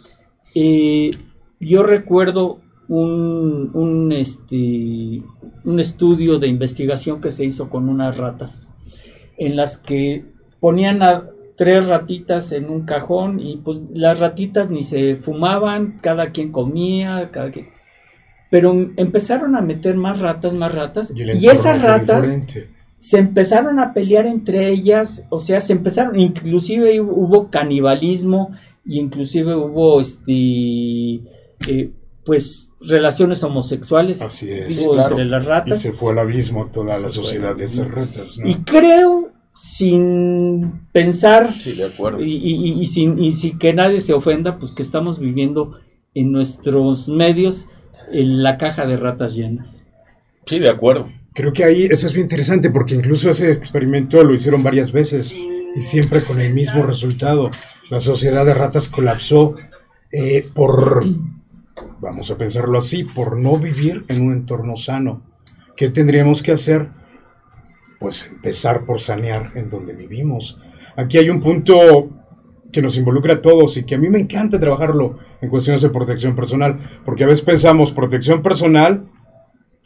eh, 0.55 1.11
yo 1.59 1.83
recuerdo 1.83 2.59
un, 2.87 3.71
un, 3.73 4.11
este, 4.11 5.21
un 5.65 5.79
estudio 5.79 6.39
de 6.39 6.47
investigación 6.47 7.21
que 7.21 7.31
se 7.31 7.45
hizo 7.45 7.69
con 7.69 7.89
unas 7.89 8.17
ratas, 8.17 8.69
en 9.37 9.55
las 9.55 9.77
que 9.77 10.25
ponían 10.59 11.03
a 11.03 11.29
tres 11.57 11.87
ratitas 11.87 12.51
en 12.51 12.69
un 12.69 12.85
cajón 12.85 13.39
y 13.39 13.57
pues 13.57 13.83
las 13.93 14.19
ratitas 14.19 14.69
ni 14.69 14.83
se 14.83 15.15
fumaban, 15.15 15.97
cada 16.01 16.31
quien 16.31 16.51
comía, 16.51 17.29
cada 17.31 17.51
quien... 17.51 17.67
Pero 18.49 18.71
empezaron 18.97 19.55
a 19.55 19.61
meter 19.61 19.95
más 19.95 20.19
ratas, 20.19 20.53
más 20.53 20.73
ratas, 20.73 21.13
y 21.15 21.47
esas 21.47 21.81
ratas 21.81 22.21
diferente. 22.23 22.69
se 22.97 23.17
empezaron 23.19 23.79
a 23.79 23.93
pelear 23.93 24.25
entre 24.25 24.69
ellas, 24.69 25.25
o 25.29 25.39
sea, 25.39 25.59
se 25.59 25.73
empezaron, 25.73 26.19
inclusive 26.19 26.99
hubo 27.01 27.49
canibalismo, 27.49 28.51
y 28.85 28.99
inclusive 28.99 29.53
hubo 29.55 29.99
este 29.99 31.15
eh, 31.67 31.91
pues 32.25 32.69
relaciones 32.79 33.43
homosexuales 33.43 34.21
Así 34.21 34.49
es. 34.51 34.77
digo, 34.79 34.93
claro. 34.93 35.11
entre 35.11 35.25
las 35.25 35.43
Y 35.43 35.47
ratas. 35.47 35.81
se 35.81 35.91
fue 35.93 36.11
al 36.13 36.19
abismo 36.19 36.67
toda 36.67 36.93
Se 36.93 37.01
la 37.03 37.09
sociedad 37.09 37.55
de 37.55 37.63
esas 37.65 37.89
ratas, 37.89 38.37
¿no? 38.37 38.47
Y 38.49 38.55
creo, 38.63 39.29
sin 39.51 40.81
pensar 40.91 41.51
Sí, 41.53 41.73
de 41.73 41.85
acuerdo. 41.85 42.21
y, 42.23 42.33
y- 42.35 42.73
y 42.81 42.85
sin, 42.85 43.19
y 43.19 43.31
sin 43.31 43.57
que 43.59 43.73
nadie 43.73 44.01
se 44.01 44.13
ofenda, 44.13 44.57
pues 44.59 44.71
que 44.71 44.81
estamos 44.83 45.19
viviendo 45.19 45.79
en 46.13 46.31
nuestros 46.31 47.09
medios 47.09 47.67
en 48.11 48.43
la 48.43 48.57
caja 48.57 48.85
de 48.85 48.97
ratas 48.97 49.35
llenas. 49.35 49.85
Sí, 50.45 50.59
de 50.59 50.69
acuerdo. 50.69 51.11
Creo 51.33 51.53
que 51.53 51.63
ahí 51.63 51.85
eso 51.85 52.07
es 52.07 52.13
bien 52.13 52.25
interesante 52.25 52.71
porque 52.71 52.95
incluso 52.95 53.29
ese 53.29 53.51
experimento 53.51 54.23
lo 54.23 54.33
hicieron 54.33 54.63
varias 54.63 54.91
veces 54.91 55.35
y 55.35 55.81
siempre 55.81 56.23
con 56.23 56.41
el 56.41 56.53
mismo 56.53 56.83
resultado. 56.83 57.49
La 57.89 57.99
sociedad 57.99 58.45
de 58.45 58.53
ratas 58.53 58.87
colapsó 58.87 59.55
eh, 60.11 60.49
por, 60.53 61.05
vamos 61.99 62.31
a 62.31 62.37
pensarlo 62.37 62.79
así, 62.79 63.03
por 63.03 63.37
no 63.37 63.57
vivir 63.57 64.05
en 64.07 64.21
un 64.21 64.33
entorno 64.33 64.75
sano. 64.75 65.21
¿Qué 65.75 65.89
tendríamos 65.89 66.41
que 66.41 66.53
hacer? 66.53 66.87
Pues 67.99 68.25
empezar 68.25 68.85
por 68.85 68.99
sanear 68.99 69.51
en 69.55 69.69
donde 69.69 69.93
vivimos. 69.93 70.57
Aquí 70.95 71.19
hay 71.19 71.29
un 71.29 71.41
punto 71.41 72.09
que 72.71 72.81
nos 72.81 72.97
involucra 72.97 73.35
a 73.35 73.41
todos 73.41 73.77
y 73.77 73.83
que 73.83 73.95
a 73.95 73.97
mí 73.97 74.09
me 74.09 74.19
encanta 74.19 74.59
trabajarlo 74.59 75.19
en 75.41 75.49
cuestiones 75.49 75.81
de 75.81 75.89
protección 75.89 76.35
personal, 76.35 76.77
porque 77.05 77.23
a 77.23 77.27
veces 77.27 77.43
pensamos 77.43 77.91
protección 77.91 78.41
personal 78.41 79.09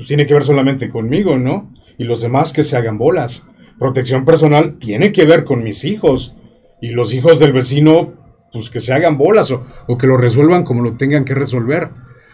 pues 0.01 0.07
tiene 0.07 0.25
que 0.25 0.33
ver 0.33 0.41
solamente 0.41 0.89
conmigo, 0.89 1.37
¿no? 1.37 1.71
Y 1.99 2.05
los 2.05 2.21
demás 2.21 2.53
que 2.53 2.63
se 2.63 2.75
hagan 2.75 2.97
bolas. 2.97 3.45
Protección 3.77 4.25
personal 4.25 4.79
tiene 4.79 5.11
que 5.11 5.25
ver 5.25 5.43
con 5.43 5.63
mis 5.63 5.83
hijos. 5.85 6.35
Y 6.81 6.89
los 6.89 7.13
hijos 7.13 7.37
del 7.39 7.53
vecino, 7.53 8.13
pues 8.51 8.71
que 8.71 8.79
se 8.79 8.93
hagan 8.93 9.19
bolas 9.19 9.51
o, 9.51 9.63
o 9.87 9.99
que 9.99 10.07
lo 10.07 10.17
resuelvan 10.17 10.63
como 10.63 10.81
lo 10.81 10.97
tengan 10.97 11.23
que 11.23 11.35
resolver. 11.35 11.89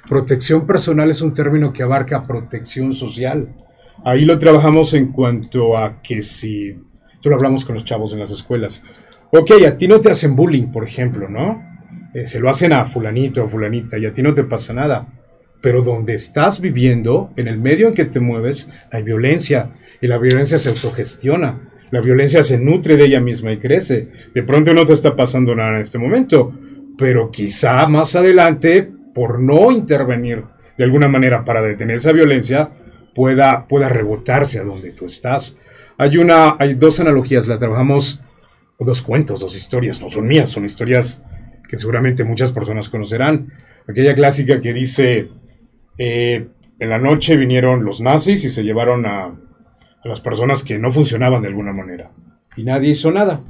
Protección 0.08 0.66
personal 0.66 1.12
es 1.12 1.22
un 1.22 1.34
término 1.34 1.74
que 1.74 1.84
abarca 1.84 2.26
protección 2.26 2.94
social. 2.94 3.54
Ahí 4.06 4.24
lo 4.24 4.40
trabajamos 4.40 4.94
en 4.94 5.12
cuanto 5.12 5.78
a 5.78 6.02
que 6.02 6.22
si... 6.22 6.70
Esto 6.70 7.30
lo 7.30 7.36
hablamos 7.36 7.66
con 7.66 7.74
los 7.74 7.84
chavos 7.84 8.14
en 8.14 8.20
las 8.20 8.32
escuelas. 8.32 8.82
Ok, 9.32 9.52
a 9.68 9.78
ti 9.78 9.88
no 9.88 10.00
te 10.00 10.10
hacen 10.10 10.36
bullying, 10.36 10.68
por 10.68 10.86
ejemplo, 10.86 11.28
¿no? 11.28 11.62
Eh, 12.14 12.26
se 12.26 12.40
lo 12.40 12.50
hacen 12.50 12.72
a 12.72 12.86
fulanito 12.86 13.44
o 13.44 13.50
fulanita 13.50 13.98
y 13.98 14.06
a 14.06 14.14
ti 14.14 14.22
no 14.22 14.34
te 14.34 14.44
pasa 14.44 14.74
nada. 14.74 15.08
Pero 15.62 15.84
donde 15.84 16.14
estás 16.14 16.62
viviendo, 16.62 17.32
en 17.36 17.48
el 17.48 17.58
medio 17.58 17.90
en 17.90 17.94
que 17.94 18.06
te 18.06 18.20
mueves, 18.20 18.70
hay 18.92 19.04
violencia. 19.04 19.72
Y 20.02 20.08
la 20.08 20.18
violencia 20.18 20.60
se 20.60 20.70
autogestiona. 20.70 21.72
La 21.92 22.00
violencia 22.00 22.42
se 22.44 22.58
nutre 22.58 22.96
de 22.96 23.06
ella 23.06 23.20
misma 23.20 23.52
y 23.52 23.58
crece. 23.58 24.10
De 24.34 24.44
pronto 24.44 24.74
no 24.74 24.86
te 24.86 24.94
está 24.94 25.16
pasando 25.16 25.56
nada 25.56 25.76
en 25.76 25.82
este 25.82 25.98
momento. 25.98 26.54
Pero 26.98 27.30
quizá 27.30 27.86
más 27.88 28.16
adelante, 28.16 28.90
por 29.14 29.40
no 29.40 29.72
intervenir 29.72 30.44
de 30.78 30.84
alguna 30.84 31.08
manera 31.08 31.44
para 31.44 31.62
detener 31.62 31.98
esa 31.98 32.12
violencia, 32.12 32.70
pueda, 33.14 33.68
pueda 33.68 33.90
rebotarse 33.90 34.60
a 34.60 34.64
donde 34.64 34.92
tú 34.92 35.06
estás. 35.06 35.58
Hay, 35.98 36.18
una, 36.18 36.56
hay 36.60 36.76
dos 36.76 37.00
analogías, 37.00 37.48
la 37.48 37.58
trabajamos, 37.60 38.22
dos 38.86 39.02
cuentos, 39.02 39.40
dos 39.40 39.56
historias, 39.56 40.02
no 40.02 40.10
son 40.10 40.28
mías, 40.28 40.50
son 40.50 40.66
historias 40.66 41.22
que 41.68 41.78
seguramente 41.78 42.24
muchas 42.24 42.52
personas 42.52 42.90
conocerán. 42.90 43.54
Aquella 43.88 44.16
clásica 44.16 44.62
que 44.62 44.74
dice, 44.74 45.30
eh, 45.98 46.48
en 46.80 46.90
la 46.90 47.00
noche 47.00 47.36
vinieron 47.36 47.84
los 47.84 48.02
nazis 48.02 48.44
y 48.44 48.50
se 48.50 48.64
llevaron 48.64 49.06
a, 49.06 49.26
a 49.26 50.08
las 50.08 50.22
personas 50.22 50.64
que 50.64 50.78
no 50.80 50.92
funcionaban 50.92 51.42
de 51.42 51.50
alguna 51.50 51.74
manera. 51.74 52.12
Y 52.56 52.64
nadie 52.64 52.92
hizo 52.92 53.12
nada. 53.12 53.42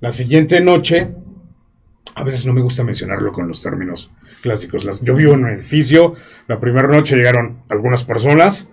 La 0.00 0.12
siguiente 0.12 0.60
noche, 0.60 1.08
a 2.14 2.24
veces 2.24 2.46
no 2.46 2.52
me 2.52 2.60
gusta 2.60 2.84
mencionarlo 2.84 3.32
con 3.32 3.48
los 3.48 3.62
términos 3.62 4.10
clásicos. 4.42 4.84
Las, 4.84 5.02
yo 5.02 5.14
vivo 5.14 5.34
en 5.34 5.44
un 5.44 5.50
edificio, 5.50 6.14
la 6.48 6.60
primera 6.60 6.88
noche 6.88 7.16
llegaron 7.16 7.62
algunas 7.68 8.04
personas, 8.04 8.68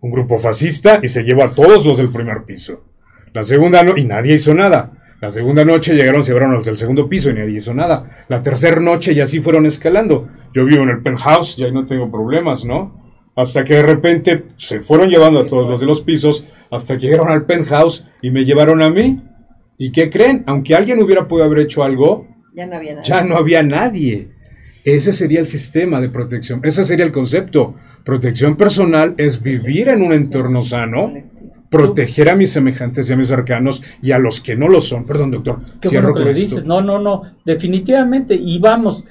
un 0.00 0.10
grupo 0.10 0.38
fascista, 0.38 1.00
y 1.02 1.08
se 1.08 1.24
llevó 1.24 1.44
a 1.44 1.54
todos 1.54 1.86
los 1.86 1.98
del 1.98 2.12
primer 2.12 2.44
piso. 2.44 2.84
La 3.32 3.42
segunda 3.42 3.82
no, 3.82 3.96
y 3.96 4.04
nadie 4.04 4.34
hizo 4.34 4.54
nada. 4.54 4.95
La 5.20 5.30
segunda 5.30 5.64
noche 5.64 5.94
llegaron, 5.94 6.22
se 6.22 6.28
llevaron 6.30 6.50
a 6.50 6.54
los 6.54 6.64
del 6.64 6.76
segundo 6.76 7.08
piso 7.08 7.30
y 7.30 7.34
nadie 7.34 7.56
hizo 7.56 7.72
nada. 7.72 8.24
La 8.28 8.42
tercera 8.42 8.80
noche 8.80 9.12
y 9.12 9.20
así 9.20 9.40
fueron 9.40 9.64
escalando. 9.66 10.28
Yo 10.54 10.64
vivo 10.64 10.82
en 10.82 10.90
el 10.90 11.02
penthouse 11.02 11.58
y 11.58 11.64
ahí 11.64 11.72
no 11.72 11.86
tengo 11.86 12.10
problemas, 12.10 12.64
¿no? 12.64 13.02
Hasta 13.34 13.64
que 13.64 13.74
de 13.74 13.82
repente 13.82 14.44
se 14.56 14.80
fueron 14.80 15.08
llevando 15.08 15.40
a 15.40 15.46
todos 15.46 15.68
los 15.68 15.80
de 15.80 15.86
los 15.86 16.02
pisos, 16.02 16.46
hasta 16.70 16.96
que 16.98 17.06
llegaron 17.06 17.28
al 17.30 17.44
penthouse 17.46 18.06
y 18.22 18.30
me 18.30 18.44
llevaron 18.44 18.82
a 18.82 18.90
mí. 18.90 19.22
¿Y 19.78 19.92
qué 19.92 20.10
creen? 20.10 20.42
Aunque 20.46 20.74
alguien 20.74 21.02
hubiera 21.02 21.28
podido 21.28 21.44
haber 21.46 21.60
hecho 21.60 21.82
algo, 21.82 22.26
Ya 22.54 22.66
no 22.66 22.76
había 22.76 22.92
nada. 22.92 23.02
ya 23.02 23.22
no 23.24 23.36
había 23.36 23.62
nadie. 23.62 24.28
Ese 24.84 25.12
sería 25.12 25.40
el 25.40 25.46
sistema 25.46 26.00
de 26.00 26.08
protección, 26.10 26.60
ese 26.62 26.82
sería 26.84 27.04
el 27.04 27.12
concepto. 27.12 27.74
Protección 28.04 28.56
personal 28.56 29.14
es 29.18 29.42
vivir 29.42 29.88
en 29.88 30.00
un 30.02 30.12
entorno 30.12 30.62
sano, 30.62 31.12
proteger 31.70 32.28
a 32.28 32.36
mis 32.36 32.52
semejantes 32.52 33.08
y 33.08 33.12
a 33.12 33.16
mis 33.16 33.28
cercanos 33.28 33.82
y 34.02 34.12
a 34.12 34.18
los 34.18 34.40
que 34.40 34.56
no 34.56 34.68
lo 34.68 34.80
son. 34.80 35.04
Perdón, 35.04 35.30
doctor. 35.30 35.60
Qué 35.80 35.88
cierro 35.88 36.12
bueno 36.12 36.18
que 36.18 36.22
con 36.24 36.32
esto. 36.32 36.40
dices. 36.56 36.64
No, 36.64 36.80
no, 36.80 36.98
no. 36.98 37.22
Definitivamente. 37.44 38.34
Y 38.34 38.58
vamos, 38.58 39.04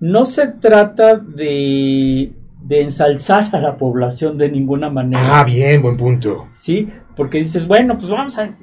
no 0.00 0.24
se 0.24 0.48
trata 0.48 1.16
de, 1.16 2.32
de 2.62 2.80
ensalzar 2.80 3.54
a 3.54 3.60
la 3.60 3.76
población 3.76 4.38
de 4.38 4.50
ninguna 4.50 4.90
manera. 4.90 5.40
Ah, 5.40 5.44
bien, 5.44 5.82
buen 5.82 5.96
punto. 5.96 6.48
¿Sí? 6.52 6.88
Porque 7.16 7.38
dices, 7.38 7.66
bueno, 7.66 7.96
pues 7.96 8.10
vamos 8.10 8.38
a. 8.38 8.56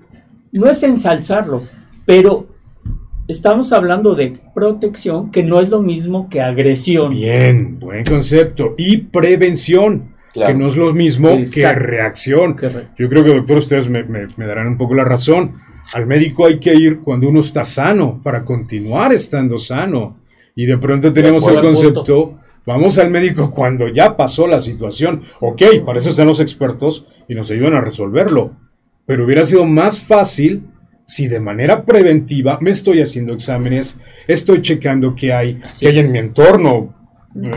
No 0.51 0.67
es 0.67 0.81
ensalzarlo, 0.83 1.63
pero 2.05 2.47
estamos 3.27 3.71
hablando 3.71 4.15
de 4.15 4.31
protección, 4.55 5.29
que 5.29 5.43
no 5.43 5.59
es 5.61 5.69
lo 5.69 5.81
mismo 5.81 6.27
que 6.29 6.41
agresión. 6.41 7.11
Bien, 7.11 7.79
buen 7.79 8.03
concepto. 8.03 8.73
Y 8.77 8.97
prevención, 8.97 10.15
Claro. 10.33 10.53
que 10.53 10.59
no 10.59 10.67
es 10.67 10.75
lo 10.77 10.93
mismo 10.93 11.29
que 11.51 11.73
reacción. 11.73 12.53
Correcto. 12.53 12.91
Yo 12.97 13.09
creo 13.09 13.23
que, 13.23 13.33
doctor, 13.33 13.57
ustedes 13.57 13.89
me, 13.89 14.03
me- 14.03 14.27
me 14.37 14.45
darán 14.45 14.67
un 14.67 14.77
poco 14.77 14.93
la 14.95 15.03
razón. 15.03 15.55
Al 15.93 16.05
médico 16.05 16.45
hay 16.45 16.59
que 16.59 16.73
ir 16.75 16.99
cuando 16.99 17.27
uno 17.29 17.39
está 17.39 17.65
sano, 17.65 18.21
para 18.23 18.45
continuar 18.45 19.11
estando 19.11 19.57
sano. 19.57 20.19
Y 20.55 20.65
de 20.67 20.77
pronto 20.77 21.11
tenemos 21.13 21.47
el 21.47 21.55
concepto, 21.63 22.39
vamos 22.65 22.97
al 22.99 23.09
médico 23.09 23.49
cuando 23.49 23.87
ya 23.87 24.15
pasó 24.15 24.45
la 24.45 24.61
situación. 24.61 25.23
Ok, 25.39 25.61
para 25.85 25.97
eso 25.99 26.09
están 26.11 26.27
los 26.27 26.39
expertos 26.39 27.07
y 27.27 27.33
nos 27.33 27.49
ayudan 27.49 27.73
a 27.73 27.81
resolverlo. 27.81 28.51
Pero 29.07 29.25
hubiera 29.25 29.45
sido 29.47 29.65
más 29.65 29.99
fácil 29.99 30.63
si 31.07 31.27
de 31.27 31.39
manera 31.39 31.85
preventiva 31.85 32.59
me 32.61 32.69
estoy 32.69 33.01
haciendo 33.01 33.33
exámenes, 33.33 33.97
estoy 34.27 34.61
checando 34.61 35.15
qué 35.15 35.33
hay, 35.33 35.59
Así 35.65 35.85
qué 35.87 35.91
hay 35.91 35.99
en 35.99 36.11
mi 36.11 36.19
entorno 36.19 36.93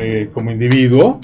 eh, 0.00 0.30
como 0.32 0.50
individuo 0.50 1.20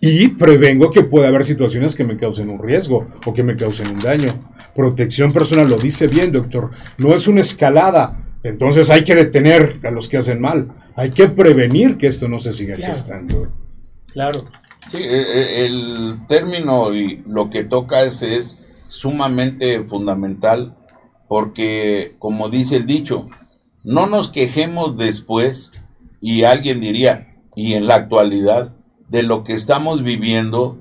y 0.00 0.28
prevengo 0.28 0.90
que 0.90 1.02
pueda 1.02 1.28
haber 1.28 1.44
situaciones 1.44 1.94
que 1.94 2.04
me 2.04 2.16
causen 2.16 2.48
un 2.48 2.62
riesgo 2.62 3.06
o 3.26 3.34
que 3.34 3.42
me 3.42 3.56
causen 3.56 3.88
un 3.88 3.98
daño. 3.98 4.32
Protección 4.74 5.32
personal, 5.32 5.68
lo 5.68 5.76
dice 5.76 6.06
bien, 6.06 6.32
doctor, 6.32 6.70
no 6.96 7.14
es 7.14 7.28
una 7.28 7.42
escalada. 7.42 8.24
Entonces 8.42 8.88
hay 8.88 9.04
que 9.04 9.14
detener 9.14 9.78
a 9.84 9.90
los 9.90 10.08
que 10.08 10.16
hacen 10.16 10.40
mal. 10.40 10.68
Hay 10.96 11.10
que 11.10 11.28
prevenir 11.28 11.98
que 11.98 12.06
esto 12.06 12.28
no 12.28 12.38
se 12.38 12.52
siga 12.54 12.72
Claro. 12.74 12.92
gestando. 12.94 13.52
Claro. 14.10 14.44
Sí, 14.88 14.96
eh, 14.96 15.22
eh, 15.34 15.66
el 15.66 16.20
término 16.26 16.94
y 16.94 17.22
lo 17.26 17.50
que 17.50 17.64
toca 17.64 18.02
es, 18.02 18.22
es 18.22 18.58
sumamente 18.88 19.84
fundamental 19.84 20.74
porque, 21.28 22.16
como 22.18 22.48
dice 22.48 22.76
el 22.76 22.86
dicho, 22.86 23.28
no 23.84 24.06
nos 24.06 24.30
quejemos 24.30 24.96
después 24.96 25.72
y 26.22 26.42
alguien 26.44 26.80
diría, 26.80 27.34
y 27.54 27.74
en 27.74 27.86
la 27.86 27.96
actualidad, 27.96 28.74
de 29.10 29.22
lo 29.22 29.44
que 29.44 29.54
estamos 29.54 30.02
viviendo 30.02 30.78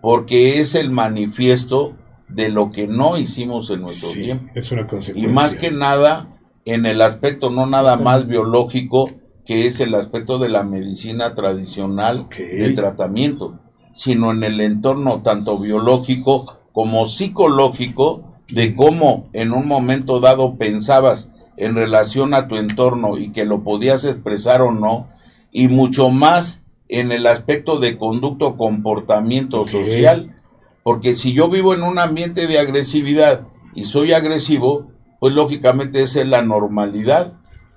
porque 0.00 0.60
es 0.60 0.74
el 0.74 0.90
manifiesto 0.90 1.94
de 2.28 2.48
lo 2.48 2.70
que 2.70 2.86
no 2.86 3.16
hicimos 3.18 3.70
en 3.70 3.82
nuestro 3.82 4.08
Sí, 4.10 4.22
tiempo. 4.24 4.50
es 4.54 4.72
una 4.72 4.86
Y 5.14 5.26
más 5.26 5.56
que 5.56 5.70
nada 5.70 6.28
en 6.64 6.86
el 6.86 7.02
aspecto 7.02 7.50
no 7.50 7.66
nada 7.66 7.96
más 7.96 8.26
biológico, 8.26 9.10
que 9.44 9.66
es 9.66 9.80
el 9.80 9.94
aspecto 9.94 10.38
de 10.38 10.48
la 10.48 10.62
medicina 10.62 11.34
tradicional 11.34 12.28
de 12.30 12.70
tratamiento, 12.70 13.58
sino 13.94 14.30
en 14.32 14.42
el 14.42 14.60
entorno 14.60 15.20
tanto 15.22 15.58
biológico 15.58 16.58
como 16.72 17.06
psicológico 17.06 18.34
de 18.48 18.74
cómo 18.74 19.28
en 19.32 19.52
un 19.52 19.68
momento 19.68 20.20
dado 20.20 20.56
pensabas 20.56 21.30
en 21.56 21.74
relación 21.74 22.34
a 22.34 22.48
tu 22.48 22.56
entorno 22.56 23.16
y 23.18 23.30
que 23.30 23.44
lo 23.44 23.62
podías 23.62 24.04
expresar 24.04 24.60
o 24.62 24.72
no, 24.72 25.08
y 25.52 25.68
mucho 25.68 26.10
más 26.10 26.63
en 26.88 27.12
el 27.12 27.26
aspecto 27.26 27.78
de 27.78 27.96
conducto 27.98 28.56
comportamiento 28.56 29.62
Ok. 29.62 29.68
social, 29.68 30.40
porque 30.82 31.14
si 31.14 31.32
yo 31.32 31.48
vivo 31.48 31.74
en 31.74 31.82
un 31.82 31.98
ambiente 31.98 32.46
de 32.46 32.58
agresividad 32.58 33.46
y 33.74 33.84
soy 33.84 34.12
agresivo, 34.12 34.92
pues 35.18 35.34
lógicamente 35.34 36.02
esa 36.02 36.20
es 36.20 36.28
la 36.28 36.42
normalidad 36.42 37.34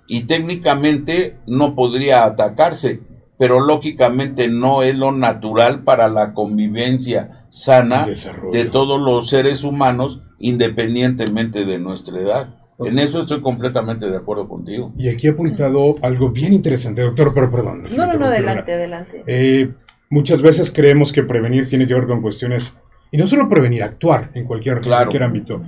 y 0.07 0.23
técnicamente 0.23 1.38
no 1.47 1.75
podría 1.75 2.25
atacarse, 2.25 3.01
pero 3.38 3.59
lógicamente 3.59 4.49
no 4.49 4.84
es 4.84 4.95
lo 4.95 5.11
natural 5.11 5.84
para 5.84 6.09
la 6.09 6.34
convivencia 6.34 7.45
sana 7.49 8.07
de 8.51 8.65
todos 8.65 8.99
los 8.99 9.29
seres 9.29 9.63
humanos 9.63 10.21
independientemente 10.39 11.65
de 11.65 11.79
nuestra 11.79 12.19
edad. 12.19 12.56
Pues 12.78 12.91
En 12.91 12.99
eso 12.99 13.22
estoy 13.22 13.41
completamente 13.41 14.10
de 14.10 14.18
acuerdo 14.18 14.48
contigo. 14.48 14.94
Y 14.98 15.10
aquí 15.10 15.28
he 15.28 15.32
apuntado 15.32 15.95
algo 16.04 16.30
bien 16.30 16.54
interesante, 16.54 17.02
doctor, 17.02 17.34
pero 17.34 17.49
perdón. 17.49 17.84
No, 17.95 18.06
no, 18.06 18.14
no, 18.14 18.26
adelante, 18.28 18.72
adelante. 18.74 19.24
Eh, 19.26 19.72
muchas 20.10 20.41
veces 20.44 20.72
creemos 20.72 21.12
que 21.12 21.24
prevenir 21.24 21.68
tiene 21.70 21.88
que 21.88 21.95
ver 21.95 22.06
con 22.06 22.22
cuestiones, 22.22 22.78
y 23.12 23.18
no 23.18 23.26
solo 23.26 23.49
prevenir, 23.49 23.82
actuar 23.84 24.30
en 24.36 24.45
cualquier, 24.45 24.80
Claro. 24.82 25.06
cualquier 25.06 25.24
ámbito, 25.24 25.62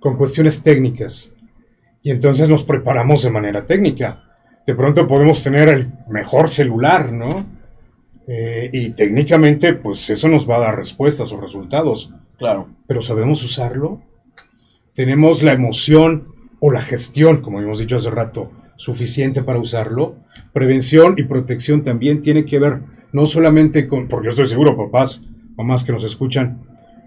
con 0.00 0.16
cuestiones 0.16 0.62
técnicas. 0.62 1.30
Y 2.02 2.10
entonces 2.10 2.48
nos 2.48 2.64
preparamos 2.64 3.22
de 3.22 3.30
manera 3.30 3.66
técnica. 3.66 4.22
De 4.66 4.74
pronto 4.74 5.06
podemos 5.06 5.42
tener 5.42 5.68
el 5.68 5.92
mejor 6.08 6.48
celular, 6.48 7.12
¿no? 7.12 7.44
Eh, 8.26 8.70
y 8.72 8.90
técnicamente, 8.92 9.74
pues 9.74 10.08
eso 10.08 10.28
nos 10.28 10.48
va 10.48 10.56
a 10.56 10.60
dar 10.60 10.76
respuestas 10.76 11.30
o 11.32 11.40
resultados. 11.40 12.10
Claro, 12.38 12.68
Pero 12.86 13.02
¿sabemos 13.02 13.42
usarlo? 13.42 14.00
¿Tenemos 14.94 15.42
la 15.42 15.52
emoción 15.52 16.33
o 16.66 16.70
la 16.72 16.80
gestión, 16.80 17.42
como 17.42 17.60
hemos 17.60 17.78
dicho 17.78 17.96
hace 17.96 18.08
rato, 18.10 18.50
suficiente 18.76 19.42
para 19.42 19.58
usarlo? 19.58 20.16
Prevención 20.54 21.14
y 21.18 21.24
protección 21.24 21.82
también 21.84 22.22
tiene 22.22 22.46
que 22.46 22.58
ver 22.58 22.80
no 23.12 23.26
solamente 23.26 23.86
con, 23.86 24.08
porque 24.08 24.24
yo 24.26 24.30
estoy 24.30 24.46
seguro, 24.46 24.74
papás, 24.74 25.20
mamás 25.56 25.84
que 25.84 25.92
nos 25.92 26.04
escuchan, 26.04 26.62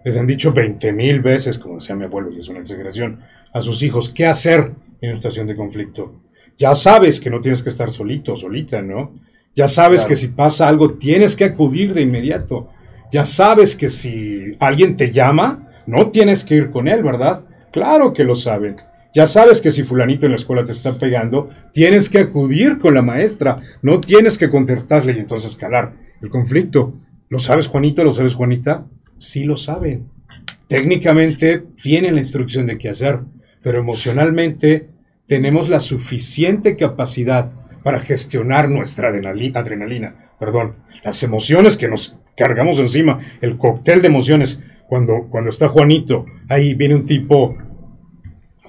les 0.06 0.16
han 0.16 0.28
dicho 0.28 0.54
20 0.54 0.94
mil 0.94 1.22
veces, 1.22 1.58
como 1.58 1.80
decía 1.80 1.96
mi 1.96 2.06
abuelo, 2.06 2.32
y 2.32 2.38
es 2.38 2.48
una 2.50 2.60
exageración, 2.60 3.20
a 3.52 3.60
sus 3.62 3.82
hijos, 3.82 4.10
qué 4.10 4.28
hacer 4.28 4.74
en 5.02 5.10
una 5.10 5.18
situación 5.18 5.48
de 5.48 5.56
conflicto. 5.56 6.14
Ya 6.56 6.76
sabes 6.76 7.20
que 7.20 7.32
no 7.32 7.42
tienes 7.42 7.64
que 7.64 7.70
estar 7.70 7.90
solito, 7.92 8.38
solita, 8.38 8.84
¿no? 8.84 9.14
Ya 9.56 9.68
sabes 9.68 10.02
Claro. 10.02 10.10
que 10.10 10.16
si 10.18 10.28
pasa 10.28 10.68
algo 10.68 10.92
tienes 10.94 11.36
que 11.36 11.46
acudir 11.46 11.96
de 11.96 12.02
inmediato. 12.02 12.70
Ya 13.12 13.26
sabes 13.26 13.76
que 13.76 13.90
si 13.90 14.56
alguien 14.60 14.96
te 14.98 15.12
llama, 15.12 15.68
no 15.88 16.12
tienes 16.12 16.46
que 16.46 16.54
ir 16.56 16.70
con 16.70 16.88
él, 16.88 17.02
¿verdad? 17.02 17.44
Claro 17.72 18.14
que 18.14 18.24
lo 18.24 18.36
saben. 18.36 18.76
Ya 19.18 19.26
sabes 19.26 19.61
que 19.61 19.72
si 19.72 19.81
fulanito 19.81 20.27
en 20.27 20.34
la 20.34 20.35
escuela 20.35 20.64
te 20.64 20.73
está 20.73 20.99
pegando, 20.99 21.49
tienes 21.73 22.07
que 22.07 22.19
acudir 22.19 22.77
con 22.77 22.94
la 22.94 23.02
maestra, 23.02 23.57
no 23.81 23.99
tienes 23.99 24.38
que 24.38 24.52
contestarle 24.52 25.14
y 25.14 25.18
entonces 25.18 25.56
calar 25.56 25.94
el 26.22 26.30
conflicto. 26.30 26.94
¿Lo 27.27 27.39
sabes, 27.39 27.65
Juanito? 27.65 28.03
¿Lo 28.03 28.14
sabes, 28.14 28.35
Juanita? 28.35 28.85
Sí 29.18 29.44
lo 29.44 29.57
saben. 29.57 30.06
Técnicamente 30.68 31.64
tienen 31.81 32.14
la 32.14 32.22
instrucción 32.22 32.68
de 32.68 32.77
qué 32.77 32.89
hacer, 32.89 33.22
pero 33.64 33.80
emocionalmente 33.80 34.89
tenemos 35.26 35.68
la 35.68 35.80
suficiente 35.80 36.76
capacidad 36.76 37.52
para 37.81 37.99
gestionar 37.99 38.69
nuestra 38.69 39.10
adrenali- 39.10 39.52
adrenalina, 39.56 40.30
perdón, 40.39 40.76
las 41.03 41.23
emociones 41.23 41.76
que 41.76 41.88
nos 41.88 42.15
cargamos 42.38 42.77
encima, 42.77 43.18
el 43.41 43.57
cóctel 43.57 44.03
de 44.03 44.10
emociones. 44.10 44.60
Cuando, 44.88 45.27
cuando 45.31 45.49
está 45.49 45.69
Juanito, 45.69 46.27
ahí 46.49 46.76
viene 46.76 46.94
un 46.94 47.06
tipo, 47.06 47.57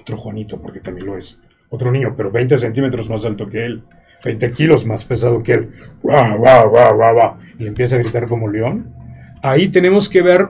otro 0.09 0.21
Juanito, 0.21 0.61
porque 0.61 0.79
también 0.79 1.05
lo 1.05 1.17
es, 1.17 1.39
otro 1.69 1.91
niño, 1.91 2.15
pero 2.17 2.31
20 2.31 2.57
centímetros 2.57 3.09
más 3.09 3.25
alto 3.25 3.47
que 3.47 3.63
él, 3.63 3.83
20 4.25 4.51
kilos 4.51 4.85
más 4.85 5.05
pesado 5.05 5.43
que 5.43 5.53
él, 5.53 5.69
guau, 6.01 6.37
guau, 6.37 6.69
guau, 6.69 6.95
guau, 6.95 7.37
y 7.59 7.67
empieza 7.67 7.95
a 7.95 7.99
gritar 7.99 8.27
como 8.27 8.47
león. 8.47 8.93
Ahí 9.41 9.67
tenemos 9.67 10.09
que 10.09 10.21
ver 10.21 10.49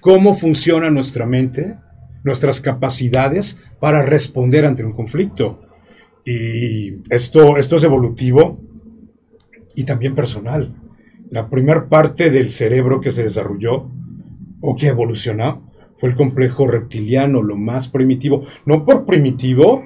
cómo 0.00 0.34
funciona 0.34 0.90
nuestra 0.90 1.26
mente, 1.26 1.76
nuestras 2.22 2.60
capacidades 2.60 3.58
para 3.80 4.02
responder 4.02 4.64
ante 4.64 4.84
un 4.84 4.92
conflicto. 4.92 5.60
Y 6.24 7.02
esto, 7.12 7.56
esto 7.56 7.76
es 7.76 7.82
evolutivo 7.82 8.60
y 9.74 9.84
también 9.84 10.14
personal. 10.14 10.72
La 11.30 11.50
primera 11.50 11.88
parte 11.88 12.30
del 12.30 12.48
cerebro 12.50 13.00
que 13.00 13.10
se 13.10 13.24
desarrolló 13.24 13.90
o 14.60 14.76
que 14.76 14.86
evolucionó 14.86 15.71
fue 16.02 16.08
el 16.08 16.16
complejo 16.16 16.66
reptiliano, 16.66 17.44
lo 17.44 17.56
más 17.56 17.86
primitivo. 17.86 18.42
No 18.66 18.84
por 18.84 19.06
primitivo 19.06 19.84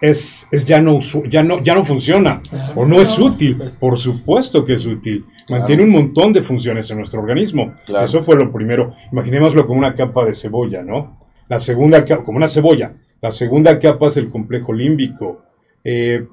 es, 0.00 0.48
es 0.50 0.64
ya, 0.64 0.80
no, 0.80 0.98
ya, 1.28 1.42
no, 1.42 1.62
ya 1.62 1.74
no 1.74 1.84
funciona 1.84 2.40
o 2.74 2.86
no 2.86 3.02
es 3.02 3.18
útil. 3.18 3.58
pues, 3.58 3.76
Por 3.76 3.98
supuesto 3.98 4.64
que 4.64 4.72
es 4.72 4.86
útil. 4.86 5.26
Claro. 5.46 5.60
Mantiene 5.60 5.82
un 5.82 5.90
montón 5.90 6.32
de 6.32 6.40
funciones 6.40 6.90
en 6.90 6.96
nuestro 6.96 7.20
organismo. 7.20 7.74
Claro. 7.84 8.06
Eso 8.06 8.22
fue 8.22 8.36
lo 8.36 8.50
primero. 8.50 8.94
Imaginémoslo 9.12 9.66
como 9.66 9.78
una 9.78 9.94
capa 9.94 10.24
de 10.24 10.32
cebolla, 10.32 10.82
¿no? 10.82 11.18
La 11.50 11.60
segunda 11.60 12.02
capa, 12.06 12.24
como 12.24 12.38
una 12.38 12.48
cebolla. 12.48 12.94
La 13.20 13.30
segunda 13.30 13.78
capa 13.78 14.08
es 14.08 14.16
el 14.16 14.30
complejo 14.30 14.72
límbico. 14.72 15.42
Eh, 15.84 16.26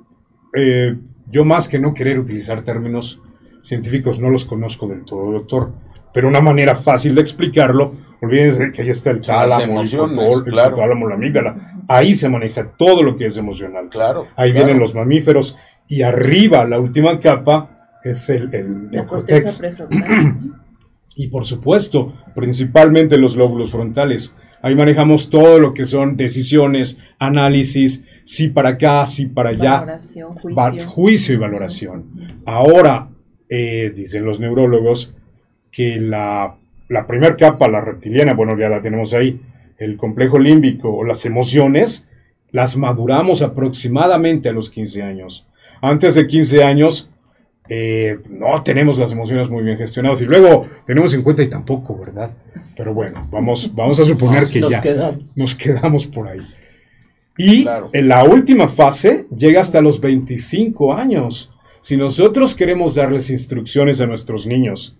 eh, 0.55 0.95
yo 1.29 1.43
más 1.43 1.67
que 1.67 1.77
no 1.77 1.93
querer 1.93 2.19
utilizar 2.19 2.63
términos 2.63 3.19
científicos, 3.63 4.17
no 4.17 4.29
los 4.29 4.45
conozco 4.45 4.87
del 4.87 5.03
todo, 5.03 5.29
doctor. 5.33 5.73
Pero 6.13 6.29
una 6.29 6.39
manera 6.39 6.77
fácil 6.77 7.15
de 7.15 7.21
explicarlo, 7.21 8.07
olvídense 8.21 8.71
que 8.71 8.81
ahí 8.81 8.89
está 8.89 9.11
el 9.11 9.21
tálamo, 9.21 9.81
el 9.81 9.87
el 9.87 10.43
claro. 10.43 10.69
hipotálamo, 10.69 11.07
la 11.07 11.15
amígdala. 11.15 11.83
Ahí 11.87 12.13
se 12.13 12.29
maneja 12.29 12.71
todo 12.77 13.01
lo 13.03 13.17
que 13.17 13.25
es 13.27 13.37
emocional. 13.37 13.89
claro. 13.89 14.27
Ahí 14.35 14.51
claro. 14.51 14.65
vienen 14.65 14.79
los 14.81 14.93
mamíferos 14.95 15.55
y 15.87 16.01
arriba, 16.03 16.65
la 16.65 16.79
última 16.79 17.19
capa, 17.19 17.97
es 18.03 18.29
el, 18.29 18.53
el 18.53 18.89
neocortex. 18.91 19.57
prefrontal. 19.59 20.37
Y 21.15 21.27
por 21.27 21.45
supuesto, 21.45 22.13
principalmente 22.33 23.17
los 23.17 23.35
lóbulos 23.35 23.71
frontales. 23.71 24.33
Ahí 24.61 24.73
manejamos 24.73 25.29
todo 25.29 25.59
lo 25.59 25.73
que 25.73 25.83
son 25.83 26.15
decisiones, 26.15 26.97
análisis, 27.19 28.05
sí 28.23 28.47
para 28.47 28.69
acá, 28.69 29.05
sí 29.05 29.25
para 29.25 29.49
allá, 29.49 29.79
Valoración, 29.81 30.29
va- 30.57 30.71
juicio. 30.71 30.87
juicio 30.89 31.33
y 31.35 31.37
valoración. 31.37 32.05
Ahora, 32.45 33.09
eh, 33.49 33.91
dicen 33.93 34.23
los 34.23 34.39
neurólogos, 34.39 35.13
que 35.71 35.99
la, 35.99 36.55
la 36.89 37.07
primera 37.07 37.35
capa, 37.37 37.67
la 37.67 37.81
reptiliana, 37.81 38.33
bueno, 38.33 38.57
ya 38.59 38.67
la 38.69 38.81
tenemos 38.81 39.13
ahí, 39.13 39.39
el 39.77 39.95
complejo 39.95 40.37
límbico 40.39 40.89
o 40.93 41.03
las 41.05 41.25
emociones, 41.25 42.05
las 42.51 42.75
maduramos 42.75 43.41
aproximadamente 43.41 44.49
a 44.49 44.51
los 44.53 44.69
15 44.69 45.01
años. 45.03 45.45
Antes 45.81 46.15
de 46.15 46.27
15 46.27 46.63
años, 46.63 47.09
eh, 47.69 48.17
no 48.29 48.61
tenemos 48.63 48.97
las 48.97 49.11
emociones 49.11 49.49
muy 49.49 49.63
bien 49.63 49.77
gestionadas 49.77 50.19
y 50.21 50.25
luego 50.25 50.65
tenemos 50.85 51.11
50 51.11 51.43
y 51.43 51.47
tampoco, 51.47 51.97
¿verdad? 51.97 52.31
Pero 52.75 52.93
bueno, 52.93 53.27
vamos, 53.31 53.71
vamos 53.73 53.99
a 53.99 54.05
suponer 54.05 54.47
que 54.47 54.59
nos 54.59 54.71
ya 54.71 54.81
quedamos. 54.81 55.37
nos 55.37 55.55
quedamos 55.55 56.07
por 56.07 56.27
ahí. 56.27 56.41
Y 57.37 57.61
Claro. 57.63 57.89
en 57.93 58.07
la 58.09 58.23
última 58.25 58.67
fase 58.67 59.27
llega 59.35 59.61
hasta 59.61 59.81
los 59.81 60.01
25 60.01 60.93
años. 60.93 61.51
Si 61.81 61.95
nosotros 61.95 62.55
queremos 62.55 62.95
darles 62.95 63.29
instrucciones 63.29 64.01
a 64.01 64.07
nuestros 64.07 64.45
niños, 64.45 64.97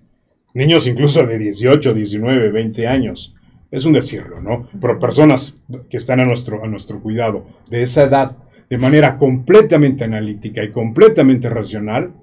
niños 0.54 0.88
incluso 0.88 1.26
de 1.26 1.38
18, 1.38 1.94
19, 1.94 2.52
20 2.52 2.88
años, 2.88 3.36
es 3.72 3.86
un 3.86 3.94
decirlo, 3.94 4.42
¿no? 4.42 4.68
Pero 4.80 5.00
personas 5.00 5.56
que 5.90 5.98
están 5.98 6.20
a 6.20 6.26
nuestro, 6.26 6.64
a 6.64 6.68
nuestro 6.68 7.02
cuidado 7.02 7.46
de 7.70 7.84
esa 7.84 8.04
edad, 8.04 8.38
de 8.70 8.78
manera 8.78 9.18
completamente 9.18 10.04
analítica 10.04 10.64
y 10.64 10.72
completamente 10.72 11.50
racional, 11.50 12.14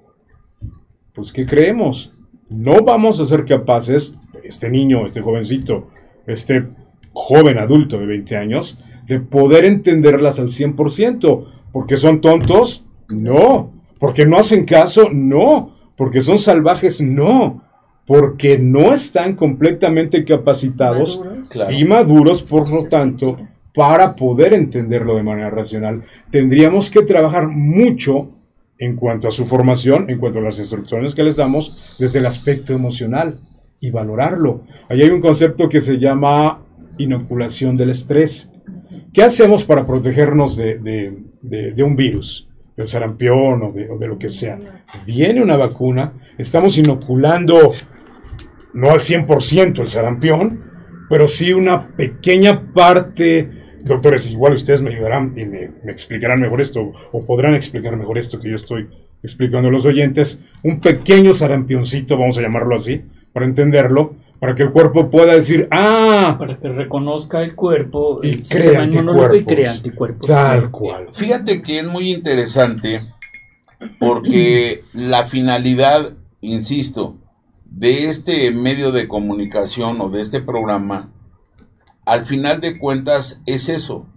pues 1.13 1.31
¿qué 1.31 1.45
creemos? 1.45 2.13
No 2.49 2.83
vamos 2.83 3.19
a 3.19 3.25
ser 3.25 3.43
capaces, 3.45 4.15
este 4.43 4.69
niño, 4.69 5.05
este 5.05 5.21
jovencito, 5.21 5.89
este 6.25 6.67
joven 7.13 7.57
adulto 7.57 7.97
de 7.97 8.05
20 8.05 8.37
años, 8.37 8.77
de 9.07 9.19
poder 9.19 9.65
entenderlas 9.65 10.39
al 10.39 10.49
100%. 10.49 11.47
¿Porque 11.71 11.97
son 11.97 12.21
tontos? 12.21 12.85
No. 13.09 13.71
¿Porque 13.99 14.25
no 14.25 14.37
hacen 14.37 14.65
caso? 14.65 15.09
No. 15.11 15.75
¿Porque 15.95 16.21
son 16.21 16.37
salvajes? 16.37 17.01
No. 17.01 17.63
Porque 18.07 18.57
no 18.57 18.93
están 18.93 19.35
completamente 19.35 20.23
capacitados 20.25 21.19
Maduros. 21.19 21.49
Claro. 21.49 21.71
y 21.71 21.85
maduros, 21.85 22.41
por 22.41 22.67
lo 22.69 22.85
tanto, 22.85 23.37
para 23.75 24.15
poder 24.15 24.53
entenderlo 24.53 25.15
de 25.17 25.23
manera 25.23 25.49
racional, 25.51 26.03
tendríamos 26.31 26.89
que 26.89 27.03
trabajar 27.03 27.47
mucho 27.47 28.31
en 28.79 28.95
cuanto 28.95 29.27
a 29.27 29.31
su 29.31 29.45
formación, 29.45 30.09
en 30.09 30.17
cuanto 30.19 30.39
a 30.39 30.41
las 30.41 30.57
instrucciones 30.57 31.13
que 31.13 31.23
les 31.23 31.35
damos, 31.35 31.77
desde 31.99 32.19
el 32.19 32.25
aspecto 32.25 32.73
emocional 32.73 33.39
y 33.79 33.91
valorarlo. 33.91 34.63
Ahí 34.89 35.01
hay 35.03 35.09
un 35.09 35.21
concepto 35.21 35.67
que 35.69 35.81
se 35.81 35.99
llama 35.99 36.63
inoculación 36.97 37.75
del 37.77 37.89
estrés, 37.91 38.49
¿Qué 39.13 39.23
hacemos 39.23 39.63
para 39.63 39.85
protegernos 39.87 40.55
de, 40.57 40.77
de- 40.77 41.17
de- 41.41 41.71
de 41.71 41.83
un 41.83 41.95
virus, 41.95 42.47
del 42.75 42.87
sarampión 42.87 43.63
o 43.63 43.71
de, 43.71 43.89
o 43.89 43.97
de 43.97 44.07
lo 44.07 44.19
que 44.19 44.29
sea? 44.29 44.83
Viene 45.07 45.41
una 45.41 45.57
vacuna, 45.57 46.13
estamos 46.37 46.77
inoculando 46.77 47.71
no 48.77 48.91
al 48.91 48.99
100% 48.99 49.79
el 49.79 49.87
sarampión, 49.87 50.61
pero 51.09 51.27
sí 51.27 51.51
una 51.51 51.95
pequeña 51.95 52.73
parte. 52.73 53.49
Doctores, 53.83 54.29
igual 54.29 54.53
ustedes 54.53 54.83
me 54.83 54.91
ayudarán 54.91 55.33
y 55.35 55.47
me, 55.47 55.71
me 55.83 55.91
explicarán 55.91 56.39
mejor 56.39 56.61
esto, 56.61 56.91
o 57.11 57.25
podrán 57.25 57.55
explicar 57.55 57.97
mejor 57.97 58.19
esto 58.19 58.39
que 58.39 58.51
yo 58.51 58.55
estoy 58.55 58.87
explicando 59.23 59.69
a 59.69 59.71
los 59.71 59.85
oyentes. 59.85 60.39
Un 60.61 60.79
pequeño 60.79 61.33
sarampioncito, 61.33 62.19
vamos 62.19 62.37
a 62.37 62.41
llamarlo 62.41 62.75
así, 62.75 63.01
para 63.33 63.47
entenderlo, 63.47 64.13
para 64.39 64.53
que 64.53 64.61
el 64.61 64.71
cuerpo 64.71 65.09
pueda 65.09 65.33
decir, 65.33 65.67
ah, 65.71 66.35
Para 66.37 66.59
que 66.59 66.69
reconozca 66.69 67.41
el 67.41 67.55
cuerpo 67.55 68.19
Y 68.21 68.29
el 68.29 68.47
crea 68.47 68.83
inmunológico 68.83 69.53
y 69.53 69.65
anticuerpos. 69.65 69.65
crea 69.65 69.71
anticuerpos. 69.71 70.27
tal 70.27 70.69
cual. 70.69 71.07
Fíjate 71.13 71.63
que 71.63 71.79
es 71.79 71.85
muy 71.85 72.11
interesante 72.11 73.01
porque 73.97 74.83
la 74.93 75.25
finalidad, 75.25 76.13
insisto, 76.41 77.17
de 77.77 78.09
este 78.09 78.49
medio 78.49 78.91
de 78.91 79.07
comunicación 79.07 80.01
o 80.01 80.09
de 80.09 80.21
este 80.21 80.41
programa, 80.41 81.11
al 82.05 82.25
final 82.25 82.59
de 82.59 82.79
cuentas 82.79 83.39
es 83.45 83.69
eso, 83.69 84.07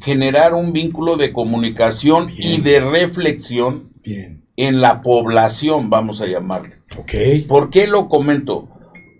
generar 0.00 0.54
un 0.54 0.72
vínculo 0.72 1.16
de 1.18 1.30
comunicación 1.30 2.30
y 2.34 2.62
de 2.62 2.80
reflexión 2.80 3.90
Bien, 4.02 4.46
en 4.56 4.80
la 4.80 5.02
población, 5.02 5.90
vamos 5.90 6.22
a 6.22 6.26
llamarle. 6.26 6.78
ok. 6.98 7.46
¿Por 7.46 7.68
qué 7.68 7.86
lo 7.86 8.08
comento? 8.08 8.68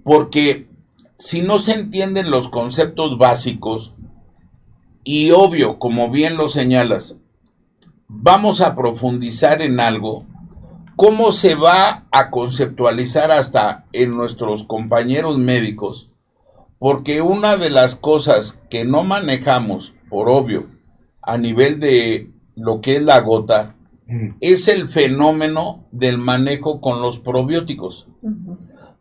Porque 0.02 0.66
si 1.19 1.43
no 1.43 1.59
se 1.59 1.74
entienden 1.74 2.31
los 2.31 2.48
conceptos 2.48 3.19
básicos, 3.19 3.93
y 5.02 5.31
obvio, 5.32 5.78
como 5.78 6.11
bien 6.11 6.39
lo 6.39 6.48
señalas, 6.48 7.19
vamos 8.09 8.62
a 8.62 8.74
profundizar 8.74 9.61
en 9.61 9.78
algo, 9.78 10.24
¿cómo 10.97 11.33
se 11.33 11.55
va 11.55 12.07
a 12.11 12.31
conceptualizar 12.31 13.31
hasta 13.31 13.87
en 13.93 14.16
nuestros 14.16 14.65
compañeros 14.65 15.39
médicos? 15.39 16.11
Porque 16.79 17.23
una 17.23 17.57
de 17.57 17.71
las 17.71 17.97
cosas 17.97 18.61
que 18.71 18.85
no 18.85 19.05
manejamos, 19.05 19.93
por 20.09 20.29
obvio, 20.29 20.66
a 21.23 21.39
nivel 21.39 21.81
de 21.81 22.31
lo 22.57 22.81
que 22.81 22.97
es 22.97 23.03
la 23.03 23.21
gota, 23.21 23.75
es 24.41 24.69
el 24.69 24.89
fenómeno 24.89 25.87
del 25.91 26.19
manejo 26.19 26.81
con 26.81 27.01
los 27.01 27.19
probióticos. 27.19 28.07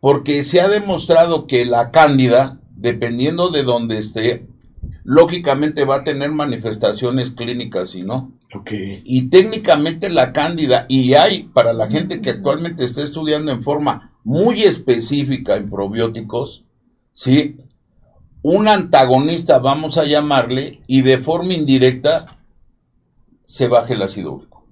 Porque 0.00 0.44
se 0.44 0.60
ha 0.60 0.68
demostrado 0.68 1.46
que 1.46 1.64
la 1.64 1.90
cándida, 1.90 2.60
dependiendo 2.74 3.50
de 3.50 3.62
donde 3.62 3.98
esté, 3.98 4.46
lógicamente 5.02 5.84
va 5.84 5.96
a 5.96 6.04
tener 6.04 6.32
manifestaciones 6.32 7.30
clínicas 7.30 7.94
y 7.94 8.02
no. 8.02 8.32
Y 9.04 9.28
técnicamente 9.28 10.08
la 10.08 10.32
cándida, 10.32 10.86
y 10.88 11.14
hay 11.14 11.44
para 11.44 11.72
la 11.72 11.88
gente 11.88 12.20
que 12.20 12.30
actualmente 12.30 12.84
está 12.84 13.02
estudiando 13.02 13.50
en 13.50 13.62
forma 13.62 14.12
muy 14.22 14.62
específica 14.62 15.56
en 15.56 15.68
probióticos, 15.68 16.64
¿sí? 17.12 17.56
Un 18.42 18.68
antagonista, 18.68 19.58
vamos 19.58 19.98
a 19.98 20.04
llamarle, 20.04 20.82
y 20.86 21.02
de 21.02 21.18
forma 21.18 21.54
indirecta 21.54 22.38
se 23.46 23.68
baje 23.68 23.94
el 23.94 24.02
ácido 24.02 24.32
úrico. 24.32 24.66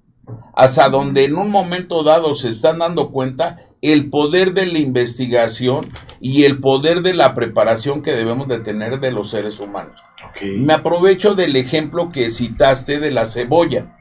Hasta 0.55 0.89
donde 0.89 1.25
en 1.25 1.37
un 1.37 1.51
momento 1.51 2.03
dado 2.03 2.35
se 2.35 2.51
están 2.51 2.79
dando 2.79 3.11
cuenta 3.11 3.67
el 3.83 4.11
poder 4.11 4.55
de 4.55 4.67
la 4.67 4.79
investigación 4.79 5.91
y 6.21 6.45
el 6.45 6.61
poder 6.61 7.03
de 7.03 7.15
la 7.15 7.35
preparación 7.35 8.01
que 8.01 8.13
debemos 8.13 8.47
de 8.47 8.61
tener 8.61 9.01
de 9.01 9.11
los 9.11 9.31
seres 9.31 9.59
humanos. 9.59 10.01
Me 10.41 10.73
aprovecho 10.73 11.35
del 11.35 11.57
ejemplo 11.57 12.11
que 12.13 12.31
citaste 12.31 13.01
de 13.01 13.11
la 13.11 13.27
cebolla. 13.27 13.99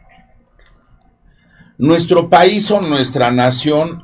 Nuestro 1.79 2.29
país 2.29 2.69
o 2.69 2.79
nuestra 2.79 3.31
nación 3.31 4.03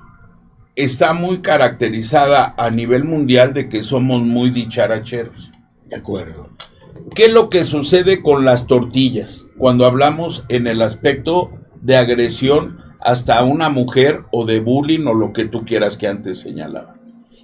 está 0.75 1.13
muy 1.13 1.41
caracterizada 1.41 2.55
a 2.57 2.71
nivel 2.71 3.03
mundial 3.03 3.53
de 3.53 3.69
que 3.69 3.83
somos 3.83 4.23
muy 4.23 4.49
dicharacheros. 4.49 5.51
De 5.85 5.95
acuerdo. 5.95 6.49
¿Qué 7.15 7.25
es 7.25 7.31
lo 7.31 7.49
que 7.49 7.65
sucede 7.65 8.23
con 8.23 8.45
las 8.45 8.65
tortillas 8.65 9.45
cuando 9.57 9.85
hablamos 9.85 10.43
en 10.49 10.65
el 10.65 10.81
aspecto 10.81 11.51
de 11.81 11.97
agresión 11.97 12.86
hasta 13.07 13.39
a 13.39 13.45
una 13.45 13.69
mujer 13.69 14.23
o 14.31 14.45
de 14.45 14.59
bullying 14.59 15.05
o 15.07 15.13
lo 15.13 15.31
que 15.31 15.45
tú 15.45 15.63
quieras 15.63 15.95
que 15.95 16.07
antes 16.07 16.41
señalaba? 16.41 16.97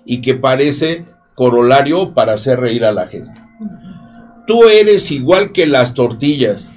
Y 0.05 0.19
que 0.19 0.35
parece 0.35 1.05
corolario 1.35 2.13
para 2.13 2.33
hacer 2.33 2.59
reír 2.59 2.83
a 2.83 2.91
la 2.91 3.07
gente. 3.07 3.31
Tú 4.45 4.67
eres 4.67 5.09
igual 5.09 5.53
que 5.53 5.65
las 5.65 5.93
tortillas. 5.93 6.73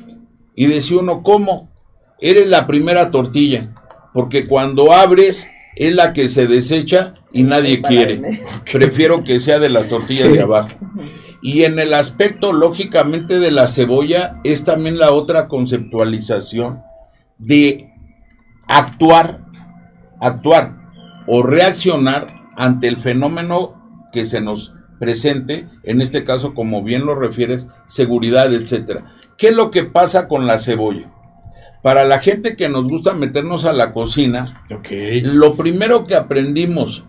Y 0.55 0.67
decía 0.69 0.99
uno, 0.99 1.25
¿cómo? 1.25 1.69
Eres 2.21 2.47
la 2.47 2.69
primera 2.69 3.11
tortilla. 3.11 3.75
Porque 4.15 4.47
cuando 4.47 4.93
abres 4.93 5.51
es 5.75 5.93
la 5.93 6.13
que 6.13 6.29
se 6.29 6.47
desecha 6.47 7.15
y 7.33 7.43
nadie 7.43 7.83
quiere. 7.83 8.23
Prefiero 8.73 9.25
que 9.25 9.41
sea 9.41 9.59
de 9.59 9.69
las 9.69 9.89
tortillas 9.89 10.33
de 10.33 10.43
abajo. 10.43 10.79
Y 11.43 11.65
en 11.65 11.81
el 11.81 11.93
aspecto, 11.93 12.53
lógicamente, 12.53 13.41
de 13.41 13.51
la 13.51 13.67
cebolla 13.67 14.41
es 14.45 14.63
también 14.63 14.97
la 14.97 15.11
otra 15.11 15.49
conceptualización 15.49 16.83
de 17.39 17.96
actuar, 18.67 19.45
actuar 20.21 20.77
o 21.27 21.43
reaccionar 21.43 22.35
ante 22.57 22.89
el 22.89 22.97
fenómeno 22.97 24.09
que 24.13 24.27
se 24.27 24.41
nos 24.41 24.75
presente, 24.99 25.69
en 25.83 26.01
este 26.01 26.25
caso, 26.25 26.55
como 26.55 26.83
bien 26.83 27.05
lo 27.05 27.15
refieres, 27.15 27.67
seguridad, 27.87 28.53
etcétera. 28.53 29.15
¿Qué 29.37 29.49
es 29.49 29.57
lo 29.57 29.71
que 29.71 29.85
pasa 29.85 30.29
con 30.29 30.47
la 30.47 30.59
cebolla? 30.59 31.13
Para 31.83 32.05
la 32.05 32.19
gente 32.19 32.57
que 32.57 32.69
nos 32.69 32.85
gusta 32.85 33.13
meternos 33.13 33.65
a 33.65 33.73
la 33.73 33.93
cocina, 33.93 34.65
lo 35.23 35.55
primero 35.55 36.07
que 36.07 36.17
aprendimos 36.17 37.05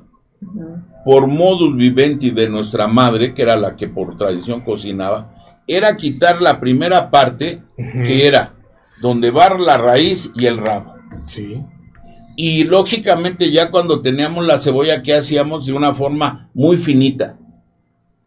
por 1.05 1.27
modus 1.27 1.75
vivendi 1.75 2.31
de 2.31 2.49
nuestra 2.49 2.87
madre, 2.87 3.33
que 3.33 3.41
era 3.41 3.55
la 3.55 3.75
que 3.75 3.87
por 3.87 4.17
tradición 4.17 4.61
cocinaba, 4.61 5.33
era 5.65 5.95
quitar 5.95 6.41
la 6.41 6.59
primera 6.59 7.09
parte, 7.09 7.63
que 7.77 8.27
era 8.27 8.53
donde 9.01 9.31
va 9.31 9.57
la 9.57 9.77
raíz 9.77 10.31
y 10.35 10.45
el 10.45 10.57
rabo. 10.57 10.96
Sí. 11.27 11.63
Y 12.35 12.63
lógicamente 12.63 13.51
ya 13.51 13.71
cuando 13.71 14.01
teníamos 14.01 14.45
la 14.45 14.59
cebolla, 14.59 15.03
¿qué 15.03 15.15
hacíamos? 15.15 15.65
De 15.65 15.73
una 15.73 15.95
forma 15.95 16.49
muy 16.53 16.77
finita. 16.77 17.37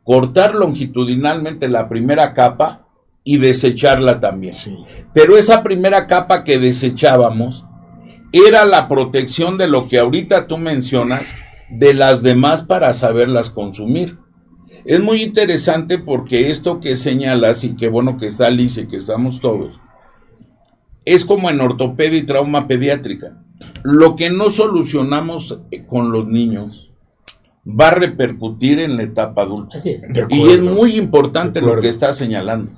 Cortar 0.04 0.54
longitudinalmente 0.54 1.68
la 1.68 1.88
primera 1.88 2.32
capa 2.32 2.86
y 3.24 3.38
desecharla 3.38 4.20
también. 4.20 4.52
Sí. 4.52 4.76
Pero 5.12 5.36
esa 5.36 5.62
primera 5.62 6.06
capa 6.06 6.44
que 6.44 6.58
desechábamos 6.58 7.64
era 8.32 8.64
la 8.64 8.88
protección 8.88 9.58
de 9.58 9.68
lo 9.68 9.88
que 9.88 9.98
ahorita 9.98 10.46
tú 10.46 10.56
mencionas, 10.56 11.34
de 11.70 11.94
las 11.94 12.22
demás 12.22 12.62
para 12.62 12.92
saberlas 12.92 13.50
consumir. 13.50 14.18
Es 14.84 15.00
muy 15.00 15.22
interesante 15.22 15.98
porque 15.98 16.50
esto 16.50 16.80
que 16.80 16.96
señalas 16.96 17.64
y 17.64 17.76
qué 17.76 17.88
bueno 17.88 18.16
que 18.16 18.26
está 18.26 18.46
Alicia 18.46 18.84
y 18.84 18.88
que 18.88 18.96
estamos 18.96 19.40
todos, 19.40 19.78
es 21.04 21.24
como 21.24 21.50
en 21.50 21.60
ortopedia 21.60 22.18
y 22.18 22.22
trauma 22.22 22.66
pediátrica. 22.68 23.42
Lo 23.82 24.16
que 24.16 24.30
no 24.30 24.50
solucionamos 24.50 25.58
eh, 25.70 25.84
con 25.86 26.12
los 26.12 26.26
niños 26.26 26.90
va 27.66 27.88
a 27.88 27.94
repercutir 27.94 28.80
en 28.80 28.96
la 28.96 29.02
etapa 29.02 29.42
adulta. 29.42 29.76
Así 29.76 29.90
es. 29.90 30.02
De 30.02 30.26
Y 30.30 30.48
es 30.50 30.60
muy 30.60 30.96
importante 30.96 31.60
De 31.60 31.66
lo 31.66 31.80
que 31.80 31.88
está 31.88 32.12
señalando. 32.14 32.72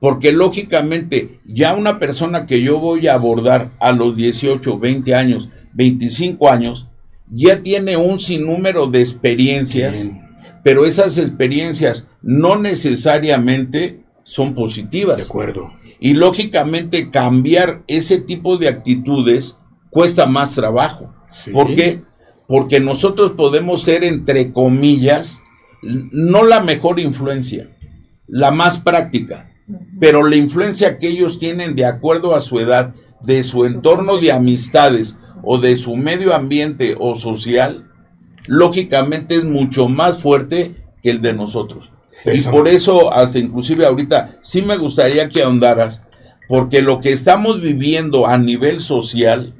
Porque 0.00 0.30
lógicamente 0.30 1.40
ya 1.44 1.74
una 1.74 1.98
persona 1.98 2.46
que 2.46 2.62
yo 2.62 2.78
voy 2.78 3.08
a 3.08 3.14
abordar 3.14 3.72
a 3.80 3.90
los 3.92 4.16
18, 4.16 4.78
20 4.78 5.14
años, 5.14 5.48
25 5.72 6.48
años, 6.48 6.86
ya 7.30 7.62
tiene 7.62 7.96
un 7.96 8.20
sinnúmero 8.20 8.86
de 8.86 9.00
experiencias, 9.00 10.04
Bien. 10.04 10.22
pero 10.62 10.86
esas 10.86 11.18
experiencias 11.18 12.06
no 12.22 12.56
necesariamente 12.56 14.04
son 14.22 14.50
De 14.50 14.54
positivas. 14.54 15.28
acuerdo. 15.28 15.72
Y 16.00 16.14
lógicamente 16.14 17.10
cambiar 17.10 17.82
ese 17.86 18.18
tipo 18.18 18.56
de 18.56 18.68
actitudes 18.68 19.56
cuesta 19.90 20.26
más 20.26 20.54
trabajo. 20.54 21.12
Sí. 21.28 21.50
¿Por 21.50 21.74
qué? 21.74 22.02
Porque 22.46 22.80
nosotros 22.80 23.32
podemos 23.32 23.82
ser, 23.82 24.04
entre 24.04 24.52
comillas, 24.52 25.42
no 25.82 26.44
la 26.44 26.60
mejor 26.60 27.00
influencia, 27.00 27.70
la 28.26 28.50
más 28.50 28.80
práctica, 28.80 29.50
pero 30.00 30.26
la 30.26 30.36
influencia 30.36 30.98
que 30.98 31.08
ellos 31.08 31.38
tienen 31.38 31.74
de 31.74 31.84
acuerdo 31.84 32.34
a 32.34 32.40
su 32.40 32.58
edad, 32.58 32.94
de 33.22 33.44
su 33.44 33.64
entorno 33.64 34.18
de 34.18 34.32
amistades 34.32 35.18
o 35.42 35.58
de 35.58 35.76
su 35.76 35.96
medio 35.96 36.34
ambiente 36.34 36.96
o 36.98 37.16
social, 37.16 37.90
lógicamente 38.46 39.36
es 39.36 39.44
mucho 39.44 39.88
más 39.88 40.22
fuerte 40.22 40.74
que 41.02 41.10
el 41.10 41.20
de 41.20 41.34
nosotros. 41.34 41.90
Y 42.24 42.40
por 42.42 42.68
eso, 42.68 43.12
hasta 43.12 43.38
inclusive 43.38 43.86
ahorita, 43.86 44.36
sí 44.42 44.62
me 44.62 44.76
gustaría 44.76 45.28
que 45.28 45.42
ahondaras, 45.42 46.02
porque 46.48 46.82
lo 46.82 47.00
que 47.00 47.12
estamos 47.12 47.60
viviendo 47.60 48.26
a 48.26 48.38
nivel 48.38 48.80
social, 48.80 49.54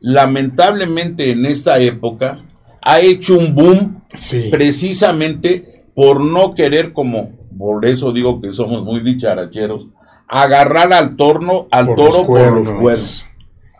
lamentablemente 0.00 1.30
en 1.30 1.46
esta 1.46 1.78
época, 1.78 2.38
ha 2.82 3.00
hecho 3.00 3.36
un 3.38 3.54
boom 3.54 4.02
Sí. 4.14 4.48
precisamente 4.50 5.84
por 5.94 6.22
no 6.22 6.54
querer, 6.54 6.92
como 6.92 7.32
por 7.58 7.84
eso 7.84 8.12
digo 8.12 8.40
que 8.40 8.52
somos 8.52 8.84
muy 8.84 9.00
dicharacheros, 9.00 9.86
agarrar 10.28 10.92
al 10.92 11.16
torno, 11.16 11.66
al 11.70 11.86
Por 11.86 11.98
los 11.98 12.10
toro 12.16 12.26
por 12.26 12.52
los 12.52 12.70
cuernos. 12.80 13.24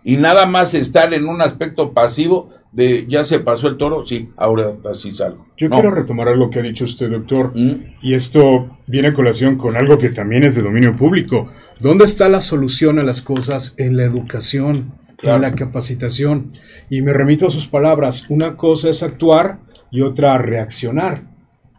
Y 0.04 0.16
nada 0.16 0.46
más 0.46 0.74
estar 0.74 1.12
en 1.14 1.26
un 1.26 1.42
aspecto 1.42 1.92
pasivo 1.92 2.50
de 2.76 3.06
ya 3.08 3.24
se 3.24 3.40
pasó 3.40 3.68
el 3.68 3.78
toro, 3.78 4.04
sí, 4.06 4.28
ahora 4.36 4.74
así 4.90 5.10
salgo. 5.10 5.46
Yo 5.56 5.68
No. 5.68 5.76
quiero 5.76 5.90
retomar 5.92 6.28
algo 6.28 6.50
que 6.50 6.58
ha 6.58 6.62
dicho 6.62 6.84
usted, 6.84 7.10
doctor. 7.10 7.52
Mm, 7.54 7.94
Y 8.02 8.12
esto 8.14 8.78
viene 8.86 9.08
a 9.08 9.14
colación 9.14 9.56
con 9.56 9.76
algo 9.76 9.96
que 9.98 10.10
también 10.10 10.44
es 10.44 10.54
de 10.56 10.62
dominio 10.62 10.94
público. 10.94 11.48
¿Dónde 11.80 12.04
está 12.04 12.28
la 12.28 12.42
solución 12.42 12.98
a 12.98 13.02
las 13.02 13.22
cosas? 13.22 13.72
En 13.78 13.96
la 13.96 14.04
educación, 14.04 14.92
Claro. 15.16 15.36
en 15.36 15.42
la 15.42 15.54
capacitación. 15.54 16.52
Y 16.90 17.00
me 17.00 17.14
remito 17.14 17.46
a 17.46 17.50
sus 17.50 17.66
palabras. 17.66 18.26
Una 18.28 18.56
cosa 18.56 18.90
es 18.90 19.02
actuar 19.02 19.58
y 19.90 20.02
otra 20.02 20.36
reaccionar. 20.36 21.22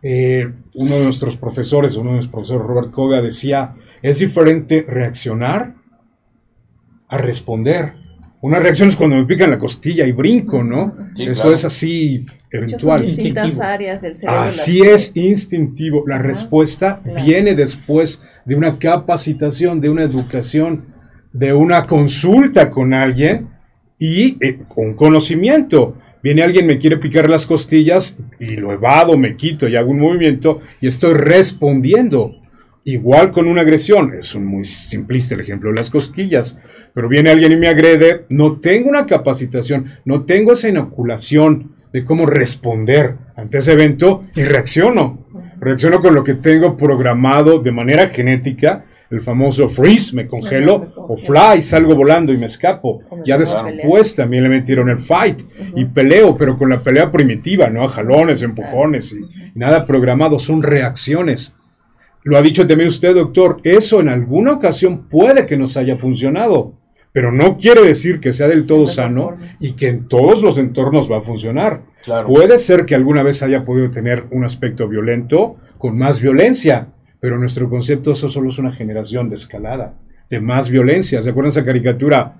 Eh, 0.01 0.51
uno 0.73 0.95
de 0.95 1.03
nuestros 1.03 1.37
profesores, 1.37 1.95
uno 1.95 2.09
de 2.09 2.15
nuestros 2.15 2.31
profesores, 2.33 2.65
Robert 2.67 2.91
Koga, 2.91 3.21
decía, 3.21 3.75
es 4.01 4.17
diferente 4.19 4.83
reaccionar 4.87 5.75
a 7.07 7.17
responder. 7.19 7.93
Una 8.41 8.59
reacción 8.59 8.89
es 8.89 8.95
cuando 8.95 9.15
me 9.15 9.25
pican 9.25 9.49
la 9.49 9.57
costilla 9.57 10.05
y 10.05 10.11
brinco, 10.11 10.63
¿no? 10.63 10.93
Sí, 11.15 11.23
Eso 11.23 11.41
claro. 11.41 11.53
es 11.55 11.65
así, 11.65 12.25
son 12.27 12.37
eventual. 12.51 13.01
distintas 13.01 13.45
Instintivo. 13.45 13.63
áreas 13.67 14.01
del 14.01 14.15
cerebro. 14.15 14.41
Así 14.41 14.81
es, 14.81 15.11
instintivo. 15.15 16.03
La 16.07 16.19
respuesta 16.19 17.01
claro. 17.03 17.25
viene 17.25 17.55
después 17.55 18.21
de 18.45 18.55
una 18.55 18.77
capacitación, 18.77 19.81
de 19.81 19.89
una 19.89 20.03
educación, 20.03 20.85
de 21.33 21.53
una 21.53 21.87
consulta 21.87 22.69
con 22.69 22.93
alguien 22.93 23.49
y 23.97 24.37
eh, 24.45 24.59
con 24.67 24.93
conocimiento. 24.93 25.97
Viene 26.21 26.43
alguien, 26.43 26.67
me 26.67 26.77
quiere 26.77 26.97
picar 26.97 27.29
las 27.29 27.45
costillas 27.45 28.17
y 28.39 28.55
lo 28.57 28.71
evado, 28.71 29.17
me 29.17 29.35
quito 29.35 29.67
y 29.67 29.75
hago 29.75 29.89
un 29.91 29.99
movimiento 29.99 30.59
y 30.79 30.87
estoy 30.87 31.13
respondiendo. 31.15 32.35
Igual 32.87 33.33
con 33.33 33.49
una 33.49 33.63
agresión, 33.63 34.13
es 34.13 34.33
un 34.33 34.45
muy 34.45 34.63
simplista 34.63 35.35
el 35.35 35.41
ejemplo 35.41 35.69
de 35.69 35.75
las 35.75 35.89
cosquillas, 35.89 36.57
pero 36.93 37.09
viene 37.09 37.29
alguien 37.29 37.51
y 37.51 37.57
me 37.57 37.67
agrede, 37.67 38.23
no 38.29 38.61
tengo 38.61 38.87
una 38.87 39.05
capacitación, 39.05 39.87
no 40.05 40.23
tengo 40.23 40.53
esa 40.53 40.69
inoculación 40.69 41.73
de 41.91 42.05
cómo 42.05 42.25
responder 42.25 43.15
ante 43.35 43.57
ese 43.57 43.73
evento 43.73 44.23
y 44.35 44.43
reacciono. 44.43 45.27
Reacciono 45.59 45.99
con 45.99 46.15
lo 46.15 46.23
que 46.23 46.35
tengo 46.35 46.77
programado 46.77 47.59
de 47.59 47.73
manera 47.73 48.07
genética, 48.07 48.85
el 49.09 49.19
famoso 49.19 49.67
freeze, 49.67 50.15
me 50.15 50.25
congelo, 50.25 50.93
o 50.95 51.17
fly, 51.17 51.61
salgo 51.61 51.93
volando 51.93 52.31
y 52.31 52.37
me 52.37 52.45
escapo. 52.45 53.01
Me 53.11 53.23
Ya 53.25 53.37
después 53.37 54.15
también 54.15 54.43
le 54.43 54.49
metieron 54.49 54.87
el 54.87 54.99
fight 54.99 55.41
y 55.75 55.83
peleo, 55.83 56.37
pero 56.37 56.55
con 56.55 56.69
la 56.69 56.81
pelea 56.81 57.11
primitiva, 57.11 57.67
¿no? 57.67 57.85
Jalones, 57.89 58.43
empujones 58.43 59.11
y, 59.11 59.17
y 59.17 59.59
nada 59.59 59.85
programado, 59.85 60.39
son 60.39 60.63
reacciones. 60.63 61.53
Lo 62.27 62.37
ha 62.37 62.41
dicho 62.41 62.67
también 62.67 62.89
usted, 62.89 63.15
doctor, 63.15 63.61
eso 63.63 64.01
en 64.01 64.09
alguna 64.09 64.51
ocasión 64.51 65.07
puede 65.07 65.45
que 65.45 65.55
nos 65.55 65.77
haya 65.77 65.97
funcionado, 65.97 66.73
pero 67.13 67.31
no 67.31 67.55
quiere 67.55 67.81
decir 67.81 68.19
que 68.19 68.33
sea 68.33 68.49
del 68.49 68.65
todo 68.65 68.85
sano 68.85 69.27
forma. 69.27 69.55
y 69.61 69.71
que 69.77 69.87
en 69.87 70.09
todos 70.09 70.41
los 70.41 70.57
entornos 70.57 71.09
va 71.09 71.19
a 71.19 71.21
funcionar. 71.21 71.83
claro. 72.03 72.27
Puede 72.27 72.57
ser 72.57 72.85
que 72.85 72.95
alguna 72.95 73.23
vez 73.23 73.43
haya 73.43 73.63
podido 73.63 73.91
tener 73.91 74.25
un 74.31 74.43
aspecto 74.43 74.89
violento 74.89 75.55
con 75.77 75.97
más 75.97 76.19
violencia, 76.19 76.89
pero 77.21 77.39
nuestro 77.39 77.69
concepto 77.69 78.11
eso 78.11 78.27
solo 78.27 78.49
es 78.49 78.57
una 78.57 78.73
generación 78.73 79.29
de 79.29 79.35
escalada, 79.35 79.93
de 80.29 80.41
más 80.41 80.69
violencia. 80.69 81.21
¿Se 81.21 81.29
acuerdan 81.29 81.51
esa 81.51 81.63
caricatura 81.63 82.33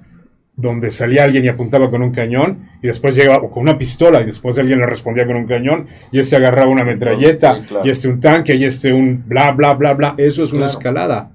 donde 0.60 0.90
salía 0.92 1.24
alguien 1.24 1.46
y 1.46 1.50
apuntaba 1.50 1.90
con 1.92 2.02
un 2.02 2.12
cañón 2.12 2.68
y 2.82 2.88
después 2.88 3.16
llegaba 3.16 3.38
o 3.44 3.52
con 3.52 3.62
una 3.62 3.78
pistola 3.78 4.22
y 4.22 4.26
después 4.26 4.58
alguien 4.58 4.80
le 4.80 4.88
respondía 4.88 5.26
con 5.28 5.36
un 5.36 5.46
cañón 5.46 5.86
y 6.12 6.18
este 6.20 6.36
agarraba 6.36 6.70
una 6.72 6.84
metralleta 6.84 7.56
Sí, 7.56 7.62
claro. 7.68 7.86
y 7.86 7.90
este 7.92 8.08
un 8.10 8.20
tanque 8.20 8.56
y 8.56 8.66
este 8.66 8.92
un 8.92 9.24
bla 9.28 9.52
bla 9.52 9.76
bla 9.76 9.94
bla? 9.94 10.16
Eso 10.18 10.44
es 10.44 10.52
una 10.52 10.66
Claro. 10.66 10.72
escalada. 10.80 11.32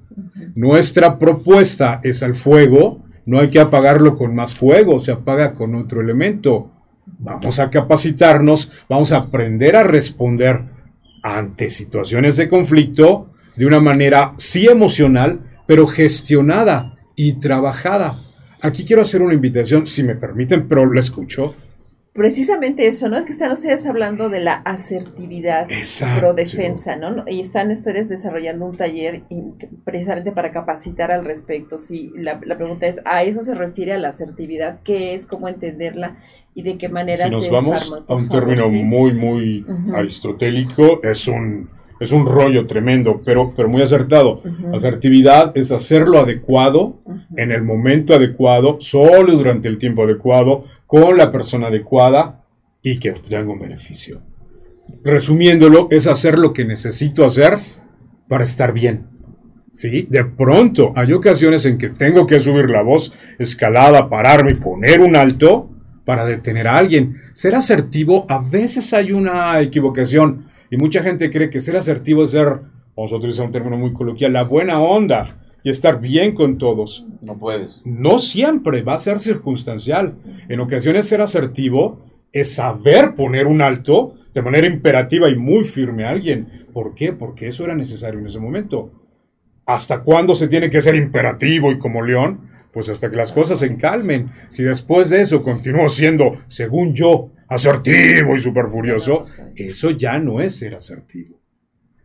Nuestra 0.56 1.18
propuesta 1.18 2.00
es 2.02 2.22
al 2.22 2.34
fuego, 2.34 3.02
no 3.24 3.38
hay 3.38 3.48
que 3.48 3.60
apagarlo 3.60 4.16
con 4.18 4.34
más 4.34 4.54
fuego, 4.54 4.98
se 4.98 5.12
apaga 5.12 5.52
con 5.54 5.74
otro 5.76 6.00
elemento. 6.00 6.70
Vamos 7.18 7.60
a 7.60 7.70
capacitarnos, 7.70 8.70
vamos 8.88 9.12
a 9.12 9.18
aprender 9.18 9.76
a 9.76 9.84
responder 9.84 10.62
ante 11.22 11.70
situaciones 11.70 12.36
de 12.36 12.48
conflicto 12.48 13.30
de 13.54 13.66
una 13.66 13.78
manera 13.80 14.32
sí 14.38 14.66
emocional, 14.66 15.38
pero 15.66 15.86
gestionada 15.86 16.96
y 17.14 17.34
trabajada. 17.34 18.18
Aquí 18.62 18.84
quiero 18.84 19.02
hacer 19.02 19.20
una 19.22 19.34
invitación, 19.34 19.86
si 19.86 20.02
me 20.02 20.14
permiten, 20.14 20.68
pero 20.68 20.90
la 20.92 21.00
escucho. 21.00 21.54
Precisamente 22.12 22.86
eso, 22.86 23.08
¿no? 23.08 23.16
Es 23.16 23.24
que 23.24 23.32
están 23.32 23.50
ustedes 23.52 23.86
hablando 23.86 24.28
de 24.28 24.40
la 24.40 24.56
asertividad 24.56 25.66
pro 26.18 26.34
defensa, 26.34 26.94
¿no? 26.94 27.24
Y 27.26 27.40
están 27.40 27.70
ustedes 27.70 28.10
desarrollando 28.10 28.66
un 28.66 28.76
taller 28.76 29.22
precisamente 29.84 30.30
para 30.30 30.52
capacitar 30.52 31.10
al 31.10 31.24
respecto. 31.24 31.78
Sí, 31.78 32.12
la, 32.14 32.38
la 32.44 32.58
pregunta 32.58 32.86
es, 32.86 33.00
¿a 33.06 33.22
eso 33.22 33.42
se 33.42 33.54
refiere 33.54 33.94
a 33.94 33.98
la 33.98 34.08
asertividad? 34.10 34.80
¿Qué 34.84 35.14
es? 35.14 35.26
¿Cómo 35.26 35.48
entenderla? 35.48 36.18
¿Y 36.54 36.62
de 36.64 36.76
qué 36.76 36.90
manera 36.90 37.24
Si 37.24 37.30
nos 37.30 37.44
se 37.46 37.50
vamos 37.50 37.90
farma- 37.90 38.04
a 38.06 38.14
un 38.14 38.26
favor, 38.26 38.40
término 38.46 38.64
sí? 38.68 38.82
muy, 38.84 39.14
muy 39.14 39.66
aristotélico, 39.94 41.02
es 41.02 41.26
un, 41.28 41.70
es 42.02 42.10
un 42.10 42.26
rollo 42.26 42.66
tremendo, 42.66 43.22
pero, 43.24 43.52
pero 43.56 43.68
muy 43.68 43.80
acertado. 43.80 44.42
Ujú. 44.44 44.74
Asertividad 44.74 45.56
es 45.56 45.70
hacer 45.70 46.08
lo 46.08 46.18
adecuado 46.18 47.00
en 47.36 47.52
el 47.52 47.62
momento 47.62 48.14
adecuado, 48.14 48.78
solo 48.80 49.36
durante 49.36 49.68
el 49.68 49.78
tiempo 49.78 50.02
adecuado, 50.02 50.64
con 50.86 51.16
la 51.16 51.30
persona 51.30 51.68
adecuada 51.68 52.44
y 52.82 52.98
que 52.98 53.12
obtenga 53.12 53.52
un 53.52 53.60
beneficio. 53.60 54.20
Resumiéndolo, 55.04 55.86
es 55.90 56.08
hacer 56.08 56.38
lo 56.38 56.52
que 56.52 56.64
necesito 56.64 57.24
hacer 57.24 57.54
para 58.28 58.44
estar 58.44 58.72
bien. 58.72 59.06
¿Sí? 59.70 60.06
De 60.10 60.24
pronto, 60.24 60.92
hay 60.96 61.12
ocasiones 61.12 61.64
en 61.64 61.78
que 61.78 61.88
tengo 61.88 62.26
que 62.26 62.40
subir 62.40 62.68
la 62.68 62.82
voz, 62.82 63.14
escalada, 63.38 64.10
pararme 64.10 64.50
y 64.50 64.54
poner 64.54 65.00
un 65.00 65.16
alto 65.16 65.70
para 66.04 66.26
detener 66.26 66.68
a 66.68 66.76
alguien. 66.76 67.16
Ser 67.32 67.54
asertivo, 67.54 68.26
a 68.28 68.38
veces 68.38 68.92
hay 68.92 69.12
una 69.12 69.60
equivocación 69.60 70.51
y 70.72 70.78
mucha 70.78 71.02
gente 71.02 71.30
cree 71.30 71.50
que 71.50 71.60
ser 71.60 71.76
asertivo 71.76 72.24
es 72.24 72.30
ser, 72.30 72.46
vamos 72.96 73.12
a 73.12 73.16
utilizar 73.16 73.44
un 73.44 73.52
término 73.52 73.76
muy 73.76 73.92
coloquial, 73.92 74.32
la 74.32 74.44
buena 74.44 74.80
onda 74.80 75.36
y 75.62 75.68
estar 75.68 76.00
bien 76.00 76.34
con 76.34 76.56
todos. 76.56 77.04
No 77.20 77.38
puedes. 77.38 77.82
No 77.84 78.18
siempre 78.18 78.80
va 78.80 78.94
a 78.94 78.98
ser 78.98 79.20
circunstancial. 79.20 80.14
En 80.48 80.60
ocasiones 80.60 81.06
ser 81.06 81.20
asertivo 81.20 82.06
es 82.32 82.54
saber 82.54 83.14
poner 83.14 83.48
un 83.48 83.60
alto 83.60 84.14
de 84.32 84.40
manera 84.40 84.66
imperativa 84.66 85.28
y 85.28 85.36
muy 85.36 85.64
firme 85.64 86.06
a 86.06 86.10
alguien. 86.10 86.66
¿Por 86.72 86.94
qué? 86.94 87.12
Porque 87.12 87.48
eso 87.48 87.64
era 87.64 87.74
necesario 87.74 88.20
en 88.20 88.24
ese 88.24 88.40
momento. 88.40 88.92
¿Hasta 89.66 90.02
cuándo 90.02 90.34
se 90.34 90.48
tiene 90.48 90.70
que 90.70 90.80
ser 90.80 90.94
imperativo 90.94 91.70
y 91.70 91.78
como 91.78 92.00
león? 92.00 92.48
Pues 92.72 92.88
hasta 92.88 93.10
que 93.10 93.16
las 93.16 93.32
cosas 93.32 93.58
se 93.58 93.66
encalmen. 93.66 94.30
Si 94.48 94.62
después 94.62 95.10
de 95.10 95.20
eso 95.22 95.42
continúo 95.42 95.88
siendo, 95.88 96.40
según 96.48 96.94
yo, 96.94 97.30
asertivo 97.48 98.34
y 98.34 98.40
súper 98.40 98.66
furioso, 98.68 99.26
eso 99.54 99.90
ya 99.90 100.18
no 100.18 100.40
es 100.40 100.56
ser 100.56 100.74
asertivo. 100.74 101.38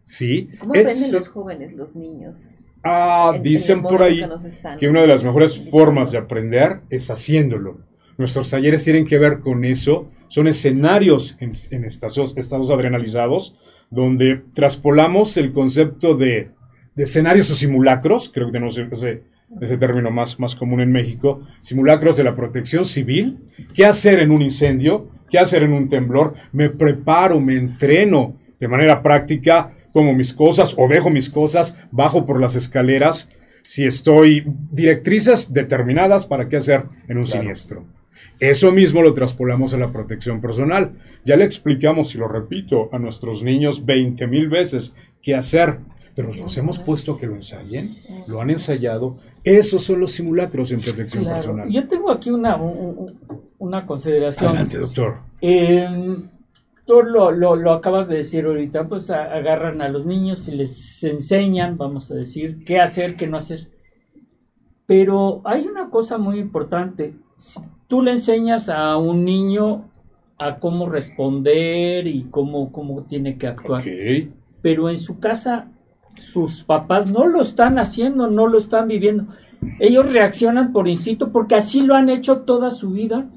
¿Sí? 0.04 0.50
¿Cómo 0.60 0.72
aprenden 0.72 1.12
los 1.12 1.28
jóvenes, 1.30 1.74
los 1.74 1.96
niños? 1.96 2.60
Ah, 2.84 3.30
En- 3.32 3.38
en 3.38 3.44
dicen 3.44 3.82
por 3.82 4.02
ahí 4.02 4.22
que 4.22 4.78
que 4.80 4.88
una 4.88 5.02
de 5.02 5.08
las 5.08 5.24
mejores 5.24 5.70
formas 5.70 6.12
de 6.12 6.18
aprender 6.18 6.82
es 6.90 7.10
haciéndolo. 7.10 7.80
Nuestros 8.18 8.50
talleres 8.50 8.84
tienen 8.84 9.06
que 9.06 9.18
ver 9.18 9.40
con 9.40 9.64
eso. 9.66 10.10
Son 10.28 10.48
escenarios 10.48 11.38
en, 11.40 11.52
en 11.72 11.86
estados, 11.86 12.34
estados 12.38 12.70
adrenalizados 12.70 13.58
donde 13.90 14.42
traspolamos 14.54 15.38
el 15.38 15.54
concepto 15.54 16.16
de, 16.16 16.52
de 16.96 17.04
escenarios 17.04 17.50
o 17.52 17.56
simulacros, 17.56 18.30
creo 18.34 18.48
que 18.48 18.52
tenemos 18.54 18.78
ese, 18.78 19.24
ese 19.62 19.78
término 19.78 20.12
más, 20.12 20.40
más 20.40 20.56
común 20.56 20.82
en 20.82 20.92
México, 20.92 21.42
simulacros 21.62 22.18
de 22.18 22.24
la 22.24 22.36
protección 22.36 22.86
civil, 22.86 23.38
qué 23.74 23.86
hacer 23.86 24.20
en 24.20 24.32
un 24.32 24.42
incendio, 24.42 25.08
qué 25.30 25.40
hacer 25.40 25.64
en 25.64 25.74
un 25.74 25.90
temblor, 25.90 26.36
me 26.52 26.70
preparo, 26.70 27.40
me 27.40 27.56
entreno 27.56 28.36
de 28.60 28.68
manera 28.68 29.02
práctica, 29.04 29.72
tomo 29.94 30.14
mis 30.14 30.34
cosas 30.34 30.74
o 30.78 30.88
dejo 30.88 31.10
mis 31.10 31.30
cosas, 31.30 31.76
bajo 31.92 32.26
por 32.26 32.40
las 32.40 32.56
escaleras, 32.56 33.30
si 33.64 33.84
estoy 33.84 34.44
directrices 34.72 35.52
determinadas 35.52 36.26
para 36.26 36.48
qué 36.48 36.58
hacer 36.58 36.84
en 37.08 37.18
un 37.18 37.26
Claro. 37.26 37.40
siniestro. 37.42 37.86
Eso 38.40 38.72
mismo 38.72 39.02
lo 39.02 39.14
traspolamos 39.14 39.74
a 39.74 39.78
la 39.78 39.92
protección 39.92 40.42
personal. 40.42 40.92
Ya 41.26 41.36
le 41.36 41.44
explicamos, 41.44 42.14
y 42.14 42.20
lo 42.20 42.28
repito, 42.28 42.88
a 42.92 43.00
nuestros 43.00 43.42
niños 43.44 43.86
20 43.86 44.28
mil 44.28 44.48
veces 44.48 44.94
qué 45.24 45.34
hacer, 45.36 45.80
pero 46.18 46.34
los 46.34 46.58
hemos 46.58 46.80
puesto 46.80 47.14
a 47.14 47.18
que 47.20 47.28
lo 47.28 47.36
ensayen, 47.36 47.96
lo 48.26 48.42
han 48.42 48.50
ensayado. 48.50 49.18
Esos 49.44 49.84
son 49.84 50.00
los 50.00 50.12
simulacros 50.14 50.72
en 50.72 50.82
protección 50.82 51.24
Claro. 51.24 51.38
personal. 51.38 51.70
Yo 51.70 51.88
tengo 51.88 52.10
aquí 52.12 52.32
una, 52.32 52.56
un- 52.58 52.98
un- 52.98 53.20
una 53.60 53.86
consideración. 53.86 54.50
Adelante, 54.50 54.80
doctor. 54.80 55.18
Eh, 55.42 55.88
tú 56.88 57.04
lo, 57.04 57.30
lo- 57.32 57.56
lo 57.56 57.72
acabas 57.72 58.10
de 58.10 58.18
decir 58.18 58.46
ahorita, 58.46 58.88
pues 58.88 59.12
a- 59.12 59.32
agarran 59.32 59.80
a 59.84 59.90
los 59.90 60.08
niños 60.08 60.48
y 60.48 60.54
les 60.56 61.04
enseñan, 61.04 61.78
vamos 61.78 62.10
a 62.10 62.16
decir, 62.16 62.66
qué 62.66 62.80
hacer, 62.80 63.16
qué 63.16 63.28
no 63.28 63.38
hacer. 63.38 63.68
Pero 64.88 65.42
hay 65.44 65.68
una 65.68 65.90
cosa 65.92 66.18
muy 66.18 66.40
importante. 66.40 67.14
Si 67.36 67.60
tú 67.88 68.02
le 68.02 68.12
enseñas 68.12 68.70
a 68.70 68.98
un 68.98 69.24
niño 69.24 69.90
a 70.40 70.58
cómo 70.60 70.90
responder 70.90 72.08
y 72.08 72.24
cómo, 72.32 72.72
cómo 72.72 73.04
tiene 73.04 73.38
que 73.38 73.48
actuar, 73.48 73.82
Ok. 73.84 74.30
pero 74.64 74.90
en 74.90 74.98
su 74.98 75.20
casa 75.20 75.68
sus 76.18 76.64
papás 76.64 77.12
no 77.12 77.28
lo 77.28 77.42
están 77.42 77.80
haciendo, 77.80 78.28
no 78.28 78.48
lo 78.48 78.58
están 78.58 78.88
viviendo. 78.88 79.28
Ellos 79.80 80.12
reaccionan 80.12 80.72
por 80.72 80.88
instinto 80.88 81.32
porque 81.32 81.56
así 81.56 81.82
lo 81.82 81.96
han 81.96 82.10
hecho 82.10 82.40
toda 82.42 82.72
su 82.72 82.92
vida. 82.92 83.30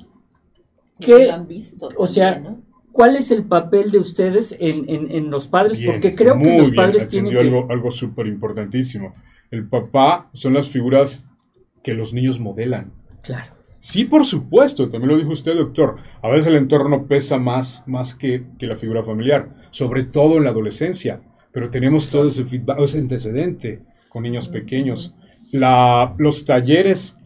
Que, 0.98 1.26
Lo 1.26 1.32
han 1.32 1.48
visto 1.48 1.88
o 1.96 2.06
sea, 2.06 2.34
también, 2.34 2.54
¿no? 2.54 2.62
¿Cuál 2.92 3.16
es 3.16 3.30
el 3.30 3.44
papel 3.44 3.90
de 3.90 3.98
ustedes 3.98 4.54
en, 4.60 4.88
en- 4.88 5.10
en 5.10 5.30
los 5.30 5.48
padres? 5.48 5.78
Bien, 5.78 5.92
porque 5.92 6.14
creo 6.14 6.36
que 6.38 6.58
los 6.58 6.70
bien, 6.70 6.74
padres 6.74 7.08
tienen 7.08 7.32
que... 7.32 7.38
algo, 7.38 7.66
algo 7.70 7.90
súper 7.90 8.26
importantísimo. 8.26 9.14
El 9.50 9.66
papá 9.68 10.28
son 10.34 10.54
las 10.54 10.68
figuras 10.68 11.24
que 11.82 11.94
los 11.94 12.12
niños 12.12 12.38
modelan. 12.40 12.92
Claro. 13.22 13.54
Sí, 13.78 14.04
por 14.04 14.26
supuesto, 14.26 14.90
también 14.90 15.12
lo 15.12 15.16
dijo 15.16 15.30
usted, 15.30 15.54
doctor. 15.54 15.96
A 16.20 16.28
veces 16.28 16.48
el 16.48 16.56
entorno 16.56 17.06
pesa 17.06 17.38
más, 17.38 17.82
más 17.86 18.14
que, 18.14 18.44
que 18.58 18.66
la 18.66 18.76
figura 18.76 19.02
familiar, 19.02 19.54
sobre 19.70 20.02
todo 20.02 20.36
en 20.36 20.44
la 20.44 20.50
adolescencia. 20.50 21.22
Pero 21.52 21.70
tenemos 21.70 22.08
todo 22.08 22.26
ese 22.28 22.44
feedback, 22.44 22.80
ese 22.80 22.98
antecedente 22.98 23.80
con 24.08 24.22
niños 24.22 24.48
pequeños. 24.48 25.14
La- 25.50 26.14
los 26.18 26.44
talleres 26.44 27.16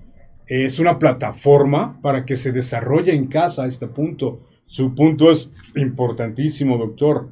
es 0.46 0.78
una 0.78 0.98
plataforma 0.98 1.98
para 2.02 2.24
que 2.24 2.36
se 2.36 2.52
desarrolle 2.52 3.12
en 3.14 3.26
casa 3.26 3.64
a 3.64 3.66
este 3.66 3.86
punto. 3.86 4.40
Su 4.64 4.94
punto 4.94 5.30
es 5.30 5.50
importantísimo, 5.76 6.78
doctor. 6.78 7.28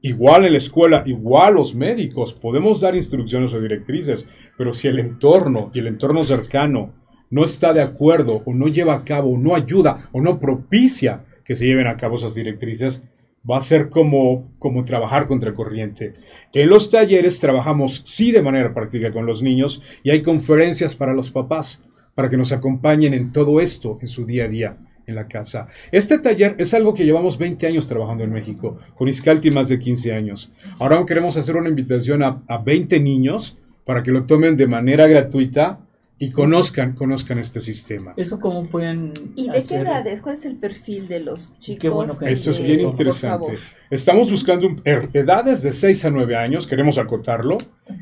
Igual 0.00 0.44
en 0.44 0.52
la 0.52 0.58
escuela, 0.58 1.02
igual 1.06 1.54
los 1.54 1.74
médicos, 1.74 2.32
podemos 2.32 2.80
dar 2.80 2.94
instrucciones 2.94 3.52
o 3.52 3.60
directrices, 3.60 4.26
pero 4.56 4.72
si 4.72 4.86
el 4.86 5.00
entorno 5.00 5.72
y 5.74 5.80
el 5.80 5.88
entorno 5.88 6.22
cercano 6.22 6.90
no 7.30 7.44
está 7.44 7.72
de 7.72 7.82
acuerdo 7.82 8.42
o 8.46 8.54
no 8.54 8.68
lleva 8.68 8.94
a 8.94 9.04
cabo, 9.04 9.30
o 9.32 9.38
no 9.38 9.56
ayuda 9.56 10.08
o 10.12 10.20
no 10.20 10.38
propicia 10.38 11.24
que 11.44 11.56
se 11.56 11.66
lleven 11.66 11.88
a 11.88 11.96
cabo 11.96 12.14
esas 12.16 12.34
directrices, 12.34 13.02
va 13.48 13.58
a 13.58 13.62
ser 13.62 13.88
como, 13.88 14.52
como 14.58 14.84
trabajar 14.84 15.26
contra 15.26 15.54
corriente. 15.54 16.14
En 16.52 16.68
los 16.68 16.90
talleres 16.90 17.40
trabajamos 17.40 18.02
sí 18.04 18.32
de 18.32 18.42
manera 18.42 18.74
práctica 18.74 19.12
con 19.12 19.26
los 19.26 19.42
niños 19.42 19.82
y 20.02 20.10
hay 20.10 20.22
conferencias 20.22 20.94
para 20.94 21.14
los 21.14 21.30
papás, 21.30 21.80
para 22.14 22.28
que 22.28 22.36
nos 22.36 22.52
acompañen 22.52 23.14
en 23.14 23.32
todo 23.32 23.60
esto, 23.60 23.98
en 24.00 24.08
su 24.08 24.26
día 24.26 24.44
a 24.44 24.48
día 24.48 24.76
en 25.06 25.14
la 25.14 25.26
casa. 25.26 25.68
Este 25.90 26.18
taller 26.18 26.54
es 26.58 26.74
algo 26.74 26.92
que 26.92 27.04
llevamos 27.04 27.38
20 27.38 27.66
años 27.66 27.88
trabajando 27.88 28.24
en 28.24 28.32
México, 28.32 28.78
con 28.94 29.08
Iscalti 29.08 29.50
más 29.50 29.68
de 29.68 29.78
15 29.78 30.12
años. 30.12 30.52
Ahora 30.78 31.04
queremos 31.06 31.36
hacer 31.38 31.56
una 31.56 31.70
invitación 31.70 32.22
a, 32.22 32.42
a 32.46 32.58
20 32.58 33.00
niños 33.00 33.56
para 33.86 34.02
que 34.02 34.10
lo 34.10 34.24
tomen 34.26 34.56
de 34.58 34.66
manera 34.66 35.06
gratuita 35.06 35.80
y 36.18 36.30
conozcan, 36.30 36.94
conozcan 36.94 37.38
este 37.38 37.60
sistema. 37.60 38.12
¿Eso 38.16 38.40
cómo 38.40 38.66
pueden 38.68 39.12
¿Y 39.36 39.46
de 39.46 39.52
qué 39.52 39.58
hacer? 39.58 39.82
edades? 39.86 40.20
¿Cuál 40.20 40.34
es 40.34 40.44
el 40.44 40.56
perfil 40.56 41.06
de 41.08 41.20
los 41.20 41.56
chicos? 41.58 41.80
Qué 41.80 41.88
bueno 41.88 42.18
que- 42.18 42.32
Esto 42.32 42.50
es 42.50 42.62
bien 42.62 42.80
interesante. 42.80 43.58
Estamos 43.90 44.30
buscando 44.30 44.66
un- 44.66 44.82
edades 44.84 45.62
de 45.62 45.72
6 45.72 46.04
a 46.04 46.10
9 46.10 46.36
años, 46.36 46.66
queremos 46.66 46.98
acotarlo, 46.98 47.56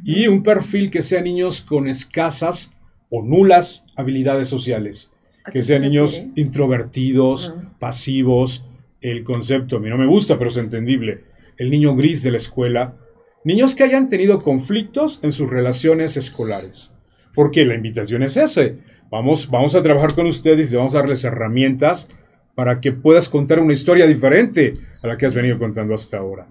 y 0.04 0.28
un 0.28 0.42
perfil 0.42 0.90
que 0.90 1.02
sea 1.02 1.20
niños 1.20 1.60
con 1.60 1.88
escasas 1.88 2.72
o 3.10 3.22
nulas 3.22 3.84
habilidades 3.96 4.48
sociales. 4.48 5.10
¿A 5.44 5.50
que 5.52 5.58
qué 5.60 5.62
sean 5.62 5.82
se 5.82 5.88
niños 5.88 6.24
introvertidos, 6.34 7.54
pasivos, 7.78 8.64
el 9.00 9.22
concepto 9.22 9.76
a 9.76 9.80
mí 9.80 9.88
no 9.88 9.96
me 9.98 10.06
gusta, 10.06 10.38
pero 10.38 10.50
es 10.50 10.56
entendible, 10.56 11.22
el 11.58 11.70
niño 11.70 11.94
gris 11.94 12.22
de 12.22 12.32
la 12.32 12.38
escuela, 12.38 12.96
niños 13.44 13.74
que 13.76 13.84
hayan 13.84 14.08
tenido 14.08 14.42
conflictos 14.42 15.20
en 15.22 15.30
sus 15.32 15.48
relaciones 15.48 16.16
escolares. 16.16 16.92
Porque 17.36 17.64
la 17.64 17.74
invitación 17.74 18.24
es 18.24 18.36
ese. 18.36 18.78
Vamos, 19.10 19.48
vamos 19.48 19.76
a 19.76 19.82
trabajar 19.84 20.14
con 20.16 20.26
ustedes 20.26 20.72
y 20.72 20.76
vamos 20.76 20.96
a 20.96 20.98
darles 20.98 21.22
herramientas 21.22 22.08
para 22.56 22.80
que 22.80 22.90
puedas 22.90 23.28
contar 23.28 23.60
una 23.60 23.74
historia 23.74 24.06
diferente 24.06 24.72
a 25.02 25.06
la 25.06 25.16
que 25.16 25.26
has 25.26 25.34
venido 25.34 25.58
contando 25.58 25.94
hasta 25.94 26.18
ahora. 26.18 26.48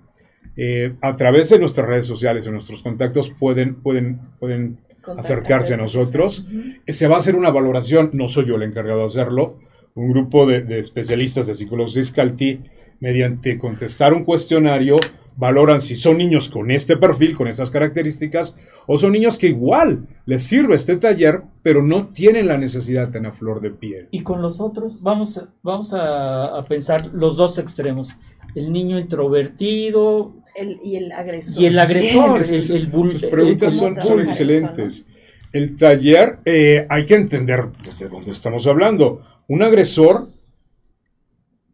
Eh, 0.56 0.94
a 1.02 1.16
través 1.16 1.50
de 1.50 1.60
nuestras 1.60 1.88
redes 1.88 2.06
sociales, 2.06 2.46
en 2.46 2.54
nuestros 2.54 2.82
contactos, 2.82 3.30
pueden, 3.32 3.76
pueden, 3.76 4.22
pueden 4.40 4.78
acercarse 5.18 5.74
a 5.74 5.78
nosotros. 5.78 6.46
Se 6.88 7.08
va 7.08 7.16
a 7.16 7.20
hacer 7.20 7.36
una 7.36 7.50
valoración, 7.50 8.12
no 8.14 8.28
soy 8.28 8.48
yo 8.48 8.56
el 8.56 8.64
encargado 8.64 9.00
de 9.00 9.06
hacerlo, 9.08 9.60
un 9.96 10.12
grupo 10.12 10.46
de, 10.46 10.62
de 10.62 10.80
especialistas 10.80 11.48
de 11.48 11.56
psicología 11.56 12.02
Iscalti, 12.02 12.62
mediante 13.00 13.58
contestar 13.58 14.14
un 14.14 14.24
cuestionario, 14.24 14.98
valoran 15.38 15.82
si 15.82 15.96
son 15.96 16.18
niños 16.18 16.50
con 16.50 16.72
este 16.72 16.96
perfil, 16.98 17.36
con 17.36 17.48
estas 17.48 17.70
características, 17.72 18.56
o 18.88 18.98
son 18.98 19.12
niños 19.12 19.38
que 19.38 19.48
igual 19.48 20.08
les 20.26 20.44
sirve 20.44 20.76
este 20.76 20.96
taller, 20.98 21.42
pero 21.62 21.84
no 21.84 22.08
tienen 22.08 22.48
la 22.48 22.58
necesidad 22.58 23.12
tan 23.12 23.26
a 23.26 23.32
flor 23.32 23.60
de 23.62 23.72
piel. 23.72 24.08
Y 24.12 24.24
con 24.24 24.42
los 24.42 24.62
otros, 24.62 25.02
vamos, 25.02 25.42
vamos 25.62 25.94
a, 25.94 26.58
a 26.58 26.62
pensar 26.64 27.08
los 27.14 27.36
dos 27.38 27.58
extremos. 27.60 28.16
El 28.56 28.72
niño 28.72 28.98
introvertido 28.98 30.34
El- 30.56 30.80
y 30.84 30.96
el 30.96 31.12
agresor. 31.12 31.62
y 31.62 31.66
el 31.66 31.80
agresor. 31.80 32.40
Bien, 32.40 32.54
el, 32.54 32.60
es- 32.60 32.70
el 32.70 32.92
Sus 32.92 33.24
preguntas 33.24 33.74
son, 33.74 33.96
¿cómo 33.96 34.02
son 34.02 34.18
trabajar 34.18 34.24
excelentes. 34.42 35.06
El 35.52 35.76
taller, 35.76 36.40
eh, 36.46 36.86
hay 36.90 37.06
que 37.06 37.16
entender 37.16 37.70
desde 37.84 38.08
dónde 38.08 38.32
estamos 38.32 38.68
hablando. 38.68 39.22
Un 39.48 39.64
agresor 39.64 40.30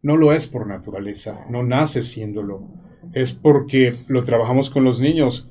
no 0.02 0.16
lo 0.16 0.32
es 0.32 0.46
por 0.48 0.66
naturaleza, 0.66 1.46
no 1.48 1.62
nace 1.62 2.02
siéndolo. 2.02 2.66
Es 3.12 3.32
porque 3.32 3.96
lo 4.08 4.24
trabajamos 4.24 4.70
con 4.70 4.84
los 4.84 5.00
niños. 5.00 5.48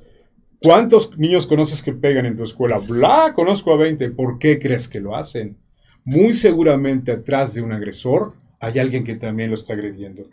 ¿Cuántos 0.60 1.16
niños 1.18 1.46
conoces 1.46 1.82
que 1.82 1.92
pegan 1.92 2.26
en 2.26 2.36
tu 2.36 2.44
escuela? 2.44 2.78
Bla, 2.78 3.32
conozco 3.34 3.72
a 3.72 3.76
20. 3.76 4.10
¿Por 4.10 4.38
qué 4.38 4.58
crees 4.58 4.88
que 4.88 5.00
lo 5.00 5.16
hacen? 5.16 5.56
Muy 6.04 6.32
seguramente 6.32 7.12
atrás 7.12 7.54
de 7.54 7.62
un 7.62 7.72
agresor 7.72 8.34
hay 8.62 8.78
alguien 8.78 9.02
que 9.02 9.16
también 9.16 9.50
lo 9.50 9.56
está 9.56 9.74
agrediendo. 9.74 10.28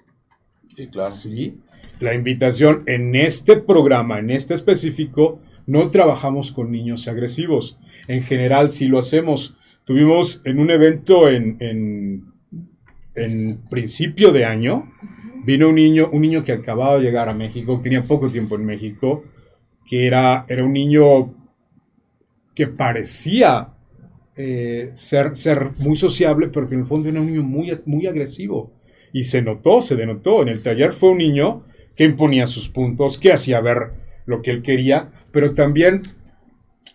Sí, 0.75 0.87
claro. 0.87 1.09
Sí. 1.09 1.57
La 1.99 2.13
invitación 2.13 2.83
en 2.85 3.15
este 3.15 3.57
programa, 3.57 4.19
en 4.19 4.29
este 4.29 4.53
específico, 4.53 5.41
no 5.65 5.89
trabajamos 5.89 6.51
con 6.51 6.71
niños 6.71 7.07
agresivos. 7.07 7.79
En 8.07 8.21
general 8.21 8.69
sí 8.69 8.87
lo 8.87 8.99
hacemos. 8.99 9.55
Tuvimos 9.83 10.41
en 10.45 10.59
un 10.59 10.69
evento 10.69 11.27
en, 11.27 11.57
en, 11.59 12.25
en 13.15 13.57
principio 13.69 14.31
de 14.31 14.45
año, 14.45 14.91
vino 15.43 15.69
un 15.69 15.75
niño, 15.75 16.09
un 16.11 16.21
niño 16.21 16.43
que 16.43 16.51
acababa 16.51 16.97
de 16.97 17.03
llegar 17.03 17.29
a 17.29 17.33
México, 17.33 17.79
tenía 17.81 18.05
poco 18.05 18.29
tiempo 18.29 18.55
en 18.55 18.65
México, 18.65 19.23
que 19.85 20.05
era, 20.05 20.45
era 20.47 20.63
un 20.63 20.73
niño 20.73 21.33
que 22.53 22.67
parecía 22.67 23.69
eh, 24.35 24.91
ser, 24.93 25.35
ser 25.35 25.71
muy 25.77 25.95
sociable, 25.95 26.49
pero 26.49 26.67
que 26.67 26.75
en 26.75 26.81
el 26.81 26.87
fondo 26.87 27.09
era 27.09 27.21
un 27.21 27.27
niño 27.27 27.43
muy, 27.43 27.77
muy 27.85 28.07
agresivo. 28.07 28.71
Y 29.11 29.23
se 29.23 29.41
notó, 29.41 29.81
se 29.81 29.95
denotó. 29.95 30.41
En 30.41 30.49
el 30.49 30.61
taller 30.61 30.93
fue 30.93 31.09
un 31.09 31.17
niño 31.17 31.63
que 31.95 32.03
imponía 32.03 32.47
sus 32.47 32.69
puntos, 32.69 33.17
que 33.17 33.33
hacía 33.33 33.59
ver 33.61 33.91
lo 34.25 34.41
que 34.41 34.51
él 34.51 34.61
quería, 34.61 35.09
pero 35.31 35.53
también, 35.53 36.13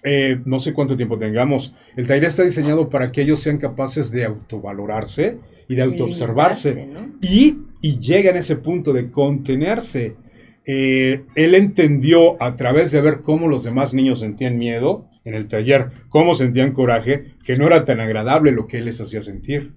eh, 0.02 0.40
no 0.44 0.58
sé 0.58 0.72
cuánto 0.72 0.96
tiempo 0.96 1.18
tengamos, 1.18 1.74
el 1.96 2.06
taller 2.06 2.24
está 2.24 2.44
diseñado 2.44 2.88
para 2.88 3.10
que 3.10 3.22
ellos 3.22 3.40
sean 3.40 3.58
capaces 3.58 4.10
de 4.10 4.24
autovalorarse 4.24 5.38
y 5.68 5.74
de 5.76 5.82
autoobservarse 5.82 6.88
y, 7.22 7.56
y 7.80 7.98
llega 8.00 8.30
en 8.30 8.36
ese 8.36 8.56
punto 8.56 8.92
de 8.92 9.10
contenerse. 9.10 10.14
Eh, 10.66 11.22
él 11.34 11.54
entendió 11.54 12.42
a 12.42 12.56
través 12.56 12.90
de 12.92 13.00
ver 13.00 13.20
cómo 13.20 13.48
los 13.48 13.64
demás 13.64 13.92
niños 13.92 14.20
sentían 14.20 14.56
miedo 14.58 15.06
en 15.24 15.34
el 15.34 15.46
taller, 15.46 15.90
cómo 16.08 16.34
sentían 16.34 16.72
coraje, 16.72 17.32
que 17.44 17.56
no 17.56 17.66
era 17.66 17.84
tan 17.84 18.00
agradable 18.00 18.52
lo 18.52 18.66
que 18.66 18.78
él 18.78 18.86
les 18.86 19.00
hacía 19.00 19.20
sentir. 19.22 19.72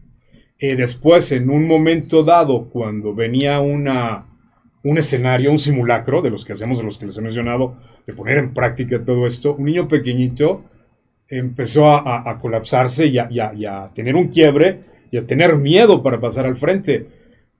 Eh, 0.59 0.75
después, 0.75 1.31
en 1.31 1.49
un 1.49 1.67
momento 1.67 2.23
dado, 2.23 2.69
cuando 2.69 3.13
venía 3.13 3.59
una, 3.59 4.25
un 4.83 4.97
escenario, 4.97 5.51
un 5.51 5.59
simulacro, 5.59 6.21
de 6.21 6.29
los 6.31 6.43
que 6.45 6.53
hacemos, 6.53 6.77
de 6.79 6.83
los 6.85 6.97
que 6.97 7.05
les 7.05 7.17
he 7.17 7.21
mencionado, 7.21 7.77
de 8.05 8.13
poner 8.13 8.37
en 8.37 8.53
práctica 8.53 9.03
todo 9.05 9.27
esto, 9.27 9.55
un 9.55 9.65
niño 9.65 9.87
pequeñito 9.87 10.63
empezó 11.29 11.89
a, 11.89 11.97
a- 11.99 12.29
a 12.29 12.39
colapsarse 12.39 13.05
y 13.07 13.17
a, 13.17 13.27
y 13.29 13.39
a- 13.39 13.53
y 13.53 13.65
a 13.65 13.87
tener 13.93 14.15
un 14.15 14.29
quiebre 14.29 14.79
y 15.11 15.17
a 15.17 15.25
tener 15.25 15.55
miedo 15.55 16.03
para 16.03 16.19
pasar 16.19 16.45
al 16.45 16.57
frente. 16.57 17.07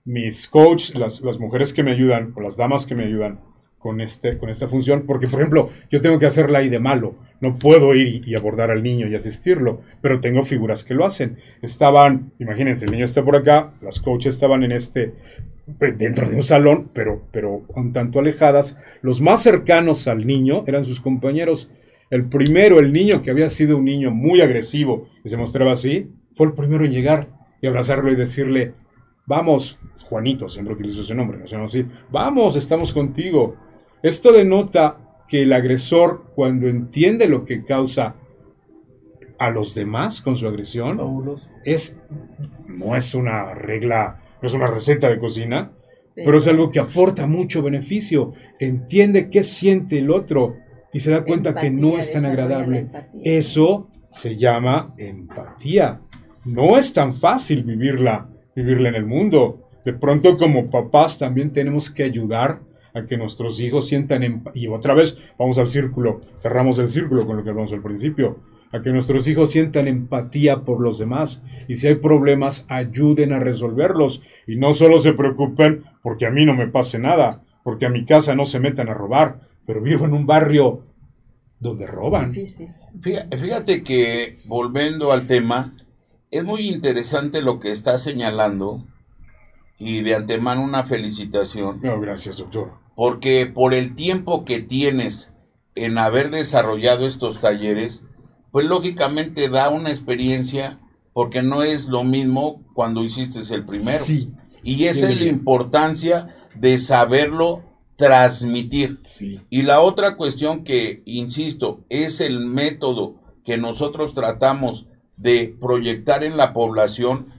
Mis 0.04 0.48
coaches, 0.48 0.94
las, 0.94 1.20
las 1.20 1.38
mujeres 1.38 1.72
que 1.72 1.82
me 1.82 1.92
ayudan, 1.92 2.32
o 2.34 2.40
las 2.40 2.56
damas 2.56 2.86
que 2.86 2.94
me 2.94 3.04
ayudan 3.04 3.40
con, 3.78 4.00
este, 4.00 4.38
con 4.38 4.48
esta 4.50 4.68
función, 4.68 5.04
porque 5.06 5.28
por 5.28 5.40
ejemplo, 5.40 5.70
yo 5.90 6.00
tengo 6.00 6.18
que 6.18 6.26
hacerla 6.26 6.58
ahí 6.58 6.68
de 6.68 6.80
malo, 6.80 7.14
no 7.40 7.58
puedo 7.58 7.94
ir 7.94 8.22
y, 8.26 8.30
y 8.30 8.34
abordar 8.34 8.70
al 8.70 8.82
niño 8.82 9.06
y 9.06 9.14
asistirlo, 9.14 9.82
pero 10.00 10.20
tengo 10.20 10.42
figuras 10.42 10.84
que 10.84 10.94
lo 10.94 11.04
hacen. 11.04 11.38
Estaban, 11.62 12.32
imagínense, 12.38 12.86
el 12.86 12.92
niño 12.92 13.04
está 13.04 13.24
por 13.24 13.36
acá, 13.36 13.72
las 13.80 14.00
coaches 14.00 14.34
estaban 14.34 14.64
en 14.64 14.72
este, 14.72 15.14
dentro 15.96 16.28
de 16.28 16.36
un 16.36 16.42
salón, 16.42 16.90
pero, 16.92 17.22
pero 17.30 17.62
un 17.74 17.92
tanto 17.92 18.18
alejadas. 18.18 18.76
Los 19.02 19.20
más 19.20 19.42
cercanos 19.42 20.08
al 20.08 20.26
niño 20.26 20.64
eran 20.66 20.84
sus 20.84 21.00
compañeros. 21.00 21.68
El 22.10 22.24
primero, 22.24 22.80
el 22.80 22.92
niño 22.92 23.22
que 23.22 23.30
había 23.30 23.48
sido 23.48 23.76
un 23.76 23.84
niño 23.84 24.10
muy 24.10 24.40
agresivo, 24.40 25.08
que 25.22 25.28
se 25.28 25.36
mostraba 25.36 25.72
así, 25.72 26.10
fue 26.34 26.46
el 26.46 26.54
primero 26.54 26.84
en 26.84 26.92
llegar 26.92 27.28
y 27.60 27.66
abrazarlo 27.66 28.10
y 28.10 28.16
decirle, 28.16 28.72
vamos, 29.26 29.78
Juanito, 30.08 30.48
siempre 30.48 30.74
utilizo 30.74 31.02
ese 31.02 31.14
nombre, 31.14 31.38
no 31.38 31.46
se 31.46 31.52
llama 31.52 31.66
así, 31.66 31.86
vamos, 32.10 32.56
estamos 32.56 32.92
contigo. 32.92 33.56
Esto 34.02 34.32
denota 34.32 34.98
que 35.28 35.42
el 35.42 35.52
agresor, 35.52 36.24
cuando 36.34 36.68
entiende 36.68 37.28
lo 37.28 37.44
que 37.44 37.62
causa 37.64 38.14
a 39.38 39.50
los 39.50 39.74
demás 39.74 40.20
con 40.20 40.36
su 40.36 40.46
agresión, 40.48 40.96
Fabuloso. 40.96 41.50
es, 41.64 41.96
no 42.66 42.96
es 42.96 43.14
una 43.14 43.54
regla, 43.54 44.22
no 44.40 44.46
es 44.46 44.54
una 44.54 44.66
receta 44.66 45.08
de 45.08 45.18
cocina, 45.18 45.72
pero 46.14 46.38
es 46.38 46.48
algo 46.48 46.70
que 46.70 46.80
aporta 46.80 47.26
mucho 47.26 47.62
beneficio. 47.62 48.32
Entiende 48.58 49.30
qué 49.30 49.44
siente 49.44 49.98
el 49.98 50.10
otro 50.10 50.56
y 50.92 51.00
se 51.00 51.10
da 51.10 51.24
cuenta 51.24 51.54
que 51.54 51.70
no 51.70 51.98
es 51.98 52.12
tan 52.12 52.24
agradable. 52.26 52.88
Eso 53.22 53.88
se 54.10 54.36
llama 54.36 54.94
empatía. 54.96 56.00
No 56.44 56.78
es 56.78 56.92
tan 56.92 57.14
fácil 57.14 57.64
vivirla, 57.64 58.28
vivirla 58.54 58.88
en 58.88 58.94
el 58.94 59.06
mundo. 59.06 59.68
De 59.84 59.92
pronto 59.92 60.36
como 60.36 60.70
papás 60.70 61.18
también 61.18 61.52
tenemos 61.52 61.90
que 61.90 62.02
ayudar 62.02 62.60
a 62.94 63.06
que 63.06 63.16
nuestros 63.16 63.60
hijos 63.60 63.86
sientan 63.88 64.22
empatía. 64.22 64.62
Y 64.62 64.66
otra 64.68 64.94
vez 64.94 65.18
vamos 65.38 65.58
al 65.58 65.66
círculo, 65.66 66.20
cerramos 66.38 66.78
el 66.78 66.88
círculo 66.88 67.26
con 67.26 67.36
lo 67.36 67.44
que 67.44 67.50
hablamos 67.50 67.72
al 67.72 67.82
principio. 67.82 68.40
A 68.70 68.82
que 68.82 68.90
nuestros 68.90 69.26
hijos 69.28 69.50
sientan 69.50 69.88
empatía 69.88 70.60
por 70.60 70.80
los 70.80 70.98
demás. 70.98 71.42
Y 71.68 71.76
si 71.76 71.86
hay 71.86 71.94
problemas, 71.94 72.66
ayuden 72.68 73.32
a 73.32 73.38
resolverlos. 73.38 74.20
Y 74.46 74.56
no 74.56 74.74
solo 74.74 74.98
se 74.98 75.14
preocupen 75.14 75.84
porque 76.02 76.26
a 76.26 76.30
mí 76.30 76.44
no 76.44 76.54
me 76.54 76.68
pase 76.68 76.98
nada, 76.98 77.42
porque 77.64 77.86
a 77.86 77.90
mi 77.90 78.04
casa 78.04 78.34
no 78.34 78.44
se 78.44 78.60
metan 78.60 78.90
a 78.90 78.94
robar, 78.94 79.40
pero 79.66 79.80
vivo 79.80 80.04
en 80.04 80.12
un 80.12 80.26
barrio 80.26 80.84
donde 81.60 81.86
roban. 81.86 82.32
Fíjate 83.00 83.82
que, 83.82 84.38
volviendo 84.44 85.12
al 85.12 85.26
tema, 85.26 85.74
es 86.30 86.44
muy 86.44 86.68
interesante 86.68 87.42
lo 87.42 87.58
que 87.60 87.72
está 87.72 87.98
señalando 87.98 88.84
y 89.78 90.02
de 90.02 90.14
antemano 90.16 90.62
una 90.62 90.84
felicitación, 90.84 91.80
No, 91.82 92.00
gracias, 92.00 92.38
doctor. 92.38 92.72
porque 92.96 93.46
por 93.46 93.74
el 93.74 93.94
tiempo 93.94 94.44
que 94.44 94.60
tienes 94.60 95.32
en 95.74 95.98
haber 95.98 96.30
desarrollado 96.30 97.06
estos 97.06 97.40
talleres, 97.40 98.02
pues 98.50 98.66
lógicamente 98.66 99.48
da 99.48 99.68
una 99.68 99.90
experiencia, 99.90 100.80
porque 101.12 101.42
no 101.42 101.62
es 101.62 101.86
lo 101.86 102.02
mismo 102.02 102.64
cuando 102.74 103.04
hiciste 103.04 103.40
el 103.54 103.64
primero. 103.64 103.98
Sí, 103.98 104.32
Y 104.64 104.84
esa 104.86 105.08
es 105.08 105.20
la 105.20 105.26
importancia 105.26 106.34
de 106.56 106.78
saberlo 106.78 107.62
transmitir. 107.96 108.98
sí. 109.04 109.40
Y 109.50 109.62
la 109.62 109.80
otra 109.80 110.16
cuestión 110.16 110.64
que, 110.64 111.02
insisto, 111.04 111.84
es 111.88 112.20
el 112.20 112.40
método 112.40 113.14
que 113.44 113.56
nosotros 113.58 114.12
tratamos 114.14 114.86
de 115.18 115.54
proyectar 115.60 116.24
en 116.24 116.36
la 116.36 116.52
población, 116.52 117.34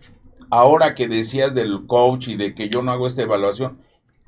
ahora 0.50 0.96
que 0.96 1.08
decías 1.08 1.56
del 1.56 1.86
coach 1.88 2.28
y 2.28 2.36
de 2.36 2.54
que 2.54 2.70
yo 2.70 2.82
no 2.82 2.92
hago 2.92 3.08
esta 3.08 3.24
evaluación, 3.24 3.80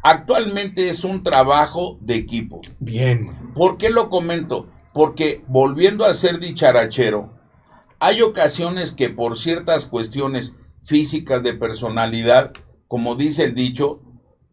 actualmente 0.02 0.90
es 0.90 1.04
un 1.04 1.22
trabajo 1.24 1.98
de 2.02 2.16
equipo. 2.16 2.62
Bien. 2.80 3.54
¿Por 3.54 3.78
qué 3.78 3.90
lo 3.90 4.10
comento? 4.10 4.68
Porque 4.94 5.44
volviendo 5.48 6.06
a 6.06 6.14
ser 6.14 6.40
dicharachero, 6.40 7.34
hay 8.00 8.22
ocasiones 8.22 8.94
que 8.94 9.10
por 9.10 9.38
ciertas 9.38 9.86
cuestiones 9.86 10.54
físicas 10.84 11.44
de 11.44 11.54
personalidad, 11.54 12.54
como 12.88 13.16
dice 13.16 13.44
el 13.44 13.54
dicho, 13.54 14.02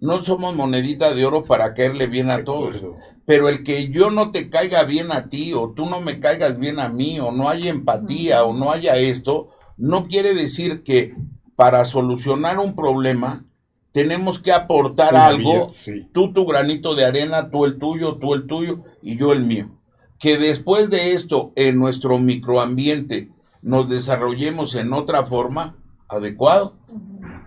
no 0.00 0.22
somos 0.22 0.54
monedita 0.54 1.14
de 1.14 1.24
oro 1.24 1.44
para 1.44 1.74
caerle 1.74 2.06
bien 2.06 2.30
a 2.30 2.44
todos. 2.44 2.82
Pero 3.28 3.50
el 3.50 3.62
que 3.62 3.90
yo 3.90 4.08
no 4.08 4.30
te 4.30 4.48
caiga 4.48 4.84
bien 4.84 5.12
a 5.12 5.28
ti 5.28 5.52
o 5.52 5.74
tú 5.76 5.84
no 5.84 6.00
me 6.00 6.18
caigas 6.18 6.58
bien 6.58 6.80
a 6.80 6.88
mí 6.88 7.20
o 7.20 7.30
no 7.30 7.50
haya 7.50 7.68
empatía 7.68 8.42
o 8.42 8.54
no 8.54 8.72
haya 8.72 8.96
esto, 8.96 9.50
no 9.76 10.08
quiere 10.08 10.32
decir 10.32 10.82
que 10.82 11.14
para 11.54 11.84
solucionar 11.84 12.58
un 12.58 12.74
problema 12.74 13.44
tenemos 13.92 14.38
que 14.38 14.50
aportar 14.50 15.12
Una 15.12 15.26
algo, 15.26 15.68
sí. 15.68 16.08
tú 16.14 16.32
tu 16.32 16.46
granito 16.46 16.94
de 16.94 17.04
arena, 17.04 17.50
tú 17.50 17.66
el 17.66 17.78
tuyo, 17.78 18.16
tú 18.16 18.32
el 18.32 18.46
tuyo 18.46 18.84
y 19.02 19.18
yo 19.18 19.34
el 19.34 19.44
mío. 19.44 19.72
Que 20.18 20.38
después 20.38 20.88
de 20.88 21.12
esto 21.12 21.52
en 21.54 21.78
nuestro 21.78 22.18
microambiente 22.18 23.28
nos 23.60 23.90
desarrollemos 23.90 24.74
en 24.74 24.94
otra 24.94 25.26
forma 25.26 25.76
adecuado. 26.08 26.78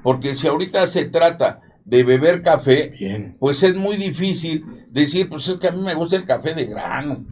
Porque 0.03 0.35
si 0.35 0.45
ahorita 0.45 0.85
se 0.85 1.05
trata 1.05 1.61
de 1.85 2.03
beber 2.03 2.41
café, 2.41 2.93
Bien. 2.99 3.35
pues 3.39 3.63
es 3.63 3.75
muy 3.75 3.97
difícil 3.97 4.65
decir, 4.89 5.29
pues 5.29 5.47
es 5.47 5.57
que 5.57 5.67
a 5.67 5.71
mí 5.71 5.81
me 5.81 5.93
gusta 5.93 6.15
el 6.15 6.25
café 6.25 6.53
de 6.53 6.65
grano. 6.65 7.25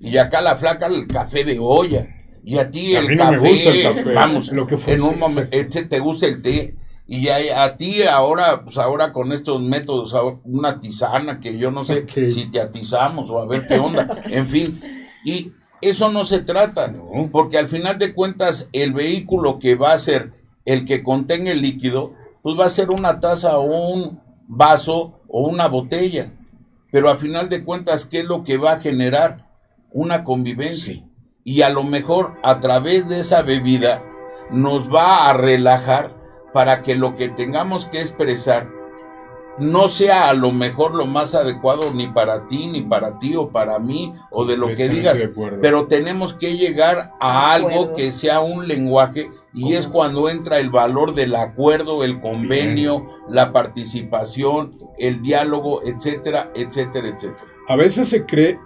Y 0.00 0.18
acá 0.18 0.40
la 0.42 0.56
flaca 0.56 0.86
el 0.86 1.06
café 1.06 1.44
de 1.44 1.58
olla. 1.58 2.06
Y 2.44 2.58
a 2.58 2.70
ti 2.70 2.94
A 2.94 3.00
el 3.00 3.16
no 3.16 3.16
café, 3.16 3.36
me 3.36 3.48
gusta 3.48 3.70
el 3.70 3.82
café, 3.82 4.12
vamos, 4.12 4.52
lo 4.52 4.66
que 4.66 4.76
fuese, 4.76 4.98
en 4.98 5.02
un 5.14 5.18
momento, 5.18 5.48
este 5.50 5.84
te 5.84 5.98
gusta 5.98 6.26
el 6.26 6.42
té. 6.42 6.74
Y 7.06 7.28
a, 7.28 7.64
a 7.64 7.76
ti 7.76 8.02
ahora, 8.02 8.64
pues 8.64 8.78
ahora 8.78 9.12
con 9.12 9.32
estos 9.32 9.62
métodos, 9.62 10.14
una 10.44 10.80
tisana 10.80 11.40
que 11.40 11.56
yo 11.58 11.70
no 11.70 11.84
sé 11.84 12.06
si 12.08 12.50
te 12.50 12.60
atizamos 12.60 13.30
o 13.30 13.38
a 13.38 13.46
ver 13.46 13.66
qué 13.66 13.78
onda. 13.78 14.20
En 14.26 14.46
fin, 14.46 14.80
y 15.24 15.52
eso 15.80 16.10
no 16.10 16.24
se 16.24 16.40
trata. 16.40 16.88
No. 16.88 17.28
Porque 17.30 17.58
al 17.58 17.68
final 17.68 17.98
de 17.98 18.14
cuentas, 18.14 18.68
el 18.72 18.92
vehículo 18.92 19.58
que 19.58 19.74
va 19.74 19.92
a 19.92 19.98
ser 19.98 20.32
el 20.64 20.86
que 20.86 21.02
contenga 21.02 21.50
el 21.50 21.60
líquido, 21.62 22.14
pues 22.44 22.60
va 22.60 22.66
a 22.66 22.68
ser 22.68 22.90
una 22.90 23.20
taza 23.20 23.56
o 23.56 23.62
un 23.62 24.20
vaso 24.46 25.22
o 25.28 25.48
una 25.48 25.66
botella. 25.66 26.30
Pero 26.92 27.08
al 27.08 27.16
final 27.16 27.48
de 27.48 27.64
cuentas, 27.64 28.04
¿qué 28.04 28.18
es 28.18 28.26
lo 28.26 28.44
que 28.44 28.58
va 28.58 28.72
a 28.72 28.80
generar? 28.80 29.48
Una 29.92 30.24
convivencia. 30.24 30.92
Sí. 30.92 31.04
Y 31.42 31.62
a 31.62 31.70
lo 31.70 31.84
mejor 31.84 32.34
a 32.42 32.60
través 32.60 33.08
de 33.08 33.20
esa 33.20 33.40
bebida 33.40 34.02
nos 34.50 34.92
va 34.94 35.30
a 35.30 35.32
relajar 35.32 36.14
para 36.52 36.82
que 36.82 36.94
lo 36.94 37.16
que 37.16 37.30
tengamos 37.30 37.86
que 37.86 38.02
expresar 38.02 38.68
no 39.58 39.88
sea 39.88 40.28
a 40.28 40.34
lo 40.34 40.52
mejor 40.52 40.94
lo 40.94 41.06
más 41.06 41.34
adecuado 41.34 41.94
ni 41.94 42.08
para 42.08 42.46
ti, 42.46 42.66
ni 42.66 42.82
para 42.82 43.18
ti 43.18 43.36
o 43.36 43.48
para 43.48 43.78
mí 43.78 44.12
o 44.30 44.44
de 44.44 44.58
lo 44.58 44.76
que 44.76 44.90
digas. 44.90 45.30
Pero 45.62 45.86
tenemos 45.86 46.34
que 46.34 46.58
llegar 46.58 47.12
a 47.20 47.52
algo 47.52 47.94
que 47.94 48.12
sea 48.12 48.40
un 48.40 48.68
lenguaje 48.68 49.30
y 49.54 49.74
es 49.74 49.86
cuando 49.86 50.28
entra 50.28 50.58
el 50.58 50.70
valor 50.70 51.14
del 51.14 51.36
acuerdo, 51.36 52.02
el 52.02 52.20
convenio, 52.20 53.06
la 53.28 53.52
participación, 53.52 54.72
el 54.98 55.22
diálogo, 55.22 55.82
etcétera, 55.84 56.50
etcétera, 56.54 57.08
etcétera. 57.08 57.48
A 57.68 57.76
veces 57.76 58.08
se 58.08 58.26
cree, 58.26 58.58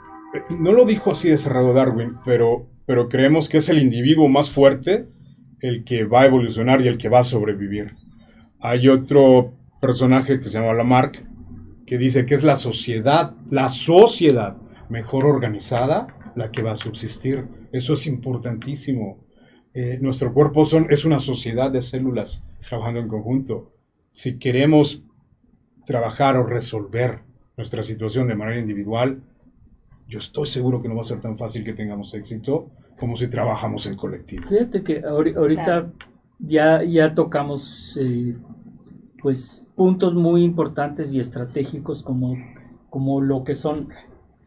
no 0.48 0.73
lo 0.73 0.85
dijo 0.86 1.10
así 1.10 1.28
de 1.28 1.36
cerrado 1.36 1.74
Darwin, 1.74 2.16
pero, 2.24 2.66
pero 2.86 3.09
creemos 3.09 3.48
que 3.48 3.59
es 3.59 3.69
el 3.69 3.78
individuo 3.78 4.28
más 4.28 4.51
fuerte 4.51 5.09
el 5.60 5.85
que 5.85 6.05
va 6.05 6.23
a 6.23 6.27
evolucionar 6.27 6.81
y 6.81 6.89
el 6.89 6.98
que 6.98 7.09
va 7.09 7.20
a 7.20 7.24
sobrevivir. 7.24 7.94
Hay 8.60 8.89
otro 8.89 9.52
personaje 9.81 10.39
que 10.39 10.47
se 10.47 10.59
llama 10.59 10.73
Lamarck 10.73 11.24
que 11.86 11.98
dice 11.98 12.27
que 12.27 12.35
es 12.35 12.43
la 12.43 12.56
sociedad, 12.56 13.35
la 13.51 13.69
sociedad 13.69 14.56
mejor 14.89 15.27
organizada 15.27 16.32
la 16.35 16.51
que 16.51 16.62
va 16.62 16.73
a 16.73 16.77
subsistir. 16.77 17.47
Eso 17.73 17.94
es 17.94 18.06
importantísimo. 18.06 19.27
Eh, 19.80 19.96
nuestro 20.00 20.34
cuerpo 20.34 20.64
son, 20.64 20.88
es 20.90 21.05
una 21.05 21.20
sociedad 21.20 21.70
de 21.70 21.82
células 21.82 22.42
trabajando 22.68 22.98
en 22.98 23.06
conjunto. 23.06 23.70
Si 24.10 24.36
queremos 24.36 25.05
trabajar 25.86 26.36
o 26.36 26.42
resolver 26.44 27.20
nuestra 27.56 27.84
situación 27.84 28.26
de 28.26 28.34
manera 28.34 28.59
individual, 28.59 29.20
yo 30.09 30.18
estoy 30.18 30.46
seguro 30.46 30.82
que 30.82 30.88
no 30.88 30.96
va 30.96 31.02
a 31.02 31.05
ser 31.05 31.20
tan 31.20 31.38
fácil 31.38 31.62
que 31.62 31.74
tengamos 31.74 32.12
éxito 32.12 32.70
como 32.98 33.14
si 33.14 33.28
trabajamos 33.28 33.86
en 33.86 33.94
colectivo. 33.94 34.42
Fíjate 34.48 34.82
que 34.82 35.00
ahori- 35.05 35.36
ahorita 35.36 35.92
ya, 36.40 36.82
ya 36.82 37.14
tocamos 37.14 37.96
eh, 38.02 38.34
pues 39.22 39.64
puntos 39.76 40.12
muy 40.12 40.42
importantes 40.42 41.14
y 41.14 41.20
estratégicos 41.20 42.02
como, 42.02 42.36
como 42.90 43.20
lo 43.20 43.44
que 43.44 43.55
son 43.55 43.90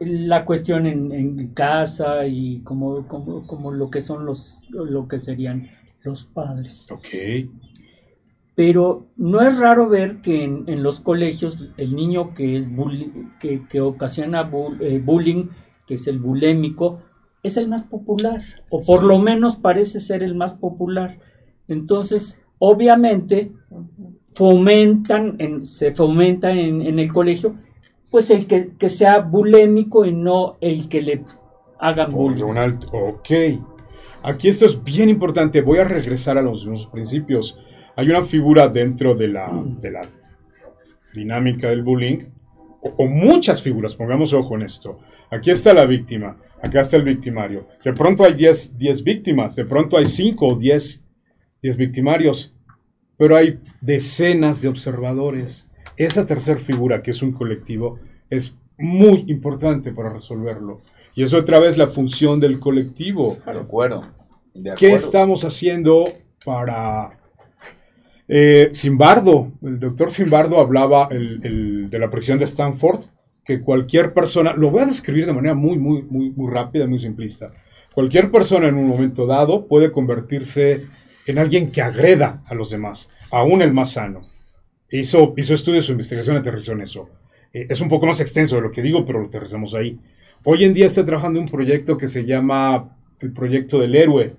la 0.02 0.46
cuestión 0.46 0.88
en, 0.88 1.12
en 1.12 1.50
casa 1.54 2.26
y 2.28 2.62
como, 2.62 3.08
como, 3.08 3.46
como 3.48 3.72
lo 3.72 3.90
que 3.90 4.02
son 4.02 4.26
los 4.26 4.64
lo 4.70 5.08
que 5.08 5.18
serían 5.18 5.70
los 6.04 6.26
padres. 6.26 6.92
Ok, 6.92 7.08
Pero 8.56 9.08
no 9.16 9.42
es 9.42 9.58
raro 9.58 9.88
ver 9.90 10.22
que 10.22 10.44
en, 10.44 10.66
en 10.68 10.84
los 10.84 11.00
colegios 11.00 11.70
el 11.78 11.96
niño 11.96 12.34
que 12.34 12.56
es 12.58 12.70
bully- 12.70 13.38
que, 13.40 13.66
que 13.68 13.80
ocasiona 13.82 14.50
bu- 14.50 14.78
eh, 14.82 15.00
bullying, 15.00 15.48
que 15.88 15.94
es 15.96 16.08
el 16.08 16.20
bulémico, 16.20 17.02
es 17.44 17.58
el 17.58 17.68
más 17.70 17.86
popular, 17.86 18.42
o 18.70 18.82
por 18.82 19.02
Sí. 19.02 19.08
lo 19.08 19.20
menos 19.20 19.56
parece 19.56 20.00
ser 20.00 20.22
el 20.22 20.36
más 20.36 20.56
popular. 20.56 21.18
Entonces, 21.68 22.40
obviamente, 22.60 23.52
fomentan, 24.34 25.36
en- 25.40 25.66
se 25.66 25.92
fomenta 25.92 26.52
en, 26.52 26.82
en 26.82 27.00
el 27.00 27.12
colegio, 27.12 27.54
pues 28.12 28.30
el 28.30 28.46
que, 28.46 28.76
que 28.78 28.90
sea 28.90 29.20
bulémico 29.20 30.06
y 30.06 30.14
no 30.14 30.58
el 30.62 30.90
que 30.90 31.02
le 31.02 31.24
hagan 31.80 32.12
bullying. 32.12 32.44
Ok, 32.92 33.30
aquí 34.22 34.50
esto 34.50 34.66
es 34.66 34.84
bien 34.84 35.10
importante. 35.10 35.62
Voy 35.62 35.80
a 35.80 35.86
regresar 35.86 36.38
a 36.38 36.42
los 36.42 36.66
mismos 36.66 36.88
principios. 36.88 37.58
Hay 37.96 38.10
una 38.10 38.24
figura 38.24 38.68
dentro 38.68 39.16
de 39.16 39.30
la, 39.30 39.50
de 39.80 39.92
la 39.92 40.10
dinámica 41.14 41.70
del 41.70 41.84
bullying, 41.84 42.20
o, 42.82 42.94
o 42.98 43.08
muchas 43.08 43.62
figuras, 43.62 43.96
pongamos 43.96 44.34
ojo 44.34 44.56
en 44.56 44.64
esto. 44.64 45.00
Aquí 45.30 45.50
está 45.50 45.74
la 45.74 45.86
víctima, 45.86 46.38
acá 46.62 46.82
está 46.82 46.98
el 46.98 47.04
victimario. 47.04 47.68
De 47.84 47.94
pronto 47.94 48.24
hay 48.24 48.34
10 48.34 48.78
10 48.78 49.04
víctimas, 49.04 49.56
de 49.56 49.66
pronto 49.66 49.98
hay 49.98 50.06
5 50.06 50.48
o 50.48 50.56
10 50.56 51.04
10 51.62 51.78
victimarios, 51.78 52.54
pero 53.18 53.38
hay 53.38 53.60
decenas 53.82 54.62
de 54.62 54.68
observadores. 54.68 55.68
Esa 56.06 56.26
tercera 56.26 56.60
figura, 56.60 57.02
que 57.04 57.12
es 57.12 57.22
un 57.22 57.32
colectivo, 57.32 58.00
es 58.30 58.56
muy 58.78 59.26
importante 59.28 59.92
para 59.92 60.10
resolverlo. 60.10 60.82
Y 61.16 61.24
es 61.24 61.34
otra 61.34 61.60
vez 61.60 61.78
la 61.78 61.88
función 61.88 62.40
del 62.40 62.60
colectivo. 62.60 63.38
De 63.46 63.60
acuerdo. 63.60 64.04
De 64.54 64.74
¿Qué 64.76 64.94
estamos 64.94 65.44
haciendo 65.46 66.06
para... 66.44 67.18
Eh, 68.28 68.70
Simbardo, 68.72 69.52
el 69.62 69.80
doctor 69.80 70.12
Simbardo 70.12 70.60
hablaba 70.60 71.10
el- 71.12 71.40
el- 71.44 71.90
de 71.90 72.00
la 72.00 72.10
prisión 72.10 72.40
de 72.40 72.46
Stanford 72.46 73.02
que 73.44 73.62
cualquier 73.62 74.14
persona, 74.14 74.54
lo 74.54 74.70
voy 74.72 74.82
a 74.82 74.86
describir 74.86 75.26
de 75.26 75.34
manera 75.34 75.54
muy, 75.54 75.78
muy, 75.78 76.02
muy, 76.04 76.30
muy 76.30 76.50
rápida, 76.52 76.88
muy 76.88 77.00
simplista. 77.00 77.52
Cualquier 77.94 78.32
persona 78.32 78.68
en 78.68 78.76
un 78.76 78.88
momento 78.88 79.26
dado 79.26 79.68
puede 79.68 79.92
convertirse 79.92 80.86
en 81.28 81.38
alguien 81.40 81.72
que 81.72 81.82
agreda 81.82 82.42
a 82.46 82.56
los 82.56 82.70
demás, 82.70 83.10
aún 83.32 83.62
el 83.62 83.74
más 83.74 83.92
sano. 83.92 84.22
Hizo, 84.92 85.34
hizo 85.38 85.54
estudios, 85.54 85.86
su 85.86 85.94
investigación 85.94 86.36
aterrizó 86.36 86.74
en 86.74 86.82
eso. 86.82 87.10
Eh, 87.54 87.68
es 87.70 87.80
un 87.82 87.90
poco 87.90 88.06
más 88.06 88.20
extenso 88.20 88.58
de 88.58 88.62
lo 88.62 88.72
que 88.72 88.82
digo, 88.82 89.06
pero 89.06 89.20
lo 89.20 89.28
aterrizamos 89.28 89.74
ahí. 89.74 89.98
Hoy 90.44 90.64
en 90.64 90.74
día 90.74 90.88
está 90.88 91.06
trabajando 91.06 91.40
en 91.40 91.46
un 91.46 91.52
proyecto 91.52 91.98
que 91.98 92.08
se 92.08 92.26
llama 92.26 92.96
el 93.20 93.32
proyecto 93.32 93.80
del 93.80 93.96
héroe 93.96 94.36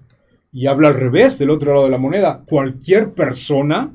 y 0.53 0.66
habla 0.66 0.89
al 0.89 0.95
revés 0.95 1.39
del 1.39 1.51
otro 1.51 1.73
lado 1.73 1.85
de 1.85 1.91
la 1.91 1.99
moneda. 1.99 2.43
Cualquier 2.47 3.12
persona, 3.12 3.93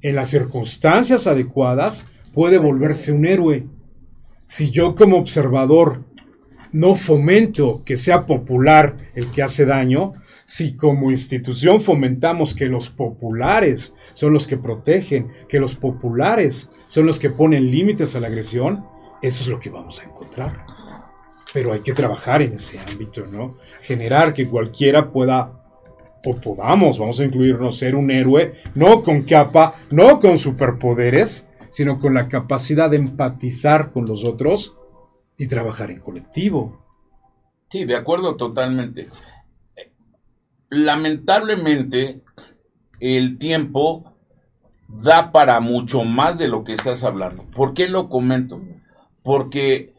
en 0.00 0.16
las 0.16 0.30
circunstancias 0.30 1.26
adecuadas, 1.26 2.04
puede 2.32 2.58
volverse 2.58 3.12
un 3.12 3.26
héroe. 3.26 3.66
Si 4.46 4.70
yo 4.70 4.94
como 4.94 5.18
observador 5.18 6.02
no 6.72 6.94
fomento 6.94 7.82
que 7.84 7.96
sea 7.96 8.26
popular 8.26 8.96
el 9.14 9.30
que 9.30 9.42
hace 9.42 9.64
daño, 9.64 10.14
si 10.44 10.76
como 10.76 11.10
institución 11.10 11.80
fomentamos 11.80 12.54
que 12.54 12.66
los 12.66 12.90
populares 12.90 13.94
son 14.12 14.32
los 14.32 14.46
que 14.46 14.56
protegen, 14.56 15.32
que 15.48 15.58
los 15.58 15.74
populares 15.74 16.68
son 16.86 17.06
los 17.06 17.18
que 17.18 17.30
ponen 17.30 17.70
límites 17.70 18.14
a 18.14 18.20
la 18.20 18.26
agresión, 18.26 18.84
eso 19.22 19.42
es 19.42 19.48
lo 19.48 19.58
que 19.58 19.70
vamos 19.70 20.00
a 20.00 20.04
encontrar. 20.04 20.66
Pero 21.52 21.72
hay 21.72 21.80
que 21.80 21.94
trabajar 21.94 22.42
en 22.42 22.54
ese 22.54 22.78
ámbito, 22.78 23.26
¿no? 23.26 23.58
Generar 23.82 24.34
que 24.34 24.48
cualquiera 24.48 25.10
pueda 25.10 25.60
o 26.26 26.36
podamos, 26.36 26.98
vamos 26.98 27.20
a 27.20 27.24
incluirnos, 27.24 27.76
ser 27.76 27.94
un 27.94 28.10
héroe, 28.10 28.54
no 28.74 29.02
con 29.02 29.22
capa, 29.22 29.74
no 29.90 30.20
con 30.20 30.38
superpoderes, 30.38 31.46
sino 31.68 32.00
con 32.00 32.14
la 32.14 32.28
capacidad 32.28 32.90
de 32.90 32.96
empatizar 32.96 33.92
con 33.92 34.06
los 34.06 34.24
otros 34.24 34.74
y 35.36 35.48
trabajar 35.48 35.90
en 35.90 36.00
colectivo. 36.00 36.82
Sí, 37.68 37.84
de 37.84 37.96
acuerdo 37.96 38.36
totalmente 38.36 39.08
lamentablemente 40.74 42.22
el 43.00 43.38
tiempo 43.38 44.14
da 44.88 45.32
para 45.32 45.60
mucho 45.60 46.04
más 46.04 46.38
de 46.38 46.48
lo 46.48 46.64
que 46.64 46.74
estás 46.74 47.04
hablando. 47.04 47.44
¿Por 47.54 47.74
qué 47.74 47.88
lo 47.88 48.08
comento? 48.08 48.60
Porque 49.22 49.94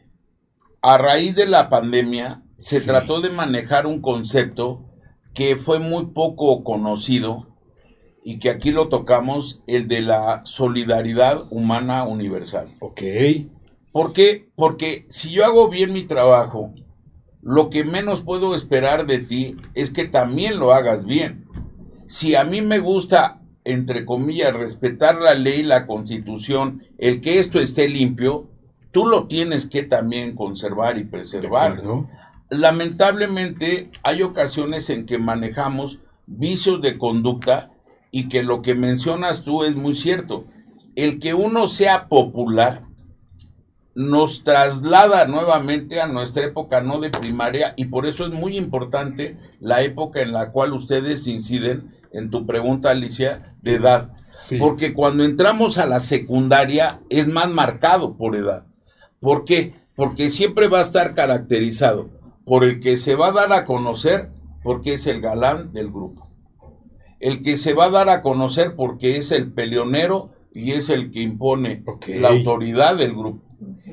a 0.82 0.98
raíz 0.98 1.34
de 1.34 1.46
la 1.46 1.68
pandemia 1.68 2.42
se 2.58 2.80
trató 2.80 3.20
de 3.20 3.30
manejar 3.30 3.86
un 3.86 4.00
concepto 4.00 4.84
que 5.34 5.56
fue 5.56 5.78
muy 5.78 6.06
poco 6.06 6.64
conocido 6.64 7.46
y 8.24 8.38
que 8.38 8.50
aquí 8.50 8.72
lo 8.72 8.88
tocamos, 8.88 9.60
el 9.66 9.86
de 9.86 10.00
la 10.00 10.40
solidaridad 10.44 11.44
humana 11.50 12.04
universal. 12.04 12.74
Ok. 12.80 13.02
¿Por 13.92 14.12
qué? 14.12 14.48
Porque 14.56 15.06
si 15.08 15.30
yo 15.30 15.44
hago 15.44 15.68
bien 15.68 15.92
mi 15.92 16.02
trabajo, 16.02 16.72
lo 17.46 17.70
que 17.70 17.84
menos 17.84 18.22
puedo 18.22 18.56
esperar 18.56 19.06
de 19.06 19.20
ti 19.20 19.54
es 19.74 19.92
que 19.92 20.06
también 20.06 20.58
lo 20.58 20.72
hagas 20.72 21.04
bien. 21.04 21.44
Si 22.08 22.34
a 22.34 22.42
mí 22.42 22.60
me 22.60 22.80
gusta, 22.80 23.40
entre 23.62 24.04
comillas, 24.04 24.52
respetar 24.52 25.20
la 25.22 25.34
ley, 25.34 25.62
la 25.62 25.86
constitución, 25.86 26.82
el 26.98 27.20
que 27.20 27.38
esto 27.38 27.60
esté 27.60 27.88
limpio, 27.88 28.48
tú 28.90 29.06
lo 29.06 29.28
tienes 29.28 29.66
que 29.66 29.84
también 29.84 30.34
conservar 30.34 30.98
y 30.98 31.04
preservar. 31.04 31.80
Lamentablemente 32.50 33.92
hay 34.02 34.22
ocasiones 34.22 34.90
en 34.90 35.06
que 35.06 35.18
manejamos 35.18 36.00
vicios 36.26 36.82
de 36.82 36.98
conducta 36.98 37.70
y 38.10 38.28
que 38.28 38.42
lo 38.42 38.60
que 38.60 38.74
mencionas 38.74 39.44
tú 39.44 39.62
es 39.62 39.76
muy 39.76 39.94
cierto. 39.94 40.46
El 40.96 41.20
que 41.20 41.32
uno 41.32 41.68
sea 41.68 42.08
popular 42.08 42.82
nos 43.96 44.44
traslada 44.44 45.26
nuevamente 45.26 46.02
a 46.02 46.06
nuestra 46.06 46.44
época 46.44 46.82
no 46.82 47.00
de 47.00 47.08
primaria 47.08 47.72
y 47.78 47.86
por 47.86 48.04
eso 48.04 48.26
es 48.26 48.30
muy 48.30 48.58
importante 48.58 49.38
la 49.58 49.80
época 49.82 50.20
en 50.20 50.34
la 50.34 50.52
cual 50.52 50.74
ustedes 50.74 51.26
inciden 51.26 51.94
en 52.12 52.28
tu 52.28 52.44
pregunta 52.44 52.90
Alicia 52.90 53.54
de 53.62 53.76
edad. 53.76 54.10
Porque 54.60 54.92
cuando 54.92 55.24
entramos 55.24 55.78
a 55.78 55.86
la 55.86 55.98
secundaria 55.98 57.00
es 57.08 57.26
más 57.26 57.48
marcado 57.48 58.18
por 58.18 58.36
edad. 58.36 58.66
¿Por 59.18 59.46
qué? 59.46 59.76
Porque 59.94 60.28
siempre 60.28 60.68
va 60.68 60.80
a 60.80 60.82
estar 60.82 61.14
caracterizado 61.14 62.10
por 62.44 62.64
el 62.64 62.80
que 62.80 62.98
se 62.98 63.14
va 63.14 63.28
a 63.28 63.32
dar 63.32 63.54
a 63.54 63.64
conocer 63.64 64.28
porque 64.62 64.92
es 64.92 65.06
el 65.06 65.22
galán 65.22 65.72
del 65.72 65.90
grupo. 65.90 66.28
El 67.18 67.42
que 67.42 67.56
se 67.56 67.72
va 67.72 67.86
a 67.86 67.90
dar 67.90 68.10
a 68.10 68.20
conocer 68.20 68.76
porque 68.76 69.16
es 69.16 69.32
el 69.32 69.52
peleonero 69.52 70.32
y 70.52 70.72
es 70.72 70.90
el 70.90 71.10
que 71.10 71.22
impone 71.22 71.82
la 72.08 72.28
autoridad 72.28 72.96
del 72.96 73.14
grupo 73.14 73.45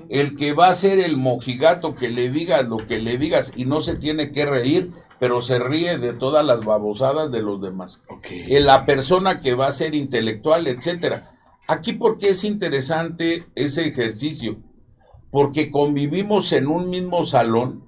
el 0.10 0.36
que 0.36 0.54
va 0.54 0.68
a 0.68 0.76
ser 0.76 1.00
el 1.00 1.18
mojigato 1.18 1.96
que 1.96 2.10
le 2.10 2.30
digas 2.30 2.68
lo 2.68 2.78
que 2.78 3.00
le 3.00 3.18
digas 3.18 3.54
y 3.56 3.66
no 3.66 3.82
se 3.82 3.96
tiene 3.96 4.32
que 4.32 4.46
reír, 4.46 4.92
pero 5.20 5.42
se 5.42 5.60
ríe 5.60 5.98
de 5.98 6.14
todas 6.14 6.46
las 6.46 6.66
babosadas 6.66 7.32
de 7.32 7.42
los 7.42 7.62
demás. 7.62 8.02
Okay. 8.10 8.60
La 8.60 8.86
persona 8.86 9.42
que 9.42 9.54
va 9.54 9.68
a 9.68 9.72
ser 9.72 9.96
intelectual, 9.96 10.68
etcétera. 10.68 11.32
Aquí 11.68 11.94
porque 11.94 12.30
es 12.30 12.44
interesante 12.44 13.46
ese 13.56 13.88
ejercicio, 13.88 14.58
porque 15.32 15.72
convivimos 15.72 16.52
en 16.52 16.68
un 16.68 16.90
mismo 16.90 17.26
salón, 17.26 17.86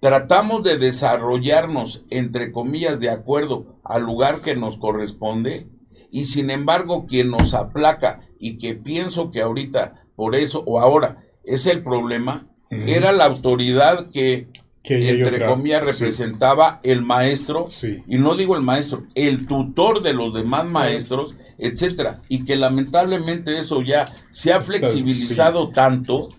tratamos 0.00 0.62
de 0.62 0.78
desarrollarnos, 0.78 2.04
entre 2.10 2.50
comillas, 2.50 3.00
de 3.00 3.10
acuerdo 3.10 3.78
al 3.84 4.02
lugar 4.02 4.40
que 4.40 4.56
nos 4.56 4.78
corresponde, 4.78 5.68
y 6.10 6.26
sin 6.26 6.48
embargo 6.50 7.06
quien 7.06 7.30
nos 7.30 7.54
aplaca 7.54 8.20
y 8.38 8.58
que 8.58 8.74
pienso 8.74 9.30
que 9.30 9.42
ahorita 9.42 10.04
por 10.16 10.34
eso, 10.34 10.62
o 10.66 10.80
ahora, 10.80 11.24
es 11.44 11.66
el 11.66 11.82
problema, 11.82 12.46
era 12.70 13.12
la 13.12 13.24
autoridad 13.24 14.10
que, 14.10 14.48
entre 14.82 15.46
comillas, 15.46 15.86
representaba 15.86 16.80
el 16.82 17.02
maestro, 17.02 17.66
y 18.08 18.18
no 18.18 18.34
digo 18.34 18.56
el 18.56 18.62
maestro, 18.62 19.04
el 19.14 19.46
tutor 19.46 20.02
de 20.02 20.12
los 20.12 20.34
demás 20.34 20.66
maestros, 20.66 21.36
etcétera, 21.58 22.20
y 22.28 22.44
que 22.44 22.56
lamentablemente 22.56 23.58
eso 23.58 23.80
ya 23.82 24.06
se 24.32 24.52
ha 24.52 24.60
flexibilizado 24.60 25.70
tanto 25.70 26.30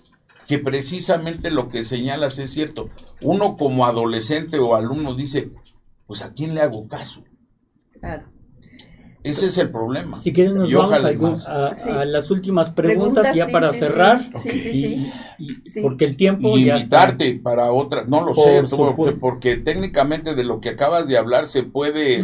que 0.48 0.60
precisamente 0.60 1.50
lo 1.52 1.70
que 1.70 1.86
señalas 1.86 2.38
es 2.38 2.52
cierto. 2.52 2.90
Uno 3.22 3.56
como 3.56 3.86
adolescente 3.86 4.60
o 4.60 4.76
alumno 4.76 5.16
dice, 5.16 5.52
pues 6.06 6.22
a 6.22 6.34
quién 6.34 6.54
le 6.54 6.62
hago 6.62 6.88
caso. 6.88 7.24
Claro. 8.00 8.35
Ese 9.26 9.48
es 9.48 9.58
el 9.58 9.72
problema. 9.72 10.16
Si 10.16 10.32
quieren 10.32 10.56
nos 10.56 10.72
vamos 10.72 11.48
a, 11.48 12.06
las 12.06 12.30
últimas 12.30 12.70
preguntas, 12.70 13.34
ya 13.34 13.48
para 13.48 13.74
cerrar. 13.74 14.22
Sí, 14.40 15.12
sí, 15.66 15.82
porque 15.82 16.06
el 16.06 16.16
tiempo 16.16 16.56
y 16.56 16.70
invitarte 16.70 17.40
para 17.42 17.72
otra, 17.72 18.04
no 18.06 18.24
lo 18.24 18.36
sé, 18.36 18.62
porque, 19.20 19.58
técnicamente 19.58 20.36
de 20.36 20.44
lo 20.44 20.62
que 20.62 20.70
acabas 20.70 21.08
de 21.08 21.18
hablar 21.18 21.48
se 21.48 21.64
puede 21.64 22.22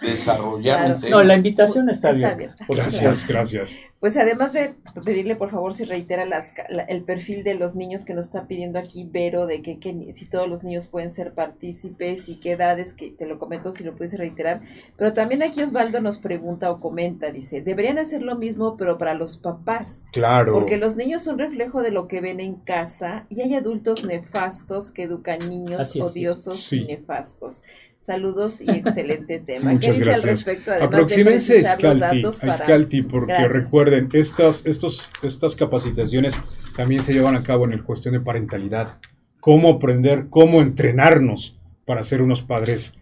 desarrollar 0.00 0.92
un 0.94 1.00
tema. 1.00 1.16
No, 1.16 1.22
la 1.22 1.34
invitación 1.34 1.90
está, 1.90 2.12
bien. 2.12 2.52
Gracias, 2.68 3.28
gracias. 3.28 3.76
Pues 4.00 4.16
además 4.16 4.52
de 4.52 4.74
pedirle 5.04 5.34
por 5.34 5.50
favor 5.50 5.74
si 5.74 5.84
reitera 5.84 6.24
las, 6.24 6.52
el 6.88 7.02
perfil 7.02 7.42
de 7.42 7.54
los 7.54 7.74
niños 7.74 8.04
que 8.04 8.14
nos 8.14 8.26
está 8.26 8.46
pidiendo 8.46 8.78
aquí 8.78 9.08
Vero, 9.10 9.46
de 9.46 9.60
que, 9.60 9.78
si 10.14 10.24
todos 10.26 10.48
los 10.48 10.62
niños 10.62 10.86
pueden 10.86 11.10
ser 11.10 11.32
partícipes 11.32 12.28
y 12.28 12.36
qué 12.36 12.52
edades, 12.52 12.94
que 12.94 13.10
te 13.10 13.26
lo 13.26 13.40
comento 13.40 13.72
si 13.72 13.82
lo 13.82 13.96
puedes 13.96 14.16
reiterar. 14.16 14.62
Pero 14.96 15.12
también 15.14 15.42
aquí 15.42 15.62
Osvaldo 15.62 16.00
nos 16.00 16.18
pregunta 16.18 16.70
o 16.70 16.80
comenta, 16.80 17.32
dice, 17.32 17.60
deberían 17.60 17.98
hacer 17.98 18.22
lo 18.22 18.36
mismo 18.36 18.76
pero 18.76 18.98
para 18.98 19.14
los 19.14 19.36
papás. 19.36 20.04
Claro. 20.12 20.52
Porque 20.52 20.76
los 20.76 20.94
niños 20.94 21.22
son 21.22 21.38
reflejo 21.38 21.82
de 21.82 21.90
lo 21.90 22.06
que 22.06 22.20
ven 22.20 22.38
en 22.38 22.54
casa 22.54 23.26
y 23.28 23.40
hay 23.40 23.54
adultos 23.54 24.06
nefastos 24.06 24.92
que 24.92 25.04
educan 25.04 25.48
niños 25.48 25.96
odiosos 25.96 26.72
y 26.72 26.84
nefastos. 26.84 27.62
Saludos 27.98 28.60
y 28.60 28.70
excelente 28.70 29.40
tema. 29.46 29.72
Muchas 29.72 29.80
¿Qué 29.80 29.98
dice 29.98 30.04
gracias. 30.04 30.24
al 30.24 30.30
respecto? 30.30 30.72
Aproxímense 30.84 31.66
a 31.66 32.52
Scalti, 32.52 33.02
porque 33.02 33.48
recuerden, 33.48 34.08
estas, 34.12 34.64
estos, 34.64 35.10
estas 35.22 35.56
capacitaciones 35.56 36.40
también 36.76 37.02
se 37.02 37.12
llevan 37.12 37.34
a 37.34 37.42
cabo 37.42 37.64
en 37.64 37.72
el 37.72 37.82
cuestión 37.82 38.14
de 38.14 38.20
parentalidad. 38.20 38.98
Cómo 39.40 39.68
aprender, 39.68 40.28
cómo 40.30 40.62
entrenarnos 40.62 41.58
para 41.84 42.04
ser 42.04 42.22
unos 42.22 42.40
padres 42.40 42.94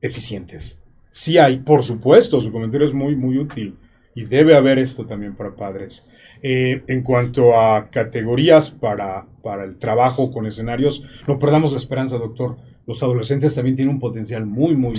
eficientes. 0.00 0.78
Sí 1.10 1.36
hay, 1.36 1.58
por 1.58 1.84
supuesto, 1.84 2.40
su 2.40 2.50
comentario 2.50 2.86
es 2.86 2.94
muy, 2.94 3.16
muy 3.16 3.36
útil 3.36 3.76
y 4.14 4.24
debe 4.24 4.56
haber 4.56 4.78
esto 4.78 5.04
también 5.04 5.36
para 5.36 5.54
padres. 5.54 6.06
Eh, 6.42 6.82
en 6.86 7.02
cuanto 7.02 7.60
a 7.60 7.90
categorías 7.90 8.70
para, 8.70 9.26
para 9.42 9.64
el 9.64 9.76
trabajo 9.76 10.32
con 10.32 10.46
escenarios, 10.46 11.04
no 11.28 11.38
perdamos 11.38 11.72
la 11.72 11.78
esperanza, 11.78 12.16
doctor 12.16 12.56
los 12.90 13.04
adolescentes 13.04 13.54
también 13.54 13.76
tienen 13.76 13.94
un 13.94 14.00
potencial 14.00 14.44
muy, 14.44 14.74
muy, 14.74 14.96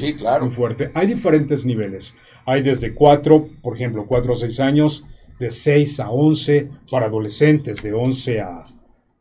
fuerte. 0.50 0.92
Hay 0.94 1.08
diferentes 1.08 1.66
niveles. 1.66 2.16
Hay 2.46 2.62
desde 2.62 2.94
4, 2.94 3.50
por 3.62 3.76
ejemplo, 3.76 4.06
4 4.08 4.32
a 4.32 4.38
6 4.38 4.60
años, 4.62 5.06
de 5.38 5.52
6 5.52 6.00
a 6.00 6.10
11, 6.10 6.70
para 6.90 7.08
adolescentes 7.08 7.84
de 7.84 7.92
11 7.92 8.40
a, 8.40 8.64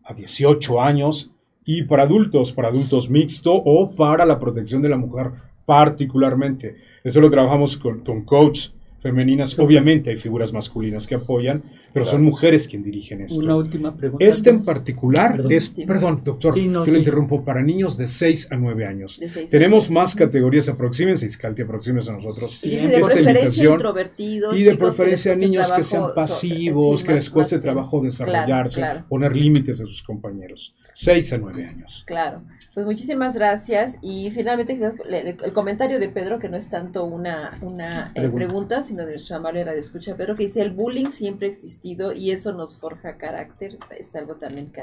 a 0.04 0.14
18 0.14 0.80
años, 0.80 1.32
y 1.64 1.82
para 1.82 2.04
adultos, 2.04 2.52
para 2.52 2.68
adultos 2.68 3.10
mixto 3.10 3.52
o 3.54 3.92
para 3.92 4.24
la 4.24 4.38
protección 4.38 4.82
de 4.82 4.88
la 4.88 4.98
mujer 4.98 5.32
particularmente. 5.66 6.76
Eso 7.02 7.20
lo 7.20 7.28
trabajamos 7.28 7.76
con, 7.76 8.04
con 8.04 8.24
coach 8.24 8.68
femeninas. 9.00 9.58
Obviamente 9.58 10.10
hay 10.10 10.16
figuras 10.16 10.52
masculinas 10.52 11.06
que 11.06 11.14
apoyan, 11.16 11.62
pero 11.92 12.06
son 12.06 12.22
mujeres 12.22 12.68
quien 12.68 12.82
dirigen 12.82 13.22
esto. 13.22 13.38
Una 13.40 13.56
última 13.56 13.96
pregunta. 13.96 14.24
Este 14.24 14.50
en 14.50 14.62
particular 14.62 15.32
Perdón. 15.36 15.52
es, 15.52 15.68
perdón, 15.70 16.20
doctor, 16.24 16.54
Sí, 16.54 16.68
no, 16.68 16.80
yo 16.84 16.86
le 16.86 16.92
sí. 16.92 16.98
interrumpo, 16.98 17.44
para 17.44 17.62
niños 17.62 17.96
de 17.96 18.06
6 18.06 18.48
a 18.52 18.56
9 18.56 18.86
años. 18.86 19.18
De 19.18 19.28
seis 19.30 19.50
Tenemos 19.50 19.84
años. 19.86 19.90
más 19.92 20.14
categorías, 20.14 20.68
aproxímense, 20.68 21.26
Iscalti, 21.26 21.62
aproxímense 21.62 22.10
a 22.10 22.14
nosotros. 22.14 22.50
Sí, 22.50 22.70
Dice 22.70 22.84
esta 22.96 23.08
de 23.14 23.14
preferencia 23.22 23.70
introvertidos. 23.70 24.56
Y 24.56 24.62
de 24.62 24.76
preferencia 24.76 25.32
cueste 25.32 25.46
niños 25.46 25.72
que 25.72 25.82
sean 25.82 26.02
so- 26.08 26.14
pasivos, 26.14 27.00
sí, 27.00 27.06
que 27.06 27.12
más- 27.12 27.16
les 27.24 27.30
cueste 27.30 27.58
trabajo 27.58 28.00
desarrollarse, 28.02 28.76
Claro, 28.80 28.92
claro. 28.94 29.06
poner 29.08 29.36
límites 29.36 29.80
a 29.80 29.86
sus 29.86 30.02
compañeros. 30.02 30.74
6 30.92 31.32
a 31.32 31.38
9 31.38 31.64
años. 31.66 32.04
Claro, 32.06 32.42
pues 32.74 32.86
muchísimas 32.86 33.34
gracias. 33.34 33.96
Y 34.02 34.30
finalmente 34.30 34.74
quizás 34.74 34.94
el, 35.08 35.52
comentario 35.52 35.98
de 35.98 36.08
Pedro, 36.08 36.38
que 36.38 36.48
no 36.48 36.56
es 36.56 36.68
tanto 36.68 37.04
una, 37.04 37.58
una 37.62 38.12
eh, 38.14 38.28
Pregunta. 38.28 38.82
sino 38.82 39.04
de 39.06 39.12
nuestra 39.12 39.38
manera 39.38 39.72
de 39.72 39.80
escucha, 39.80 40.16
Pedro, 40.16 40.36
que 40.36 40.44
dice, 40.44 40.62
el 40.62 40.70
bullying 40.70 41.10
siempre 41.10 41.48
ha 41.48 41.50
existido 41.50 42.12
y 42.12 42.30
eso 42.30 42.52
nos 42.52 42.76
forja 42.76 43.16
carácter. 43.16 43.78
Es 43.98 44.14
algo 44.16 44.34
también 44.36 44.70
que 44.72 44.82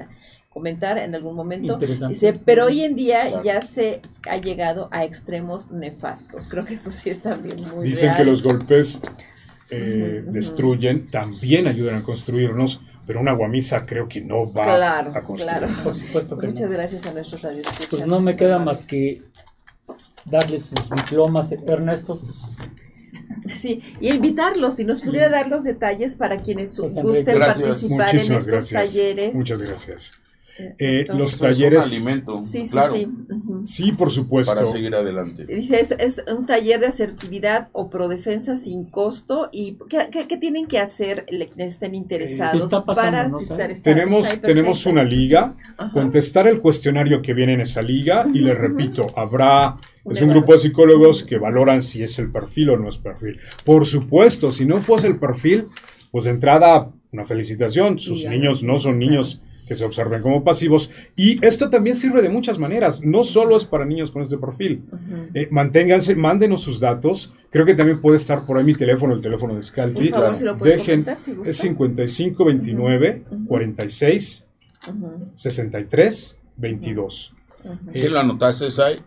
comentar 0.50 0.98
en 0.98 1.14
algún 1.14 1.36
momento. 1.36 1.74
Interesante. 1.74 2.14
Dice, 2.14 2.34
pero 2.44 2.66
hoy 2.66 2.82
en 2.82 2.96
día 2.96 3.28
Claro. 3.28 3.44
ya 3.44 3.62
se 3.62 4.02
ha 4.28 4.38
llegado 4.38 4.88
a 4.92 5.04
extremos 5.04 5.70
nefastos. 5.72 6.48
Creo 6.48 6.66
que 6.66 6.74
eso 6.76 6.92
sí 6.92 7.10
es 7.10 7.22
también 7.22 7.56
muy 7.76 7.88
Dicen 7.88 8.08
real. 8.10 8.18
que 8.18 8.26
los 8.26 8.42
golpes 8.42 9.02
eh, 9.70 10.24
destruyen, 10.26 11.08
también 11.08 11.68
ayudan 11.68 11.96
a 11.98 12.04
construirnos, 12.04 12.82
pero 13.08 13.20
una 13.22 13.32
guamisa 13.32 13.86
creo 13.86 14.08
que 14.08 14.22
no 14.22 14.52
va 14.52 14.66
Claro, 14.66 15.12
a 15.16 15.24
construir. 15.24 15.58
claro. 15.58 15.68
Por 15.84 15.96
supuesto 15.96 16.38
que 16.38 16.48
Muchas 16.48 16.70
no. 16.70 16.74
gracias 16.76 17.06
a 17.08 17.14
nuestros 17.14 17.42
radioescuchas. 17.42 17.88
Pues 17.88 18.06
no 18.06 18.20
me 18.20 18.36
queda 18.36 18.58
amables. 18.58 18.82
más 18.82 18.88
que 18.88 19.24
darles 20.26 20.66
sus 20.66 20.90
diplomas, 20.90 21.52
Ernesto. 21.54 22.22
Sí, 23.56 23.82
y 24.02 24.10
invitarlos, 24.10 24.76
si 24.76 24.84
nos 24.84 25.02
pudiera 25.02 25.30
dar 25.30 25.48
los 25.48 25.64
detalles 25.64 26.16
para 26.16 26.42
quienes 26.42 26.78
Pues, 26.78 26.96
gusten 26.96 27.36
gracias. 27.36 27.60
participar 27.70 28.10
en 28.16 28.18
estos 28.20 28.46
gracias. 28.46 28.70
talleres. 28.84 29.34
Muchas 29.34 29.62
gracias. 29.62 30.12
Eh, 30.60 30.76
Eh, 30.80 31.06
los 31.10 31.34
Eso 31.34 31.36
es 31.36 31.42
un 31.42 31.48
talleres, 31.48 31.86
alimento, 31.86 32.42
Sí, 32.44 32.66
sí, 32.66 32.70
claro, 32.72 32.96
sí. 32.96 33.06
ujú. 33.30 33.62
sí, 33.66 33.92
por 33.92 34.12
supuesto. 34.12 34.54
para 34.54 34.66
seguir 34.66 34.96
adelante. 34.96 35.46
Dice, 35.46 35.80
es, 35.80 35.92
es 35.92 36.24
un 36.36 36.46
taller 36.46 36.80
de 36.80 36.88
asertividad 36.88 37.70
o 37.74 37.90
prodefensa 37.90 38.58
sin 38.58 38.86
costo. 38.86 39.50
¿Y 39.52 39.78
qué, 39.90 40.08
qué- 40.12 40.28
qué 40.28 40.38
tienen 40.38 40.66
que 40.68 40.80
hacer 40.80 41.26
quienes 41.28 41.74
estén 41.74 41.94
interesados 41.96 42.52
Sí 42.54 42.58
está 42.66 42.84
pasando, 42.84 43.12
para 43.12 43.28
¿no? 43.30 43.40
Está- 43.40 43.82
Tenemos, 43.84 44.42
tenemos 44.42 44.86
una 44.88 45.04
liga, 45.04 45.56
Ajá. 45.78 45.92
contestar 45.92 46.48
el 46.48 46.60
cuestionario 46.62 47.22
que 47.22 47.34
viene 47.34 47.54
en 47.54 47.62
esa 47.62 47.82
liga 47.82 48.26
y 48.34 48.40
le 48.40 48.54
Ujú, 48.54 48.62
repito, 48.62 49.08
habrá, 49.16 49.78
es 50.10 50.22
un 50.22 50.30
grupo 50.30 50.54
de 50.54 50.60
psicólogos 50.60 51.24
que 51.24 51.38
valoran 51.38 51.82
si 51.84 52.02
es 52.02 52.18
el 52.20 52.32
perfil 52.32 52.72
o 52.72 52.78
no 52.78 52.90
es 52.90 52.98
perfil. 52.98 53.38
Por 53.64 53.86
supuesto, 53.86 54.52
si 54.52 54.66
no 54.66 54.82
fuese 54.82 55.08
el 55.08 55.18
perfil, 55.20 55.68
pues 56.12 56.26
de 56.26 56.32
entrada, 56.32 56.90
una 57.12 57.26
felicitación, 57.26 58.00
sus 58.00 58.26
niños 58.26 58.64
no 58.64 58.78
son 58.78 58.98
niños 59.00 59.42
que 59.68 59.76
se 59.76 59.84
observen 59.84 60.22
como 60.22 60.44
pasivos 60.44 60.90
y 61.16 61.44
esto 61.46 61.70
también 61.70 61.96
sirve 61.96 62.22
de 62.22 62.30
muchas 62.30 62.58
maneras, 62.58 63.02
no 63.04 63.24
solo 63.24 63.58
es 63.58 63.66
para 63.66 63.86
niños 63.86 64.12
con 64.12 64.22
este 64.24 64.38
perfil. 64.38 64.84
Eh, 65.34 65.48
manténganse, 65.52 66.16
mándenos 66.16 66.62
sus 66.62 66.80
datos. 66.80 67.34
Creo 67.50 67.66
que 67.66 67.74
también 67.76 68.00
puede 68.02 68.18
estar 68.18 68.46
por 68.46 68.58
ahí 68.58 68.64
mi 68.64 68.76
teléfono, 68.76 69.14
el 69.14 69.22
teléfono 69.22 69.54
de 69.54 69.60
Por 69.60 69.66
Scalti. 69.66 70.08
favor, 70.10 70.36
si 70.36 70.44
lo 70.46 70.58
pueden 70.58 70.78
Dejen, 70.80 71.04
comentar, 71.04 71.18
si 71.20 71.34
gusta. 71.34 71.50
es 71.52 71.58
5529 71.58 73.24
Ujú, 73.26 73.36
ujú. 73.36 73.46
46 73.48 74.46
Ujú, 74.88 75.32
63 75.36 76.38
22. 76.58 77.34
ujú. 77.64 77.78
¿Quién 77.92 78.14
lo 78.14 78.20
anotaste, 78.20 78.72
Sai? 78.72 79.00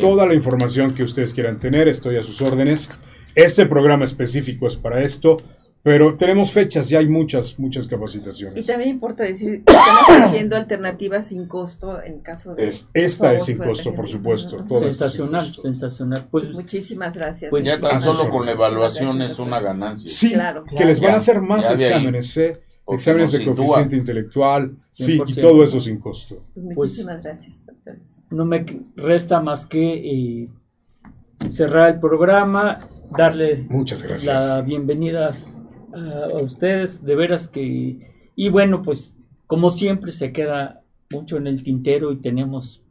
Toda 0.00 0.26
la 0.26 0.34
información 0.34 0.94
que 0.94 1.02
ustedes 1.02 1.32
quieran 1.34 1.56
tener, 1.56 1.88
estoy 1.88 2.16
a 2.18 2.22
sus 2.22 2.40
órdenes. 2.42 2.90
Este 3.34 3.66
programa 3.66 4.04
específico 4.04 4.66
es 4.66 4.76
para 4.76 5.02
esto, 5.02 5.40
pero 5.82 6.16
tenemos 6.16 6.50
fechas, 6.52 6.88
ya 6.88 6.98
hay 6.98 7.08
muchas, 7.08 7.58
muchas 7.58 7.86
Y 7.86 7.88
capacitaciones. 7.88 8.66
también 8.66 8.90
importa 8.90 9.22
decir, 9.24 9.62
están 9.66 9.76
ofreciendo 10.18 10.56
alternativas 10.56 11.26
sin 11.28 11.46
costo 11.46 12.02
en 12.02 12.20
caso 12.20 12.54
de... 12.54 12.66
Es- 12.68 12.88
esta 12.92 13.32
es 13.32 13.44
sin 13.46 13.58
costo, 13.58 13.94
por 13.94 14.06
supuesto. 14.08 14.64
Sensacional, 14.76 15.46
costo. 15.46 15.62
sensacional. 15.62 16.26
Pues 16.30 16.50
Muchísimas 16.52 17.14
gracias. 17.16 17.50
Pues, 17.50 17.64
Ya 17.64 17.80
tan 17.80 18.00
solo 18.00 18.28
con 18.28 18.44
la 18.44 18.52
evaluación 18.52 19.16
Gracias, 19.18 19.32
es 19.32 19.38
una 19.38 19.60
ganancia. 19.60 20.08
Sí, 20.12 20.32
Claro, 20.32 20.64
que 20.64 20.70
claro. 20.74 20.86
les 20.88 21.00
van 21.00 21.08
Ya, 21.10 21.14
a 21.14 21.16
hacer 21.18 21.40
más 21.40 21.70
exámenes, 21.70 22.36
¿eh? 22.36 22.60
Exámenes 22.90 23.32
de 23.32 23.44
coeficiente 23.44 23.96
intelectual. 23.96 24.76
Sí, 24.90 25.12
y 25.14 25.18
100%. 25.18 25.40
todo 25.40 25.62
eso 25.62 25.78
sin 25.78 25.98
costo. 26.00 26.42
Pues 26.54 26.64
muchísimas 26.76 27.22
gracias, 27.22 27.64
doctores. 27.66 28.14
no 28.30 28.44
me 28.46 28.64
resta 28.96 29.40
más 29.40 29.66
que 29.66 30.42
eh, 30.44 30.48
cerrar 31.50 31.94
el 31.94 32.00
programa, 32.00 32.88
darle 33.16 33.66
Muchas 33.68 34.02
gracias. 34.02 34.48
la 34.48 34.60
bienvenida 34.62 35.32
a, 35.98 36.26
a 36.26 36.42
ustedes, 36.42 37.04
de 37.04 37.16
veras 37.16 37.48
que... 37.48 38.30
Y 38.34 38.48
bueno, 38.50 38.82
pues 38.82 39.16
como 39.46 39.70
siempre 39.70 40.12
se 40.12 40.32
queda 40.32 40.82
mucho 41.10 41.36
en 41.36 41.46
el 41.46 41.62
tintero 41.62 42.12
y 42.12 42.16
tenemos 42.18 42.82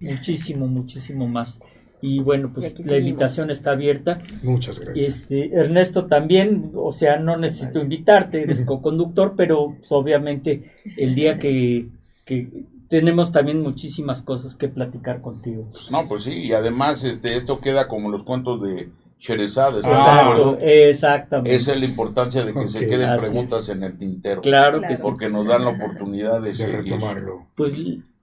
muchísimo, 0.00 0.66
muchísimo 0.66 1.26
más. 1.26 1.60
Y 2.00 2.18
bueno, 2.18 2.52
pues 2.52 2.78
la 2.84 2.98
invitación 2.98 3.50
está 3.50 3.72
abierta. 3.72 4.20
Muchas 4.42 4.80
gracias. 4.80 5.22
Este, 5.22 5.54
Ernesto 5.54 6.06
también, 6.06 6.72
o 6.74 6.90
sea, 6.90 7.18
no 7.18 7.36
necesito 7.36 7.80
invitarte, 7.80 8.42
eres 8.42 8.64
co-conductor, 8.64 9.34
pero 9.36 9.76
pues, 9.78 9.92
obviamente 9.92 10.72
el 10.96 11.14
día 11.14 11.38
que, 11.38 11.88
que 12.24 12.66
tenemos 12.88 13.30
también 13.30 13.62
muchísimas 13.62 14.20
cosas 14.22 14.56
que 14.56 14.68
platicar 14.68 15.22
contigo. 15.22 15.70
No, 15.92 16.08
pues 16.08 16.24
sí, 16.24 16.32
y 16.32 16.52
además 16.52 17.04
este, 17.04 17.36
esto 17.36 17.60
queda 17.60 17.86
como 17.86 18.10
los 18.10 18.24
cuentos 18.24 18.60
de 18.60 18.90
Sherezade. 19.22 19.76
¿estás 19.80 19.84
de 19.84 19.88
Ah? 20.02 20.34
Exacto, 20.34 20.58
exactamente. 20.60 21.54
Esa 21.56 21.72
es 21.74 21.78
la 21.80 21.86
importancia 21.86 22.44
de 22.44 22.52
que 22.52 22.66
se 22.68 22.86
queden 22.86 23.16
preguntas 23.16 23.68
en 23.68 23.82
el 23.84 23.96
tintero. 23.96 24.40
Claro 24.42 24.78
Claro. 24.78 24.88
que 24.92 24.96
sí. 24.96 25.02
Porque 25.02 25.28
nos 25.28 25.46
dan 25.46 25.64
la 25.64 25.70
oportunidad 25.70 26.40
de 26.42 26.52
De 26.52 26.66
retomarlo. 26.66 27.46
Pues 27.54 27.76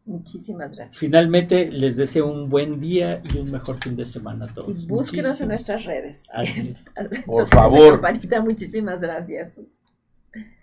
Muchísimas 0.06 0.72
gracias. 0.76 0.98
finalmente 0.98 1.70
les 1.72 1.96
deseo 1.96 2.26
un 2.26 2.50
buen 2.50 2.80
día 2.80 3.22
y 3.32 3.38
un 3.38 3.52
mejor 3.52 3.78
fin 3.78 3.96
de 3.96 4.06
semana 4.06 4.46
a 4.46 4.48
todos. 4.48 4.84
Y 4.84 4.88
búsquenos 4.88 5.40
en 5.40 5.50
nuestras 5.50 5.86
redes. 5.86 6.28
Así 6.34 6.74
es. 6.74 6.92
Por 7.26 7.48
favor. 7.48 8.02
Campanita, 8.02 8.42
muchísimas 8.42 9.00
gracias. 9.00 9.62